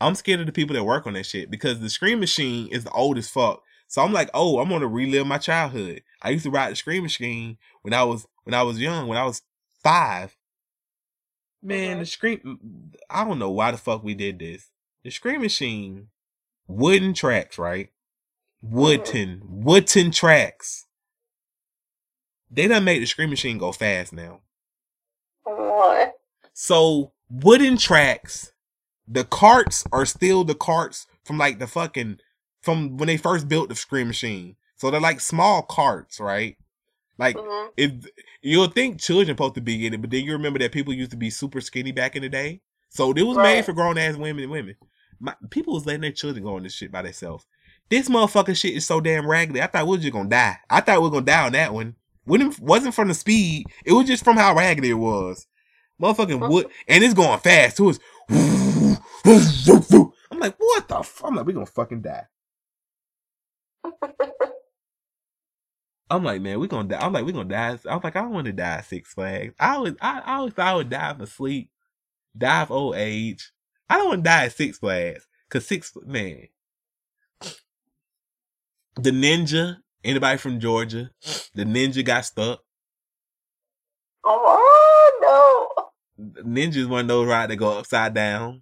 I'm 0.01 0.15
scared 0.15 0.41
of 0.41 0.45
the 0.45 0.51
people 0.51 0.75
that 0.75 0.83
work 0.83 1.07
on 1.07 1.13
that 1.13 1.25
shit 1.25 1.49
because 1.49 1.79
the 1.79 1.89
Scream 1.89 2.19
Machine 2.19 2.67
is 2.67 2.83
the 2.83 2.91
old 2.91 3.17
as 3.17 3.29
fuck. 3.29 3.61
So 3.87 4.01
I'm 4.01 4.11
like, 4.13 4.29
oh, 4.33 4.59
I'm 4.59 4.69
gonna 4.69 4.87
relive 4.87 5.27
my 5.27 5.37
childhood. 5.37 6.01
I 6.21 6.31
used 6.31 6.45
to 6.45 6.51
ride 6.51 6.71
the 6.71 6.75
Scream 6.75 7.03
Machine 7.03 7.57
when 7.81 7.93
I 7.93 8.03
was 8.03 8.27
when 8.43 8.53
I 8.53 8.63
was 8.63 8.79
young, 8.79 9.07
when 9.07 9.17
I 9.17 9.25
was 9.25 9.41
five. 9.83 10.35
Man, 11.63 11.99
the 11.99 12.05
Scream 12.05 12.91
I 13.09 13.23
don't 13.23 13.39
know 13.39 13.51
why 13.51 13.71
the 13.71 13.77
fuck 13.77 14.03
we 14.03 14.15
did 14.15 14.39
this. 14.39 14.69
The 15.05 15.11
Scream 15.11 15.41
Machine, 15.41 16.07
wooden 16.67 17.13
tracks, 17.13 17.59
right? 17.59 17.91
Wooden, 18.63 19.43
wooden 19.45 20.09
tracks. 20.09 20.87
They 22.49 22.67
done 22.67 22.85
made 22.85 23.03
the 23.03 23.05
Scream 23.05 23.29
Machine 23.29 23.59
go 23.59 23.71
fast 23.71 24.13
now. 24.13 24.39
What? 25.43 26.15
So 26.53 27.11
wooden 27.29 27.77
tracks, 27.77 28.51
the 29.07 29.23
carts 29.25 29.85
are 29.91 30.07
still 30.07 30.43
the 30.43 30.55
carts 30.55 31.05
from 31.23 31.37
like 31.37 31.59
the 31.59 31.67
fucking 31.67 32.17
from 32.63 32.97
when 32.97 33.05
they 33.05 33.17
first 33.17 33.47
built 33.47 33.69
the 33.69 33.75
Scream 33.75 34.07
Machine. 34.07 34.55
So 34.75 34.89
they're 34.89 34.99
like 34.99 35.19
small 35.19 35.61
carts, 35.61 36.19
right? 36.19 36.57
Like 37.19 37.37
hmm 37.39 37.67
if 37.77 37.91
you'll 38.41 38.69
think 38.69 38.99
children 38.99 39.27
supposed 39.35 39.53
to 39.53 39.61
be 39.61 39.85
in 39.85 39.93
it, 39.93 40.01
but 40.01 40.09
then 40.09 40.23
you 40.25 40.31
remember 40.31 40.57
that 40.57 40.71
people 40.71 40.93
used 40.93 41.11
to 41.11 41.17
be 41.17 41.29
super 41.29 41.61
skinny 41.61 41.91
back 41.91 42.15
in 42.15 42.23
the 42.23 42.29
day. 42.29 42.61
So 42.89 43.11
it 43.11 43.21
was 43.21 43.37
made 43.37 43.65
for 43.65 43.73
grown 43.73 43.99
ass 43.99 44.15
women 44.15 44.41
and 44.43 44.51
women. 44.51 44.75
My, 45.19 45.35
people 45.49 45.73
was 45.73 45.85
letting 45.85 46.01
their 46.01 46.11
children 46.11 46.43
go 46.43 46.55
on 46.55 46.63
this 46.63 46.73
shit 46.73 46.91
by 46.91 47.01
themselves. 47.01 47.45
This 47.89 48.09
motherfucking 48.09 48.57
shit 48.57 48.75
is 48.75 48.85
so 48.85 48.99
damn 48.99 49.29
raggedy. 49.29 49.61
I 49.61 49.67
thought 49.67 49.85
we 49.85 49.91
was 49.91 50.01
just 50.01 50.13
gonna 50.13 50.29
die. 50.29 50.57
I 50.69 50.81
thought 50.81 50.99
we 50.99 51.03
were 51.03 51.11
gonna 51.11 51.25
die 51.25 51.45
on 51.45 51.51
that 51.53 51.73
one. 51.73 51.95
Wouldn't 52.25 52.59
wasn't 52.59 52.95
from 52.95 53.07
the 53.07 53.13
speed. 53.13 53.67
It 53.85 53.93
was 53.93 54.07
just 54.07 54.23
from 54.23 54.37
how 54.37 54.55
raggedy 54.55 54.89
it 54.89 54.93
was. 54.93 55.47
Motherfucking 56.01 56.49
wood, 56.49 56.67
and 56.87 57.03
it's 57.03 57.13
going 57.13 57.39
fast 57.39 57.77
too. 57.77 57.89
It's 57.89 57.99
I'm 60.31 60.39
like, 60.39 60.55
what 60.57 60.87
the? 60.87 60.99
F-? 60.99 61.21
I'm 61.23 61.35
like, 61.35 61.45
we 61.45 61.53
gonna 61.53 61.65
fucking 61.65 62.01
die. 62.01 62.25
I'm 66.09 66.23
like, 66.23 66.41
man, 66.41 66.59
we 66.59 66.67
gonna 66.67 66.87
die. 66.87 66.99
I'm 66.99 67.13
like, 67.13 67.25
we 67.25 67.31
gonna 67.31 67.49
die. 67.49 67.79
I'm 67.89 68.01
like, 68.03 68.15
I 68.15 68.21
don't 68.21 68.33
want 68.33 68.45
to 68.45 68.53
die 68.53 68.81
Six 68.81 69.13
Flags. 69.13 69.55
I 69.59 69.75
always, 69.75 69.93
I, 70.01 70.19
I 70.19 70.35
always 70.37 70.53
thought 70.53 70.67
I 70.67 70.75
would 70.75 70.89
die 70.89 71.15
of 71.19 71.29
sleep, 71.29 71.71
die 72.37 72.61
of 72.61 72.71
old 72.71 72.95
age. 72.95 73.51
I 73.89 73.97
don't 73.97 74.07
want 74.07 74.19
to 74.23 74.29
die 74.29 74.45
at 74.45 74.53
Six 74.53 74.77
Flags 74.77 75.27
because 75.47 75.67
Six, 75.67 75.93
man, 76.05 76.47
the 78.95 79.11
ninja. 79.11 79.77
Anybody 80.03 80.37
from 80.37 80.59
Georgia? 80.59 81.09
The 81.55 81.63
ninja 81.65 82.05
got 82.05 82.25
stuck. 82.25 82.59
oh 84.23 85.69
no. 86.19 86.43
Ninja's 86.43 86.87
one 86.87 87.01
of 87.01 87.07
those 87.07 87.27
rides 87.27 87.49
that 87.49 87.55
go 87.55 87.79
upside 87.79 88.13
down. 88.13 88.61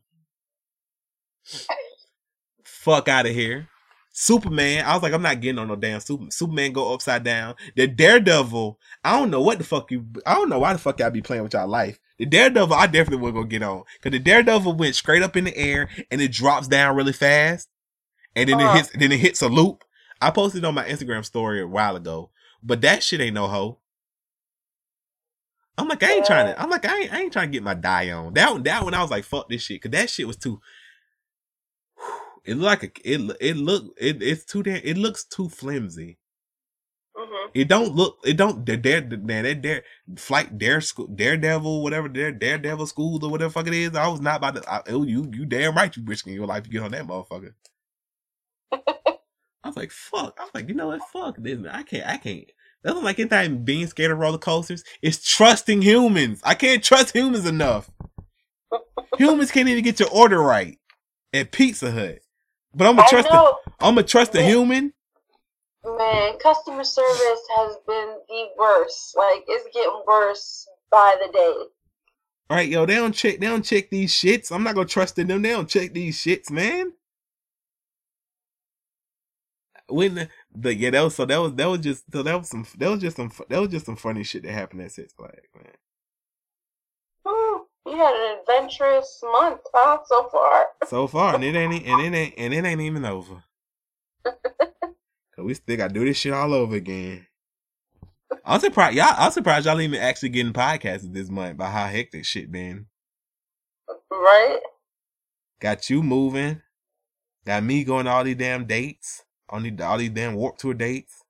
Fuck 2.63 3.09
out 3.09 3.25
of 3.25 3.33
here. 3.33 3.67
Superman, 4.15 4.85
I 4.85 4.93
was 4.93 5.01
like, 5.01 5.11
I'm 5.11 5.23
not 5.23 5.41
getting 5.41 5.57
on 5.57 5.67
no 5.67 5.75
damn 5.75 5.99
Super, 5.99 6.29
Superman 6.29 6.71
go 6.71 6.93
upside 6.93 7.23
down. 7.23 7.55
The 7.75 7.87
Daredevil, 7.87 8.79
I 9.03 9.17
don't 9.17 9.31
know 9.31 9.41
what 9.41 9.57
the 9.57 9.63
fuck 9.63 9.89
you, 9.89 10.05
I 10.25 10.35
don't 10.35 10.49
know 10.49 10.59
why 10.59 10.73
the 10.73 10.79
fuck 10.79 10.99
y'all 10.99 11.09
be 11.09 11.21
playing 11.21 11.43
with 11.43 11.53
y'all 11.53 11.67
life. 11.67 11.99
The 12.19 12.25
Daredevil, 12.25 12.75
I 12.75 12.85
definitely 12.87 13.17
wasn't 13.17 13.35
gonna 13.35 13.47
get 13.47 13.63
on. 13.63 13.83
Cause 14.01 14.11
the 14.11 14.19
Daredevil 14.19 14.73
went 14.75 14.95
straight 14.95 15.23
up 15.23 15.35
in 15.35 15.45
the 15.45 15.57
air 15.57 15.89
and 16.11 16.21
it 16.21 16.31
drops 16.31 16.67
down 16.67 16.95
really 16.95 17.13
fast. 17.13 17.69
And 18.35 18.49
then 18.49 18.59
it 18.59 18.65
Uh-huh. 18.65 18.77
hits, 18.77 18.89
then 18.91 19.11
it 19.11 19.19
hits 19.19 19.41
a 19.41 19.47
loop. 19.49 19.83
I 20.21 20.31
posted 20.31 20.63
on 20.65 20.75
my 20.75 20.85
Instagram 20.85 21.25
story 21.25 21.61
a 21.61 21.67
while 21.67 21.95
ago, 21.95 22.31
but 22.63 22.81
that 22.81 23.03
shit 23.03 23.21
ain't 23.21 23.35
no 23.35 23.47
hoe. 23.47 23.79
I'm 25.77 25.87
like, 25.87 26.03
I 26.03 26.13
ain't 26.13 26.25
trying 26.25 26.45
to. 26.45 26.61
I'm 26.61 26.69
like, 26.69 26.85
I 26.85 26.97
ain't, 26.99 27.13
I 27.13 27.21
ain't 27.21 27.33
trying 27.33 27.49
to 27.49 27.51
get 27.51 27.63
my 27.63 27.73
die 27.73 28.11
on. 28.11 28.33
That 28.33 28.51
one, 28.51 28.63
that 28.63 28.83
one, 28.83 28.93
I 28.93 29.01
was 29.01 29.11
like, 29.11 29.23
fuck 29.23 29.49
this 29.49 29.63
shit, 29.63 29.81
cause 29.81 29.91
that 29.91 30.09
shit 30.09 30.27
was 30.27 30.37
too. 30.37 30.59
It 32.45 32.55
look 32.57 32.65
like 32.65 32.83
a, 32.83 33.09
it, 33.09 33.37
it 33.39 33.55
look, 33.57 33.93
it, 33.97 34.21
it's 34.21 34.43
too 34.43 34.63
damn, 34.63 34.81
it 34.83 34.97
looks 34.97 35.23
too 35.23 35.47
flimsy. 35.47 36.17
Hmm 37.17 37.47
It 37.53 37.67
don't 37.67 37.95
look, 37.95 38.19
it 38.25 38.37
don't. 38.37 38.65
The 38.65 38.77
dare, 38.77 39.01
the, 39.01 39.17
that 39.17 39.61
dare 39.61 39.83
flight, 40.17 40.57
dare 40.57 40.81
school, 40.81 41.07
daredevil, 41.07 41.83
whatever, 41.83 42.07
dare, 42.09 42.31
daredevil 42.31 42.87
schools 42.87 43.23
or 43.23 43.31
whatever 43.31 43.51
fuck 43.51 43.67
it 43.67 43.73
is. 43.75 43.95
I 43.95 44.07
was 44.07 44.21
not 44.21 44.37
about 44.37 44.55
to. 44.63 44.71
I, 44.71 44.81
oh, 44.89 45.03
you, 45.03 45.29
you 45.33 45.45
damn 45.45 45.75
right, 45.75 45.95
you 45.95 46.03
risking 46.05 46.33
your 46.33 46.47
life 46.47 46.63
to 46.63 46.69
get 46.69 46.83
on 46.83 46.91
that 46.91 47.05
motherfucker. 47.07 47.53
I 49.63 49.69
was 49.69 49.77
like, 49.77 49.91
fuck. 49.91 50.37
I 50.39 50.43
was 50.45 50.51
like, 50.55 50.69
you 50.69 50.75
know 50.75 50.87
what? 50.89 51.03
Fuck 51.03 51.37
this. 51.39 51.59
Man. 51.59 51.71
I 51.75 51.83
can't. 51.83 52.07
I 52.07 52.17
can't. 52.17 52.51
That's 52.83 52.95
not 52.95 53.03
like 53.03 53.19
anything 53.19 53.65
being 53.65 53.87
scared 53.87 54.11
of 54.11 54.19
roller 54.19 54.39
coasters. 54.39 54.83
It's 55.01 55.23
trusting 55.23 55.83
humans. 55.83 56.41
I 56.43 56.55
can't 56.55 56.83
trust 56.83 57.15
humans 57.15 57.45
enough. 57.47 57.91
humans 59.17 59.51
can't 59.51 59.69
even 59.69 59.83
get 59.83 59.99
your 59.99 60.09
order 60.11 60.39
right 60.41 60.79
at 61.33 61.51
Pizza 61.51 61.91
Hut. 61.91 62.19
But 62.75 62.87
I'm 62.87 62.93
gonna 62.95 63.03
trust. 63.03 63.33
A, 63.33 63.45
I'm 63.81 63.95
gonna 63.95 64.03
trust 64.07 64.35
a 64.35 64.41
Yeah. 64.41 64.43
human. 64.43 64.93
Man. 65.85 66.37
Customer 66.39 66.83
service 66.83 67.41
has 67.57 67.77
been 67.87 68.17
the 68.27 68.47
worst. 68.57 69.15
Like 69.17 69.43
it's 69.47 69.73
getting 69.73 70.03
worse 70.07 70.67
by 70.91 71.15
the 71.25 71.31
day. 71.31 71.53
All 72.49 72.57
right, 72.57 72.67
yo, 72.69 72.85
they 72.85 72.95
don't 72.95 73.13
check. 73.13 73.39
They 73.39 73.47
don't 73.47 73.63
check 73.63 73.89
these 73.89 74.13
shits. 74.13 74.51
I'm 74.51 74.63
not 74.63 74.75
gonna 74.75 74.87
trust 74.87 75.17
in 75.19 75.27
them. 75.27 75.41
They 75.41 75.51
don't 75.51 75.69
check 75.69 75.93
these 75.93 76.17
shits, 76.17 76.51
man. 76.51 76.93
When 79.87 80.15
the, 80.15 80.29
the 80.55 80.75
yeah, 80.75 80.91
that 80.91 81.01
was 81.01 81.15
so 81.15 81.25
that 81.25 81.37
was 81.37 81.53
that 81.55 81.65
was 81.67 81.79
just 81.79 82.11
so 82.11 82.23
that 82.23 82.37
was 82.37 82.49
some 82.49 82.65
that 82.77 82.89
was 82.89 82.99
just 83.01 83.17
some 83.17 83.31
that 83.49 83.59
was 83.59 83.69
just 83.69 83.85
some 83.85 83.95
funny 83.95 84.23
shit 84.23 84.43
that 84.43 84.51
happened 84.51 84.81
at 84.81 84.91
Six 84.91 85.13
Flags, 85.13 85.49
man. 85.55 85.73
You 87.85 87.97
had 87.97 88.15
an 88.15 88.39
adventurous 88.39 89.21
month, 89.23 89.61
huh? 89.73 89.99
So 90.05 90.29
far. 90.29 90.67
So 90.87 91.07
far, 91.07 91.35
and 91.35 91.43
it 91.43 91.55
ain't 91.55 91.85
and 91.85 92.01
it 92.01 92.17
ain't 92.17 92.33
and 92.37 92.53
it 92.53 92.65
ain't 92.65 92.81
even 92.81 93.05
over. 93.05 93.43
Cause 95.35 95.45
we 95.45 95.53
still 95.53 95.77
gotta 95.77 95.93
do 95.93 96.05
this 96.05 96.17
shit 96.17 96.33
all 96.33 96.53
over 96.53 96.75
again. 96.75 97.25
I'm 98.45 98.59
surprised 98.59 98.95
y'all. 98.95 99.15
I'm 99.17 99.31
surprised 99.31 99.65
y'all 99.65 99.79
even 99.81 99.99
actually 99.99 100.29
getting 100.29 100.53
podcasts 100.53 101.11
this 101.11 101.29
month 101.29 101.57
by 101.57 101.69
how 101.69 101.87
hectic 101.87 102.25
shit 102.25 102.51
been. 102.51 102.87
Right? 104.11 104.59
Got 105.59 105.89
you 105.89 106.03
moving. 106.03 106.61
Got 107.45 107.63
me 107.63 107.83
going 107.83 108.05
to 108.05 108.11
all 108.11 108.23
these 108.23 108.35
damn 108.35 108.65
dates. 108.65 109.23
On 109.49 109.63
these 109.63 109.79
all 109.81 109.97
these 109.97 110.09
damn 110.09 110.35
Warped 110.35 110.59
Tour 110.59 110.73
dates. 110.73 111.23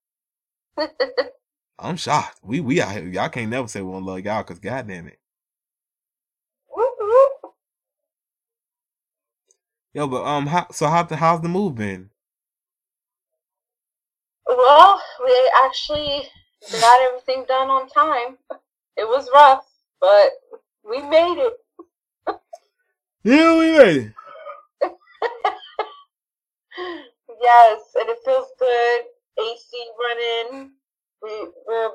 I'm 1.80 1.98
shocked. 1.98 2.40
We 2.44 2.60
we 2.60 2.82
out 2.82 2.92
here. 2.92 3.08
Y'all 3.08 3.30
can't 3.30 3.50
never 3.50 3.68
say 3.68 3.82
we 3.82 3.90
won't 3.90 4.06
love 4.06 4.20
y'all 4.20 4.44
because 4.44 4.60
goddamn 4.60 5.08
it. 5.08 5.20
Yo, 9.94 10.08
but 10.08 10.24
um, 10.24 10.48
how, 10.48 10.66
so 10.72 10.88
how 10.88 11.04
the 11.04 11.16
how's 11.16 11.42
the 11.42 11.50
move 11.50 11.76
been? 11.76 12.10
Well, 14.48 15.02
we 15.24 15.52
actually 15.66 16.24
got 16.72 17.02
everything 17.02 17.46
done 17.48 17.70
on 17.70 17.88
time. 17.90 18.38
It 18.98 19.08
was 19.08 19.30
rough, 19.34 19.66
but 20.00 20.32
we 20.88 21.02
made 21.02 21.38
it. 21.40 21.54
Yeah, 23.24 23.58
we 23.58 23.72
made 23.78 23.98
it. 23.98 24.14
Yes, 27.42 27.82
and 28.00 28.10
it 28.10 28.18
feels 28.24 28.48
good. 28.58 29.02
AC 29.38 29.88
running. 30.00 30.72
We, 31.22 31.48
we're 31.68 31.90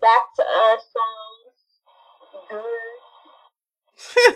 back 0.00 0.34
to 0.36 0.42
our 0.62 0.78
songs. 0.78 1.56
Good. 4.16 4.34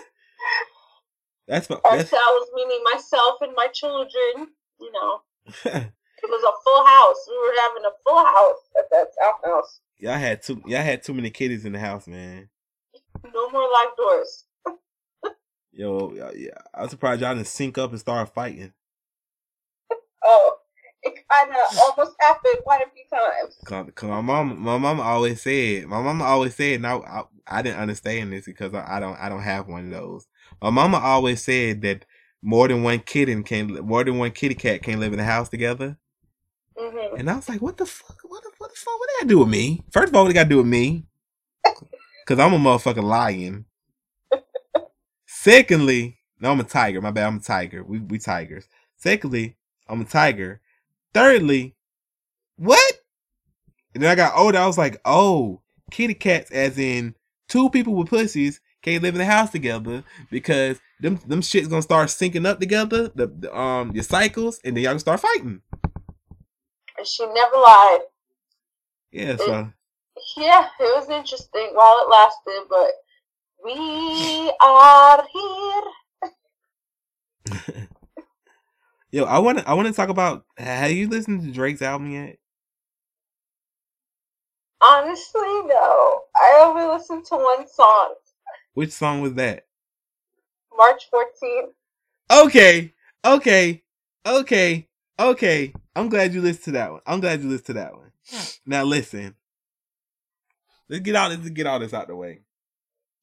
That's 1.47 1.69
what. 1.69 1.81
That's, 1.83 2.13
Ourselves, 2.13 2.51
meaning 2.55 2.81
myself 2.91 3.41
and 3.41 3.53
my 3.55 3.67
children. 3.67 4.49
You 4.79 4.91
know, 4.91 5.21
it 6.23 6.29
was 6.29 6.43
a 6.43 6.63
full 6.63 6.85
house. 6.85 7.27
We 7.27 7.37
were 7.37 7.53
having 7.67 7.83
a 7.85 7.95
full 8.03 8.25
house 8.25 8.59
at 8.79 8.89
that 8.91 9.07
townhouse. 9.19 9.79
y'all 9.97 10.13
had 10.17 10.41
too. 10.41 10.61
Y'all 10.65 10.81
had 10.81 11.03
too 11.03 11.13
many 11.13 11.29
kitties 11.29 11.65
in 11.65 11.73
the 11.73 11.79
house, 11.79 12.07
man. 12.07 12.49
No 13.33 13.49
more 13.49 13.69
locked 13.69 13.97
doors. 13.97 14.45
Yo, 15.73 16.13
yeah, 16.13 16.31
yeah. 16.35 16.57
I'm 16.73 16.89
surprised 16.89 17.21
y'all 17.21 17.33
didn't 17.35 17.47
sync 17.47 17.77
up 17.77 17.91
and 17.91 17.99
start 17.99 18.33
fighting. 18.33 18.73
Oh, 20.23 20.55
it 21.01 21.15
kind 21.29 21.49
of 21.51 21.77
almost 21.79 22.15
happened 22.21 22.55
quite 22.63 22.81
a 22.81 22.89
few 22.91 23.03
times. 23.11 23.57
Cause, 23.65 23.85
'cause 23.95 24.09
my 24.09 24.21
mom, 24.21 24.59
my 24.59 24.77
mama 24.77 25.01
always 25.01 25.41
said, 25.41 25.85
my 25.87 26.01
mama 26.01 26.23
always 26.23 26.55
said, 26.55 26.75
and 26.75 26.87
I, 26.87 26.95
I, 26.97 27.23
I 27.47 27.61
didn't 27.61 27.79
understand 27.79 28.31
this 28.31 28.45
because 28.45 28.73
I, 28.73 28.85
I 28.87 28.99
don't, 28.99 29.17
I 29.19 29.29
don't 29.29 29.41
have 29.41 29.67
one 29.67 29.85
of 29.85 29.91
those. 29.91 30.27
My 30.61 30.69
mama 30.69 30.97
always 30.99 31.43
said 31.43 31.81
that 31.81 32.05
more 32.41 32.67
than 32.67 32.83
one 32.83 32.99
kitten 32.99 33.43
can, 33.43 33.67
more 33.85 34.03
than 34.03 34.17
one 34.17 34.31
kitty 34.31 34.55
cat 34.55 34.83
can 34.83 34.99
live 34.99 35.11
in 35.13 35.19
a 35.19 35.23
house 35.25 35.49
together. 35.49 35.97
Hmm 36.77 37.17
And 37.17 37.29
I 37.29 37.35
was 37.35 37.49
like, 37.49 37.61
what 37.61 37.77
the 37.77 37.85
fuck? 37.85 38.19
What 38.23 38.43
the, 38.43 38.51
what 38.57 38.71
the 38.71 38.75
fuck? 38.77 38.99
What 38.99 39.07
that 39.09 39.21
got 39.21 39.23
to 39.23 39.29
do 39.29 39.39
with 39.39 39.49
me? 39.49 39.83
First 39.91 40.09
of 40.09 40.15
all, 40.15 40.23
what 40.23 40.31
it 40.31 40.33
got 40.33 40.43
to 40.43 40.49
do 40.49 40.57
with 40.57 40.67
me? 40.67 41.05
Because 42.25 42.39
I'm 42.39 42.53
a 42.53 42.57
motherfucking 42.57 43.03
lion. 43.03 43.65
Secondly, 45.25 46.19
no, 46.39 46.51
I'm 46.51 46.59
a 46.59 46.63
tiger. 46.63 47.01
My 47.01 47.11
bad. 47.11 47.27
I'm 47.27 47.37
a 47.37 47.41
tiger. 47.41 47.83
We 47.83 47.99
we 47.99 48.19
tigers. 48.19 48.67
Secondly, 48.97 49.57
I'm 49.87 50.01
a 50.01 50.05
tiger. 50.05 50.61
Thirdly, 51.13 51.75
what? 52.57 52.93
And 53.93 54.03
then 54.03 54.11
I 54.11 54.15
got 54.15 54.37
older. 54.37 54.57
I 54.57 54.67
was 54.67 54.77
like, 54.77 54.99
oh, 55.05 55.61
kitty 55.91 56.13
cats, 56.13 56.51
as 56.51 56.77
in 56.77 57.15
two 57.47 57.69
people 57.69 57.93
with 57.93 58.09
pussies, 58.09 58.59
can't 58.81 59.03
live 59.03 59.15
in 59.15 59.21
a 59.21 59.25
house 59.25 59.51
together 59.51 60.03
because 60.31 60.79
them 60.99 61.19
them 61.27 61.41
shit's 61.41 61.67
gonna 61.67 61.81
start 61.81 62.09
syncing 62.09 62.45
up 62.45 62.59
together. 62.59 63.09
The, 63.15 63.27
the 63.27 63.57
um 63.57 63.91
your 63.93 64.03
cycles, 64.03 64.59
and 64.63 64.75
then 64.75 64.83
y'all 64.83 64.91
gonna 64.91 64.99
start 64.99 65.19
fighting. 65.19 65.61
And 67.03 67.07
she 67.09 67.25
never 67.25 67.57
lied. 67.57 67.99
Yeah. 69.11 69.35
So. 69.35 69.73
Yeah, 70.37 70.69
it 70.79 70.95
was 70.95 71.09
interesting 71.09 71.71
while 71.73 71.99
it 71.99 72.09
lasted, 72.09 72.63
but 72.69 72.91
we 73.65 74.53
are 74.61 75.27
here. 77.73 77.87
Yo, 79.11 79.25
I 79.25 79.39
want 79.39 79.57
to 79.57 79.67
I 79.67 79.73
want 79.73 79.89
to 79.89 79.93
talk 79.93 80.07
about. 80.07 80.45
Have 80.57 80.91
you 80.91 81.09
listened 81.09 81.41
to 81.41 81.51
Drake's 81.51 81.81
album 81.81 82.09
yet? 82.09 82.37
Honestly, 84.81 85.41
no. 85.41 86.21
I 86.37 86.61
only 86.61 86.85
listened 86.85 87.25
to 87.25 87.35
one 87.35 87.67
song, 87.67 88.13
Which 88.75 88.91
song 88.91 89.19
was 89.19 89.33
that? 89.33 89.65
March 90.77 91.09
14th. 91.13 91.73
Okay, 92.31 92.93
okay, 93.25 93.83
okay, 94.25 94.87
okay. 95.19 95.73
I'm 95.95 96.09
glad 96.09 96.33
you 96.33 96.41
listened 96.41 96.65
to 96.65 96.71
that 96.71 96.91
one. 96.91 97.01
I'm 97.05 97.19
glad 97.19 97.41
you 97.41 97.49
listened 97.49 97.67
to 97.67 97.73
that 97.73 97.93
one. 97.93 98.11
Now 98.65 98.83
listen. 98.83 99.35
Let's 100.89 101.03
get 101.03 101.15
all 101.15 101.29
this. 101.29 101.39
Let's 101.39 101.49
get 101.51 101.67
all 101.67 101.79
this 101.79 101.93
out 101.93 102.07
the 102.07 102.15
way. 102.15 102.41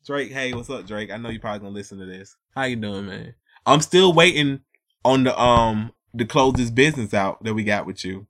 Drake, 0.07 0.33
hey, 0.33 0.53
what's 0.55 0.71
up, 0.71 0.87
Drake? 0.87 1.11
I 1.11 1.19
know 1.19 1.29
you 1.29 1.41
probably 1.41 1.61
gonna 1.61 1.75
listen 1.75 1.99
to 1.99 2.07
this. 2.07 2.37
How 2.55 2.65
you 2.65 2.77
doing, 2.77 3.07
man? 3.07 3.35
I'm 3.67 3.81
still 3.81 4.13
waiting 4.13 4.61
on 5.05 5.25
the 5.25 5.39
um 5.39 5.93
to 6.17 6.25
close 6.25 6.55
this 6.55 6.71
business 6.71 7.15
out 7.15 7.43
that 7.45 7.55
we 7.55 7.65
got 7.65 7.87
with 7.87 8.05
you. 8.05 8.27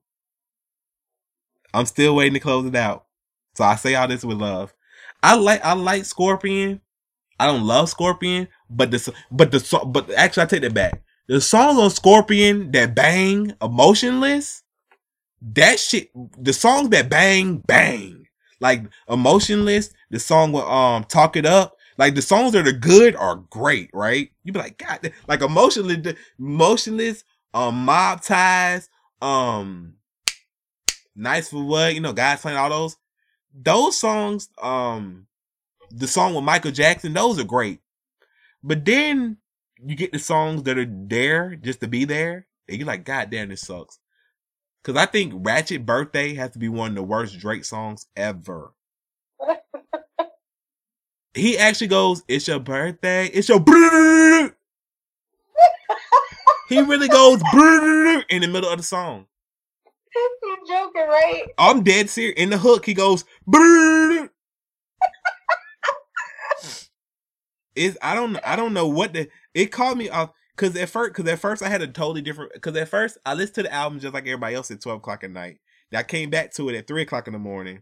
I'm 1.73 1.87
still 1.87 2.17
waiting 2.17 2.35
to 2.35 2.41
close 2.41 2.67
it 2.67 2.75
out. 2.75 3.07
So 3.55 3.65
I 3.65 3.77
say 3.77 3.95
all 3.95 4.09
this 4.09 4.25
with 4.25 4.39
love. 4.39 4.75
I 5.23 5.37
like 5.37 5.65
I 5.65 5.75
like 5.75 6.05
Scorpion. 6.05 6.81
I 7.39 7.47
don't 7.47 7.67
love 7.67 7.89
Scorpion, 7.89 8.49
but 8.69 8.91
the 8.91 9.15
but 9.31 9.51
the 9.51 9.81
but 9.87 10.11
actually 10.13 10.43
I 10.43 10.47
take 10.47 10.63
that 10.63 10.75
back. 10.75 11.03
The 11.31 11.41
songs 11.41 11.79
on 11.79 11.91
Scorpion 11.91 12.73
that 12.73 12.97
bang, 12.97 13.55
emotionless, 13.63 14.65
that 15.41 15.79
shit. 15.79 16.11
The 16.37 16.53
songs 16.53 16.89
that 16.89 17.09
bang, 17.09 17.59
bang, 17.59 18.27
like 18.59 18.83
emotionless. 19.09 19.95
The 20.11 20.19
song 20.19 20.51
with 20.51 20.65
um 20.65 21.05
talk 21.05 21.37
it 21.37 21.47
up. 21.47 21.77
Like 21.97 22.17
the 22.17 22.23
songs 22.23 22.51
that 22.55 22.67
are 22.67 22.73
good 22.73 23.15
are 23.15 23.37
great, 23.49 23.91
right? 23.93 24.33
You 24.43 24.53
be 24.53 24.59
like, 24.59 24.77
God, 24.77 25.13
like 25.29 25.41
emotionless, 25.41 26.17
emotionless, 26.37 27.23
um, 27.55 27.85
mob 27.85 28.23
ties, 28.23 28.91
um, 29.23 29.95
nice 31.15 31.51
for 31.51 31.63
what 31.63 31.95
you 31.95 32.01
know, 32.01 32.13
God's 32.13 32.43
Plan 32.43 32.57
all 32.57 32.71
those. 32.71 32.97
Those 33.55 33.97
songs, 33.97 34.49
um, 34.61 35.29
the 35.93 36.09
song 36.09 36.35
with 36.35 36.43
Michael 36.43 36.73
Jackson, 36.73 37.13
those 37.13 37.39
are 37.39 37.45
great. 37.45 37.79
But 38.65 38.85
then 38.85 39.37
you 39.85 39.97
get 39.97 40.13
the 40.13 40.19
songs 40.19 40.65
that 40.65 40.79
are 40.79 40.87
there 40.89 41.57
just 41.57 41.81
to 41.81 41.89
be 41.89 42.05
there, 42.05 42.47
and 42.69 42.79
you're 42.79 42.87
like, 42.87 43.05
God 43.05 43.31
damn, 43.31 43.49
this 43.49 43.63
sucks. 43.63 43.99
Cause 44.83 44.97
I 44.97 45.07
think 45.07 45.35
Ratchet 45.37 45.85
Birthday 45.85 46.35
has 46.35 46.53
to 46.53 46.59
be 46.59 46.69
one 46.69 46.91
of 46.91 46.95
the 46.95 47.03
worst 47.03 47.39
Drake 47.39 47.65
songs 47.67 48.07
ever. 48.17 48.73
He 51.35 51.59
actually 51.59 51.89
goes, 51.89 52.23
It's 52.29 52.49
your 52.49 52.61
birthday, 52.61 53.27
it's 53.27 53.49
your. 53.49 53.61
He 56.69 56.81
really 56.81 57.09
goes 57.09 57.41
in 58.31 58.43
the 58.43 58.49
middle 58.49 58.71
of 58.71 58.79
the 58.79 58.85
song. 58.85 59.27
You're 60.43 60.57
joking, 60.67 61.09
right? 61.09 61.45
I'm 61.59 61.83
dead 61.83 62.09
serious. 62.11 62.35
In 62.37 62.51
the 62.51 62.59
hook, 62.59 62.87
he 62.87 62.95
goes 62.95 63.25
It's 67.81 67.97
I 68.03 68.15
don't 68.15 68.37
I 68.45 68.57
don't 68.57 68.75
know 68.75 68.87
what 68.87 69.15
the 69.15 69.29
it 69.55 69.73
caught 69.73 69.97
me 69.97 70.11
off 70.11 70.33
because 70.55 70.77
at 70.77 70.91
first 70.91 71.15
because 71.15 71.33
at 71.33 71.39
first 71.39 71.63
I 71.63 71.71
had 71.71 71.81
a 71.81 71.87
totally 71.87 72.21
different 72.21 72.53
because 72.53 72.77
at 72.77 72.89
first 72.89 73.17
I 73.25 73.33
listened 73.33 73.55
to 73.55 73.63
the 73.63 73.73
album 73.73 74.01
just 74.01 74.13
like 74.13 74.25
everybody 74.25 74.55
else 74.55 74.71
at 74.71 74.83
twelve 74.83 74.99
o'clock 74.99 75.25
at 75.25 75.31
night. 75.31 75.61
I 75.95 76.03
came 76.03 76.29
back 76.29 76.53
to 76.55 76.69
it 76.69 76.77
at 76.77 76.87
three 76.87 77.01
o'clock 77.01 77.27
in 77.27 77.33
the 77.33 77.39
morning 77.39 77.81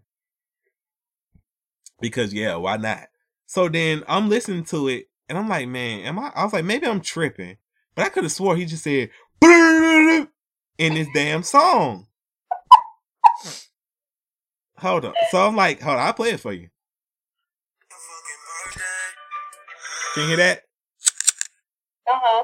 because 2.01 2.33
yeah, 2.33 2.55
why 2.55 2.77
not? 2.77 3.09
So 3.47 3.69
then 3.69 4.05
I'm 4.07 4.29
listening 4.29 4.63
to 4.67 4.87
it 4.87 5.09
and 5.29 5.37
I'm 5.37 5.49
like, 5.49 5.67
man, 5.67 6.03
am 6.03 6.21
I? 6.21 6.31
I 6.33 6.45
was 6.45 6.53
like, 6.53 6.65
maybe 6.65 6.87
I'm 6.87 7.01
tripping, 7.01 7.57
but 7.97 8.07
I 8.07 8.09
could 8.09 8.23
have 8.23 8.33
swore 8.33 8.55
he 8.55 8.67
just 8.67 8.85
said 8.85 9.11
in 9.43 10.29
this 10.95 11.09
damn 11.13 11.43
song. 11.43 12.07
Hold 14.77 15.07
on. 15.07 15.15
So 15.33 15.45
I'm 15.45 15.57
like, 15.57 15.81
hold 15.81 15.97
on, 15.97 16.07
I'll 16.07 16.13
play 16.13 16.31
it 16.31 16.41
for 16.41 16.53
you. 16.53 16.69
Can 20.19 20.27
you 20.27 20.35
hear 20.35 20.43
that? 20.51 20.67
Uh 22.11 22.19
huh. 22.19 22.43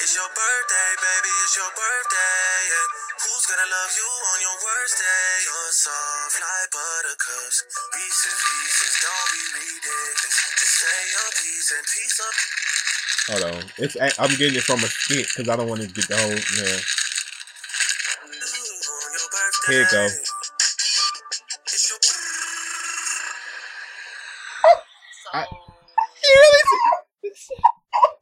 It's 0.00 0.16
your 0.16 0.24
birthday, 0.32 0.90
baby, 1.04 1.32
it's 1.44 1.52
your 1.52 1.68
birthday. 1.68 2.48
Yeah. 2.64 3.28
Who's 3.28 3.44
gonna 3.44 3.68
love 3.68 3.92
you 3.92 4.08
on 4.08 4.38
your 4.40 4.56
worst 4.56 5.04
day? 5.04 5.28
You're 5.44 5.68
soft 5.68 6.40
like 6.40 6.68
buttercups. 6.72 7.60
Pieces, 7.92 8.36
pieces, 8.40 8.94
don't 9.04 9.28
be 9.36 9.42
ridiculous. 9.52 10.36
Just 10.56 10.74
say 10.80 11.00
your 11.12 11.28
piece 11.36 11.68
and 11.76 11.84
piece 11.92 12.18
up. 12.24 12.36
Hold 13.28 13.44
on. 13.52 13.60
It's 13.76 14.00
I'm 14.00 14.32
getting 14.40 14.56
it 14.56 14.64
from 14.64 14.80
a 14.80 14.88
skit 14.88 15.28
because 15.28 15.44
I 15.44 15.60
don't 15.60 15.68
want 15.68 15.84
to 15.84 15.92
get 15.92 16.08
the 16.08 16.16
whole 16.16 16.32
man. 16.32 16.80
you 18.32 18.64
on 18.80 19.10
your 19.12 19.28
birthday. 19.28 19.76
Here 19.76 19.84
it 19.84 19.92
go. 19.92 20.08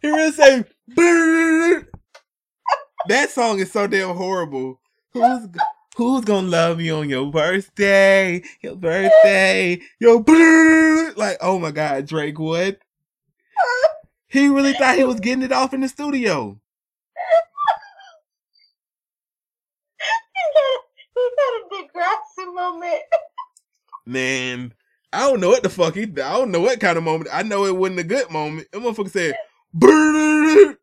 He 0.06 0.12
really 0.12 0.32
say 0.32 0.64
That 3.08 3.30
song 3.30 3.58
is 3.58 3.72
so 3.72 3.86
damn 3.86 4.14
horrible. 4.16 4.80
Who's 5.12 5.48
who's 5.96 6.24
gonna 6.24 6.46
love 6.46 6.80
you 6.80 6.96
on 6.96 7.08
your 7.08 7.30
birthday? 7.30 8.42
Your 8.60 8.76
birthday, 8.76 9.80
your 9.98 10.22
like 11.16 11.38
oh 11.40 11.58
my 11.58 11.70
god, 11.70 12.06
Drake 12.06 12.38
what? 12.38 12.78
He 14.28 14.48
really 14.48 14.74
thought 14.74 14.96
he 14.96 15.04
was 15.04 15.20
getting 15.20 15.42
it 15.42 15.52
off 15.52 15.72
in 15.72 15.80
the 15.80 15.88
studio. 15.88 16.60
he 21.14 21.30
had 21.38 21.62
a 21.62 21.74
Degrassi 21.74 22.54
moment. 22.54 23.02
Man, 24.04 24.74
I 25.12 25.20
don't 25.20 25.40
know 25.40 25.48
what 25.48 25.62
the 25.62 25.70
fuck 25.70 25.94
he. 25.94 26.02
I 26.02 26.06
don't 26.06 26.50
know 26.50 26.60
what 26.60 26.80
kind 26.80 26.98
of 26.98 27.04
moment. 27.04 27.30
I 27.32 27.42
know 27.42 27.64
it 27.64 27.76
wasn't 27.76 28.00
a 28.00 28.04
good 28.04 28.30
moment. 28.30 28.68
That 28.72 28.82
motherfucker 28.82 29.10
said, 29.10 29.34
"Brrrr." 29.76 30.76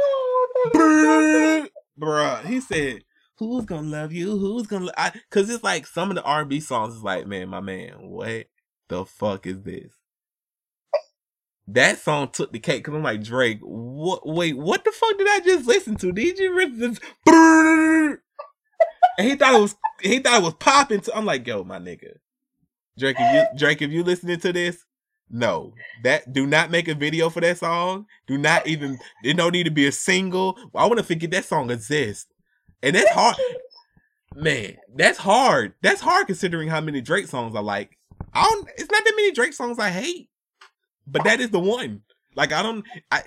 oh 0.00 0.48
my 0.54 0.70
god. 0.72 1.62
Was 1.62 1.70
Bruh, 2.00 2.44
he 2.46 2.60
said, 2.60 3.04
"Who's 3.38 3.64
gonna 3.66 3.88
love 3.88 4.12
you? 4.12 4.38
Who's 4.38 4.66
gonna?" 4.66 4.86
Lo-? 4.86 4.92
I, 4.96 5.12
Cause 5.30 5.50
it's 5.50 5.64
like 5.64 5.86
some 5.86 6.10
of 6.10 6.16
the 6.16 6.22
R&B 6.22 6.60
songs 6.60 6.94
is 6.96 7.02
like, 7.02 7.26
man, 7.26 7.48
my 7.48 7.60
man, 7.60 7.94
what 8.10 8.46
the 8.88 9.04
fuck 9.04 9.46
is 9.46 9.62
this? 9.62 9.92
that 11.68 11.98
song 11.98 12.28
took 12.32 12.52
the 12.52 12.58
cake 12.58 12.84
because 12.84 12.94
I'm 12.96 13.02
like 13.02 13.22
Drake. 13.22 13.60
What? 13.62 14.26
Wait, 14.26 14.56
what 14.56 14.84
the 14.84 14.92
fuck 14.92 15.18
did 15.18 15.28
I 15.28 15.40
just 15.40 15.66
listen 15.66 15.96
to? 15.96 16.12
Did 16.12 16.38
you. 16.38 18.16
And 19.18 19.28
he 19.28 19.36
thought 19.36 19.54
it 19.54 19.60
was 19.60 19.76
he 20.00 20.20
thought 20.20 20.40
it 20.40 20.44
was 20.44 20.54
popping. 20.54 21.00
To, 21.00 21.16
I'm 21.16 21.24
like, 21.26 21.46
yo, 21.46 21.64
my 21.64 21.78
nigga, 21.78 22.18
Drake. 22.98 23.16
If 23.18 23.34
you 23.34 23.58
Drake, 23.58 23.82
if 23.82 23.90
you 23.90 24.02
listening 24.02 24.40
to 24.40 24.52
this, 24.52 24.84
no, 25.30 25.74
that 26.04 26.32
do 26.32 26.46
not 26.46 26.70
make 26.70 26.88
a 26.88 26.94
video 26.94 27.30
for 27.30 27.40
that 27.40 27.58
song. 27.58 28.06
Do 28.26 28.38
not 28.38 28.66
even. 28.66 28.98
It 29.22 29.36
don't 29.36 29.52
need 29.52 29.64
to 29.64 29.70
be 29.70 29.86
a 29.86 29.92
single. 29.92 30.58
I 30.74 30.86
want 30.86 30.98
to 30.98 31.04
forget 31.04 31.30
that 31.32 31.44
song 31.44 31.70
exists, 31.70 32.26
and 32.82 32.96
that's 32.96 33.10
hard. 33.10 33.36
Man, 34.34 34.76
that's 34.94 35.18
hard. 35.18 35.74
That's 35.82 36.00
hard 36.00 36.26
considering 36.26 36.68
how 36.68 36.80
many 36.80 37.00
Drake 37.00 37.26
songs 37.26 37.54
I 37.54 37.60
like. 37.60 37.98
I 38.32 38.42
don't. 38.42 38.68
It's 38.76 38.90
not 38.90 39.04
that 39.04 39.14
many 39.16 39.32
Drake 39.32 39.52
songs 39.52 39.78
I 39.78 39.90
hate, 39.90 40.28
but 41.06 41.24
that 41.24 41.40
is 41.40 41.50
the 41.50 41.60
one. 41.60 42.02
Like 42.34 42.52
I 42.52 42.62
don't. 42.62 42.84
I. 43.10 43.22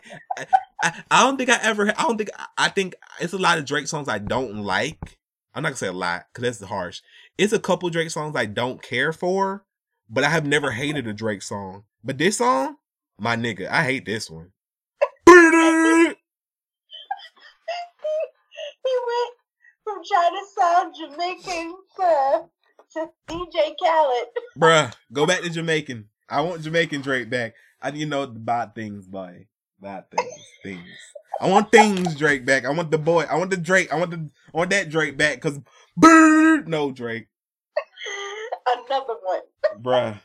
I, 0.83 1.03
I 1.11 1.23
don't 1.23 1.37
think 1.37 1.49
I 1.49 1.59
ever. 1.61 1.89
I 1.89 2.03
don't 2.03 2.17
think. 2.17 2.29
I 2.57 2.69
think 2.69 2.95
it's 3.19 3.33
a 3.33 3.37
lot 3.37 3.57
of 3.59 3.65
Drake 3.65 3.87
songs 3.87 4.07
I 4.07 4.17
don't 4.17 4.63
like. 4.63 5.17
I'm 5.53 5.63
not 5.63 5.69
gonna 5.69 5.77
say 5.77 5.87
a 5.87 5.93
lot 5.93 6.25
because 6.33 6.59
that's 6.59 6.69
harsh. 6.69 7.01
It's 7.41 7.53
a 7.53 7.59
couple 7.59 7.89
Drake 7.89 8.11
songs 8.11 8.35
I 8.35 8.45
don't 8.45 8.83
care 8.83 9.11
for, 9.11 9.65
but 10.07 10.23
I 10.23 10.29
have 10.29 10.45
never 10.45 10.69
hated 10.69 11.07
a 11.07 11.13
Drake 11.13 11.41
song. 11.41 11.85
But 12.03 12.19
this 12.19 12.37
song, 12.37 12.75
my 13.17 13.35
nigga, 13.35 13.67
I 13.67 13.83
hate 13.83 14.05
this 14.05 14.29
one. 14.29 14.51
he 15.25 15.33
went 15.33 16.15
from 19.83 20.01
trying 20.07 20.33
to 20.33 20.45
sound 20.55 20.93
Jamaican 20.95 21.73
to, 21.97 22.43
to 22.93 23.09
DJ 23.27 23.73
Khaled. 23.83 24.27
Bruh, 24.59 24.93
go 25.11 25.25
back 25.25 25.41
to 25.41 25.49
Jamaican. 25.49 26.09
I 26.29 26.41
want 26.41 26.61
Jamaican 26.61 27.01
Drake 27.01 27.31
back. 27.31 27.55
I 27.81 27.89
you 27.89 28.05
know 28.05 28.27
the 28.27 28.39
bad 28.39 28.75
things, 28.75 29.07
boy. 29.07 29.47
Bad 29.79 30.11
things. 30.11 30.31
Things. 30.61 30.87
I 31.41 31.49
want 31.49 31.71
things 31.71 32.13
Drake 32.15 32.45
back. 32.45 32.65
I 32.65 32.69
want 32.69 32.91
the 32.91 32.99
boy. 32.99 33.23
I 33.23 33.35
want 33.35 33.49
the 33.49 33.57
Drake. 33.57 33.91
I 33.91 33.95
want 33.95 34.11
the 34.11 34.29
I 34.53 34.57
want 34.57 34.69
that 34.69 34.91
Drake 34.91 35.17
back 35.17 35.41
because 35.41 35.59
no 35.97 36.91
Drake. 36.91 37.29
Another 38.73 39.15
one. 39.21 39.41
Bruh. 39.81 40.19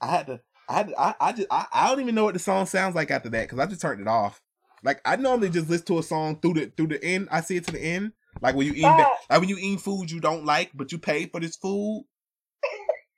I 0.00 0.06
had 0.06 0.26
to 0.26 0.40
I 0.68 0.74
had 0.74 0.88
to, 0.88 1.00
I, 1.00 1.14
I 1.20 1.32
just 1.32 1.48
I, 1.50 1.66
I 1.72 1.88
don't 1.88 2.00
even 2.00 2.14
know 2.14 2.24
what 2.24 2.34
the 2.34 2.40
song 2.40 2.66
sounds 2.66 2.94
like 2.94 3.10
after 3.10 3.28
that 3.30 3.42
because 3.42 3.58
I 3.58 3.66
just 3.66 3.80
turned 3.80 4.00
it 4.00 4.08
off. 4.08 4.40
Like 4.84 5.00
I 5.04 5.16
normally 5.16 5.50
just 5.50 5.68
listen 5.68 5.86
to 5.86 5.98
a 5.98 6.02
song 6.02 6.38
through 6.40 6.54
the 6.54 6.72
through 6.76 6.88
the 6.88 7.02
end. 7.02 7.28
I 7.30 7.40
see 7.40 7.56
it 7.56 7.66
to 7.66 7.72
the 7.72 7.80
end. 7.80 8.12
Like 8.40 8.54
when 8.54 8.66
you 8.66 8.74
eat 8.74 8.82
like 8.82 9.40
when 9.40 9.48
you 9.48 9.56
eat 9.58 9.80
food 9.80 10.10
you 10.10 10.20
don't 10.20 10.44
like, 10.44 10.70
but 10.74 10.92
you 10.92 10.98
pay 10.98 11.26
for 11.26 11.40
this 11.40 11.56
food. 11.56 12.04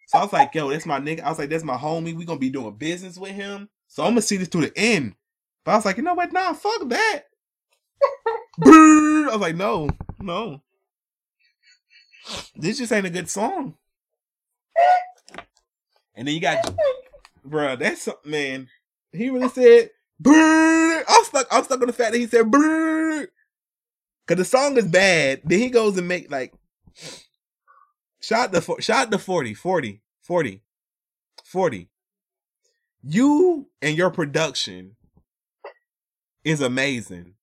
So 0.07 0.19
I 0.19 0.23
was 0.25 0.33
like, 0.33 0.55
yo, 0.55 0.71
that's 0.71 0.87
my 0.87 0.99
nigga. 0.99 1.23
I 1.23 1.29
was 1.29 1.39
like, 1.39 1.51
that's 1.51 1.63
my 1.63 1.77
homie. 1.77 2.17
We 2.17 2.25
gonna 2.25 2.39
be 2.39 2.51
doing 2.51 2.75
business 2.75 3.19
with 3.19 3.33
him. 3.33 3.69
So 3.87 4.05
I'm 4.05 4.11
gonna 4.11 4.23
see 4.23 4.39
this 4.39 4.49
to 4.49 4.61
the 4.61 4.73
end. 4.77 5.15
But 5.65 5.73
I 5.73 5.77
was 5.77 5.85
like, 5.85 5.99
you 5.99 6.03
know 6.03 6.15
what? 6.15 6.33
Nah, 6.33 6.53
fuck 6.53 6.89
that. 6.89 7.23
I 8.65 9.29
was 9.31 9.41
like, 9.41 9.57
no, 9.57 9.91
no. 10.19 10.63
This 12.57 12.79
just 12.79 12.93
ain't 12.93 13.07
a 13.07 13.11
good 13.11 13.29
song. 13.29 13.77
And 16.15 16.27
then 16.27 16.35
you 16.35 16.41
got, 16.41 16.75
bruh, 17.47 17.79
that's 17.79 18.03
something, 18.03 18.31
man. 18.31 18.69
He 19.13 19.31
really 19.31 19.49
said, 19.51 19.91
Brrr. 20.23 21.03
I'm 21.09 21.25
stuck. 21.25 21.47
I'm 21.51 21.65
stuck 21.65 21.81
on 21.81 21.87
the 21.87 21.93
fact 21.93 22.13
that 22.13 22.19
he 22.19 22.27
said. 22.27 22.51
Cause 24.27 24.37
the 24.37 24.45
song 24.45 24.77
is 24.77 24.87
bad. 24.87 25.41
Then 25.45 25.59
he 25.59 25.71
goes 25.71 25.97
and 25.99 26.07
make 26.07 26.31
like, 26.31 26.53
shot 28.21 28.53
the 28.53 28.61
shot 28.81 29.11
the 29.11 29.19
40, 29.19 29.55
40, 29.55 30.03
40, 30.23 30.63
40. 31.45 31.89
You 33.03 33.69
and 33.81 33.97
your 33.97 34.11
production 34.11 34.97
is 36.45 36.61
amazing 36.61 37.35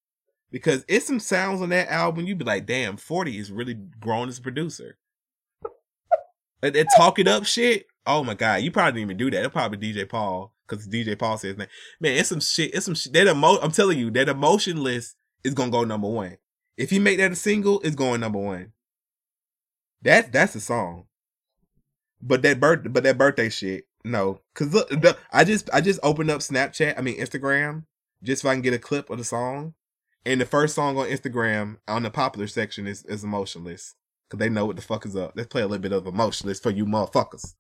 because 0.51 0.85
it's 0.87 1.07
some 1.07 1.19
sounds 1.19 1.61
on 1.61 1.69
that 1.69 1.89
album 1.89 2.25
you'd 2.25 2.37
be 2.37 2.45
like, 2.45 2.65
damn, 2.65 2.95
40 2.95 3.37
is 3.37 3.51
really 3.51 3.73
grown 3.99 4.29
as 4.29 4.37
a 4.37 4.41
producer. 4.41 4.97
That, 6.61 6.73
that 6.73 6.87
talk 6.95 7.19
it 7.19 7.27
up 7.27 7.45
shit. 7.45 7.87
Oh 8.07 8.23
my 8.23 8.33
god, 8.33 8.61
you 8.61 8.71
probably 8.71 9.01
didn't 9.01 9.09
even 9.11 9.17
do 9.17 9.31
that. 9.31 9.39
It'll 9.39 9.51
probably 9.51 9.77
DJ 9.77 10.07
Paul 10.07 10.53
because 10.67 10.87
DJ 10.87 11.19
Paul 11.19 11.37
says 11.37 11.57
that. 11.57 11.69
Man, 11.99 12.13
it's 12.13 12.29
some 12.29 12.39
shit. 12.39 12.73
It's 12.73 12.85
some 12.85 12.95
shit. 12.95 13.13
That 13.13 13.27
emo- 13.27 13.59
I'm 13.59 13.71
telling 13.71 13.99
you, 13.99 14.09
that 14.11 14.29
emotionless 14.29 15.15
is 15.43 15.53
gonna 15.53 15.71
go 15.71 15.83
number 15.83 16.07
one. 16.07 16.37
If 16.77 16.91
you 16.91 17.01
make 17.01 17.17
that 17.17 17.31
a 17.31 17.35
single, 17.35 17.81
it's 17.81 17.95
going 17.95 18.21
number 18.21 18.39
one. 18.39 18.71
That 20.03 20.31
that's 20.31 20.55
a 20.55 20.61
song. 20.61 21.05
But 22.21 22.41
that 22.43 22.59
birth, 22.59 22.81
but 22.89 23.03
that 23.03 23.17
birthday 23.17 23.49
shit, 23.49 23.87
no. 24.03 24.39
Cause 24.55 24.73
look, 24.73 24.89
the, 24.89 25.17
I 25.31 25.43
just 25.43 25.69
I 25.73 25.81
just 25.81 25.99
opened 26.01 26.31
up 26.31 26.39
Snapchat. 26.39 26.97
I 26.97 27.01
mean 27.01 27.19
Instagram, 27.19 27.83
just 28.23 28.41
so 28.41 28.49
I 28.49 28.53
can 28.53 28.61
get 28.61 28.73
a 28.73 28.79
clip 28.79 29.09
of 29.09 29.17
the 29.17 29.23
song. 29.23 29.73
And 30.25 30.41
the 30.41 30.45
first 30.45 30.75
song 30.75 30.97
on 30.97 31.07
Instagram 31.07 31.77
on 31.87 32.03
the 32.03 32.09
popular 32.09 32.47
section 32.47 32.87
is 32.87 33.03
is 33.05 33.23
emotionless. 33.23 33.95
Cause 34.29 34.39
they 34.39 34.49
know 34.49 34.65
what 34.65 34.75
the 34.75 34.81
fuck 34.81 35.05
is 35.05 35.15
up. 35.15 35.33
Let's 35.35 35.47
play 35.47 35.61
a 35.61 35.67
little 35.67 35.81
bit 35.81 35.93
of 35.93 36.05
emotionless 36.05 36.59
for 36.59 36.69
you 36.69 36.85
motherfuckers. 36.85 37.53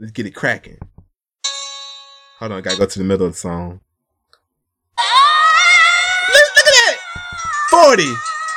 Let's 0.00 0.12
get 0.12 0.24
it 0.24 0.34
cracking. 0.34 0.78
Hold 2.38 2.52
on, 2.52 2.58
I 2.58 2.62
gotta 2.62 2.78
go 2.78 2.86
to 2.86 2.98
the 2.98 3.04
middle 3.04 3.26
of 3.26 3.34
the 3.34 3.38
song. 3.38 3.80
Look, 4.96 6.56
at 6.56 6.64
that! 6.64 6.96
40! 7.70 8.04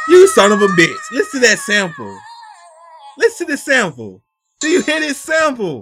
You 0.08 0.26
son 0.30 0.54
of 0.54 0.62
a 0.62 0.68
bitch. 0.68 0.96
Listen 1.12 1.42
to 1.42 1.48
that 1.48 1.60
sample. 1.60 2.18
Listen 3.18 3.48
to 3.48 3.54
the 3.54 3.58
sample. 3.58 4.24
Do 4.62 4.70
you 4.70 4.84
hear 4.84 5.02
this 5.02 5.18
sample? 5.18 5.80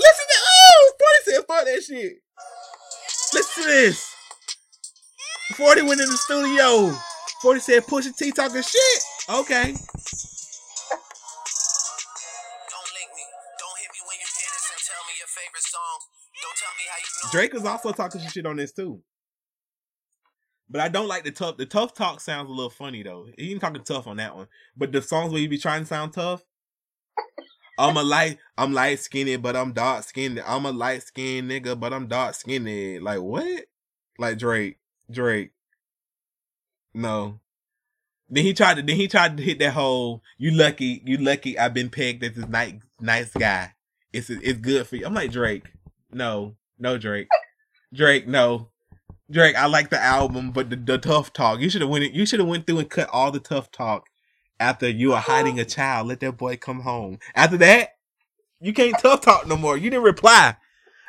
Listen 0.00 0.26
to 0.26 0.38
oh 0.48 0.92
40 0.98 1.30
said 1.30 1.46
fuck 1.46 1.64
that 1.64 1.82
shit. 1.86 2.22
Listen 3.34 3.62
to 3.62 3.68
this. 3.68 4.14
40 5.54 5.82
went 5.82 6.00
in 6.00 6.10
the 6.10 6.16
studio. 6.16 6.92
40 7.40 7.60
said 7.60 7.84
Pusha 7.84 8.16
T 8.16 8.32
talking 8.32 8.62
shit. 8.62 9.02
Okay. 9.28 9.76
Drake 17.30 17.52
was 17.52 17.64
also 17.64 17.92
talking 17.92 18.20
some 18.20 18.30
shit 18.30 18.46
on 18.46 18.56
this 18.56 18.72
too. 18.72 19.02
But 20.70 20.80
I 20.82 20.88
don't 20.88 21.08
like 21.08 21.24
the 21.24 21.30
tough. 21.30 21.56
The 21.56 21.66
tough 21.66 21.94
talk 21.94 22.20
sounds 22.20 22.48
a 22.48 22.52
little 22.52 22.70
funny 22.70 23.02
though. 23.02 23.26
He 23.38 23.52
ain't 23.52 23.60
talking 23.60 23.82
tough 23.82 24.06
on 24.06 24.18
that 24.18 24.36
one. 24.36 24.48
But 24.76 24.92
the 24.92 25.00
songs 25.00 25.32
where 25.32 25.40
you 25.40 25.48
be 25.48 25.58
trying 25.58 25.82
to 25.82 25.86
sound 25.86 26.12
tough, 26.12 26.44
I'm 27.78 27.96
a 27.96 28.02
light, 28.02 28.38
I'm 28.56 28.72
light 28.72 28.98
skinned, 28.98 29.42
but 29.42 29.56
I'm 29.56 29.72
dark 29.72 30.04
skinned. 30.04 30.42
I'm 30.46 30.66
a 30.66 30.72
light 30.72 31.02
skinned 31.04 31.50
nigga, 31.50 31.78
but 31.78 31.92
I'm 31.92 32.06
dark 32.06 32.34
skinned. 32.34 33.02
Like 33.02 33.20
what? 33.20 33.64
Like 34.18 34.38
Drake, 34.38 34.78
Drake. 35.10 35.52
No. 36.92 37.40
Then 38.28 38.44
he 38.44 38.52
tried 38.52 38.74
to. 38.74 38.82
Then 38.82 38.96
he 38.96 39.08
tried 39.08 39.36
to 39.38 39.42
hit 39.42 39.58
that 39.60 39.72
whole. 39.72 40.22
You 40.36 40.50
lucky, 40.50 41.02
you 41.06 41.16
lucky. 41.16 41.58
I've 41.58 41.72
been 41.72 41.88
pegged 41.88 42.22
as 42.24 42.34
this 42.34 42.48
nice, 42.48 42.74
nice 43.00 43.32
guy. 43.32 43.72
It's 44.12 44.28
it's 44.28 44.58
good 44.58 44.86
for 44.86 44.96
you. 44.96 45.06
I'm 45.06 45.14
like 45.14 45.32
Drake. 45.32 45.64
No, 46.10 46.56
no 46.78 46.98
Drake. 46.98 47.28
Drake, 47.92 48.26
no. 48.26 48.68
Drake, 49.30 49.56
I 49.56 49.66
like 49.66 49.90
the 49.90 50.02
album, 50.02 50.52
but 50.52 50.70
the, 50.70 50.76
the 50.76 50.98
tough 50.98 51.32
talk. 51.32 51.60
You 51.60 51.68
should 51.68 51.82
have 51.82 51.90
went. 51.90 52.12
You 52.14 52.24
should 52.24 52.40
have 52.40 52.48
went 52.48 52.66
through 52.66 52.78
and 52.78 52.90
cut 52.90 53.08
all 53.12 53.30
the 53.30 53.40
tough 53.40 53.70
talk 53.70 54.06
after 54.58 54.88
you 54.88 55.12
are 55.12 55.18
uh-huh. 55.18 55.32
hiding 55.32 55.60
a 55.60 55.64
child. 55.64 56.08
Let 56.08 56.20
that 56.20 56.36
boy 56.36 56.56
come 56.56 56.80
home. 56.80 57.18
After 57.34 57.58
that, 57.58 57.90
you 58.60 58.72
can't 58.72 58.96
tough 59.00 59.20
talk 59.20 59.46
no 59.46 59.56
more. 59.56 59.76
You 59.76 59.90
didn't 59.90 60.04
reply. 60.04 60.56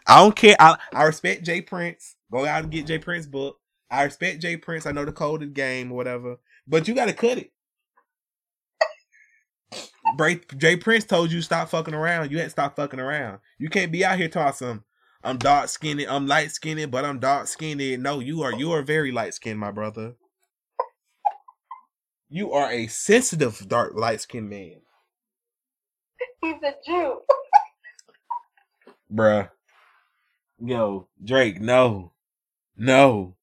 I 0.06 0.20
don't 0.20 0.36
care. 0.36 0.56
I 0.60 0.78
I 0.94 1.04
respect 1.04 1.44
Jay 1.44 1.62
Prince. 1.62 2.16
Go 2.32 2.46
out 2.46 2.64
and 2.64 2.72
get 2.72 2.88
Jay 2.88 3.00
Prince 3.00 3.26
book. 3.26 3.58
I 3.90 4.04
respect 4.04 4.42
Jay 4.42 4.58
Prince. 4.58 4.86
I 4.86 4.92
know 4.92 5.06
the 5.06 5.12
code 5.12 5.42
of 5.42 5.50
the 5.50 5.54
game 5.54 5.92
or 5.92 5.96
whatever, 5.96 6.38
but 6.68 6.88
you 6.88 6.94
got 6.94 7.06
to 7.06 7.14
cut 7.14 7.38
it. 7.38 7.52
Jay 10.58 10.76
Prince 10.76 11.06
told 11.06 11.32
you 11.32 11.42
stop 11.42 11.70
fucking 11.70 11.94
around. 11.94 12.32
You 12.32 12.38
had 12.38 12.46
to 12.46 12.50
stop 12.50 12.76
fucking 12.76 13.00
around. 13.00 13.40
You 13.58 13.70
can't 13.70 13.92
be 13.92 14.04
out 14.04 14.18
here 14.18 14.28
talking 14.28 14.84
I'm 15.24 15.38
dark 15.38 15.68
skinned, 15.68 16.02
I'm 16.02 16.28
light 16.28 16.52
skinned, 16.52 16.92
but 16.92 17.04
I'm 17.04 17.20
dark 17.20 17.48
skinned. 17.48 18.02
No, 18.02 18.20
you 18.20 18.42
are 18.42 18.54
you 18.54 18.72
are 18.72 18.82
very 18.82 19.12
light 19.12 19.34
skinned, 19.34 19.60
my 19.60 19.72
brother. 19.72 20.16
You 22.30 22.52
are 22.54 22.72
a 22.72 22.88
sensitive, 22.88 23.68
dark, 23.68 23.94
light 23.96 24.22
skinned 24.22 24.50
man. 24.50 24.82
He's 26.42 26.56
a 26.64 26.74
Jew. 26.86 27.20
Bruh. 29.12 29.50
Yo, 30.60 31.08
Drake, 31.24 31.60
no. 31.60 32.14
No. 32.78 33.36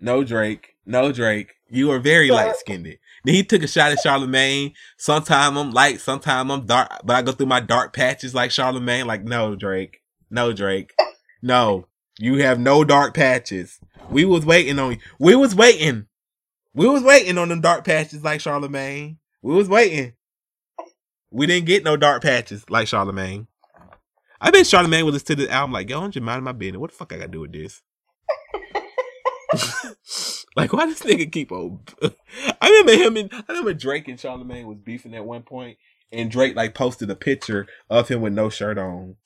No, 0.00 0.24
Drake. 0.24 0.76
No, 0.86 1.12
Drake. 1.12 1.54
You 1.68 1.90
are 1.92 1.98
very 1.98 2.30
light 2.30 2.56
skinned. 2.56 2.86
Then 3.24 3.34
he 3.34 3.44
took 3.44 3.62
a 3.62 3.68
shot 3.68 3.92
at 3.92 4.00
Charlemagne. 4.00 4.72
Sometime 4.96 5.56
I'm 5.56 5.70
light, 5.70 6.00
sometime 6.00 6.50
I'm 6.50 6.66
dark, 6.66 6.90
but 7.04 7.16
I 7.16 7.22
go 7.22 7.32
through 7.32 7.46
my 7.46 7.60
dark 7.60 7.92
patches 7.94 8.34
like 8.34 8.50
Charlemagne. 8.50 9.06
Like, 9.06 9.24
no, 9.24 9.54
Drake. 9.54 10.00
No, 10.30 10.52
Drake. 10.52 10.92
No. 11.44 11.88
You 12.18 12.36
have 12.36 12.58
no 12.58 12.84
dark 12.84 13.12
patches. 13.12 13.78
We 14.08 14.24
was 14.24 14.46
waiting 14.46 14.78
on 14.78 14.92
you. 14.92 14.98
We 15.18 15.36
was 15.36 15.54
waiting. 15.54 16.06
We 16.72 16.88
was 16.88 17.02
waiting 17.02 17.36
on 17.36 17.50
them 17.50 17.60
dark 17.60 17.84
patches 17.84 18.24
like 18.24 18.40
Charlemagne. 18.40 19.18
We 19.42 19.54
was 19.54 19.68
waiting. 19.68 20.14
We 21.30 21.46
didn't 21.46 21.66
get 21.66 21.84
no 21.84 21.98
dark 21.98 22.22
patches 22.22 22.64
like 22.70 22.88
Charlemagne. 22.88 23.46
I 24.40 24.50
bet 24.52 24.66
Charlemagne 24.66 25.04
was 25.04 25.12
listening 25.12 25.38
to 25.38 25.46
the 25.46 25.52
album 25.52 25.72
like, 25.72 25.90
yo, 25.90 26.00
I'm 26.00 26.10
just 26.10 26.24
minding 26.24 26.44
my 26.44 26.52
business. 26.52 26.78
What 26.78 26.92
the 26.92 26.96
fuck 26.96 27.12
I 27.12 27.16
gotta 27.16 27.28
do 27.28 27.40
with 27.40 27.52
this? 27.52 27.82
like, 30.56 30.72
why 30.72 30.86
this 30.86 31.02
nigga 31.02 31.30
keep 31.30 31.52
on? 31.52 31.80
I 32.62 32.70
remember 32.70 32.94
him 32.94 33.16
and 33.18 33.30
I 33.32 33.44
remember 33.48 33.74
Drake 33.74 34.08
and 34.08 34.18
Charlemagne 34.18 34.66
was 34.66 34.78
beefing 34.78 35.14
at 35.14 35.26
one 35.26 35.42
point, 35.42 35.76
and 36.10 36.30
Drake 36.30 36.56
like 36.56 36.74
posted 36.74 37.10
a 37.10 37.16
picture 37.16 37.66
of 37.90 38.08
him 38.08 38.22
with 38.22 38.32
no 38.32 38.48
shirt 38.48 38.78
on, 38.78 39.16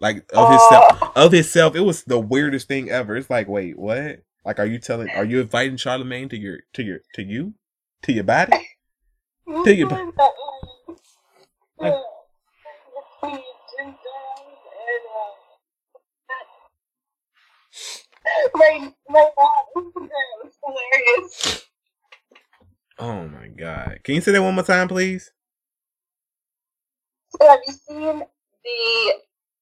like 0.00 0.24
of 0.32 0.50
himself. 0.50 0.98
Oh. 1.02 1.12
Of 1.16 1.32
himself, 1.32 1.76
it 1.76 1.80
was 1.80 2.04
the 2.04 2.18
weirdest 2.18 2.68
thing 2.68 2.90
ever. 2.90 3.16
It's 3.16 3.30
like, 3.30 3.48
wait, 3.48 3.78
what? 3.78 4.22
Like, 4.44 4.58
are 4.58 4.66
you 4.66 4.78
telling? 4.78 5.10
Are 5.10 5.24
you 5.24 5.40
inviting 5.40 5.76
Charlemagne 5.76 6.28
to 6.30 6.38
your 6.38 6.60
to 6.74 6.82
your 6.82 7.00
to 7.14 7.22
you 7.22 7.54
to 8.02 8.12
your 8.12 8.24
body? 8.24 8.52
To 9.64 9.74
your 9.74 9.88
body? 9.88 10.12
Like- 11.76 11.94
right 18.60 18.92
now, 19.08 19.30
Instagram 19.76 20.50
hilarious. 20.64 21.66
Oh 22.98 23.28
my 23.28 23.48
god! 23.48 24.00
Can 24.04 24.14
you 24.14 24.20
say 24.20 24.32
that 24.32 24.42
one 24.42 24.54
more 24.54 24.64
time, 24.64 24.88
please? 24.88 25.32
So 27.30 27.48
have 27.48 27.60
you 27.66 27.72
seen 27.72 28.22
the 28.64 29.12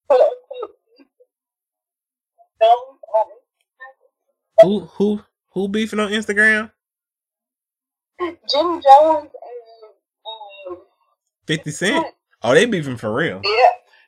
quote 0.08 0.20
unquote 0.20 0.76
films 2.60 3.00
on 3.14 3.26
Who 4.62 4.80
who 4.80 5.22
who 5.52 5.68
beefing 5.68 6.00
on 6.00 6.10
Instagram? 6.10 6.70
Jim 8.20 8.36
Jones 8.82 8.82
and 8.90 9.92
um, 10.26 10.78
Fifty 11.46 11.70
Cent. 11.70 12.06
Oh, 12.42 12.54
they 12.54 12.66
beefing 12.66 12.96
for 12.96 13.12
real. 13.14 13.40
yeah, 13.44 13.50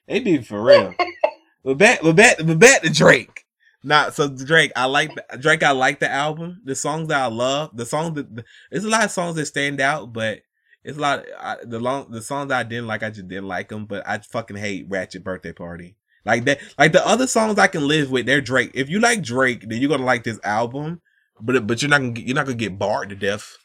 They 0.09 0.21
beefing 0.21 0.45
for 0.45 0.63
real. 0.63 0.95
but 1.65 1.79
back, 1.79 2.01
but 2.03 2.17
back, 2.17 2.37
but 2.39 2.59
back 2.59 2.83
to 2.83 2.93
Drake. 2.93 3.45
Nah, 3.83 4.11
so 4.11 4.29
Drake, 4.29 4.73
I 4.77 4.85
like 4.87 5.11
Drake. 5.41 5.63
I 5.63 5.71
like 5.71 6.01
the 6.01 6.11
album. 6.11 6.61
The 6.65 6.75
songs 6.75 7.09
that 7.09 7.21
I 7.23 7.27
love, 7.27 7.77
the 7.77 7.87
songs 7.87 8.15
that 8.17 8.35
the, 8.35 8.45
there's 8.71 8.85
a 8.85 8.89
lot 8.91 9.05
of 9.05 9.11
songs 9.11 9.37
that 9.37 9.47
stand 9.47 9.81
out, 9.81 10.13
but 10.13 10.41
it's 10.85 10.99
a 10.99 11.01
lot. 11.01 11.25
I, 11.39 11.57
the 11.63 11.79
long 11.81 12.11
the 12.11 12.23
songs 12.23 12.51
I 12.53 12.63
didn't 12.63 12.87
like, 12.87 13.03
I 13.03 13.11
just 13.11 13.29
didn't 13.29 13.49
like 13.49 13.69
them. 13.69 13.87
But 13.87 14.07
I 14.09 14.19
fucking 14.19 14.57
hate 14.57 14.87
Ratchet 14.89 15.25
Birthday 15.25 15.53
Party. 15.53 15.97
Like 16.25 16.45
that, 16.45 16.61
like 16.79 16.93
the 16.93 17.07
other 17.07 17.27
songs 17.27 17.59
I 17.59 17.67
can 17.67 17.87
live 17.89 18.11
with. 18.11 18.27
They're 18.27 18.41
Drake. 18.41 18.73
If 18.75 18.89
you 18.91 19.01
like 19.01 19.23
Drake, 19.23 19.69
then 19.69 19.81
you're 19.81 19.91
gonna 19.91 20.05
like 20.05 20.25
this 20.25 20.41
album. 20.45 21.01
But 21.41 21.67
but 21.67 21.83
you're 21.83 21.91
not 21.91 22.01
gonna 22.01 22.13
get, 22.13 22.27
you're 22.27 22.35
not 22.35 22.47
gonna 22.47 22.57
get 22.57 22.79
barred 22.79 23.11
to 23.11 23.17
death. 23.17 23.57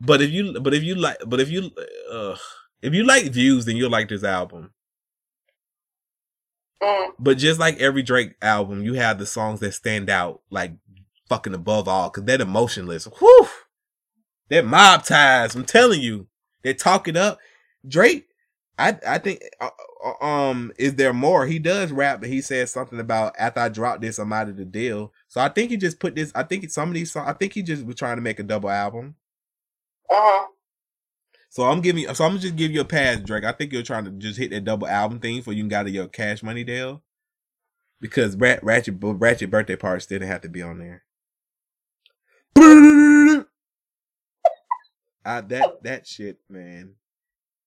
But 0.00 0.20
if 0.22 0.30
you 0.30 0.60
but 0.60 0.74
if 0.74 0.82
you 0.82 0.94
like 0.94 1.18
but 1.26 1.40
if 1.40 1.50
you 1.50 1.70
uh 2.10 2.36
if 2.82 2.94
you 2.94 3.04
like 3.04 3.24
views, 3.32 3.64
then 3.64 3.76
you'll 3.76 3.90
like 3.90 4.08
this 4.08 4.24
album. 4.24 4.72
mm, 6.82 7.10
But 7.18 7.38
just 7.38 7.58
like 7.60 7.78
every 7.78 8.02
Drake 8.02 8.34
album, 8.42 8.82
you 8.82 8.94
have 8.94 9.18
the 9.18 9.26
songs 9.26 9.60
that 9.60 9.72
stand 9.72 10.10
out 10.10 10.42
like 10.50 10.72
fucking 11.28 11.54
above 11.54 11.88
all 11.88 12.10
because 12.10 12.24
they're 12.24 12.40
emotionless. 12.40 13.04
Whew! 13.06 13.48
They're 14.48 14.62
mob 14.62 15.04
ties. 15.04 15.54
I'm 15.54 15.64
telling 15.64 16.00
you, 16.00 16.28
they 16.62 16.74
talk 16.74 17.08
it 17.08 17.16
up. 17.16 17.38
Drake, 17.86 18.28
I 18.78 18.98
I 19.06 19.18
think 19.18 19.42
uh, 19.60 19.70
uh, 20.04 20.24
um 20.24 20.72
is 20.78 20.94
there 20.96 21.12
more? 21.12 21.46
He 21.46 21.58
does 21.58 21.92
rap, 21.92 22.20
but 22.20 22.28
he 22.28 22.40
says 22.40 22.72
something 22.72 23.00
about 23.00 23.34
after 23.38 23.60
I 23.60 23.68
drop 23.68 24.00
this, 24.00 24.18
I'm 24.18 24.32
out 24.32 24.48
of 24.48 24.56
the 24.56 24.64
deal. 24.64 25.12
So 25.28 25.40
I 25.40 25.48
think 25.48 25.70
he 25.70 25.76
just 25.76 26.00
put 26.00 26.14
this. 26.14 26.32
I 26.34 26.42
think 26.44 26.70
some 26.70 26.88
of 26.88 26.94
these 26.94 27.12
songs. 27.12 27.28
I 27.28 27.32
think 27.34 27.52
he 27.52 27.62
just 27.62 27.84
was 27.86 27.96
trying 27.96 28.16
to 28.16 28.22
make 28.22 28.38
a 28.40 28.44
double 28.44 28.70
album. 28.70 29.16
uh-huh. 30.10 30.46
So 31.50 31.64
I'm 31.64 31.80
giving. 31.80 32.12
So 32.14 32.24
I'm 32.24 32.38
just 32.38 32.56
give 32.56 32.70
you 32.72 32.82
a 32.82 32.84
pass, 32.84 33.18
Drake. 33.20 33.44
I 33.44 33.52
think 33.52 33.72
you're 33.72 33.82
trying 33.82 34.04
to 34.04 34.10
just 34.12 34.38
hit 34.38 34.50
that 34.50 34.64
double 34.64 34.86
album 34.86 35.18
thing 35.20 35.42
for 35.42 35.52
you 35.52 35.62
can 35.62 35.68
get 35.68 35.88
your 35.90 36.08
Cash 36.08 36.42
Money 36.42 36.64
deal, 36.64 37.02
because 38.00 38.36
Rat, 38.36 38.62
Ratchet 38.62 38.96
Ratchet 39.00 39.50
birthday 39.50 39.76
party 39.76 40.00
still 40.00 40.18
didn't 40.18 40.30
have 40.30 40.42
to 40.42 40.48
be 40.50 40.62
on 40.62 40.78
there. 40.78 41.04
I, 45.28 45.42
that 45.42 45.62
oh. 45.66 45.78
that 45.82 46.06
shit, 46.06 46.38
man. 46.48 46.94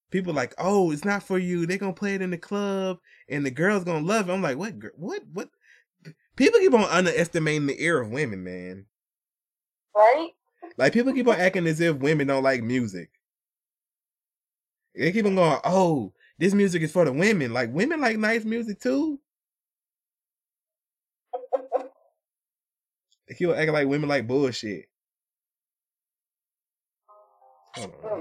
People 0.09 0.33
like, 0.33 0.53
oh, 0.57 0.91
it's 0.91 1.05
not 1.05 1.21
for 1.21 1.37
you. 1.37 1.65
They're 1.65 1.77
gonna 1.77 1.93
play 1.93 2.15
it 2.15 2.21
in 2.21 2.31
the 2.31 2.37
club, 2.37 2.97
and 3.29 3.45
the 3.45 3.51
girls 3.51 3.83
gonna 3.83 4.05
love 4.05 4.27
it. 4.27 4.33
I'm 4.33 4.41
like, 4.41 4.57
what? 4.57 4.73
What? 4.95 5.21
What? 5.31 5.49
People 6.35 6.59
keep 6.59 6.73
on 6.73 6.83
underestimating 6.85 7.67
the 7.67 7.81
ear 7.81 8.01
of 8.01 8.09
women, 8.09 8.43
man. 8.43 8.85
Right? 9.95 10.31
Like 10.77 10.93
people 10.93 11.13
keep 11.13 11.27
on 11.27 11.39
acting 11.39 11.67
as 11.67 11.79
if 11.79 11.97
women 11.97 12.27
don't 12.27 12.43
like 12.43 12.63
music. 12.63 13.11
They 14.95 15.11
keep 15.11 15.25
on 15.25 15.35
going, 15.35 15.59
oh, 15.63 16.13
this 16.39 16.53
music 16.53 16.81
is 16.81 16.91
for 16.91 17.05
the 17.05 17.13
women. 17.13 17.53
Like 17.53 17.71
women 17.71 18.01
like 18.01 18.17
nice 18.17 18.43
music 18.43 18.79
too. 18.79 19.19
They 23.27 23.35
keep 23.35 23.47
on 23.47 23.55
acting 23.55 23.71
like 23.71 23.87
women 23.87 24.09
like 24.09 24.27
bullshit. 24.27 24.90
For 27.75 28.19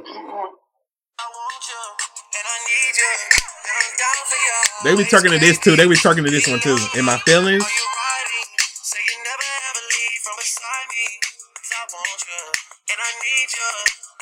you. 4.38 4.60
They 4.84 4.96
be 4.96 5.04
talking 5.04 5.30
to 5.32 5.38
this 5.38 5.58
too. 5.58 5.76
They 5.76 5.86
be 5.88 5.96
talking 5.96 6.24
to 6.24 6.30
this 6.30 6.48
one 6.48 6.60
too. 6.60 6.78
In 6.98 7.04
my 7.04 7.18
feelings. 7.26 7.62
Are 7.62 7.68
you 7.68 7.86
riding? 8.00 8.48
Say 8.82 8.98
you 8.98 9.18
never 9.24 9.48
ever 9.70 9.84
leave 9.84 10.20
from 10.24 10.36
beside 10.38 10.86
me. 10.90 11.06
'Cause 11.54 11.72
I 11.76 11.82
want 11.92 12.22
you, 12.26 12.42
and 12.90 13.00
I 13.00 13.10
need 13.20 13.48
you, 13.52 13.70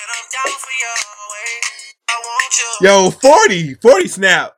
and 0.03 0.09
I'm 0.17 0.27
down 0.35 0.59
for 0.59 0.75
you 0.81 0.93
always. 1.23 1.65
I 2.09 2.17
want. 2.19 2.39
Yo, 2.81 3.11
40. 3.11 3.75
40 3.77 4.09
snap. 4.09 4.58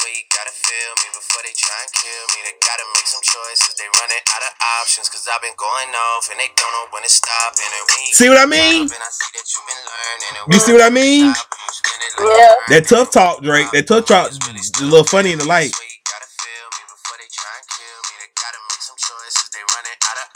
Real 0.00 0.08
swear 0.08 0.16
you 0.16 0.24
gotta 0.32 0.54
feel 0.54 0.92
me 1.04 1.08
before 1.12 1.42
they 1.44 1.52
try 1.52 1.76
and 1.84 1.92
kill 1.92 2.24
me. 2.32 2.38
They 2.48 2.56
gotta 2.56 2.86
make 2.96 3.08
some 3.08 3.20
choices. 3.20 3.72
They 3.76 3.88
running 4.00 4.22
out 4.32 4.42
of 4.48 4.52
options. 4.80 5.08
Cause 5.12 5.28
I've 5.28 5.42
been 5.44 5.56
going 5.60 5.92
off 5.92 6.24
and 6.32 6.40
they 6.40 6.48
don't 6.56 6.72
know 6.72 6.86
when 6.92 7.02
to 7.04 7.12
stop. 7.12 7.52
And 7.60 7.68
then 7.68 7.84
when 7.84 8.00
you 8.00 8.12
See 8.16 8.28
what 8.28 8.40
I 8.40 8.48
mean? 8.48 8.88
And 8.88 9.04
I 9.04 9.10
see 9.12 9.30
that 9.36 9.44
you've 9.44 9.68
been 9.68 9.82
learning. 9.84 10.32
And 10.40 10.54
You 10.54 10.60
see 10.60 10.72
what 10.72 10.84
I 10.84 10.92
mean? 10.92 11.24
Stop 11.34 11.52
and 11.52 11.60
you 11.60 11.72
spin 11.76 12.00
it 12.00 12.12
like 12.16 12.32
Yeah. 12.32 12.54
That 12.72 12.82
tough 12.88 13.08
talk, 13.12 13.34
Drake. 13.44 13.70
That 13.76 13.84
tough 13.84 14.06
talk 14.08 14.32
is 14.32 14.40
a 14.80 14.84
little 14.88 15.04
funny 15.04 15.36
in 15.36 15.38
the 15.40 15.48
light. 15.48 15.72
Swear 15.76 15.84
you 15.84 16.00
gotta 16.08 16.28
feel 16.32 16.66
me 16.72 16.82
before 16.88 17.16
they 17.20 17.28
try 17.28 17.52
and 17.60 17.66
kill 17.68 17.98
me. 18.08 18.14
They 18.24 18.30
gotta 18.32 18.60
make 18.72 18.82
some 18.82 18.98
choices. 18.98 19.46
They 19.52 19.62
running 19.64 19.98
out 20.00 20.18
of 20.24 20.28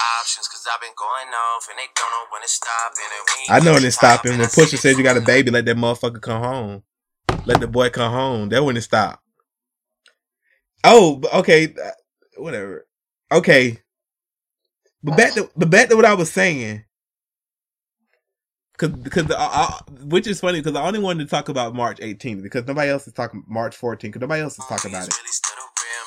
I've 0.64 0.80
been 0.80 0.96
going 0.96 1.28
off 1.28 1.68
and 1.68 1.76
they 1.78 1.88
don't 1.92 2.12
know 2.12 2.24
when 2.32 2.42
to 2.42 2.48
stop. 2.48 2.92
And 2.96 3.08
then 3.12 3.22
when 3.24 3.38
I 3.52 3.58
know 3.64 3.72
when 3.76 3.82
get 3.84 3.88
it's 3.88 3.96
stopping. 3.96 4.32
When 4.32 4.40
and 4.40 4.48
I 4.48 4.52
Pusha 4.52 4.72
that 4.72 4.78
says 4.80 4.96
you 4.96 5.04
got 5.04 5.16
a 5.16 5.20
baby, 5.20 5.50
let 5.50 5.66
that 5.66 5.76
motherfucker 5.76 6.20
come 6.20 6.42
home. 6.42 6.82
Let 7.46 7.60
the 7.60 7.68
boy 7.68 7.90
come 7.90 8.10
home. 8.10 8.48
That 8.48 8.64
wouldn't 8.64 8.82
stop. 8.82 9.23
Oh, 10.84 11.22
okay, 11.34 11.74
uh, 11.82 11.90
whatever. 12.36 12.86
Okay, 13.32 13.80
but 15.02 15.16
back 15.16 15.34
to 15.34 15.50
but 15.56 15.70
back 15.70 15.88
to 15.88 15.96
what 15.96 16.04
I 16.04 16.14
was 16.14 16.30
saying. 16.32 16.84
Cause, 18.76 18.90
cause 19.10 19.30
uh, 19.30 19.36
uh, 19.38 19.78
which 20.04 20.26
is 20.26 20.40
funny 20.40 20.60
because 20.60 20.76
I 20.76 20.84
only 20.86 20.98
wanted 20.98 21.24
to 21.24 21.30
talk 21.30 21.48
about 21.48 21.74
March 21.74 21.98
18th 21.98 22.42
because 22.42 22.66
nobody 22.66 22.90
else 22.90 23.06
is 23.06 23.12
talking 23.12 23.44
March 23.46 23.78
14th 23.80 24.00
because 24.02 24.20
nobody 24.20 24.42
else 24.42 24.58
is 24.58 24.66
talking 24.66 24.90
about 24.90 25.08
it. 25.08 25.14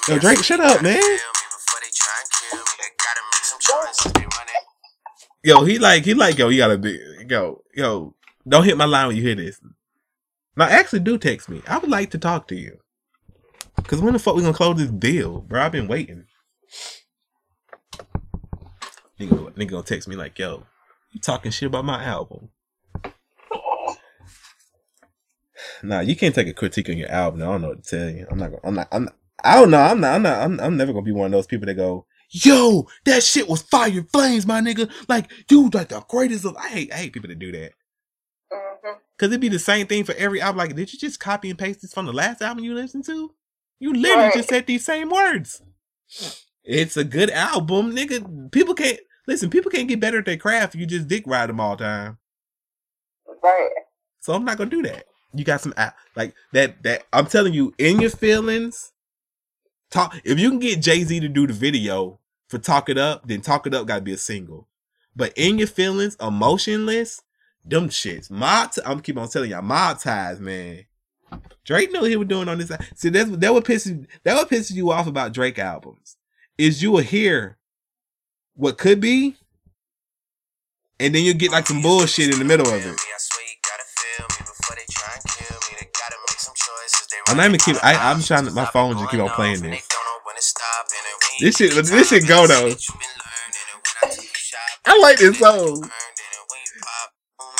Yo, 0.10 0.20
Drake, 0.20 0.44
shut 0.44 0.60
up, 0.60 0.82
man. 0.82 1.02
Yo, 5.44 5.64
he 5.64 5.80
like 5.80 6.06
he 6.06 6.14
like 6.14 6.38
yo, 6.38 6.50
you 6.50 6.58
gotta 6.58 6.78
be 6.78 7.00
yo 7.30 7.62
yo. 7.74 8.16
Don't 8.48 8.66
hit 8.66 8.78
my 8.78 8.86
line 8.86 9.08
when 9.08 9.16
you 9.16 9.24
hear 9.24 9.36
this. 9.36 9.62
Now, 10.58 10.66
actually, 10.66 11.02
do 11.02 11.18
text 11.18 11.50
me. 11.50 11.62
I 11.68 11.78
would 11.78 11.90
like 11.90 12.12
to 12.12 12.18
talk 12.18 12.48
to 12.50 12.56
you. 12.56 12.80
Cause 13.84 14.02
when 14.02 14.14
the 14.14 14.20
fuck 14.20 14.36
we 14.36 14.42
gonna 14.42 14.54
close 14.54 14.78
this 14.78 14.90
deal, 14.92 15.42
bro? 15.42 15.62
I've 15.62 15.72
been 15.72 15.88
waiting. 15.88 16.26
Nigga, 19.20 19.54
nigga 19.56 19.70
gonna 19.70 19.84
text 19.84 20.08
me 20.08 20.16
like, 20.16 20.38
yo, 20.38 20.64
you 21.12 21.22
talking 21.22 21.52
shit 21.52 21.68
about 21.68 21.86
my 21.86 22.04
album? 22.04 22.50
Nah, 25.84 26.02
you 26.02 26.16
can't 26.16 26.36
take 26.36 26.48
a 26.48 26.54
critique 26.54 26.90
on 26.90 26.98
your 26.98 27.10
album. 27.10 27.42
I 27.42 27.46
don't 27.46 27.62
know 27.62 27.70
what 27.70 27.84
to 27.84 27.98
tell 27.98 28.10
you. 28.10 28.28
I'm 28.30 28.38
not. 28.38 28.52
Gonna, 28.52 28.62
I'm 28.64 28.74
not. 28.76 28.88
I'm. 28.92 29.04
Not, 29.06 29.16
I 29.44 29.56
don't 29.56 29.72
know. 29.72 29.80
I'm 29.80 30.00
not. 30.00 30.16
I'm 30.16 30.22
not. 30.22 30.42
I'm, 30.42 30.60
I'm 30.60 30.78
never 30.78 30.92
gonna 30.94 31.06
be 31.06 31.12
one 31.12 31.28
of 31.28 31.32
those 31.32 31.48
people 31.48 31.66
that 31.68 31.76
go, 31.76 32.06
"Yo, 32.30 32.88
that 33.06 33.24
shit 33.24 33.48
was 33.48 33.62
fire 33.62 34.04
flames, 34.12 34.46
my 34.46 34.62
nigga." 34.62 34.90
Like, 35.08 35.30
dude, 35.48 35.74
like 35.74 35.90
the 35.90 36.02
greatest 36.02 36.46
of. 36.46 36.56
I 36.58 36.70
hate. 36.70 36.94
I 36.94 36.98
hate 36.98 37.14
people 37.14 37.30
that 37.30 37.40
do 37.40 37.52
that. 37.52 37.72
Mhm. 38.52 38.96
Cause 39.18 39.30
it'd 39.30 39.42
be 39.42 39.50
the 39.50 39.60
same 39.60 39.88
thing 39.88 40.04
for 40.04 40.14
every 40.16 40.42
album. 40.42 40.58
Like, 40.58 40.76
did 40.76 40.92
you 40.94 41.00
just 41.00 41.20
copy 41.20 41.50
and 41.50 41.60
paste 41.60 41.82
this 41.82 41.94
from 41.94 42.06
the 42.06 42.14
last 42.14 42.42
album 42.42 42.64
you 42.64 42.74
listened 42.74 43.06
to? 43.06 43.34
You 43.80 43.94
literally 43.94 44.24
Right. 44.26 44.34
just 44.34 44.50
said 44.50 44.66
these 44.68 44.86
same 44.86 45.10
words. 45.10 45.62
It's 46.64 46.98
a 46.98 47.04
good 47.04 47.30
album, 47.30 47.96
nigga. 47.96 48.52
People 48.52 48.74
can't 48.74 49.00
listen. 49.28 49.50
People 49.50 49.72
can't 49.72 49.88
get 49.88 50.00
better 50.00 50.20
at 50.20 50.26
their 50.26 50.38
craft. 50.38 50.76
You 50.76 50.86
just 50.86 51.08
dick 51.08 51.24
ride 51.28 51.50
them 51.50 51.60
all 51.60 51.76
the 51.76 51.84
time. 51.84 52.18
Right. 53.44 53.70
So 54.20 54.34
I'm 54.34 54.44
not 54.46 54.58
gonna 54.58 54.70
do 54.70 54.82
that. 54.84 55.06
You 55.34 55.44
got 55.46 55.62
some 55.62 55.74
a- 55.78 55.94
like 56.16 56.34
that. 56.54 56.82
That 56.84 57.04
I'm 57.14 57.28
telling 57.28 57.54
you, 57.54 57.74
in 57.78 58.00
your 58.00 58.10
feelings. 58.10 58.92
Talk. 59.90 60.20
If 60.26 60.38
you 60.40 60.50
can 60.50 60.60
get 60.60 60.82
Jay 60.82 61.04
Z 61.04 61.20
to 61.22 61.30
do 61.30 61.48
the 61.48 61.54
video 61.54 62.20
for 62.50 62.58
"Talk 62.58 62.90
It 62.90 62.98
Up," 62.98 63.26
then 63.28 63.40
"Talk 63.42 63.66
It 63.68 63.74
Up" 63.74 63.86
got 63.88 63.96
to 63.98 64.02
be 64.02 64.12
a 64.14 64.18
single. 64.18 64.68
But 65.16 65.32
in 65.38 65.58
your 65.58 65.68
feelings, 65.68 66.16
emotionless. 66.22 67.22
them 67.64 67.90
shits. 67.90 68.32
My, 68.32 68.70
t- 68.74 68.82
I'm 68.86 69.02
keep 69.02 69.18
on 69.18 69.28
telling 69.28 69.50
y'all, 69.52 69.62
my 69.62 69.94
ties, 70.00 70.40
man. 70.40 70.86
Drake 71.66 71.92
knew 71.92 72.04
he 72.06 72.16
was 72.16 72.28
doing 72.28 72.48
on 72.48 72.58
this. 72.58 72.72
See, 72.96 73.10
that's 73.10 73.30
that 73.30 73.54
would 73.54 73.66
piss 73.66 73.92
that 74.24 74.38
would 74.38 74.50
piss 74.50 74.72
you 74.72 74.92
off 74.92 75.08
about 75.08 75.34
Drake 75.34 75.60
albums. 75.60 76.18
Is 76.58 76.82
you 76.82 76.92
will 76.92 77.00
hear 77.04 77.58
what 78.56 78.78
could 78.78 79.00
be, 79.02 79.36
and 81.00 81.14
then 81.14 81.24
you 81.24 81.34
get 81.34 81.52
like 81.52 81.68
some 81.68 81.82
bullshit 81.82 82.34
in 82.34 82.40
the 82.40 82.46
middle 82.46 82.68
of 82.68 82.86
it. 82.86 83.00
I'm 87.28 87.38
not 87.38 87.46
even 87.48 87.60
keep. 87.60 87.76
I, 87.84 88.12
I'm 88.12 88.22
trying 88.22 88.46
to. 88.46 88.52
My 88.52 88.66
phone 88.66 88.98
just 88.98 89.12
keep 89.12 89.20
on 89.20 89.30
playing 89.30 89.62
this. 89.62 89.88
This 91.42 91.58
shit. 91.58 91.74
This 91.86 92.10
shit 92.10 92.28
go 92.28 92.48
though. 92.48 92.74
I 94.86 95.00
like 95.00 95.18
this 95.18 95.40
song. 95.40 95.90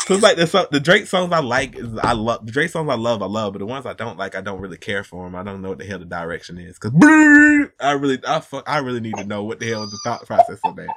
Cause 0.08 0.22
like 0.22 0.38
the 0.38 0.68
the 0.72 0.80
Drake 0.80 1.06
songs 1.06 1.34
I 1.34 1.40
like 1.40 1.76
I 2.02 2.14
love 2.14 2.46
the 2.46 2.52
Drake 2.54 2.70
songs 2.70 2.90
I 2.90 2.96
love 2.96 3.22
I 3.22 3.26
love, 3.26 3.52
but 3.52 3.60
the 3.60 3.66
ones 3.66 3.86
I 3.86 3.92
don't 3.92 4.18
like 4.18 4.36
I 4.36 4.42
don't 4.42 4.62
really 4.62 4.78
care 4.78 5.04
for 5.04 5.26
them. 5.26 5.36
I 5.36 5.44
don't 5.44 5.62
know 5.62 5.68
what 5.68 5.80
the 5.80 5.86
hell 5.86 6.00
the 6.00 6.06
direction 6.06 6.58
is. 6.58 6.80
Cause 6.80 6.94
I 7.82 7.92
really 7.92 8.18
I 8.26 8.40
fuck 8.40 8.64
I 8.70 8.78
really 8.78 9.02
need 9.02 9.18
to 9.18 9.26
know 9.26 9.44
what 9.44 9.60
the 9.60 9.68
hell 9.68 9.84
is 9.84 9.92
the 9.92 10.00
thought 10.06 10.26
process 10.26 10.60
of 10.64 10.78
that. 10.78 10.96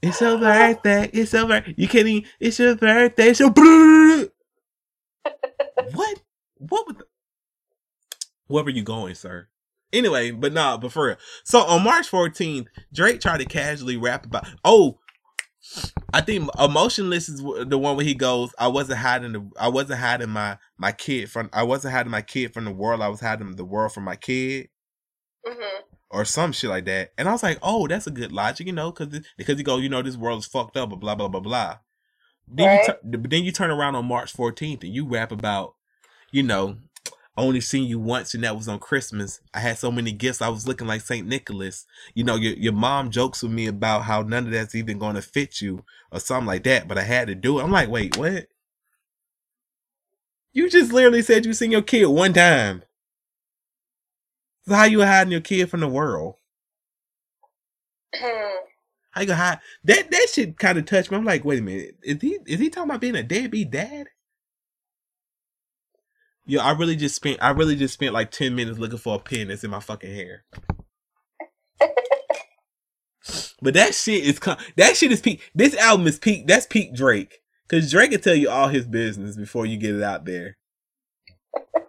It's 0.00 0.18
your 0.18 0.38
birthday. 0.38 1.10
It's 1.12 1.34
your 1.34 1.46
birthday. 1.46 1.74
You 1.76 1.88
can't 1.88 2.08
even. 2.08 2.30
It's 2.40 2.58
your 2.58 2.74
birthday. 2.74 3.28
It's 3.28 3.40
your. 3.40 3.50
what? 5.92 6.22
What 6.58 6.86
would? 6.86 6.98
The, 6.98 7.04
where 8.46 8.64
were 8.64 8.70
you 8.70 8.82
going, 8.82 9.14
sir? 9.14 9.48
Anyway, 9.92 10.30
but 10.30 10.54
nah, 10.54 10.78
but 10.78 10.92
for 10.92 11.06
real. 11.06 11.16
So 11.44 11.60
on 11.60 11.84
March 11.84 12.10
14th, 12.10 12.68
Drake 12.94 13.20
tried 13.20 13.38
to 13.38 13.44
casually 13.44 13.96
rap 13.96 14.24
about. 14.24 14.46
Oh, 14.64 15.00
I 16.12 16.20
think 16.20 16.48
emotionless 16.58 17.28
is 17.28 17.42
the 17.42 17.78
one 17.78 17.96
where 17.96 18.04
he 18.06 18.14
goes. 18.14 18.54
I 18.58 18.68
wasn't 18.68 19.00
hiding 19.00 19.32
the. 19.32 19.50
I 19.58 19.68
wasn't 19.68 20.00
hiding 20.00 20.30
my 20.30 20.58
my 20.78 20.92
kid 20.92 21.30
from. 21.30 21.50
I 21.52 21.62
wasn't 21.62 21.94
hiding 21.94 22.10
my 22.10 22.22
kid 22.22 22.54
from 22.54 22.64
the 22.64 22.70
world. 22.70 23.02
I 23.02 23.08
was 23.08 23.20
hiding 23.20 23.54
the 23.56 23.64
world 23.64 23.92
from 23.92 24.04
my 24.04 24.16
kid. 24.16 24.68
Mm-hmm. 25.46 25.82
Or 26.10 26.24
some 26.24 26.52
shit 26.52 26.70
like 26.70 26.84
that, 26.86 27.12
and 27.18 27.28
I 27.28 27.32
was 27.32 27.42
like, 27.42 27.58
"Oh, 27.62 27.86
that's 27.88 28.06
a 28.06 28.10
good 28.12 28.32
logic, 28.32 28.66
you 28.66 28.72
know, 28.72 28.92
because 28.92 29.20
because 29.36 29.58
you 29.58 29.64
go, 29.64 29.76
you 29.78 29.88
know, 29.88 30.02
this 30.02 30.16
world 30.16 30.38
is 30.38 30.46
fucked 30.46 30.76
up, 30.76 30.88
blah 30.90 31.14
blah 31.14 31.28
blah 31.28 31.40
blah." 31.40 31.78
Then 32.48 32.66
Right. 32.68 32.86
you 32.86 32.94
tu- 33.12 33.18
but 33.18 33.30
then 33.30 33.42
you 33.44 33.50
turn 33.52 33.70
around 33.70 33.96
on 33.96 34.06
March 34.06 34.32
14th 34.32 34.84
and 34.84 34.94
you 34.94 35.04
rap 35.06 35.32
about, 35.32 35.74
you 36.30 36.44
know, 36.44 36.78
only 37.36 37.60
seen 37.60 37.88
you 37.88 37.98
once 37.98 38.34
and 38.34 38.44
that 38.44 38.56
was 38.56 38.68
on 38.68 38.78
Christmas. 38.78 39.40
I 39.52 39.60
had 39.60 39.78
so 39.78 39.90
many 39.92 40.12
gifts, 40.12 40.40
I 40.42 40.48
was 40.48 40.66
looking 40.66 40.86
like 40.86 41.02
Saint 41.02 41.26
Nicholas. 41.26 41.86
You 42.14 42.24
know, 42.24 42.36
your 42.36 42.54
your 42.54 42.72
mom 42.72 43.10
jokes 43.10 43.42
with 43.42 43.52
me 43.52 43.66
about 43.66 44.02
how 44.02 44.22
none 44.22 44.46
of 44.46 44.52
that's 44.52 44.74
even 44.74 44.98
going 44.98 45.16
to 45.16 45.22
fit 45.22 45.60
you 45.60 45.84
or 46.10 46.20
something 46.20 46.46
like 46.46 46.64
that, 46.64 46.88
but 46.88 46.98
I 46.98 47.02
had 47.02 47.28
to 47.28 47.34
do 47.34 47.58
it. 47.58 47.64
I'm 47.64 47.72
like, 47.72 47.88
wait, 47.90 48.16
what? 48.16 48.48
You 50.52 50.70
just 50.70 50.92
literally 50.92 51.22
said 51.22 51.44
you 51.44 51.52
seen 51.52 51.70
your 51.70 51.82
kid 51.82 52.06
one 52.06 52.32
time. 52.32 52.82
So 54.66 54.74
how 54.74 54.84
you 54.84 55.02
hiding 55.02 55.32
your 55.32 55.40
kid 55.40 55.70
from 55.70 55.80
the 55.80 55.88
world? 55.88 56.36
Hmm. 58.14 58.56
How 59.10 59.20
you 59.22 59.26
gonna 59.28 59.36
hide 59.38 59.60
that? 59.84 60.10
That 60.10 60.26
shit 60.32 60.58
kind 60.58 60.78
of 60.78 60.84
touched 60.86 61.10
me. 61.10 61.16
I'm 61.16 61.24
like, 61.24 61.44
wait 61.44 61.60
a 61.60 61.62
minute, 61.62 61.96
is 62.02 62.20
he 62.20 62.38
is 62.46 62.60
he 62.60 62.70
talking 62.70 62.90
about 62.90 63.00
being 63.00 63.16
a 63.16 63.22
deadbeat 63.22 63.70
dad? 63.70 64.08
Yo, 66.46 66.60
I 66.60 66.72
really 66.72 66.94
just 66.94 67.16
spent 67.16 67.42
I 67.42 67.50
really 67.50 67.74
just 67.74 67.94
spent 67.94 68.14
like 68.14 68.30
ten 68.30 68.54
minutes 68.54 68.78
looking 68.78 68.98
for 68.98 69.16
a 69.16 69.18
pin 69.18 69.48
that's 69.48 69.64
in 69.64 69.70
my 69.70 69.80
fucking 69.80 70.14
hair. 70.14 70.44
but 73.60 73.74
that 73.74 73.94
shit 73.94 74.24
is 74.24 74.38
con- 74.38 74.58
that 74.76 74.96
shit 74.96 75.10
is 75.10 75.20
peak. 75.20 75.42
This 75.54 75.76
album 75.76 76.06
is 76.06 76.20
peak. 76.20 76.46
That's 76.46 76.66
peak 76.66 76.94
Drake. 76.94 77.40
Cause 77.68 77.90
Drake 77.90 78.12
can 78.12 78.20
tell 78.20 78.36
you 78.36 78.48
all 78.48 78.68
his 78.68 78.86
business 78.86 79.36
before 79.36 79.66
you 79.66 79.76
get 79.76 79.96
it 79.96 80.02
out 80.02 80.24
there. 80.24 80.56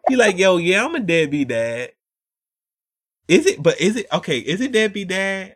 He 0.09 0.15
like, 0.15 0.39
yo, 0.39 0.57
yeah, 0.57 0.83
I'm 0.83 0.95
a 0.95 0.99
deadbeat 1.01 1.49
dad. 1.49 1.91
Is 3.27 3.45
it? 3.45 3.61
But 3.61 3.79
is 3.79 3.95
it 3.95 4.07
okay? 4.11 4.39
Is 4.39 4.61
it 4.61 4.71
deadbeat 4.71 5.09
dad? 5.09 5.55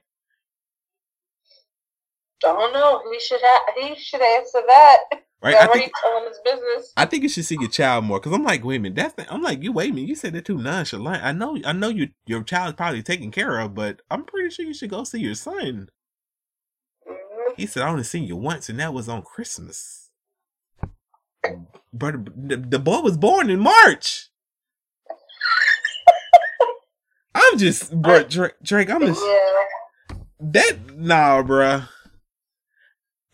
I 2.45 2.47
don't 2.47 2.73
know. 2.73 3.01
He 3.11 3.19
should 3.19 3.41
have. 3.41 3.61
He 3.79 3.95
should 3.95 4.21
answer 4.21 4.61
that. 4.67 4.97
Right? 5.43 5.55
I 5.55 5.65
think 5.67 5.91
his 6.27 6.39
business. 6.45 6.93
I 6.95 7.05
think 7.05 7.23
you 7.23 7.29
should 7.29 7.45
see 7.45 7.57
your 7.59 7.69
child 7.69 8.05
more 8.05 8.19
because 8.19 8.31
I'm 8.33 8.43
like, 8.43 8.63
wait 8.63 8.75
a 8.75 8.79
minute, 8.79 8.95
that's 8.95 9.15
the, 9.15 9.31
I'm 9.33 9.41
like, 9.41 9.63
you 9.63 9.71
wait 9.71 9.89
a 9.89 9.93
minute, 9.93 10.07
you 10.07 10.13
said 10.15 10.33
that 10.33 10.45
too 10.45 10.57
nonchalant. 10.59 11.23
I 11.23 11.31
know, 11.31 11.57
I 11.65 11.73
know 11.73 11.89
you 11.89 12.09
your 12.27 12.43
child's 12.43 12.75
probably 12.75 13.01
taken 13.01 13.31
care 13.31 13.59
of, 13.59 13.73
but 13.73 14.01
I'm 14.11 14.23
pretty 14.23 14.51
sure 14.51 14.65
you 14.65 14.73
should 14.75 14.91
go 14.91 15.03
see 15.03 15.19
your 15.19 15.33
son. 15.33 15.89
Mhm. 17.07 17.55
He 17.57 17.65
said 17.65 17.81
I 17.83 17.89
only 17.89 18.03
seen 18.03 18.25
you 18.25 18.35
once, 18.35 18.69
and 18.69 18.79
that 18.79 18.93
was 18.93 19.09
on 19.09 19.23
Christmas. 19.23 20.09
But 21.91 22.23
the, 22.47 22.57
the 22.57 22.79
boy 22.79 22.99
was 22.99 23.17
born 23.17 23.49
in 23.49 23.59
March. 23.59 24.29
I'm 27.33 27.57
just, 27.57 27.91
bro, 27.99 28.23
Drake, 28.29 28.53
Drake. 28.61 28.89
I'm 28.89 29.01
just 29.01 29.21
Yeah. 29.21 30.17
that 30.39 30.77
nah, 30.97 31.41
bruh. 31.41 31.87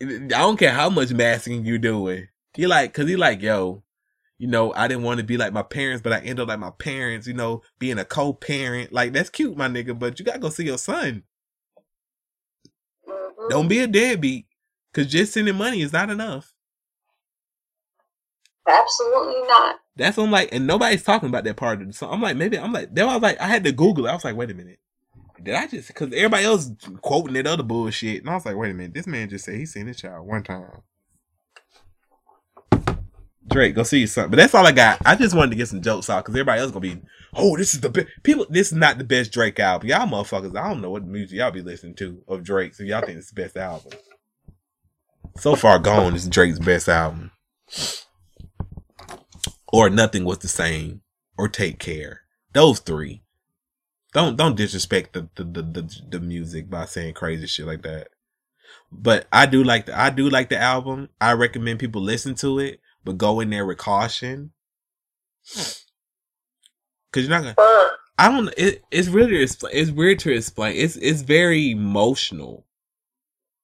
I 0.02 0.06
don't 0.28 0.58
care 0.58 0.72
how 0.72 0.90
much 0.90 1.12
masking 1.12 1.64
you 1.66 1.78
doing. 1.78 2.28
He 2.54 2.66
like, 2.66 2.94
cause 2.94 3.08
he 3.08 3.16
like, 3.16 3.42
yo, 3.42 3.82
you 4.38 4.48
know, 4.48 4.72
I 4.74 4.88
didn't 4.88 5.04
want 5.04 5.18
to 5.20 5.24
be 5.26 5.36
like 5.38 5.52
my 5.52 5.62
parents, 5.62 6.02
but 6.02 6.12
I 6.12 6.18
ended 6.20 6.40
up 6.40 6.48
like 6.48 6.60
my 6.60 6.70
parents. 6.70 7.26
You 7.26 7.34
know, 7.34 7.62
being 7.78 7.98
a 7.98 8.04
co-parent, 8.04 8.92
like 8.92 9.12
that's 9.12 9.30
cute, 9.30 9.56
my 9.56 9.68
nigga. 9.68 9.98
But 9.98 10.18
you 10.18 10.24
gotta 10.24 10.38
go 10.40 10.50
see 10.50 10.66
your 10.66 10.78
son. 10.78 11.24
Mhm. 13.08 13.50
Don't 13.50 13.68
be 13.68 13.80
a 13.80 13.86
deadbeat, 13.88 14.46
cause 14.94 15.06
just 15.06 15.34
sending 15.34 15.56
money 15.56 15.82
is 15.82 15.92
not 15.92 16.10
enough. 16.10 16.54
Absolutely 18.68 19.42
not. 19.48 19.76
That's 19.96 20.16
what 20.16 20.24
I'm 20.24 20.30
like, 20.30 20.50
and 20.52 20.66
nobody's 20.66 21.02
talking 21.04 21.28
about 21.28 21.44
that 21.44 21.56
part 21.56 21.80
of 21.82 21.86
the 21.88 21.92
song. 21.92 22.12
I'm 22.12 22.22
like, 22.22 22.36
maybe 22.36 22.58
I'm 22.58 22.72
like, 22.72 22.94
then 22.94 23.08
I 23.08 23.14
was 23.14 23.22
like, 23.22 23.40
I 23.40 23.48
had 23.48 23.64
to 23.64 23.72
Google 23.72 24.06
it. 24.06 24.10
I 24.10 24.14
was 24.14 24.24
like, 24.24 24.36
wait 24.36 24.50
a 24.50 24.54
minute. 24.54 24.78
Did 25.42 25.54
I 25.54 25.66
just 25.66 25.88
because 25.88 26.12
everybody 26.12 26.44
else 26.44 26.70
quoting 27.00 27.34
that 27.34 27.46
other 27.46 27.62
bullshit, 27.62 28.20
and 28.20 28.30
I 28.30 28.34
was 28.34 28.44
like, 28.44 28.56
wait 28.56 28.70
a 28.70 28.74
minute, 28.74 28.94
this 28.94 29.06
man 29.06 29.28
just 29.28 29.44
said 29.44 29.54
he 29.54 29.66
seen 29.66 29.86
his 29.86 29.96
child 29.96 30.26
one 30.26 30.42
time. 30.42 30.82
Drake, 33.46 33.74
go 33.74 33.82
see 33.82 34.00
your 34.00 34.08
son. 34.08 34.30
But 34.30 34.36
that's 34.36 34.54
all 34.54 34.66
I 34.66 34.72
got. 34.72 35.00
I 35.06 35.14
just 35.14 35.34
wanted 35.34 35.50
to 35.50 35.56
get 35.56 35.68
some 35.68 35.80
jokes 35.80 36.10
out 36.10 36.24
because 36.24 36.34
everybody 36.34 36.60
else 36.60 36.70
gonna 36.70 36.80
be, 36.80 37.00
oh, 37.34 37.56
this 37.56 37.72
is 37.74 37.80
the 37.80 37.88
best. 37.88 38.08
People, 38.22 38.46
this 38.50 38.68
is 38.68 38.74
not 38.74 38.98
the 38.98 39.04
best 39.04 39.32
Drake 39.32 39.58
album. 39.58 39.88
Y'all 39.88 40.06
motherfuckers, 40.06 40.56
I 40.56 40.68
don't 40.68 40.82
know 40.82 40.90
what 40.90 41.06
music 41.06 41.38
y'all 41.38 41.50
be 41.50 41.62
listening 41.62 41.94
to 41.96 42.22
of 42.28 42.42
Drake, 42.42 42.74
so 42.74 42.82
y'all 42.82 43.00
think 43.00 43.18
it's 43.18 43.30
the 43.30 43.40
best 43.40 43.56
album. 43.56 43.92
So 45.38 45.54
far 45.56 45.78
gone 45.78 46.14
is 46.14 46.28
Drake's 46.28 46.58
best 46.58 46.88
album. 46.88 47.30
Or 49.72 49.88
nothing 49.88 50.24
was 50.24 50.38
the 50.38 50.48
same. 50.48 51.02
Or 51.36 51.48
take 51.48 51.78
care. 51.78 52.22
Those 52.52 52.80
three. 52.80 53.22
Don't 54.12 54.36
don't 54.36 54.56
disrespect 54.56 55.12
the 55.12 55.28
the, 55.34 55.44
the, 55.44 55.62
the, 55.62 56.00
the 56.10 56.20
music 56.20 56.70
by 56.70 56.86
saying 56.86 57.14
crazy 57.14 57.46
shit 57.46 57.66
like 57.66 57.82
that. 57.82 58.08
But 58.90 59.26
I 59.32 59.46
do 59.46 59.62
like 59.62 59.86
the 59.86 59.98
I 59.98 60.10
do 60.10 60.30
like 60.30 60.48
the 60.48 60.58
album. 60.58 61.10
I 61.20 61.32
recommend 61.32 61.78
people 61.78 62.00
listen 62.00 62.34
to 62.36 62.58
it, 62.58 62.80
but 63.04 63.18
go 63.18 63.40
in 63.40 63.50
there 63.50 63.66
with 63.66 63.78
caution. 63.78 64.52
Cause 67.10 67.26
you're 67.26 67.30
not 67.30 67.56
gonna 67.56 67.78
I 68.18 68.30
don't. 68.30 68.52
It, 68.56 68.82
it's 68.90 69.08
really 69.08 69.40
it's, 69.40 69.56
it's 69.72 69.92
weird 69.92 70.18
to 70.20 70.32
explain. 70.32 70.76
It's 70.76 70.96
it's 70.96 71.22
very 71.22 71.70
emotional. 71.70 72.66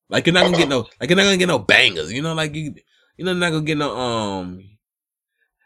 Like 0.09 0.27
you're 0.27 0.35
not 0.35 0.45
gonna 0.45 0.57
get 0.57 0.69
no 0.69 0.87
like 1.01 1.11
you're 1.11 1.17
not 1.17 1.25
gonna 1.25 1.37
get 1.37 1.49
no 1.49 1.59
bangers. 1.59 2.13
You 2.13 2.23
know, 2.23 2.35
like 2.35 2.55
you 2.55 2.75
you 3.17 3.25
know 3.25 3.35
not 3.35 3.51
gonna 3.51 3.65
get 3.65 3.79
no 3.79 3.97
um. 3.97 4.63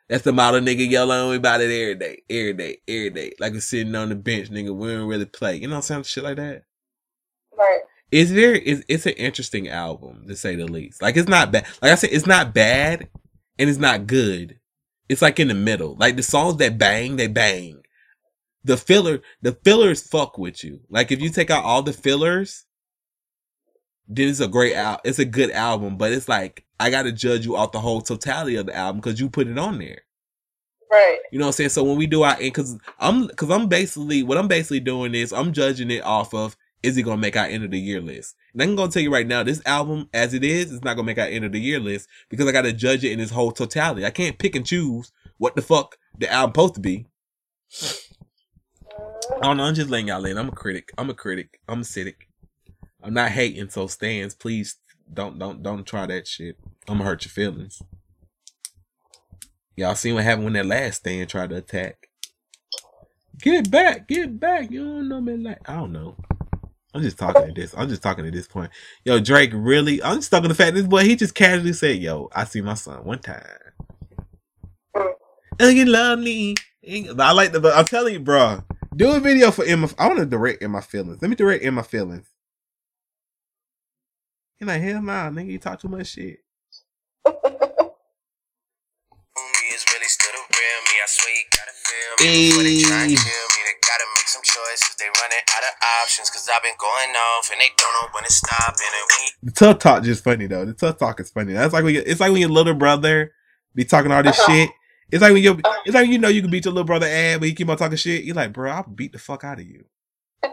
That's 0.09 0.25
the 0.25 0.33
model 0.33 0.61
nigga 0.61 0.89
yell 0.89 1.13
on 1.13 1.31
me 1.31 1.37
about 1.37 1.61
it 1.61 1.71
every 1.71 1.95
day, 1.95 2.23
every 2.31 2.55
day, 2.55 2.79
every 2.89 3.11
day. 3.11 3.33
Like 3.39 3.53
we're 3.53 3.61
sitting 3.61 3.95
on 3.95 4.09
the 4.09 4.15
bench, 4.15 4.51
nigga. 4.51 4.75
We 4.75 4.89
don't 4.89 5.07
really 5.07 5.27
play. 5.27 5.57
You 5.57 5.69
know 5.69 5.75
what 5.75 5.91
I'm 5.91 6.03
saying? 6.03 6.03
Shit 6.05 6.25
like 6.25 6.37
that. 6.37 6.65
Right. 7.57 7.81
It's 8.11 8.31
very 8.31 8.61
it's 8.61 8.83
it's 8.89 9.05
an 9.05 9.13
interesting 9.13 9.69
album 9.69 10.25
to 10.29 10.35
say 10.35 10.57
the 10.57 10.65
least. 10.67 11.03
Like 11.03 11.17
it's 11.17 11.29
not 11.29 11.53
bad. 11.53 11.67
Like 11.83 11.93
I 11.93 11.95
said, 11.97 12.11
it's 12.13 12.27
not 12.27 12.55
bad 12.55 13.09
and 13.59 13.69
it's 13.69 13.79
not 13.79 14.07
good. 14.07 14.59
It's 15.11 15.21
like 15.21 15.39
in 15.39 15.49
the 15.49 15.55
middle. 15.55 15.95
Like 15.97 16.17
the 16.17 16.23
songs 16.23 16.57
that 16.57 16.79
bang, 16.79 17.17
they 17.17 17.27
bang. 17.27 17.83
The 18.65 18.79
filler, 18.79 19.21
the 19.43 19.53
fillers 19.53 20.03
fuck 20.07 20.39
with 20.39 20.65
you. 20.65 20.81
Like 20.89 21.13
if 21.13 21.21
you 21.21 21.29
take 21.29 21.51
out 21.51 21.65
all 21.65 21.83
the 21.83 21.93
fillers, 21.93 22.65
then 24.07 24.29
it's 24.29 24.41
a 24.41 24.49
great 24.49 24.75
al- 24.75 25.01
It's 25.05 25.19
a 25.19 25.25
good 25.27 25.51
album, 25.51 25.99
but 25.99 26.13
it's 26.13 26.29
like 26.29 26.65
I 26.81 26.91
gotta 26.91 27.13
judge 27.13 27.45
you 27.45 27.57
off 27.57 27.73
the 27.73 27.81
whole 27.81 28.01
totality 28.01 28.57
of 28.57 28.67
the 28.67 28.77
album 28.77 29.01
because 29.01 29.21
you 29.21 29.29
put 29.29 29.49
it 29.49 29.59
on 29.59 29.79
there. 29.79 30.03
Right. 30.91 31.19
You 31.31 31.39
know 31.39 31.47
what 31.47 31.51
I'm 31.51 31.55
saying? 31.55 31.71
So 31.71 31.85
when 31.85 31.97
we 31.97 32.07
do 32.07 32.23
our 32.23 32.37
because 32.37 32.79
I'm 32.99 33.27
because 33.27 33.51
I'm 33.51 33.69
basically 33.69 34.23
what 34.23 34.39
I'm 34.39 34.49
basically 34.49 34.81
doing 34.81 35.15
is 35.15 35.33
I'm 35.33 35.53
judging 35.53 35.91
it 35.91 36.05
off 36.05 36.33
of 36.33 36.57
is 36.83 36.97
it 36.97 37.03
gonna 37.03 37.21
make 37.21 37.37
our 37.37 37.47
end 37.47 37.65
of 37.65 37.71
the 37.71 37.79
year 37.79 38.01
list? 38.01 38.37
And 38.53 38.63
I'm 38.63 38.77
gonna 38.77 38.91
tell 38.91 39.03
you 39.03 39.13
right 39.13 39.27
now, 39.27 39.43
this 39.43 39.61
album 39.67 40.09
as 40.15 40.33
it 40.33 40.45
is, 40.45 40.73
it's 40.73 40.85
not 40.85 40.95
gonna 40.95 41.07
make 41.07 41.19
our 41.19 41.27
end 41.27 41.45
of 41.45 41.53
the 41.53 41.61
year 41.61 41.81
list 41.81 42.09
because 42.29 42.47
I 42.47 42.53
gotta 42.53 42.73
judge 42.73 43.05
it 43.05 43.13
in 43.13 43.21
its 43.21 43.33
whole 43.33 43.53
totality. 43.53 44.07
I 44.07 44.11
can't 44.11 44.39
pick 44.39 44.55
and 44.55 44.65
choose 44.65 45.13
what 45.37 45.57
the 45.57 45.63
fuck 45.63 45.99
the 46.17 46.33
album 46.33 46.53
supposed 46.53 46.75
to 46.75 46.81
be. 46.81 47.07
I 49.37 49.43
don't 49.43 49.59
know. 49.59 49.65
I'm 49.65 49.75
just 49.75 49.91
laying 49.91 50.09
y'all 50.09 50.25
in. 50.25 50.39
I'm 50.39 50.49
a 50.49 50.53
critic. 50.53 50.93
I'm 50.97 51.11
a 51.11 51.15
critic. 51.15 51.61
I'm 51.69 51.83
a 51.83 51.85
cynic. 51.85 52.29
I'm 53.03 53.15
not 53.15 53.31
hating. 53.31 53.69
So 53.69 53.87
stans, 53.87 54.35
please 54.35 54.77
don't 55.13 55.39
don't 55.39 55.63
don't 55.63 55.87
try 55.87 56.07
that 56.07 56.27
shit. 56.27 56.57
I'm 56.89 56.99
gonna 56.99 57.09
hurt 57.09 57.25
your 57.25 57.31
feelings. 57.31 57.83
Y'all 59.77 59.95
seen 59.95 60.15
what 60.15 60.25
happened 60.25 60.45
when 60.45 60.55
that 60.55 60.67
last 60.67 60.97
stan 60.99 61.27
tried 61.27 61.51
to 61.51 61.57
attack. 61.57 62.09
Get 63.41 63.71
back, 63.71 64.09
get 64.09 64.41
back. 64.41 64.71
You 64.71 64.85
don't 64.85 65.09
know 65.09 65.21
me 65.21 65.37
like 65.37 65.69
I 65.69 65.77
don't 65.77 65.93
know. 65.93 66.17
I'm 66.95 67.03
just 67.03 67.19
talking 67.19 67.45
at 67.45 67.55
this. 67.55 67.75
I'm 67.77 67.89
just 67.89 68.03
talking 68.03 68.27
at 68.27 68.33
this 68.33 68.49
point. 68.49 68.71
Yo, 69.05 69.21
Drake 69.21 69.51
really. 69.55 70.03
I'm 70.03 70.21
stuck 70.23 70.39
talking 70.39 70.49
the 70.49 70.55
fact 70.55 70.75
this 70.75 70.87
boy 70.87 71.05
he 71.05 71.17
just 71.17 71.35
casually 71.35 71.73
said, 71.73 71.99
"Yo, 71.99 72.29
I 72.35 72.45
see 72.45 72.61
my 72.61 72.75
son 72.75 73.05
one 73.05 73.21
time." 73.21 73.45
And 75.61 75.77
you 75.77 75.85
love 75.85 76.19
me. 76.19 76.55
I 76.87 77.33
like 77.33 77.53
the. 77.53 77.73
I'm 77.75 77.85
telling 77.85 78.15
you, 78.15 78.21
bro. 78.21 78.63
Do 78.97 79.13
a 79.15 79.21
video 79.21 79.51
for 79.51 79.65
Emma. 79.65 79.89
I 79.99 80.09
want 80.09 80.19
to 80.19 80.27
direct 80.27 80.63
in 80.63 80.71
my 80.73 80.81
feelings. 80.81 81.23
Let 81.23 81.29
me 81.29 81.37
direct 81.37 81.63
in 81.63 81.75
my 81.75 81.83
feelings. 81.83 82.27
He 84.59 84.65
like 84.65 84.83
hell 84.83 85.03
nah, 85.03 85.31
nigga. 85.31 85.51
You 85.53 85.59
talk 85.59 85.81
too 85.81 85.89
much 85.89 86.09
shit. 86.09 86.41
Me 89.37 89.75
is 89.75 89.85
really 89.93 90.07
still 90.11 90.33
the 90.33 90.43
real 90.43 90.81
me. 90.83 90.95
I 90.99 91.07
swear 91.07 91.31
you 91.35 91.45
gotta 91.55 91.75
feel 91.87 92.13
me. 92.19 92.51
Before 92.51 92.63
they 92.65 92.83
try 92.83 93.03
and 93.07 93.13
Ayy. 93.13 93.23
kill 93.23 93.47
me, 93.55 93.61
they 93.63 93.77
gotta 93.87 94.07
make 94.19 94.27
some 94.29 94.43
choices. 94.43 94.95
They 94.99 95.07
running 95.07 95.45
out 95.55 95.63
of 95.63 95.75
options. 96.03 96.31
Cause 96.31 96.49
I've 96.53 96.63
been 96.63 96.75
going 96.79 97.11
off 97.15 97.51
and 97.53 97.61
they 97.61 97.71
don't 97.77 97.93
know 98.03 98.09
when 98.13 98.25
to 98.25 98.33
stop. 98.33 98.75
And 98.75 99.51
The 99.51 99.53
tough 99.53 99.79
talk 99.79 100.03
just 100.03 100.25
funny 100.25 100.47
though. 100.47 100.65
The 100.65 100.75
tough 100.75 100.99
talk 100.99 101.21
is 101.21 101.31
funny. 101.31 101.53
That's 101.53 101.73
like 101.73 101.85
when 101.85 101.95
you, 101.95 102.03
it's 102.05 102.19
like 102.21 102.33
when 102.33 102.41
your 102.41 102.51
little 102.51 102.75
brother 102.75 103.33
be 103.75 103.85
talking 103.85 104.11
all 104.11 104.23
this 104.25 104.39
Uh-huh. 104.41 104.53
shit. 104.53 104.71
It's 105.11 105.23
like 105.23 105.33
when 105.33 105.43
you 105.43 105.59
it's 105.87 105.95
like 105.95 106.09
you 106.09 106.19
know 106.19 106.29
you 106.29 106.43
can 106.43 106.51
beat 106.51 106.65
your 106.65 106.75
little 106.75 106.85
brother 106.87 107.07
ass, 107.07 107.39
but 107.39 107.47
he 107.49 107.55
keep 107.55 107.69
on 107.69 107.77
talking 107.77 107.97
shit. 107.97 108.25
You're 108.25 108.35
like, 108.35 108.53
bro, 108.53 108.71
I'll 108.73 108.83
beat 108.83 109.13
the 109.13 109.19
fuck 109.19 109.45
out 109.45 109.61
of 109.61 109.67
you. 109.67 109.85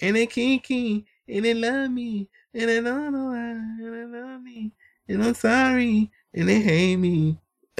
and 0.00 0.16
they 0.16 0.26
kinky, 0.26 1.04
and 1.28 1.44
they 1.44 1.54
love 1.54 1.90
me, 1.90 2.28
and 2.54 2.68
they 2.68 2.80
don't 2.80 3.12
know 3.12 3.26
why, 3.26 3.50
and 3.50 3.80
they 4.12 4.18
love 4.18 4.42
me, 4.42 4.72
and 5.08 5.24
I'm 5.24 5.34
sorry, 5.34 6.10
and 6.34 6.48
they 6.48 6.60
hate 6.60 6.96
me. 6.96 7.38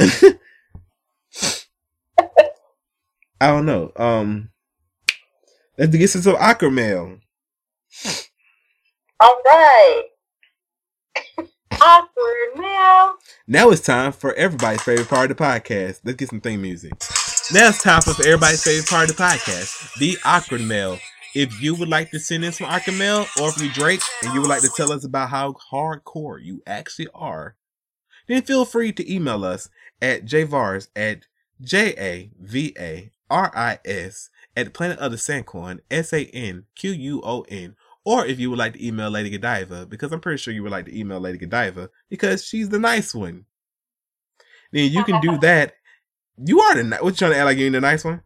I 3.40 3.48
don't 3.48 3.66
know. 3.66 3.92
Um, 3.96 4.50
let's 5.78 5.94
get 5.94 6.08
some 6.08 6.36
awkward 6.36 6.70
mail. 6.70 7.18
All 9.20 9.40
right. 9.44 10.04
Awkward 11.80 12.56
mail. 12.56 13.14
Now 13.46 13.70
it's 13.70 13.82
time 13.82 14.12
for 14.12 14.32
everybody's 14.34 14.82
favorite 14.82 15.08
part 15.08 15.30
of 15.30 15.36
the 15.36 15.42
podcast. 15.42 16.00
Let's 16.04 16.16
get 16.16 16.28
some 16.30 16.40
theme 16.40 16.62
music. 16.62 16.92
Now 17.52 17.68
it's 17.68 17.82
time 17.82 18.00
for 18.02 18.12
everybody's 18.26 18.64
favorite 18.64 18.88
part 18.88 19.10
of 19.10 19.16
the 19.16 19.22
podcast, 19.22 19.94
the 19.98 20.16
awkward 20.24 20.62
mail. 20.62 20.98
If 21.36 21.60
you 21.60 21.74
would 21.74 21.90
like 21.90 22.10
to 22.12 22.18
send 22.18 22.46
in 22.46 22.52
some 22.52 22.66
mail, 22.96 23.26
or 23.38 23.50
if 23.50 23.60
you 23.60 23.70
Drake 23.70 24.00
and 24.22 24.32
you 24.32 24.40
would 24.40 24.48
like 24.48 24.62
to 24.62 24.70
tell 24.74 24.90
us 24.90 25.04
about 25.04 25.28
how 25.28 25.52
hardcore 25.70 26.42
you 26.42 26.62
actually 26.66 27.08
are, 27.14 27.56
then 28.26 28.40
feel 28.40 28.64
free 28.64 28.90
to 28.92 29.12
email 29.14 29.44
us 29.44 29.68
at 30.00 30.24
javaris 30.24 30.88
at 30.96 31.26
j 31.60 31.94
a 31.98 32.30
v 32.40 32.74
a 32.78 33.10
r 33.28 33.52
i 33.54 33.78
s 33.84 34.30
at 34.56 34.72
planet 34.72 34.98
of 34.98 35.10
the 35.10 35.18
sanquon 35.18 35.80
s 35.90 36.10
a 36.14 36.24
n 36.32 36.64
q 36.74 36.92
u 36.92 37.20
o 37.22 37.42
n 37.50 37.76
or 38.02 38.24
if 38.24 38.40
you 38.40 38.48
would 38.48 38.58
like 38.58 38.72
to 38.72 38.86
email 38.86 39.10
Lady 39.10 39.28
Godiva, 39.28 39.84
because 39.84 40.12
I'm 40.12 40.20
pretty 40.20 40.38
sure 40.38 40.54
you 40.54 40.62
would 40.62 40.72
like 40.72 40.86
to 40.86 40.98
email 40.98 41.20
Lady 41.20 41.36
Godiva 41.36 41.90
because 42.08 42.46
she's 42.46 42.70
the 42.70 42.78
nice 42.78 43.14
one. 43.14 43.44
Then 44.72 44.90
you 44.90 45.04
can 45.04 45.20
do 45.20 45.36
that. 45.42 45.74
You 46.38 46.60
are 46.60 46.76
the 46.76 46.84
ni- 46.84 46.96
what 47.00 47.10
you 47.10 47.16
trying 47.16 47.32
to 47.32 47.36
act 47.36 47.44
like 47.44 47.58
You're 47.58 47.70
the 47.70 47.80
nice 47.82 48.04
one? 48.04 48.22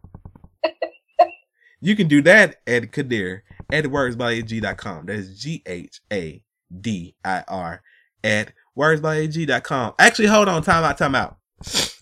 You 1.81 1.95
can 1.95 2.07
do 2.07 2.21
that 2.21 2.57
at 2.67 2.91
Ghadir 2.91 3.41
at 3.71 3.85
wordsbyag.com. 3.85 5.07
That's 5.07 5.29
G 5.39 5.63
H 5.65 5.99
A 6.11 6.43
D 6.79 7.15
I 7.25 7.43
R 7.47 7.81
at 8.23 8.53
wordsbyag.com. 8.77 9.93
Actually, 9.99 10.27
hold 10.27 10.47
on, 10.47 10.61
time 10.61 10.83
out, 10.83 10.97
time 10.97 11.15
out. 11.15 11.37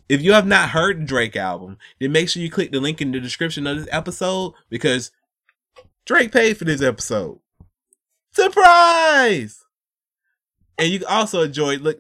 If 0.10 0.22
you 0.22 0.34
have 0.34 0.48
not 0.48 0.70
heard 0.70 1.02
the 1.02 1.06
Drake 1.06 1.36
album, 1.36 1.78
then 2.00 2.12
make 2.12 2.30
sure 2.30 2.42
you 2.42 2.50
click 2.50 2.72
the 2.72 2.80
link 2.80 3.02
in 3.02 3.12
the 3.12 3.20
description 3.20 3.68
of 3.68 3.78
this 3.78 3.88
episode 3.92 4.54
because 4.70 5.12
Drake 6.06 6.32
paid 6.32 6.58
for 6.58 6.66
this 6.66 6.82
episode. 6.82 7.40
Surprise! 8.32 9.64
And 10.78 10.90
you 10.90 11.00
can 11.00 11.08
also 11.08 11.44
enjoy 11.44 11.78
look 11.78 12.00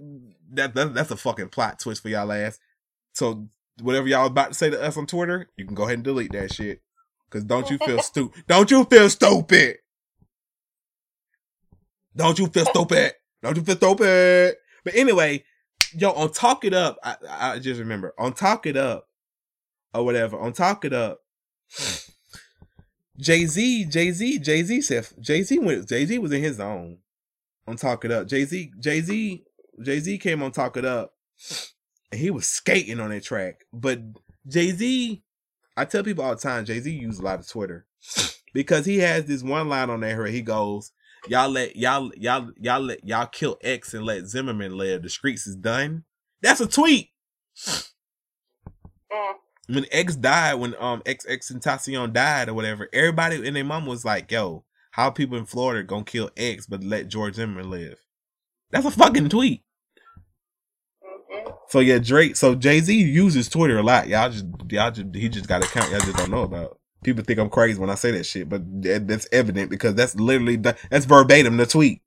that, 0.52 0.74
that 0.74 0.94
that's 0.94 1.12
a 1.12 1.18
fucking 1.18 1.50
plot 1.50 1.80
twist 1.80 2.02
for 2.02 2.10
y'all 2.10 2.32
ass. 2.32 2.60
So 3.14 3.48
whatever 3.82 4.08
y'all 4.08 4.28
about 4.28 4.50
to 4.50 4.54
say 4.54 4.70
to 4.70 4.82
us 4.82 4.98
on 4.98 5.06
Twitter, 5.06 5.50
you 5.58 5.66
can 5.66 5.76
go 5.76 5.84
ahead 5.84 5.96
and 5.96 6.04
delete 6.04 6.32
that 6.32 6.54
shit. 6.54 6.82
Cause 7.30 7.44
don't 7.44 7.70
you 7.70 7.78
feel 7.78 8.02
stupid? 8.02 8.44
Don't 8.48 8.72
you 8.72 8.84
feel 8.86 9.10
stupid? 9.10 9.78
Don't 12.16 12.40
you 12.40 12.48
feel 12.48 12.66
stupid? 12.66 13.14
Don't 13.42 13.56
you 13.56 13.64
feel 13.64 13.76
stupid? 13.76 14.56
But 14.84 14.96
anyway, 14.96 15.44
yo, 15.94 16.12
on 16.12 16.32
Talk 16.32 16.66
It 16.66 16.74
Up, 16.74 16.98
I, 17.04 17.16
I 17.30 17.60
just 17.60 17.80
remember 17.80 18.14
on 18.18 18.34
Talk 18.34 18.66
It 18.66 18.76
Up 18.78 19.08
or 19.94 20.04
whatever. 20.06 20.38
On 20.40 20.54
Talk 20.54 20.86
It 20.86 20.94
Up, 20.94 21.20
Jay 23.18 23.46
Z, 23.46 23.86
Jay 23.86 24.12
Z, 24.12 24.40
Jay 24.40 24.64
Z 24.64 24.82
said 24.82 25.08
Jay 25.20 25.44
Z 25.44 25.60
went. 25.60 25.88
Jay 25.88 26.06
Z 26.06 26.18
was 26.20 26.32
in 26.32 26.42
his 26.42 26.58
zone 26.58 26.98
on 27.68 27.76
Talk 27.76 28.06
It 28.06 28.12
Up. 28.12 28.28
Jay 28.28 28.46
Z, 28.46 28.72
Jay 28.80 29.02
Z, 29.02 29.44
Jay 29.84 30.00
Z 30.00 30.18
came 30.18 30.42
on 30.42 30.52
Talk 30.52 30.78
It 30.78 30.86
Up, 30.86 31.14
and 32.12 32.20
he 32.20 32.32
was 32.32 32.48
skating 32.48 33.00
on 33.00 33.12
that 33.12 33.24
track. 33.24 33.66
But 33.72 34.00
Jay 34.48 34.72
Z, 34.72 35.24
I 35.78 35.86
tell 35.86 36.04
people 36.04 36.24
all 36.24 36.36
the 36.36 36.42
time, 36.42 36.66
Jay 36.66 36.80
Z 36.80 36.92
uses 36.92 37.20
a 37.20 37.24
lot 37.24 37.40
of 37.40 37.48
Twitter 37.48 37.86
because 38.54 38.86
he 38.86 38.98
has 39.00 39.26
this 39.26 39.44
one 39.44 39.70
line 39.70 39.90
on 39.90 40.02
there 40.02 40.18
where 40.18 40.28
he 40.28 40.42
goes, 40.42 40.92
"Y'all 41.28 41.50
let 41.50 41.76
y'all 41.76 42.12
y'all 42.16 42.52
y'all 42.60 42.82
let 42.82 43.06
y'all 43.06 43.28
kill 43.28 43.58
X 43.64 43.94
and 43.94 44.06
let 44.06 44.28
Zimmerman 44.28 44.78
live. 44.78 45.04
The 45.04 45.10
streets 45.10 45.48
is 45.48 45.56
done." 45.56 46.04
That's 46.42 46.62
a 46.62 46.68
tweet. 46.68 47.10
Mm. 49.12 49.34
When 49.68 49.86
X 49.92 50.16
died, 50.16 50.56
when 50.56 50.76
um 50.80 51.02
XXXTentacion 51.04 52.14
died 52.14 52.50
or 52.50 52.54
whatever, 52.54 52.90
everybody 52.92 53.46
and 53.48 53.56
their 53.56 53.64
mom 53.64 53.86
was 53.86 54.04
like, 54.06 54.32
"Yo, 54.32 54.66
how 54.92 55.10
people 55.10 55.38
in 55.38 55.46
Florida 55.46 55.84
gonna 55.84 56.04
kill 56.04 56.32
X 56.36 56.66
but 56.68 56.84
let 56.84 57.08
George 57.08 57.36
Zimmerman 57.36 57.70
live?" 57.70 57.98
That's 58.72 58.86
a 58.86 58.92
fucking 58.92 59.30
tweet. 59.30 59.64
So 61.70 61.80
yeah, 61.80 62.00
Drake. 62.00 62.36
So 62.36 62.56
Jay 62.56 62.80
Z 62.80 62.94
uses 62.96 63.48
Twitter 63.50 63.78
a 63.78 63.84
lot. 63.84 64.08
Y'all 64.08 64.30
just 64.30 64.46
y'all 64.70 64.92
just 64.92 65.16
he 65.16 65.30
just 65.30 65.48
got 65.48 65.62
an 65.62 65.68
account. 65.68 65.92
Y'all 65.92 66.00
just 66.00 66.18
don't 66.18 66.32
know 66.32 66.44
about. 66.44 66.80
People 67.04 67.24
think 67.24 67.40
I'm 67.40 67.50
crazy 67.50 67.80
when 67.80 67.90
I 67.90 67.96
say 67.96 68.12
that 68.12 68.26
shit, 68.26 68.50
but 68.50 68.62
that- 68.84 69.08
that's 69.08 69.28
evident 69.32 69.70
because 69.70 69.96
that's 69.96 70.16
literally 70.16 70.58
the, 70.58 70.76
that's 70.90 71.06
verbatim 71.06 71.58
the 71.58 71.66
tweet. 71.66 72.02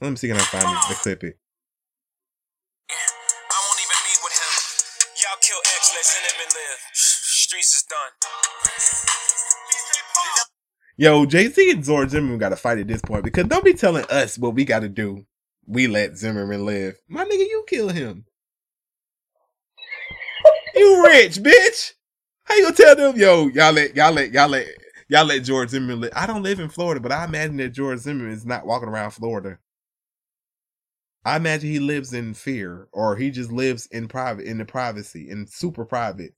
Let 0.00 0.10
me 0.10 0.16
see 0.16 0.28
can 0.28 0.36
I 0.36 0.40
find 0.40 0.64
it, 0.64 0.88
the 0.88 0.94
clip 0.94 1.24
it. 1.24 1.38
I 2.90 3.58
won't 3.60 3.80
even 3.80 3.98
meet 4.06 4.20
with 4.24 4.32
him. 4.32 4.52
Y'all 5.22 5.38
kill 5.42 5.58
X, 5.58 5.92
let 5.94 6.04
Zimmerman 6.04 6.50
live. 6.54 6.80
Streets 6.94 7.74
is 7.74 7.84
done. 7.84 8.12
Yo, 10.98 11.26
Jay 11.26 11.48
Z 11.48 11.70
and 11.70 11.84
George 11.84 12.10
Zimmerman 12.10 12.38
got 12.38 12.50
to 12.50 12.56
fight 12.56 12.78
at 12.78 12.88
this 12.88 13.02
point 13.02 13.24
because 13.24 13.44
don't 13.46 13.64
be 13.64 13.74
telling 13.74 14.04
us 14.10 14.38
what 14.38 14.54
we 14.54 14.64
got 14.64 14.80
to 14.80 14.88
do. 14.88 15.26
We 15.66 15.86
let 15.88 16.16
Zimmerman 16.16 16.64
live. 16.64 16.96
My 17.08 17.24
nigga, 17.24 17.38
you 17.38 17.64
kill 17.68 17.88
him. 17.88 18.24
You 20.74 21.02
rich, 21.06 21.36
bitch. 21.38 21.92
How 22.44 22.54
you 22.54 22.64
gonna 22.64 22.76
tell 22.76 22.94
them, 22.96 23.16
yo, 23.16 23.48
y'all 23.48 23.72
let 23.72 23.96
y'all 23.96 24.12
let 24.12 24.30
y'all 24.32 24.48
let 24.48 24.66
y'all 25.08 25.24
let 25.24 25.42
George 25.42 25.70
Zimmerman 25.70 26.02
live? 26.02 26.12
I 26.14 26.26
don't 26.26 26.42
live 26.42 26.60
in 26.60 26.68
Florida, 26.68 27.00
but 27.00 27.12
I 27.12 27.24
imagine 27.24 27.56
that 27.56 27.70
George 27.70 28.00
Zimmerman 28.00 28.32
is 28.32 28.44
not 28.44 28.66
walking 28.66 28.88
around 28.90 29.12
Florida. 29.12 29.58
I 31.24 31.36
imagine 31.36 31.70
he 31.70 31.78
lives 31.78 32.12
in 32.12 32.34
fear, 32.34 32.88
or 32.92 33.16
he 33.16 33.30
just 33.30 33.50
lives 33.50 33.86
in 33.86 34.06
private, 34.06 34.44
in 34.46 34.58
the 34.58 34.66
privacy, 34.66 35.30
in 35.30 35.46
super 35.46 35.86
private. 35.86 36.34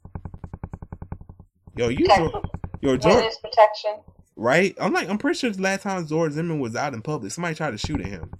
Yo, 1.74 1.88
you, 1.88 2.06
Okay. 2.06 2.30
yo, 2.80 2.96
George, 2.96 3.16
Witness 3.16 3.38
protection. 3.42 3.96
right? 4.36 4.74
I'm 4.80 4.92
like, 4.92 5.08
I'm 5.08 5.18
pretty 5.18 5.36
sure 5.38 5.50
the 5.50 5.60
last 5.60 5.82
time 5.82 6.06
George 6.06 6.32
Zimmerman 6.32 6.60
was 6.60 6.76
out 6.76 6.94
in 6.94 7.02
public, 7.02 7.32
somebody 7.32 7.56
tried 7.56 7.72
to 7.72 7.78
shoot 7.78 8.00
at 8.00 8.06
him. 8.06 8.30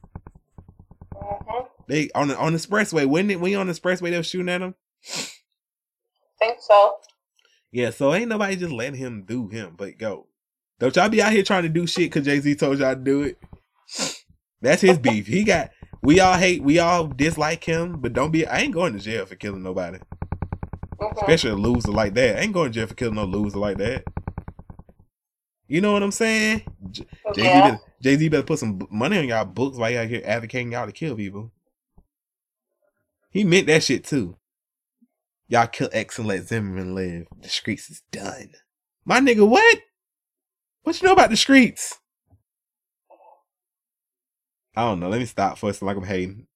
They 1.89 2.11
on 2.15 2.29
the 2.29 2.39
on 2.39 2.53
the 2.53 2.59
expressway. 2.59 3.07
When 3.07 3.29
when 3.41 3.51
you 3.51 3.59
on 3.59 3.67
the 3.69 3.73
expressway, 3.73 4.11
they 4.11 4.17
were 4.19 4.23
shooting 4.23 4.49
at 4.49 4.63
him. 4.63 4.75
Think 6.39 6.59
so. 6.61 6.97
Yeah, 7.73 7.91
so 7.91 8.15
ain't 8.15 8.29
nobody 8.29 8.57
just 8.57 8.73
letting 8.73 8.99
him 8.99 9.25
do 9.27 9.49
him. 9.49 9.75
But 9.77 9.99
go, 9.99 10.27
don't 10.79 10.95
y'all 10.97 11.09
be 11.09 11.23
out 11.23 11.33
here 11.33 11.43
trying 11.43 11.65
to 11.65 11.69
do 11.69 11.87
shit 11.87 12.11
because 12.11 12.25
Jay 12.25 12.41
Z 12.41 12.55
told 12.57 12.79
y'all 12.79 12.95
to 12.95 13.01
do 13.01 13.23
it. 13.23 13.39
That's 14.63 14.83
his 14.83 14.99
beef. 14.99 15.27
He 15.27 15.45
got. 15.45 15.71
We 16.03 16.21
all 16.21 16.37
hate. 16.37 16.63
We 16.63 16.79
all 16.79 17.09
dislike 17.09 17.65
him, 17.65 18.01
but 18.01 18.13
don't 18.13 18.31
be. 18.31 18.47
I 18.47 18.61
ain't 18.61 18.75
going 18.75 18.93
to 18.95 18.99
jail 19.01 19.27
for 19.27 19.37
killing 19.37 19.63
nobody, 19.63 19.99
hmm 21.01 21.19
especially 21.19 21.51
a 21.51 21.57
loser 21.57 21.93
like 21.93 22.15
that. 22.15 22.39
I 22.39 22.41
ain't 22.41 22.55
going 22.55 22.73
to 22.73 22.75
jail 22.79 22.87
for 22.87 22.95
killing 22.95 23.17
no 23.17 23.25
loser 23.25 23.59
like 23.59 23.79
that. 23.79 24.05
You 25.69 25.83
know 25.83 25.93
what 25.93 26.03
I'm 26.03 26.11
saying? 26.11 26.63
Jay 26.91 27.05
Z 27.05 27.43
Yeah. 27.45 27.77
better, 28.01 28.31
better 28.31 28.43
put 28.43 28.59
some 28.59 28.87
money 28.91 29.19
on 29.19 29.29
y'all 29.29 29.45
books 29.45 29.77
while 29.77 29.91
y'all 29.91 30.07
here 30.07 30.23
advocating 30.25 30.73
y'all 30.73 30.87
to 30.87 30.93
kill 30.93 31.15
people. 31.15 31.53
He 33.31 33.45
meant 33.45 33.67
that 33.67 33.85
shit 33.85 34.05
too. 34.05 34.37
Y'all 35.47 35.67
kill 35.67 35.91
X 35.93 36.19
and 36.19 36.27
let 36.27 36.45
Zimmerman 36.45 36.95
live. 36.95 37.27
The 37.41 37.49
streets 37.49 37.91
is 37.91 38.03
done. 38.11 38.51
My 39.05 39.21
nigga, 39.21 39.47
what? 39.47 39.79
What 40.83 41.01
you 41.01 41.07
know 41.07 41.13
about 41.13 41.31
the 41.31 41.37
streets? 41.37 41.99
I 44.75 44.83
don't 44.83 45.01
know. 45.01 45.09
Let 45.09 45.21
me 45.21 45.27
stop 45.27 45.59
for 45.59 45.71
a 45.71 45.73
second 45.75 45.87
like 45.89 45.97
I'm 45.99 46.05
hating. 46.05 46.47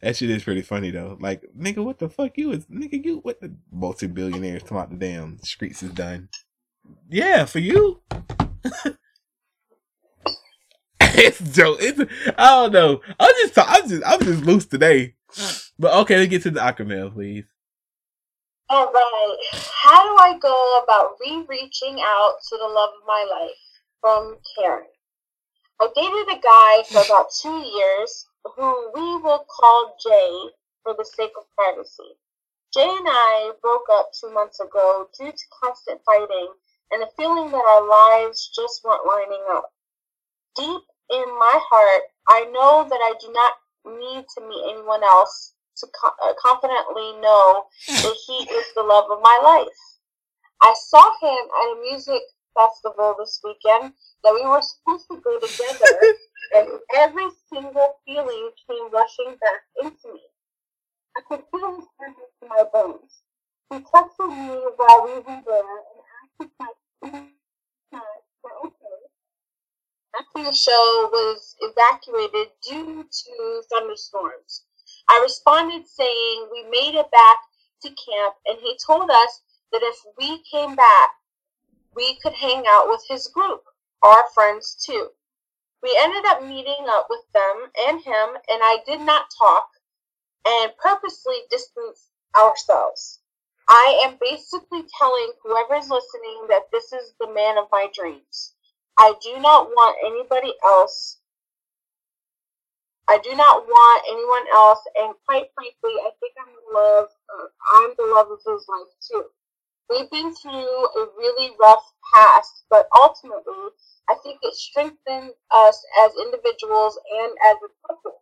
That 0.00 0.16
shit 0.16 0.30
is 0.30 0.42
pretty 0.44 0.62
funny 0.62 0.90
though. 0.90 1.16
Like, 1.20 1.44
nigga, 1.56 1.84
what 1.84 1.98
the 1.98 2.08
fuck 2.08 2.36
you 2.36 2.52
is 2.52 2.66
nigga 2.66 3.04
you 3.04 3.18
what 3.18 3.40
the 3.40 3.54
multi 3.70 4.06
billionaires 4.06 4.64
come 4.64 4.76
out 4.78 4.90
the 4.90 4.96
damn 4.96 5.38
streets 5.42 5.82
is 5.82 5.90
done. 5.90 6.28
Yeah, 7.08 7.44
for 7.44 7.58
you. 7.58 8.00
it's 11.00 11.40
Joe. 11.54 11.76
It's 11.78 12.00
I 12.38 12.50
don't 12.50 12.72
know. 12.72 13.00
I'm 13.20 13.30
just 13.42 13.58
I'm 13.58 13.88
just 13.88 14.02
I'm 14.04 14.20
just 14.20 14.44
loose 14.44 14.66
today. 14.66 15.14
But 15.78 15.94
okay, 16.02 16.16
let's 16.16 16.30
get 16.30 16.42
to 16.44 16.50
the 16.50 16.64
awkward 16.64 16.88
mail, 16.88 17.10
please. 17.10 17.44
All 18.68 18.90
right. 18.90 19.36
How 19.52 20.02
do 20.02 20.16
I 20.22 20.38
go 20.38 20.82
about 20.82 21.16
re-reaching 21.20 22.00
out 22.00 22.36
to 22.48 22.56
the 22.56 22.64
love 22.64 22.90
of 23.00 23.06
my 23.06 23.26
life? 23.30 23.58
From 24.00 24.38
Karen. 24.56 24.86
I 25.80 25.88
dated 25.94 26.38
a 26.38 26.40
guy 26.40 26.82
for 26.88 27.04
about 27.04 27.30
two 27.40 27.58
years 27.58 28.26
who 28.44 28.90
we 28.94 29.16
will 29.22 29.44
call 29.48 29.96
Jay 30.02 30.50
for 30.82 30.94
the 30.96 31.04
sake 31.04 31.32
of 31.38 31.44
privacy. 31.56 32.16
Jay 32.74 32.88
and 32.88 33.06
I 33.06 33.52
broke 33.60 33.86
up 33.92 34.10
two 34.18 34.32
months 34.32 34.60
ago 34.60 35.08
due 35.18 35.30
to 35.30 35.44
constant 35.62 36.00
fighting 36.06 36.48
and 36.92 37.02
a 37.02 37.08
feeling 37.16 37.50
that 37.50 37.64
our 37.64 37.86
lives 37.86 38.50
just 38.54 38.84
weren't 38.84 39.06
lining 39.06 39.44
up. 39.50 39.72
Deep 40.56 40.82
in 41.10 41.24
my 41.38 41.60
heart, 41.70 42.02
I 42.28 42.44
know 42.52 42.86
that 42.88 43.00
I 43.00 43.14
do 43.20 43.32
not 43.32 43.52
need 43.98 44.24
to 44.36 44.48
meet 44.48 44.74
anyone 44.74 45.02
else 45.02 45.54
to 45.78 45.86
co- 45.98 46.16
uh, 46.22 46.34
confidently 46.38 47.16
know 47.20 47.66
that 47.88 48.16
he 48.26 48.34
is 48.50 48.66
the 48.74 48.82
love 48.82 49.10
of 49.10 49.20
my 49.22 49.40
life. 49.42 49.82
I 50.62 50.74
saw 50.74 51.02
him 51.20 51.48
at 51.50 51.72
a 51.76 51.80
music 51.82 52.22
festival 52.54 53.16
this 53.18 53.40
weekend 53.42 53.94
that 54.22 54.34
we 54.34 54.46
were 54.46 54.62
supposed 54.62 55.06
to 55.10 55.20
go 55.20 55.40
together, 55.40 56.16
and 56.54 56.68
every 56.96 57.28
single 57.52 57.96
feeling 58.06 58.50
came 58.68 58.90
rushing 58.92 59.36
back 59.40 59.62
into 59.82 60.12
me. 60.14 60.20
I 61.16 61.20
could 61.28 61.42
feel 61.50 61.76
his 61.76 61.86
presence 61.98 62.32
in 62.42 62.48
my 62.48 62.64
bones. 62.72 63.22
He 63.70 63.78
texted 63.78 64.28
me 64.28 64.64
while 64.76 65.04
we 65.04 65.14
were 65.14 65.42
there 65.46 65.78
and 65.80 66.00
asked 66.20 66.40
if 66.40 66.50
my 66.58 66.66
parents 66.66 66.68
were 66.68 66.76
okay. 66.76 66.81
After 70.18 70.44
the 70.44 70.52
show 70.52 71.08
was 71.12 71.56
evacuated 71.60 72.52
due 72.62 73.02
to 73.02 73.62
thunderstorms, 73.68 74.64
I 75.08 75.20
responded 75.20 75.88
saying 75.88 76.48
we 76.52 76.62
made 76.70 76.94
it 76.94 77.10
back 77.10 77.38
to 77.82 77.88
camp, 77.88 78.36
and 78.46 78.58
he 78.60 78.78
told 78.86 79.10
us 79.10 79.42
that 79.72 79.82
if 79.82 79.96
we 80.16 80.44
came 80.44 80.76
back, 80.76 81.10
we 81.94 82.18
could 82.20 82.34
hang 82.34 82.64
out 82.68 82.88
with 82.88 83.04
his 83.08 83.26
group, 83.26 83.64
our 84.02 84.24
friends 84.32 84.76
too. 84.76 85.08
We 85.82 85.98
ended 86.00 86.24
up 86.26 86.44
meeting 86.44 86.86
up 86.88 87.08
with 87.10 87.24
them 87.34 87.72
and 87.88 88.00
him, 88.00 88.28
and 88.48 88.62
I 88.62 88.78
did 88.86 89.00
not 89.00 89.26
talk 89.36 89.68
and 90.46 90.76
purposely 90.76 91.42
distanced 91.50 92.10
ourselves. 92.38 93.21
I 93.74 94.04
am 94.04 94.18
basically 94.20 94.84
telling 94.98 95.32
whoever's 95.42 95.88
listening 95.88 96.44
that 96.50 96.68
this 96.72 96.92
is 96.92 97.14
the 97.18 97.32
man 97.32 97.56
of 97.56 97.68
my 97.72 97.88
dreams. 97.94 98.52
I 98.98 99.14
do 99.22 99.38
not 99.40 99.68
want 99.68 99.96
anybody 100.04 100.52
else. 100.62 101.20
I 103.08 103.16
do 103.24 103.34
not 103.34 103.64
want 103.64 104.04
anyone 104.10 104.44
else, 104.52 104.80
and 104.94 105.14
quite 105.26 105.48
frankly, 105.54 105.96
I 106.04 106.10
think 106.20 106.34
I'm 106.38 106.48
in 106.52 106.74
love. 106.74 107.08
I'm 107.72 107.94
the 107.96 108.12
love 108.14 108.30
of 108.30 108.40
his 108.44 108.68
life 108.68 108.92
too. 109.10 109.24
We've 109.88 110.10
been 110.10 110.34
through 110.34 110.52
a 110.52 111.08
really 111.16 111.56
rough 111.58 111.94
past, 112.14 112.64
but 112.68 112.88
ultimately, 113.00 113.72
I 114.10 114.16
think 114.22 114.38
it 114.42 114.54
strengthened 114.54 115.32
us 115.50 115.82
as 116.04 116.12
individuals 116.20 116.98
and 117.10 117.32
as 117.48 117.56
a 117.56 117.88
couple. 117.88 118.21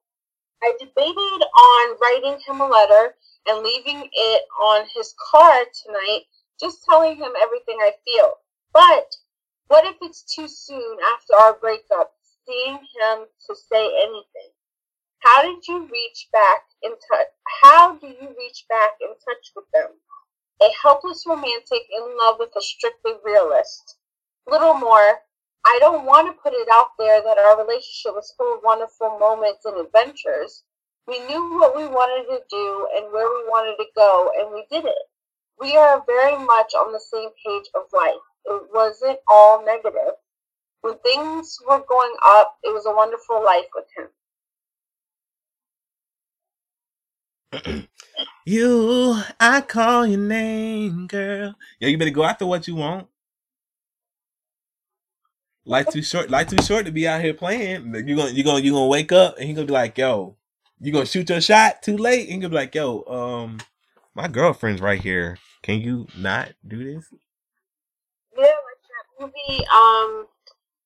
I 0.62 0.76
debated 0.78 1.42
on 1.42 1.96
writing 2.00 2.38
him 2.46 2.60
a 2.60 2.68
letter 2.68 3.14
and 3.46 3.64
leaving 3.64 4.08
it 4.12 4.42
on 4.62 4.86
his 4.94 5.14
car 5.30 5.64
tonight, 5.84 6.24
just 6.60 6.84
telling 6.84 7.16
him 7.16 7.32
everything 7.40 7.78
I 7.80 7.92
feel. 8.04 8.34
But 8.72 9.16
what 9.68 9.86
if 9.86 9.96
it's 10.02 10.22
too 10.22 10.48
soon 10.48 10.98
after 11.14 11.34
our 11.40 11.54
breakup, 11.54 12.12
seeing 12.46 12.74
him 12.74 13.26
to 13.46 13.54
say 13.54 13.86
anything? 14.02 14.50
How 15.20 15.42
did 15.42 15.66
you 15.66 15.88
reach 15.90 16.28
back 16.32 16.64
in 16.82 16.92
touch? 16.92 17.28
How 17.62 17.96
do 17.96 18.06
you 18.06 18.34
reach 18.38 18.66
back 18.68 18.92
in 19.00 19.08
touch 19.08 19.52
with 19.54 19.66
them? 19.72 19.90
A 20.62 20.68
helpless 20.82 21.24
romantic 21.26 21.82
in 21.90 22.18
love 22.18 22.36
with 22.38 22.54
a 22.56 22.60
strictly 22.60 23.12
realist. 23.24 23.96
Little 24.46 24.74
more, 24.74 25.20
I 25.66 25.78
don't 25.80 26.06
want 26.06 26.26
to 26.26 26.42
put 26.42 26.52
it 26.54 26.68
out 26.72 26.90
there 26.98 27.22
that 27.22 27.38
our 27.38 27.58
relationship 27.62 28.14
was 28.14 28.34
full 28.36 28.54
of 28.54 28.60
wonderful 28.64 29.18
moments 29.18 29.64
and 29.64 29.76
adventures. 29.76 30.64
We 31.06 31.18
knew 31.26 31.58
what 31.58 31.76
we 31.76 31.86
wanted 31.86 32.26
to 32.30 32.40
do 32.48 32.88
and 32.96 33.12
where 33.12 33.28
we 33.28 33.48
wanted 33.48 33.76
to 33.76 33.86
go, 33.94 34.30
and 34.38 34.52
we 34.54 34.66
did 34.70 34.84
it. 34.86 35.08
We 35.60 35.76
are 35.76 36.02
very 36.06 36.38
much 36.38 36.72
on 36.74 36.92
the 36.92 37.00
same 37.00 37.30
page 37.44 37.68
of 37.74 37.82
life. 37.92 38.14
It 38.46 38.62
wasn't 38.72 39.18
all 39.30 39.64
negative. 39.64 40.14
When 40.80 40.96
things 40.98 41.58
were 41.68 41.84
going 41.86 42.14
up, 42.26 42.56
it 42.62 42.72
was 42.72 42.86
a 42.86 42.94
wonderful 42.94 43.44
life 43.44 43.66
with 43.74 43.86
him. 47.62 47.86
You, 48.46 49.22
I 49.38 49.60
call 49.60 50.06
your 50.06 50.18
name, 50.18 51.06
girl. 51.06 51.54
Yeah, 51.78 51.88
you 51.88 51.98
better 51.98 52.10
go 52.10 52.24
after 52.24 52.46
what 52.46 52.66
you 52.66 52.74
want. 52.74 53.06
Life 55.70 55.86
too 55.90 56.02
short. 56.02 56.30
Life 56.30 56.48
too 56.48 56.60
short 56.64 56.86
to 56.86 56.90
be 56.90 57.06
out 57.06 57.20
here 57.20 57.32
playing. 57.32 57.94
You 57.94 58.16
gonna 58.16 58.32
you 58.32 58.42
gonna 58.42 58.58
you 58.58 58.72
gonna 58.72 58.88
wake 58.88 59.12
up 59.12 59.38
and 59.38 59.46
he 59.46 59.54
gonna 59.54 59.68
be 59.68 59.72
like, 59.72 59.96
yo, 59.96 60.36
you 60.80 60.92
gonna 60.92 61.06
shoot 61.06 61.30
your 61.30 61.40
shot 61.40 61.80
too 61.80 61.96
late. 61.96 62.22
And 62.22 62.30
he 62.30 62.36
gonna 62.38 62.48
be 62.48 62.56
like, 62.56 62.74
yo, 62.74 63.04
um, 63.04 63.58
my 64.12 64.26
girlfriend's 64.26 64.80
right 64.80 65.00
here. 65.00 65.38
Can 65.62 65.80
you 65.80 66.08
not 66.18 66.54
do 66.66 66.82
this? 66.82 67.04
Yeah, 68.36 68.42
like 68.42 68.82
that 68.90 69.20
movie, 69.20 69.64
um, 69.72 70.26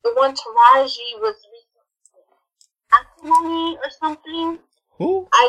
the 0.04 0.12
one 0.16 0.34
Taraji 0.34 1.18
was 1.18 1.36
acrimony 2.92 3.78
or 3.78 3.90
something. 3.98 4.58
Who? 4.98 5.26
I 5.32 5.48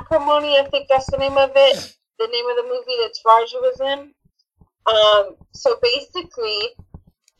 acrimony, 0.00 0.58
I 0.58 0.66
think 0.68 0.88
that's 0.88 1.08
the 1.12 1.18
name 1.18 1.38
of 1.38 1.52
it. 1.54 1.96
The 2.18 2.26
name 2.26 2.46
of 2.50 2.56
the 2.56 2.64
movie 2.64 2.96
that 3.02 3.12
Taraji 3.24 3.60
was 3.62 3.80
in. 3.80 4.14
Um, 4.92 5.36
so 5.52 5.78
basically, 5.80 6.70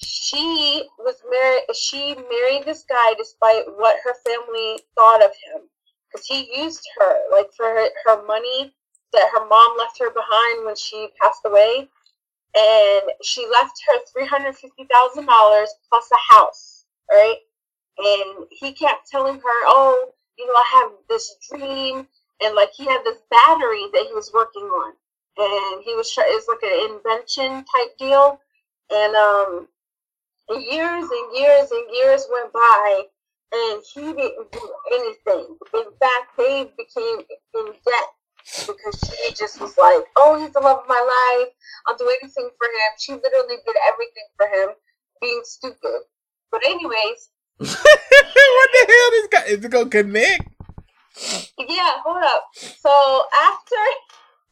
she 0.00 0.88
was 0.98 1.16
married. 1.30 1.64
She 1.74 2.14
married 2.14 2.64
this 2.64 2.84
guy 2.88 3.14
despite 3.16 3.64
what 3.76 3.96
her 4.04 4.14
family 4.24 4.80
thought 4.94 5.24
of 5.24 5.30
him, 5.30 5.62
because 6.10 6.26
he 6.26 6.50
used 6.60 6.82
her 6.98 7.16
like 7.32 7.50
for 7.56 7.66
her, 7.66 7.88
her 8.06 8.26
money 8.26 8.72
that 9.12 9.30
her 9.32 9.46
mom 9.46 9.76
left 9.78 9.98
her 9.98 10.10
behind 10.10 10.64
when 10.64 10.76
she 10.76 11.08
passed 11.20 11.40
away, 11.46 11.88
and 12.56 13.02
she 13.22 13.46
left 13.48 13.80
her 13.86 14.00
three 14.12 14.26
hundred 14.26 14.56
fifty 14.56 14.86
thousand 14.92 15.26
dollars 15.26 15.74
plus 15.88 16.08
a 16.12 16.34
house, 16.34 16.84
right? 17.10 17.38
And 17.98 18.46
he 18.50 18.72
kept 18.72 19.08
telling 19.10 19.34
her, 19.36 19.58
"Oh, 19.66 20.12
you 20.38 20.46
know, 20.46 20.52
I 20.52 20.80
have 20.82 20.92
this 21.08 21.36
dream." 21.50 22.06
And 22.40 22.54
like 22.54 22.70
he 22.72 22.84
had 22.84 23.02
this 23.04 23.18
battery 23.30 23.84
that 23.92 24.06
he 24.06 24.14
was 24.14 24.30
working 24.32 24.62
on, 24.62 24.92
and 25.38 25.82
he 25.84 25.94
was. 25.96 26.12
It's 26.16 26.46
like 26.46 26.62
an 26.62 26.94
invention 26.94 27.64
type 27.64 27.98
deal, 27.98 28.40
and 28.92 29.16
um, 29.16 29.68
years 30.50 31.04
and 31.04 31.36
years 31.36 31.70
and 31.70 31.86
years 31.92 32.26
went 32.32 32.52
by 32.52 33.02
and 33.52 33.82
he 33.94 34.00
didn't 34.00 34.52
do 34.52 34.72
anything. 34.92 35.56
In 35.74 35.84
fact, 35.98 36.36
they 36.36 36.70
became 36.76 37.20
in 37.54 37.66
debt 37.66 38.10
because 38.66 38.98
she 39.06 39.34
just 39.34 39.60
was 39.60 39.76
like, 39.78 40.04
oh, 40.16 40.38
he's 40.40 40.52
the 40.52 40.60
love 40.60 40.80
of 40.80 40.88
my 40.88 41.00
life. 41.00 41.48
I'll 41.86 41.96
do 41.96 42.08
anything 42.22 42.50
for 42.56 42.66
him. 42.66 42.90
She 42.98 43.12
literally 43.12 43.56
did 43.64 43.76
everything 43.92 44.28
for 44.36 44.46
him, 44.46 44.74
being 45.20 45.40
stupid. 45.44 46.02
But 46.50 46.64
anyways. 46.64 47.30
what 47.58 47.68
the 47.68 48.86
hell 48.88 49.10
this 49.10 49.28
guy 49.30 49.44
is 49.48 49.64
it 49.64 49.70
gonna 49.70 49.90
connect? 49.90 50.48
Yeah, 51.58 52.00
hold 52.04 52.22
up. 52.22 52.44
So 52.54 53.24
after 53.42 53.76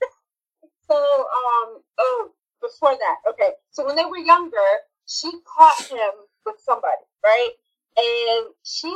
so 0.90 0.96
um 0.96 1.80
oh 1.98 2.30
before 2.60 2.96
that, 2.96 3.30
okay. 3.30 3.50
So 3.70 3.86
when 3.86 3.94
they 3.96 4.04
were 4.04 4.18
younger, 4.18 4.58
she 5.06 5.30
caught 5.46 5.86
him 5.90 6.10
with 6.46 6.56
somebody, 6.60 7.04
right? 7.24 7.50
And 7.98 8.46
she 8.64 8.92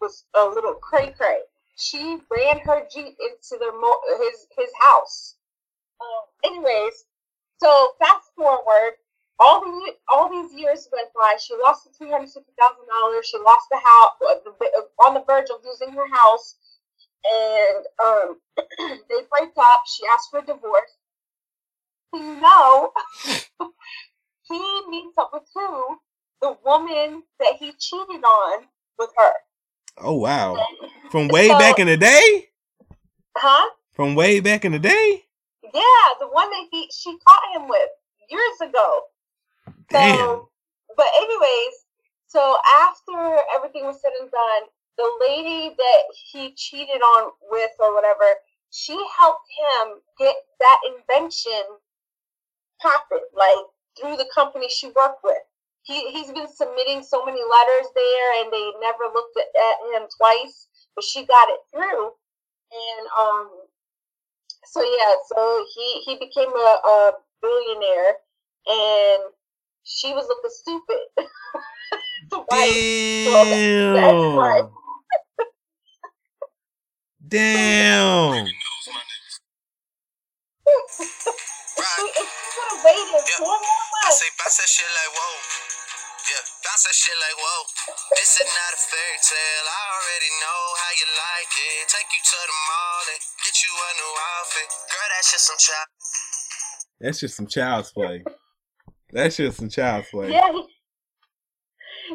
was 0.00 0.24
a 0.36 0.46
little 0.46 0.74
cray 0.74 1.12
cray. 1.12 1.38
She 1.76 2.18
ran 2.30 2.60
her 2.60 2.86
jeep 2.92 3.16
into 3.20 3.72
mo- 3.80 4.02
his 4.18 4.46
his 4.56 4.70
house. 4.80 5.36
Um, 6.00 6.52
anyways, 6.52 7.04
so 7.58 7.90
fast 7.98 8.30
forward, 8.36 8.94
all 9.38 9.60
the 9.60 9.94
all 10.12 10.30
these 10.30 10.52
years 10.58 10.88
went 10.92 11.08
by. 11.14 11.36
She 11.40 11.54
lost 11.62 11.84
the 11.84 11.90
three 11.92 12.10
hundred 12.10 12.30
fifty 12.30 12.52
thousand 12.60 12.86
dollars. 12.88 13.26
She 13.26 13.38
lost 13.38 13.66
the 13.70 13.78
house 13.78 14.12
on 15.06 15.14
the 15.14 15.24
verge 15.26 15.50
of 15.50 15.64
losing 15.64 15.94
her 15.94 16.08
house, 16.12 16.56
and 17.32 17.86
um, 18.04 18.40
they 19.08 19.22
break 19.30 19.52
up. 19.58 19.82
She 19.86 20.04
asked 20.12 20.30
for 20.30 20.40
a 20.40 20.46
divorce. 20.46 20.96
You 22.14 22.40
know, 22.40 22.92
he 24.52 24.82
meets 24.90 25.16
up 25.18 25.30
with 25.32 25.44
who? 25.54 25.98
the 26.42 26.56
woman 26.64 27.22
that 27.38 27.54
he 27.58 27.72
cheated 27.78 28.22
on 28.24 28.64
with 28.98 29.10
her. 29.16 29.32
Oh 29.98 30.14
wow. 30.16 30.58
From 31.10 31.28
way 31.28 31.48
So- 31.48 31.58
back 31.58 31.78
in 31.78 31.86
the 31.86 31.96
day? 31.96 32.48
Huh? 33.36 33.70
From 33.92 34.14
way 34.14 34.40
back 34.40 34.64
in 34.64 34.72
the 34.72 34.78
day? 34.78 35.24
Yeah, 35.72 36.06
the 36.20 36.26
one 36.28 36.50
that 36.50 36.66
he 36.70 36.90
she 36.92 37.16
caught 37.26 37.54
him 37.62 37.68
with 37.68 37.88
years 38.28 38.60
ago. 38.70 39.02
Damn. 39.88 40.16
So, 40.16 40.48
but 40.96 41.06
anyways, 41.20 41.74
so 42.26 42.56
after 42.80 43.38
everything 43.56 43.84
was 43.86 44.00
said 44.02 44.12
and 44.20 44.30
done, 44.30 44.62
the 44.98 45.10
lady 45.28 45.74
that 45.76 46.02
he 46.30 46.54
cheated 46.54 47.00
on 47.00 47.32
with 47.50 47.70
or 47.78 47.94
whatever, 47.94 48.24
she 48.70 48.98
helped 49.16 49.46
him 49.58 50.00
get 50.18 50.34
that 50.60 50.80
invention 50.86 51.62
popping, 52.80 53.24
like 53.34 53.66
through 53.98 54.16
the 54.16 54.28
company 54.34 54.68
she 54.68 54.88
worked 54.88 55.22
with. 55.24 55.42
He 55.84 56.10
he's 56.12 56.30
been 56.30 56.48
submitting 56.48 57.02
so 57.02 57.24
many 57.24 57.40
letters 57.40 57.90
there, 57.94 58.42
and 58.42 58.52
they 58.52 58.72
never 58.80 59.04
looked 59.12 59.36
at, 59.36 59.48
at 59.60 59.76
him 59.94 60.08
twice, 60.16 60.68
but 60.94 61.04
she 61.04 61.26
got 61.26 61.48
it 61.48 61.60
through, 61.72 62.12
and 62.72 63.06
um, 63.20 63.50
so 64.64 64.80
yeah, 64.80 65.14
so 65.34 65.64
he 65.74 66.02
he 66.04 66.14
became 66.14 66.50
a, 66.50 66.78
a 66.86 67.12
billionaire, 67.40 68.16
and 68.68 69.22
she 69.84 70.12
was 70.14 70.26
looking 70.28 70.50
stupid. 70.50 71.00
wife. 74.36 74.70
Damn. 77.28 78.46
Damn. 81.76 81.84
If 81.84 81.92
she, 81.96 82.04
if 82.20 82.28
she 82.28 82.48
would 82.58 82.70
have 82.72 82.82
waited 82.84 83.24
Yeah. 83.26 83.40
four 83.42 83.56
more 83.56 84.06
I 84.06 84.10
say 84.12 84.28
bounce 84.38 84.56
that 84.60 84.68
shit 84.68 84.88
like 84.88 85.12
whoa. 85.14 85.34
Yeah, 86.22 86.42
bounce 86.66 86.84
that 86.86 86.94
shit 86.96 87.16
like 87.18 87.36
whoa. 87.38 87.60
This 88.18 88.30
is 88.40 88.46
not 88.50 88.70
a 88.74 88.80
fairy 88.80 89.18
tale. 89.22 89.66
I 89.68 89.82
already 89.96 90.30
know 90.42 90.60
how 90.78 90.92
you 90.98 91.06
like 91.12 91.52
it. 91.54 91.80
Take 91.90 92.08
you 92.12 92.22
to 92.22 92.38
the 92.44 92.56
mall 92.68 93.02
and 93.14 93.20
get 93.46 93.54
you 93.62 93.72
a 93.72 93.88
new 93.98 94.12
outfit. 94.36 94.68
Girl, 94.90 95.08
that's 95.16 95.28
just 95.32 95.44
some 95.48 95.60
child. 95.60 95.88
That's 97.00 97.18
just 97.20 97.34
some 97.36 97.46
child's 97.50 97.90
play. 97.92 98.22
That's 99.12 99.36
just 99.36 99.58
some 99.58 99.68
child's 99.68 100.08
play. 100.10 100.32
yeah. 100.32 100.50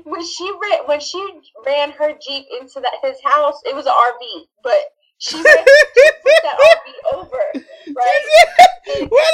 When 0.03 0.23
she 0.25 0.45
ran, 0.61 0.85
when 0.85 0.99
she 0.99 1.17
ran 1.65 1.91
her 1.91 2.13
jeep 2.21 2.45
into 2.59 2.79
that 2.81 2.97
his 3.01 3.17
house, 3.23 3.59
it 3.65 3.73
was 3.75 3.85
an 3.87 3.93
RV, 3.93 4.45
but 4.63 4.77
she 5.17 5.35
ran, 5.37 5.43
she 5.45 6.11
put 6.23 6.43
that 6.43 6.57
RV 6.57 7.17
over, 7.17 7.37
right? 7.95 8.66
What? 9.09 9.33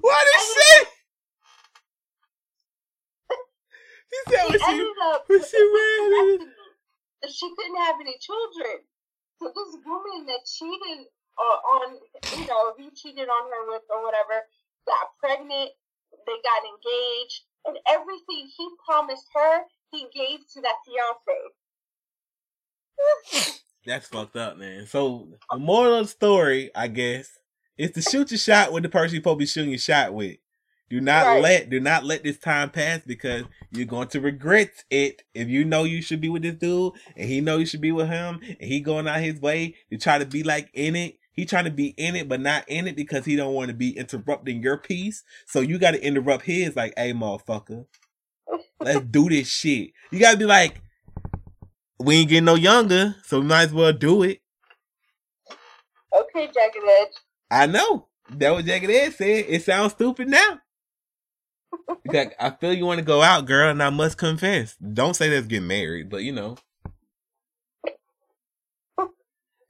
What 0.00 0.26
is 0.36 0.54
she? 0.54 0.84
She 4.12 4.20
said 4.28 4.44
what 4.44 4.60
she. 4.60 4.76
what 5.28 5.46
she 5.48 6.46
that 7.22 7.32
she 7.32 7.48
couldn't 7.56 7.80
have 7.86 7.96
any 8.00 8.18
children. 8.18 8.82
So 9.38 9.48
this 9.48 9.78
woman 9.86 10.26
that 10.26 10.44
cheated 10.44 11.06
uh, 11.38 11.58
on, 11.78 11.98
you 12.36 12.46
know, 12.46 12.74
he 12.76 12.90
cheated 12.90 13.28
on 13.28 13.50
her 13.50 13.70
with 13.70 13.82
or 13.88 14.02
whatever, 14.04 14.42
got 14.86 15.16
pregnant. 15.18 15.70
They 16.26 16.38
got 16.44 16.62
engaged, 16.68 17.40
and 17.64 17.78
everything 17.88 18.50
he 18.54 18.68
promised 18.84 19.26
her, 19.34 19.62
he 19.90 20.06
gave 20.14 20.40
to 20.54 20.60
that 20.60 20.76
fiance. 20.84 21.40
That's 23.86 24.08
fucked 24.08 24.36
up, 24.36 24.58
man. 24.58 24.86
So 24.86 25.28
the 25.50 25.58
moral 25.58 25.94
of 25.94 26.06
the 26.06 26.12
story, 26.12 26.70
I 26.74 26.88
guess, 26.88 27.38
is 27.82 27.90
to 27.92 28.02
shoot 28.02 28.30
your 28.30 28.38
shot 28.38 28.72
with 28.72 28.82
the 28.82 28.88
person 28.88 29.14
you're 29.14 29.20
supposed 29.22 29.36
to 29.36 29.38
be 29.38 29.46
shooting 29.46 29.70
your 29.70 29.78
shot 29.78 30.14
with. 30.14 30.36
Do 30.88 31.00
not 31.00 31.26
Right. 31.26 31.42
let 31.42 31.70
do 31.70 31.80
not 31.80 32.04
let 32.04 32.22
this 32.22 32.38
time 32.38 32.68
pass 32.70 33.00
because 33.06 33.44
you're 33.70 33.86
going 33.86 34.08
to 34.08 34.20
regret 34.20 34.84
it 34.90 35.22
if 35.34 35.48
you 35.48 35.64
know 35.64 35.84
you 35.84 36.02
should 36.02 36.20
be 36.20 36.28
with 36.28 36.42
this 36.42 36.54
dude 36.54 36.92
and 37.16 37.28
he 37.28 37.40
know 37.40 37.56
you 37.56 37.64
should 37.66 37.80
be 37.80 37.92
with 37.92 38.08
him 38.08 38.40
and 38.42 38.68
he 38.70 38.80
going 38.80 39.08
out 39.08 39.20
his 39.20 39.40
way 39.40 39.74
to 39.90 39.96
try 39.96 40.18
to 40.18 40.26
be 40.26 40.42
like 40.42 40.68
in 40.74 40.94
it. 40.94 41.16
He 41.32 41.46
trying 41.46 41.64
to 41.64 41.70
be 41.70 41.88
in 41.96 42.14
it 42.14 42.28
but 42.28 42.40
not 42.40 42.68
in 42.68 42.86
it 42.86 42.94
because 42.94 43.24
he 43.24 43.36
don't 43.36 43.54
want 43.54 43.68
to 43.68 43.74
be 43.74 43.96
interrupting 43.96 44.62
your 44.62 44.76
peace. 44.76 45.24
So 45.46 45.60
you 45.60 45.78
got 45.78 45.92
to 45.92 46.04
interrupt 46.06 46.44
his 46.44 46.76
like, 46.76 46.92
"Hey, 46.96 47.12
motherfucker, 47.14 47.86
let's 48.80 49.00
do 49.10 49.30
this 49.30 49.48
shit." 49.48 49.92
You 50.10 50.20
got 50.20 50.32
to 50.32 50.36
be 50.36 50.44
like, 50.44 50.82
"We 51.98 52.16
ain't 52.16 52.28
getting 52.28 52.44
no 52.44 52.54
younger, 52.54 53.16
so 53.24 53.40
we 53.40 53.46
might 53.46 53.62
as 53.62 53.72
well 53.72 53.94
do 53.94 54.22
it." 54.24 54.40
Okay, 56.14 56.50
Jagged 56.52 56.76
Edge. 57.00 57.14
I 57.52 57.66
know. 57.66 58.06
That 58.30 58.52
what 58.52 58.64
Jagged 58.64 58.90
Edge 58.90 59.14
said. 59.14 59.44
It 59.46 59.62
sounds 59.62 59.92
stupid 59.92 60.28
now. 60.28 60.60
Like, 62.06 62.34
I 62.40 62.50
feel 62.50 62.72
you 62.72 62.86
want 62.86 62.98
to 62.98 63.04
go 63.04 63.20
out, 63.20 63.44
girl, 63.44 63.70
and 63.70 63.82
I 63.82 63.90
must 63.90 64.16
confess. 64.16 64.74
Don't 64.76 65.14
say 65.14 65.28
let's 65.28 65.46
get 65.46 65.62
married, 65.62 66.08
but 66.08 66.22
you 66.22 66.32
know. 66.32 66.56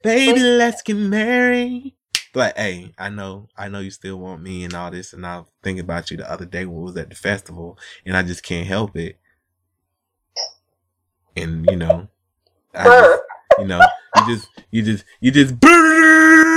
Baby, 0.01 0.39
let's 0.39 0.81
get 0.81 0.95
married. 0.95 1.93
But 2.33 2.57
hey, 2.57 2.93
I 2.97 3.09
know, 3.09 3.49
I 3.57 3.67
know 3.67 3.79
you 3.79 3.91
still 3.91 4.17
want 4.17 4.41
me 4.41 4.63
and 4.63 4.73
all 4.73 4.89
this, 4.89 5.13
and 5.13 5.25
I 5.25 5.39
was 5.39 5.47
thinking 5.61 5.83
about 5.83 6.09
you 6.09 6.17
the 6.17 6.31
other 6.31 6.45
day 6.45 6.65
when 6.65 6.77
we 6.77 6.83
was 6.83 6.97
at 6.97 7.09
the 7.09 7.15
festival, 7.15 7.77
and 8.05 8.15
I 8.15 8.23
just 8.23 8.43
can't 8.43 8.67
help 8.67 8.95
it. 8.95 9.19
And 11.35 11.65
you 11.69 11.75
know, 11.75 12.07
I 12.73 12.83
just, 12.85 13.21
you 13.59 13.67
know, 13.67 13.81
you 14.17 14.35
just, 14.35 14.49
you 14.71 14.81
just, 14.83 15.05
you 15.19 15.31
just. 15.31 15.55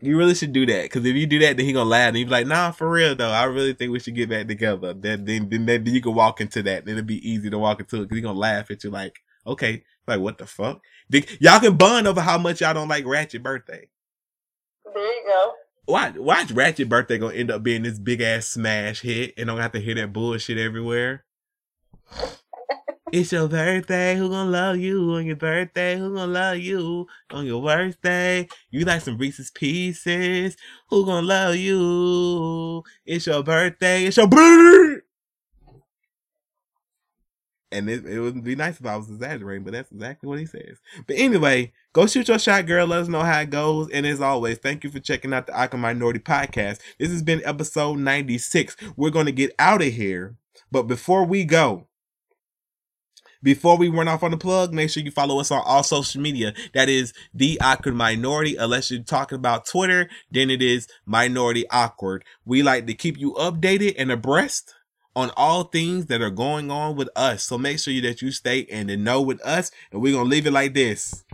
You 0.00 0.18
really 0.18 0.34
should 0.34 0.52
do 0.52 0.66
that 0.66 0.82
because 0.82 1.06
if 1.06 1.16
you 1.16 1.26
do 1.26 1.38
that, 1.38 1.56
then 1.56 1.64
he 1.64 1.72
gonna 1.72 1.88
laugh 1.88 2.08
and 2.08 2.16
he 2.18 2.24
be 2.24 2.30
like, 2.30 2.46
"Nah, 2.46 2.70
for 2.70 2.90
real 2.90 3.14
though, 3.14 3.30
I 3.30 3.44
really 3.44 3.72
think 3.72 3.92
we 3.92 3.98
should 3.98 4.14
get 4.14 4.28
back 4.28 4.46
together." 4.46 4.92
Then, 4.92 5.24
then, 5.24 5.48
then, 5.48 5.64
then 5.64 5.86
you 5.86 6.02
can 6.02 6.14
walk 6.14 6.40
into 6.40 6.62
that. 6.64 6.84
Then 6.84 6.98
it'll 6.98 7.06
be 7.06 7.26
easy 7.28 7.48
to 7.48 7.58
walk 7.58 7.80
into 7.80 7.96
it 7.96 8.02
because 8.02 8.16
he 8.16 8.22
gonna 8.22 8.38
laugh 8.38 8.70
at 8.70 8.84
you 8.84 8.90
like, 8.90 9.20
"Okay, 9.46 9.84
like 10.06 10.20
what 10.20 10.36
the 10.36 10.46
fuck?" 10.46 10.82
Y'all 11.40 11.60
can 11.60 11.76
bond 11.76 12.06
over 12.06 12.20
how 12.20 12.36
much 12.36 12.60
y'all 12.60 12.74
don't 12.74 12.88
like 12.88 13.06
Ratchet 13.06 13.42
Birthday. 13.42 13.88
There 14.84 15.02
you 15.02 15.24
go. 15.26 15.54
Watch, 15.88 16.16
watch 16.16 16.50
Ratchet 16.50 16.90
Birthday 16.90 17.16
gonna 17.16 17.34
end 17.34 17.50
up 17.50 17.62
being 17.62 17.82
this 17.82 17.98
big 17.98 18.20
ass 18.20 18.48
smash 18.48 19.00
hit, 19.00 19.32
and 19.38 19.46
don't 19.46 19.60
have 19.60 19.72
to 19.72 19.80
hear 19.80 19.94
that 19.94 20.12
bullshit 20.12 20.58
everywhere. 20.58 21.24
It's 23.12 23.30
your 23.30 23.46
birthday. 23.48 24.16
Who 24.16 24.28
gonna 24.28 24.50
love 24.50 24.78
you 24.78 25.12
on 25.12 25.26
your 25.26 25.36
birthday? 25.36 25.96
Who 25.96 26.12
gonna 26.12 26.32
love 26.32 26.58
you 26.58 27.06
on 27.30 27.46
your 27.46 27.62
birthday? 27.62 28.48
You 28.70 28.84
like 28.84 29.00
some 29.00 29.16
Reese's 29.16 29.52
Pieces? 29.52 30.56
Who 30.88 31.06
gonna 31.06 31.24
love 31.24 31.54
you? 31.54 32.82
It's 33.04 33.26
your 33.26 33.44
birthday. 33.44 34.06
It's 34.06 34.16
your 34.16 34.26
birthday. 34.26 35.02
And 37.70 37.88
it, 37.88 38.04
it 38.06 38.18
would 38.18 38.42
be 38.42 38.56
nice 38.56 38.80
if 38.80 38.86
I 38.86 38.96
was 38.96 39.08
exaggerating, 39.08 39.62
but 39.62 39.72
that's 39.72 39.92
exactly 39.92 40.28
what 40.28 40.40
he 40.40 40.46
says. 40.46 40.78
But 41.06 41.16
anyway, 41.16 41.72
go 41.92 42.08
shoot 42.08 42.26
your 42.26 42.40
shot, 42.40 42.66
girl. 42.66 42.88
Let 42.88 43.02
us 43.02 43.08
know 43.08 43.22
how 43.22 43.40
it 43.40 43.50
goes. 43.50 43.88
And 43.90 44.04
as 44.04 44.20
always, 44.20 44.58
thank 44.58 44.82
you 44.82 44.90
for 44.90 44.98
checking 44.98 45.32
out 45.32 45.46
the 45.46 45.56
Awkward 45.56 45.78
Minority 45.78 46.20
Podcast. 46.20 46.80
This 46.98 47.10
has 47.10 47.22
been 47.22 47.42
episode 47.44 47.98
96. 47.98 48.76
We're 48.96 49.10
going 49.10 49.26
to 49.26 49.32
get 49.32 49.52
out 49.58 49.82
of 49.82 49.92
here. 49.92 50.36
But 50.72 50.84
before 50.84 51.24
we 51.24 51.44
go, 51.44 51.86
before 53.42 53.76
we 53.76 53.88
run 53.88 54.08
off 54.08 54.22
on 54.22 54.30
the 54.30 54.36
plug, 54.36 54.72
make 54.72 54.90
sure 54.90 55.02
you 55.02 55.10
follow 55.10 55.40
us 55.40 55.50
on 55.50 55.62
all 55.64 55.82
social 55.82 56.20
media. 56.20 56.52
That 56.74 56.88
is 56.88 57.12
the 57.32 57.60
awkward 57.60 57.94
minority. 57.94 58.56
Unless 58.56 58.90
you're 58.90 59.02
talking 59.02 59.36
about 59.36 59.66
Twitter, 59.66 60.08
then 60.30 60.50
it 60.50 60.62
is 60.62 60.88
minority 61.04 61.68
awkward. 61.70 62.24
We 62.44 62.62
like 62.62 62.86
to 62.86 62.94
keep 62.94 63.18
you 63.18 63.32
updated 63.34 63.94
and 63.98 64.10
abreast 64.10 64.74
on 65.14 65.30
all 65.36 65.64
things 65.64 66.06
that 66.06 66.20
are 66.20 66.30
going 66.30 66.70
on 66.70 66.96
with 66.96 67.08
us. 67.16 67.42
So 67.42 67.56
make 67.56 67.78
sure 67.78 67.98
that 68.02 68.20
you 68.20 68.30
stay 68.30 68.60
in 68.60 69.02
know 69.02 69.22
with 69.22 69.40
us. 69.42 69.70
And 69.90 70.02
we're 70.02 70.12
gonna 70.12 70.28
leave 70.28 70.46
it 70.46 70.52
like 70.52 70.74
this. 70.74 71.24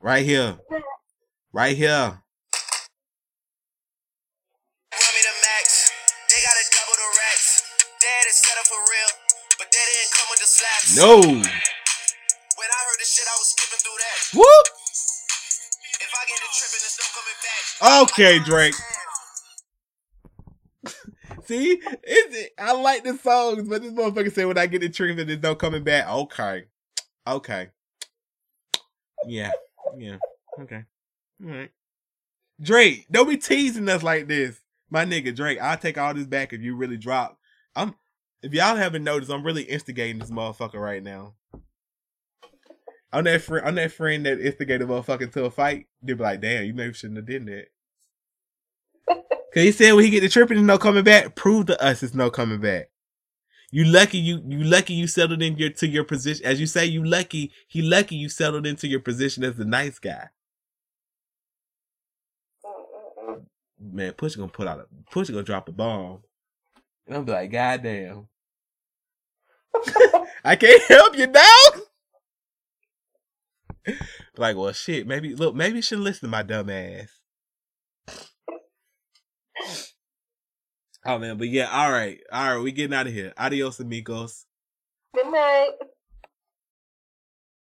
Right 0.00 0.24
here. 0.24 0.58
Right 1.52 1.76
here. 1.76 2.21
No. 10.94 11.16
When 11.16 11.30
I 11.30 11.40
heard 11.40 12.98
the 12.98 13.06
shit, 13.06 13.24
I 13.26 13.36
was 13.38 13.48
skipping 13.48 13.78
through 13.80 13.96
that. 13.98 14.16
Whoop. 14.34 14.66
If 16.00 16.12
I 16.14 16.22
get 16.28 16.38
the 16.42 16.48
tripping, 16.52 16.82
there's 16.82 16.98
no 17.00 17.06
coming 17.16 17.38
back. 17.40 17.62
Okay, 18.02 18.38
Drake. 18.40 18.74
See, 21.46 21.80
it? 22.02 22.52
I 22.58 22.72
like 22.72 23.04
the 23.04 23.16
songs, 23.16 23.68
but 23.68 23.82
this 23.82 23.92
motherfucker 23.92 24.32
said 24.32 24.46
when 24.46 24.58
I 24.58 24.66
get 24.66 24.82
the 24.82 24.90
treatment, 24.90 25.28
there's 25.28 25.42
no 25.42 25.54
coming 25.54 25.82
back. 25.82 26.08
Okay, 26.08 26.64
okay, 27.26 27.68
yeah, 29.26 29.52
yeah, 29.96 30.18
okay, 30.60 30.84
all 31.42 31.50
right. 31.50 31.70
Drake, 32.60 33.06
don't 33.10 33.28
be 33.28 33.38
teasing 33.38 33.88
us 33.88 34.02
like 34.02 34.28
this, 34.28 34.60
my 34.90 35.04
nigga 35.04 35.34
Drake. 35.34 35.58
I'll 35.60 35.78
take 35.78 35.96
all 35.98 36.12
this 36.14 36.26
back 36.26 36.52
if 36.52 36.60
you 36.60 36.76
really 36.76 36.98
drop. 36.98 37.38
I'm. 37.74 37.94
If 38.42 38.52
y'all 38.52 38.76
haven't 38.76 39.04
noticed, 39.04 39.30
I'm 39.30 39.44
really 39.44 39.62
instigating 39.62 40.18
this 40.18 40.30
motherfucker 40.30 40.80
right 40.80 41.02
now. 41.02 41.34
I'm 43.12 43.24
that 43.24 43.42
friend. 43.42 43.66
I'm 43.66 43.74
that 43.76 43.92
friend 43.92 44.24
that 44.26 44.40
instigated 44.40 44.82
a 44.82 44.92
motherfucker 44.92 45.30
to 45.32 45.44
a 45.44 45.50
fight. 45.50 45.86
They 46.02 46.14
be 46.14 46.22
like, 46.22 46.40
"Damn, 46.40 46.64
you 46.64 46.74
maybe 46.74 46.94
shouldn't 46.94 47.18
have 47.18 47.26
did 47.26 47.46
that." 47.46 47.66
Cause 49.54 49.62
he 49.62 49.72
said 49.72 49.92
when 49.92 50.04
he 50.04 50.10
get 50.10 50.20
the 50.20 50.28
tripping 50.28 50.58
is 50.58 50.64
no 50.64 50.78
coming 50.78 51.04
back. 51.04 51.34
Prove 51.34 51.66
to 51.66 51.82
us 51.82 52.02
it's 52.02 52.14
no 52.14 52.30
coming 52.30 52.60
back. 52.60 52.88
You 53.70 53.84
lucky 53.84 54.18
you 54.18 54.42
you 54.46 54.64
lucky 54.64 54.94
you 54.94 55.06
settled 55.06 55.42
in 55.42 55.56
your 55.56 55.70
to 55.70 55.86
your 55.86 56.04
position. 56.04 56.44
As 56.44 56.58
you 56.58 56.66
say, 56.66 56.86
you 56.86 57.04
lucky 57.04 57.52
he 57.68 57.82
lucky 57.82 58.16
you 58.16 58.28
settled 58.28 58.66
into 58.66 58.88
your 58.88 59.00
position 59.00 59.44
as 59.44 59.56
the 59.56 59.64
nice 59.66 59.98
guy. 59.98 60.28
Man, 63.78 64.12
Push 64.12 64.36
gonna 64.36 64.48
put 64.48 64.66
out 64.66 64.80
a 64.80 64.86
Push 65.10 65.28
gonna 65.28 65.42
drop 65.42 65.68
a 65.68 65.72
bomb. 65.72 66.22
And 67.06 67.16
I'm 67.16 67.24
be 67.24 67.32
like, 67.32 67.50
God 67.52 67.82
damn. 67.82 68.28
I 70.44 70.56
can't 70.56 70.82
help 70.88 71.16
you 71.16 71.26
now. 71.26 71.66
like, 74.36 74.56
well 74.56 74.72
shit, 74.72 75.06
maybe 75.06 75.34
look, 75.34 75.54
maybe 75.54 75.76
you 75.76 75.82
should 75.82 75.98
listen 75.98 76.28
to 76.28 76.30
my 76.30 76.42
dumb 76.42 76.70
ass. 76.70 77.08
Oh 81.04 81.18
man, 81.18 81.36
but 81.36 81.48
yeah, 81.48 81.68
all 81.68 81.90
right, 81.90 82.20
all 82.32 82.54
right, 82.56 82.62
we 82.62 82.70
getting 82.72 82.94
out 82.94 83.06
of 83.08 83.12
here. 83.12 83.32
Adios, 83.36 83.80
amigos. 83.80 84.46
Good 85.14 85.30
night. 85.32 85.70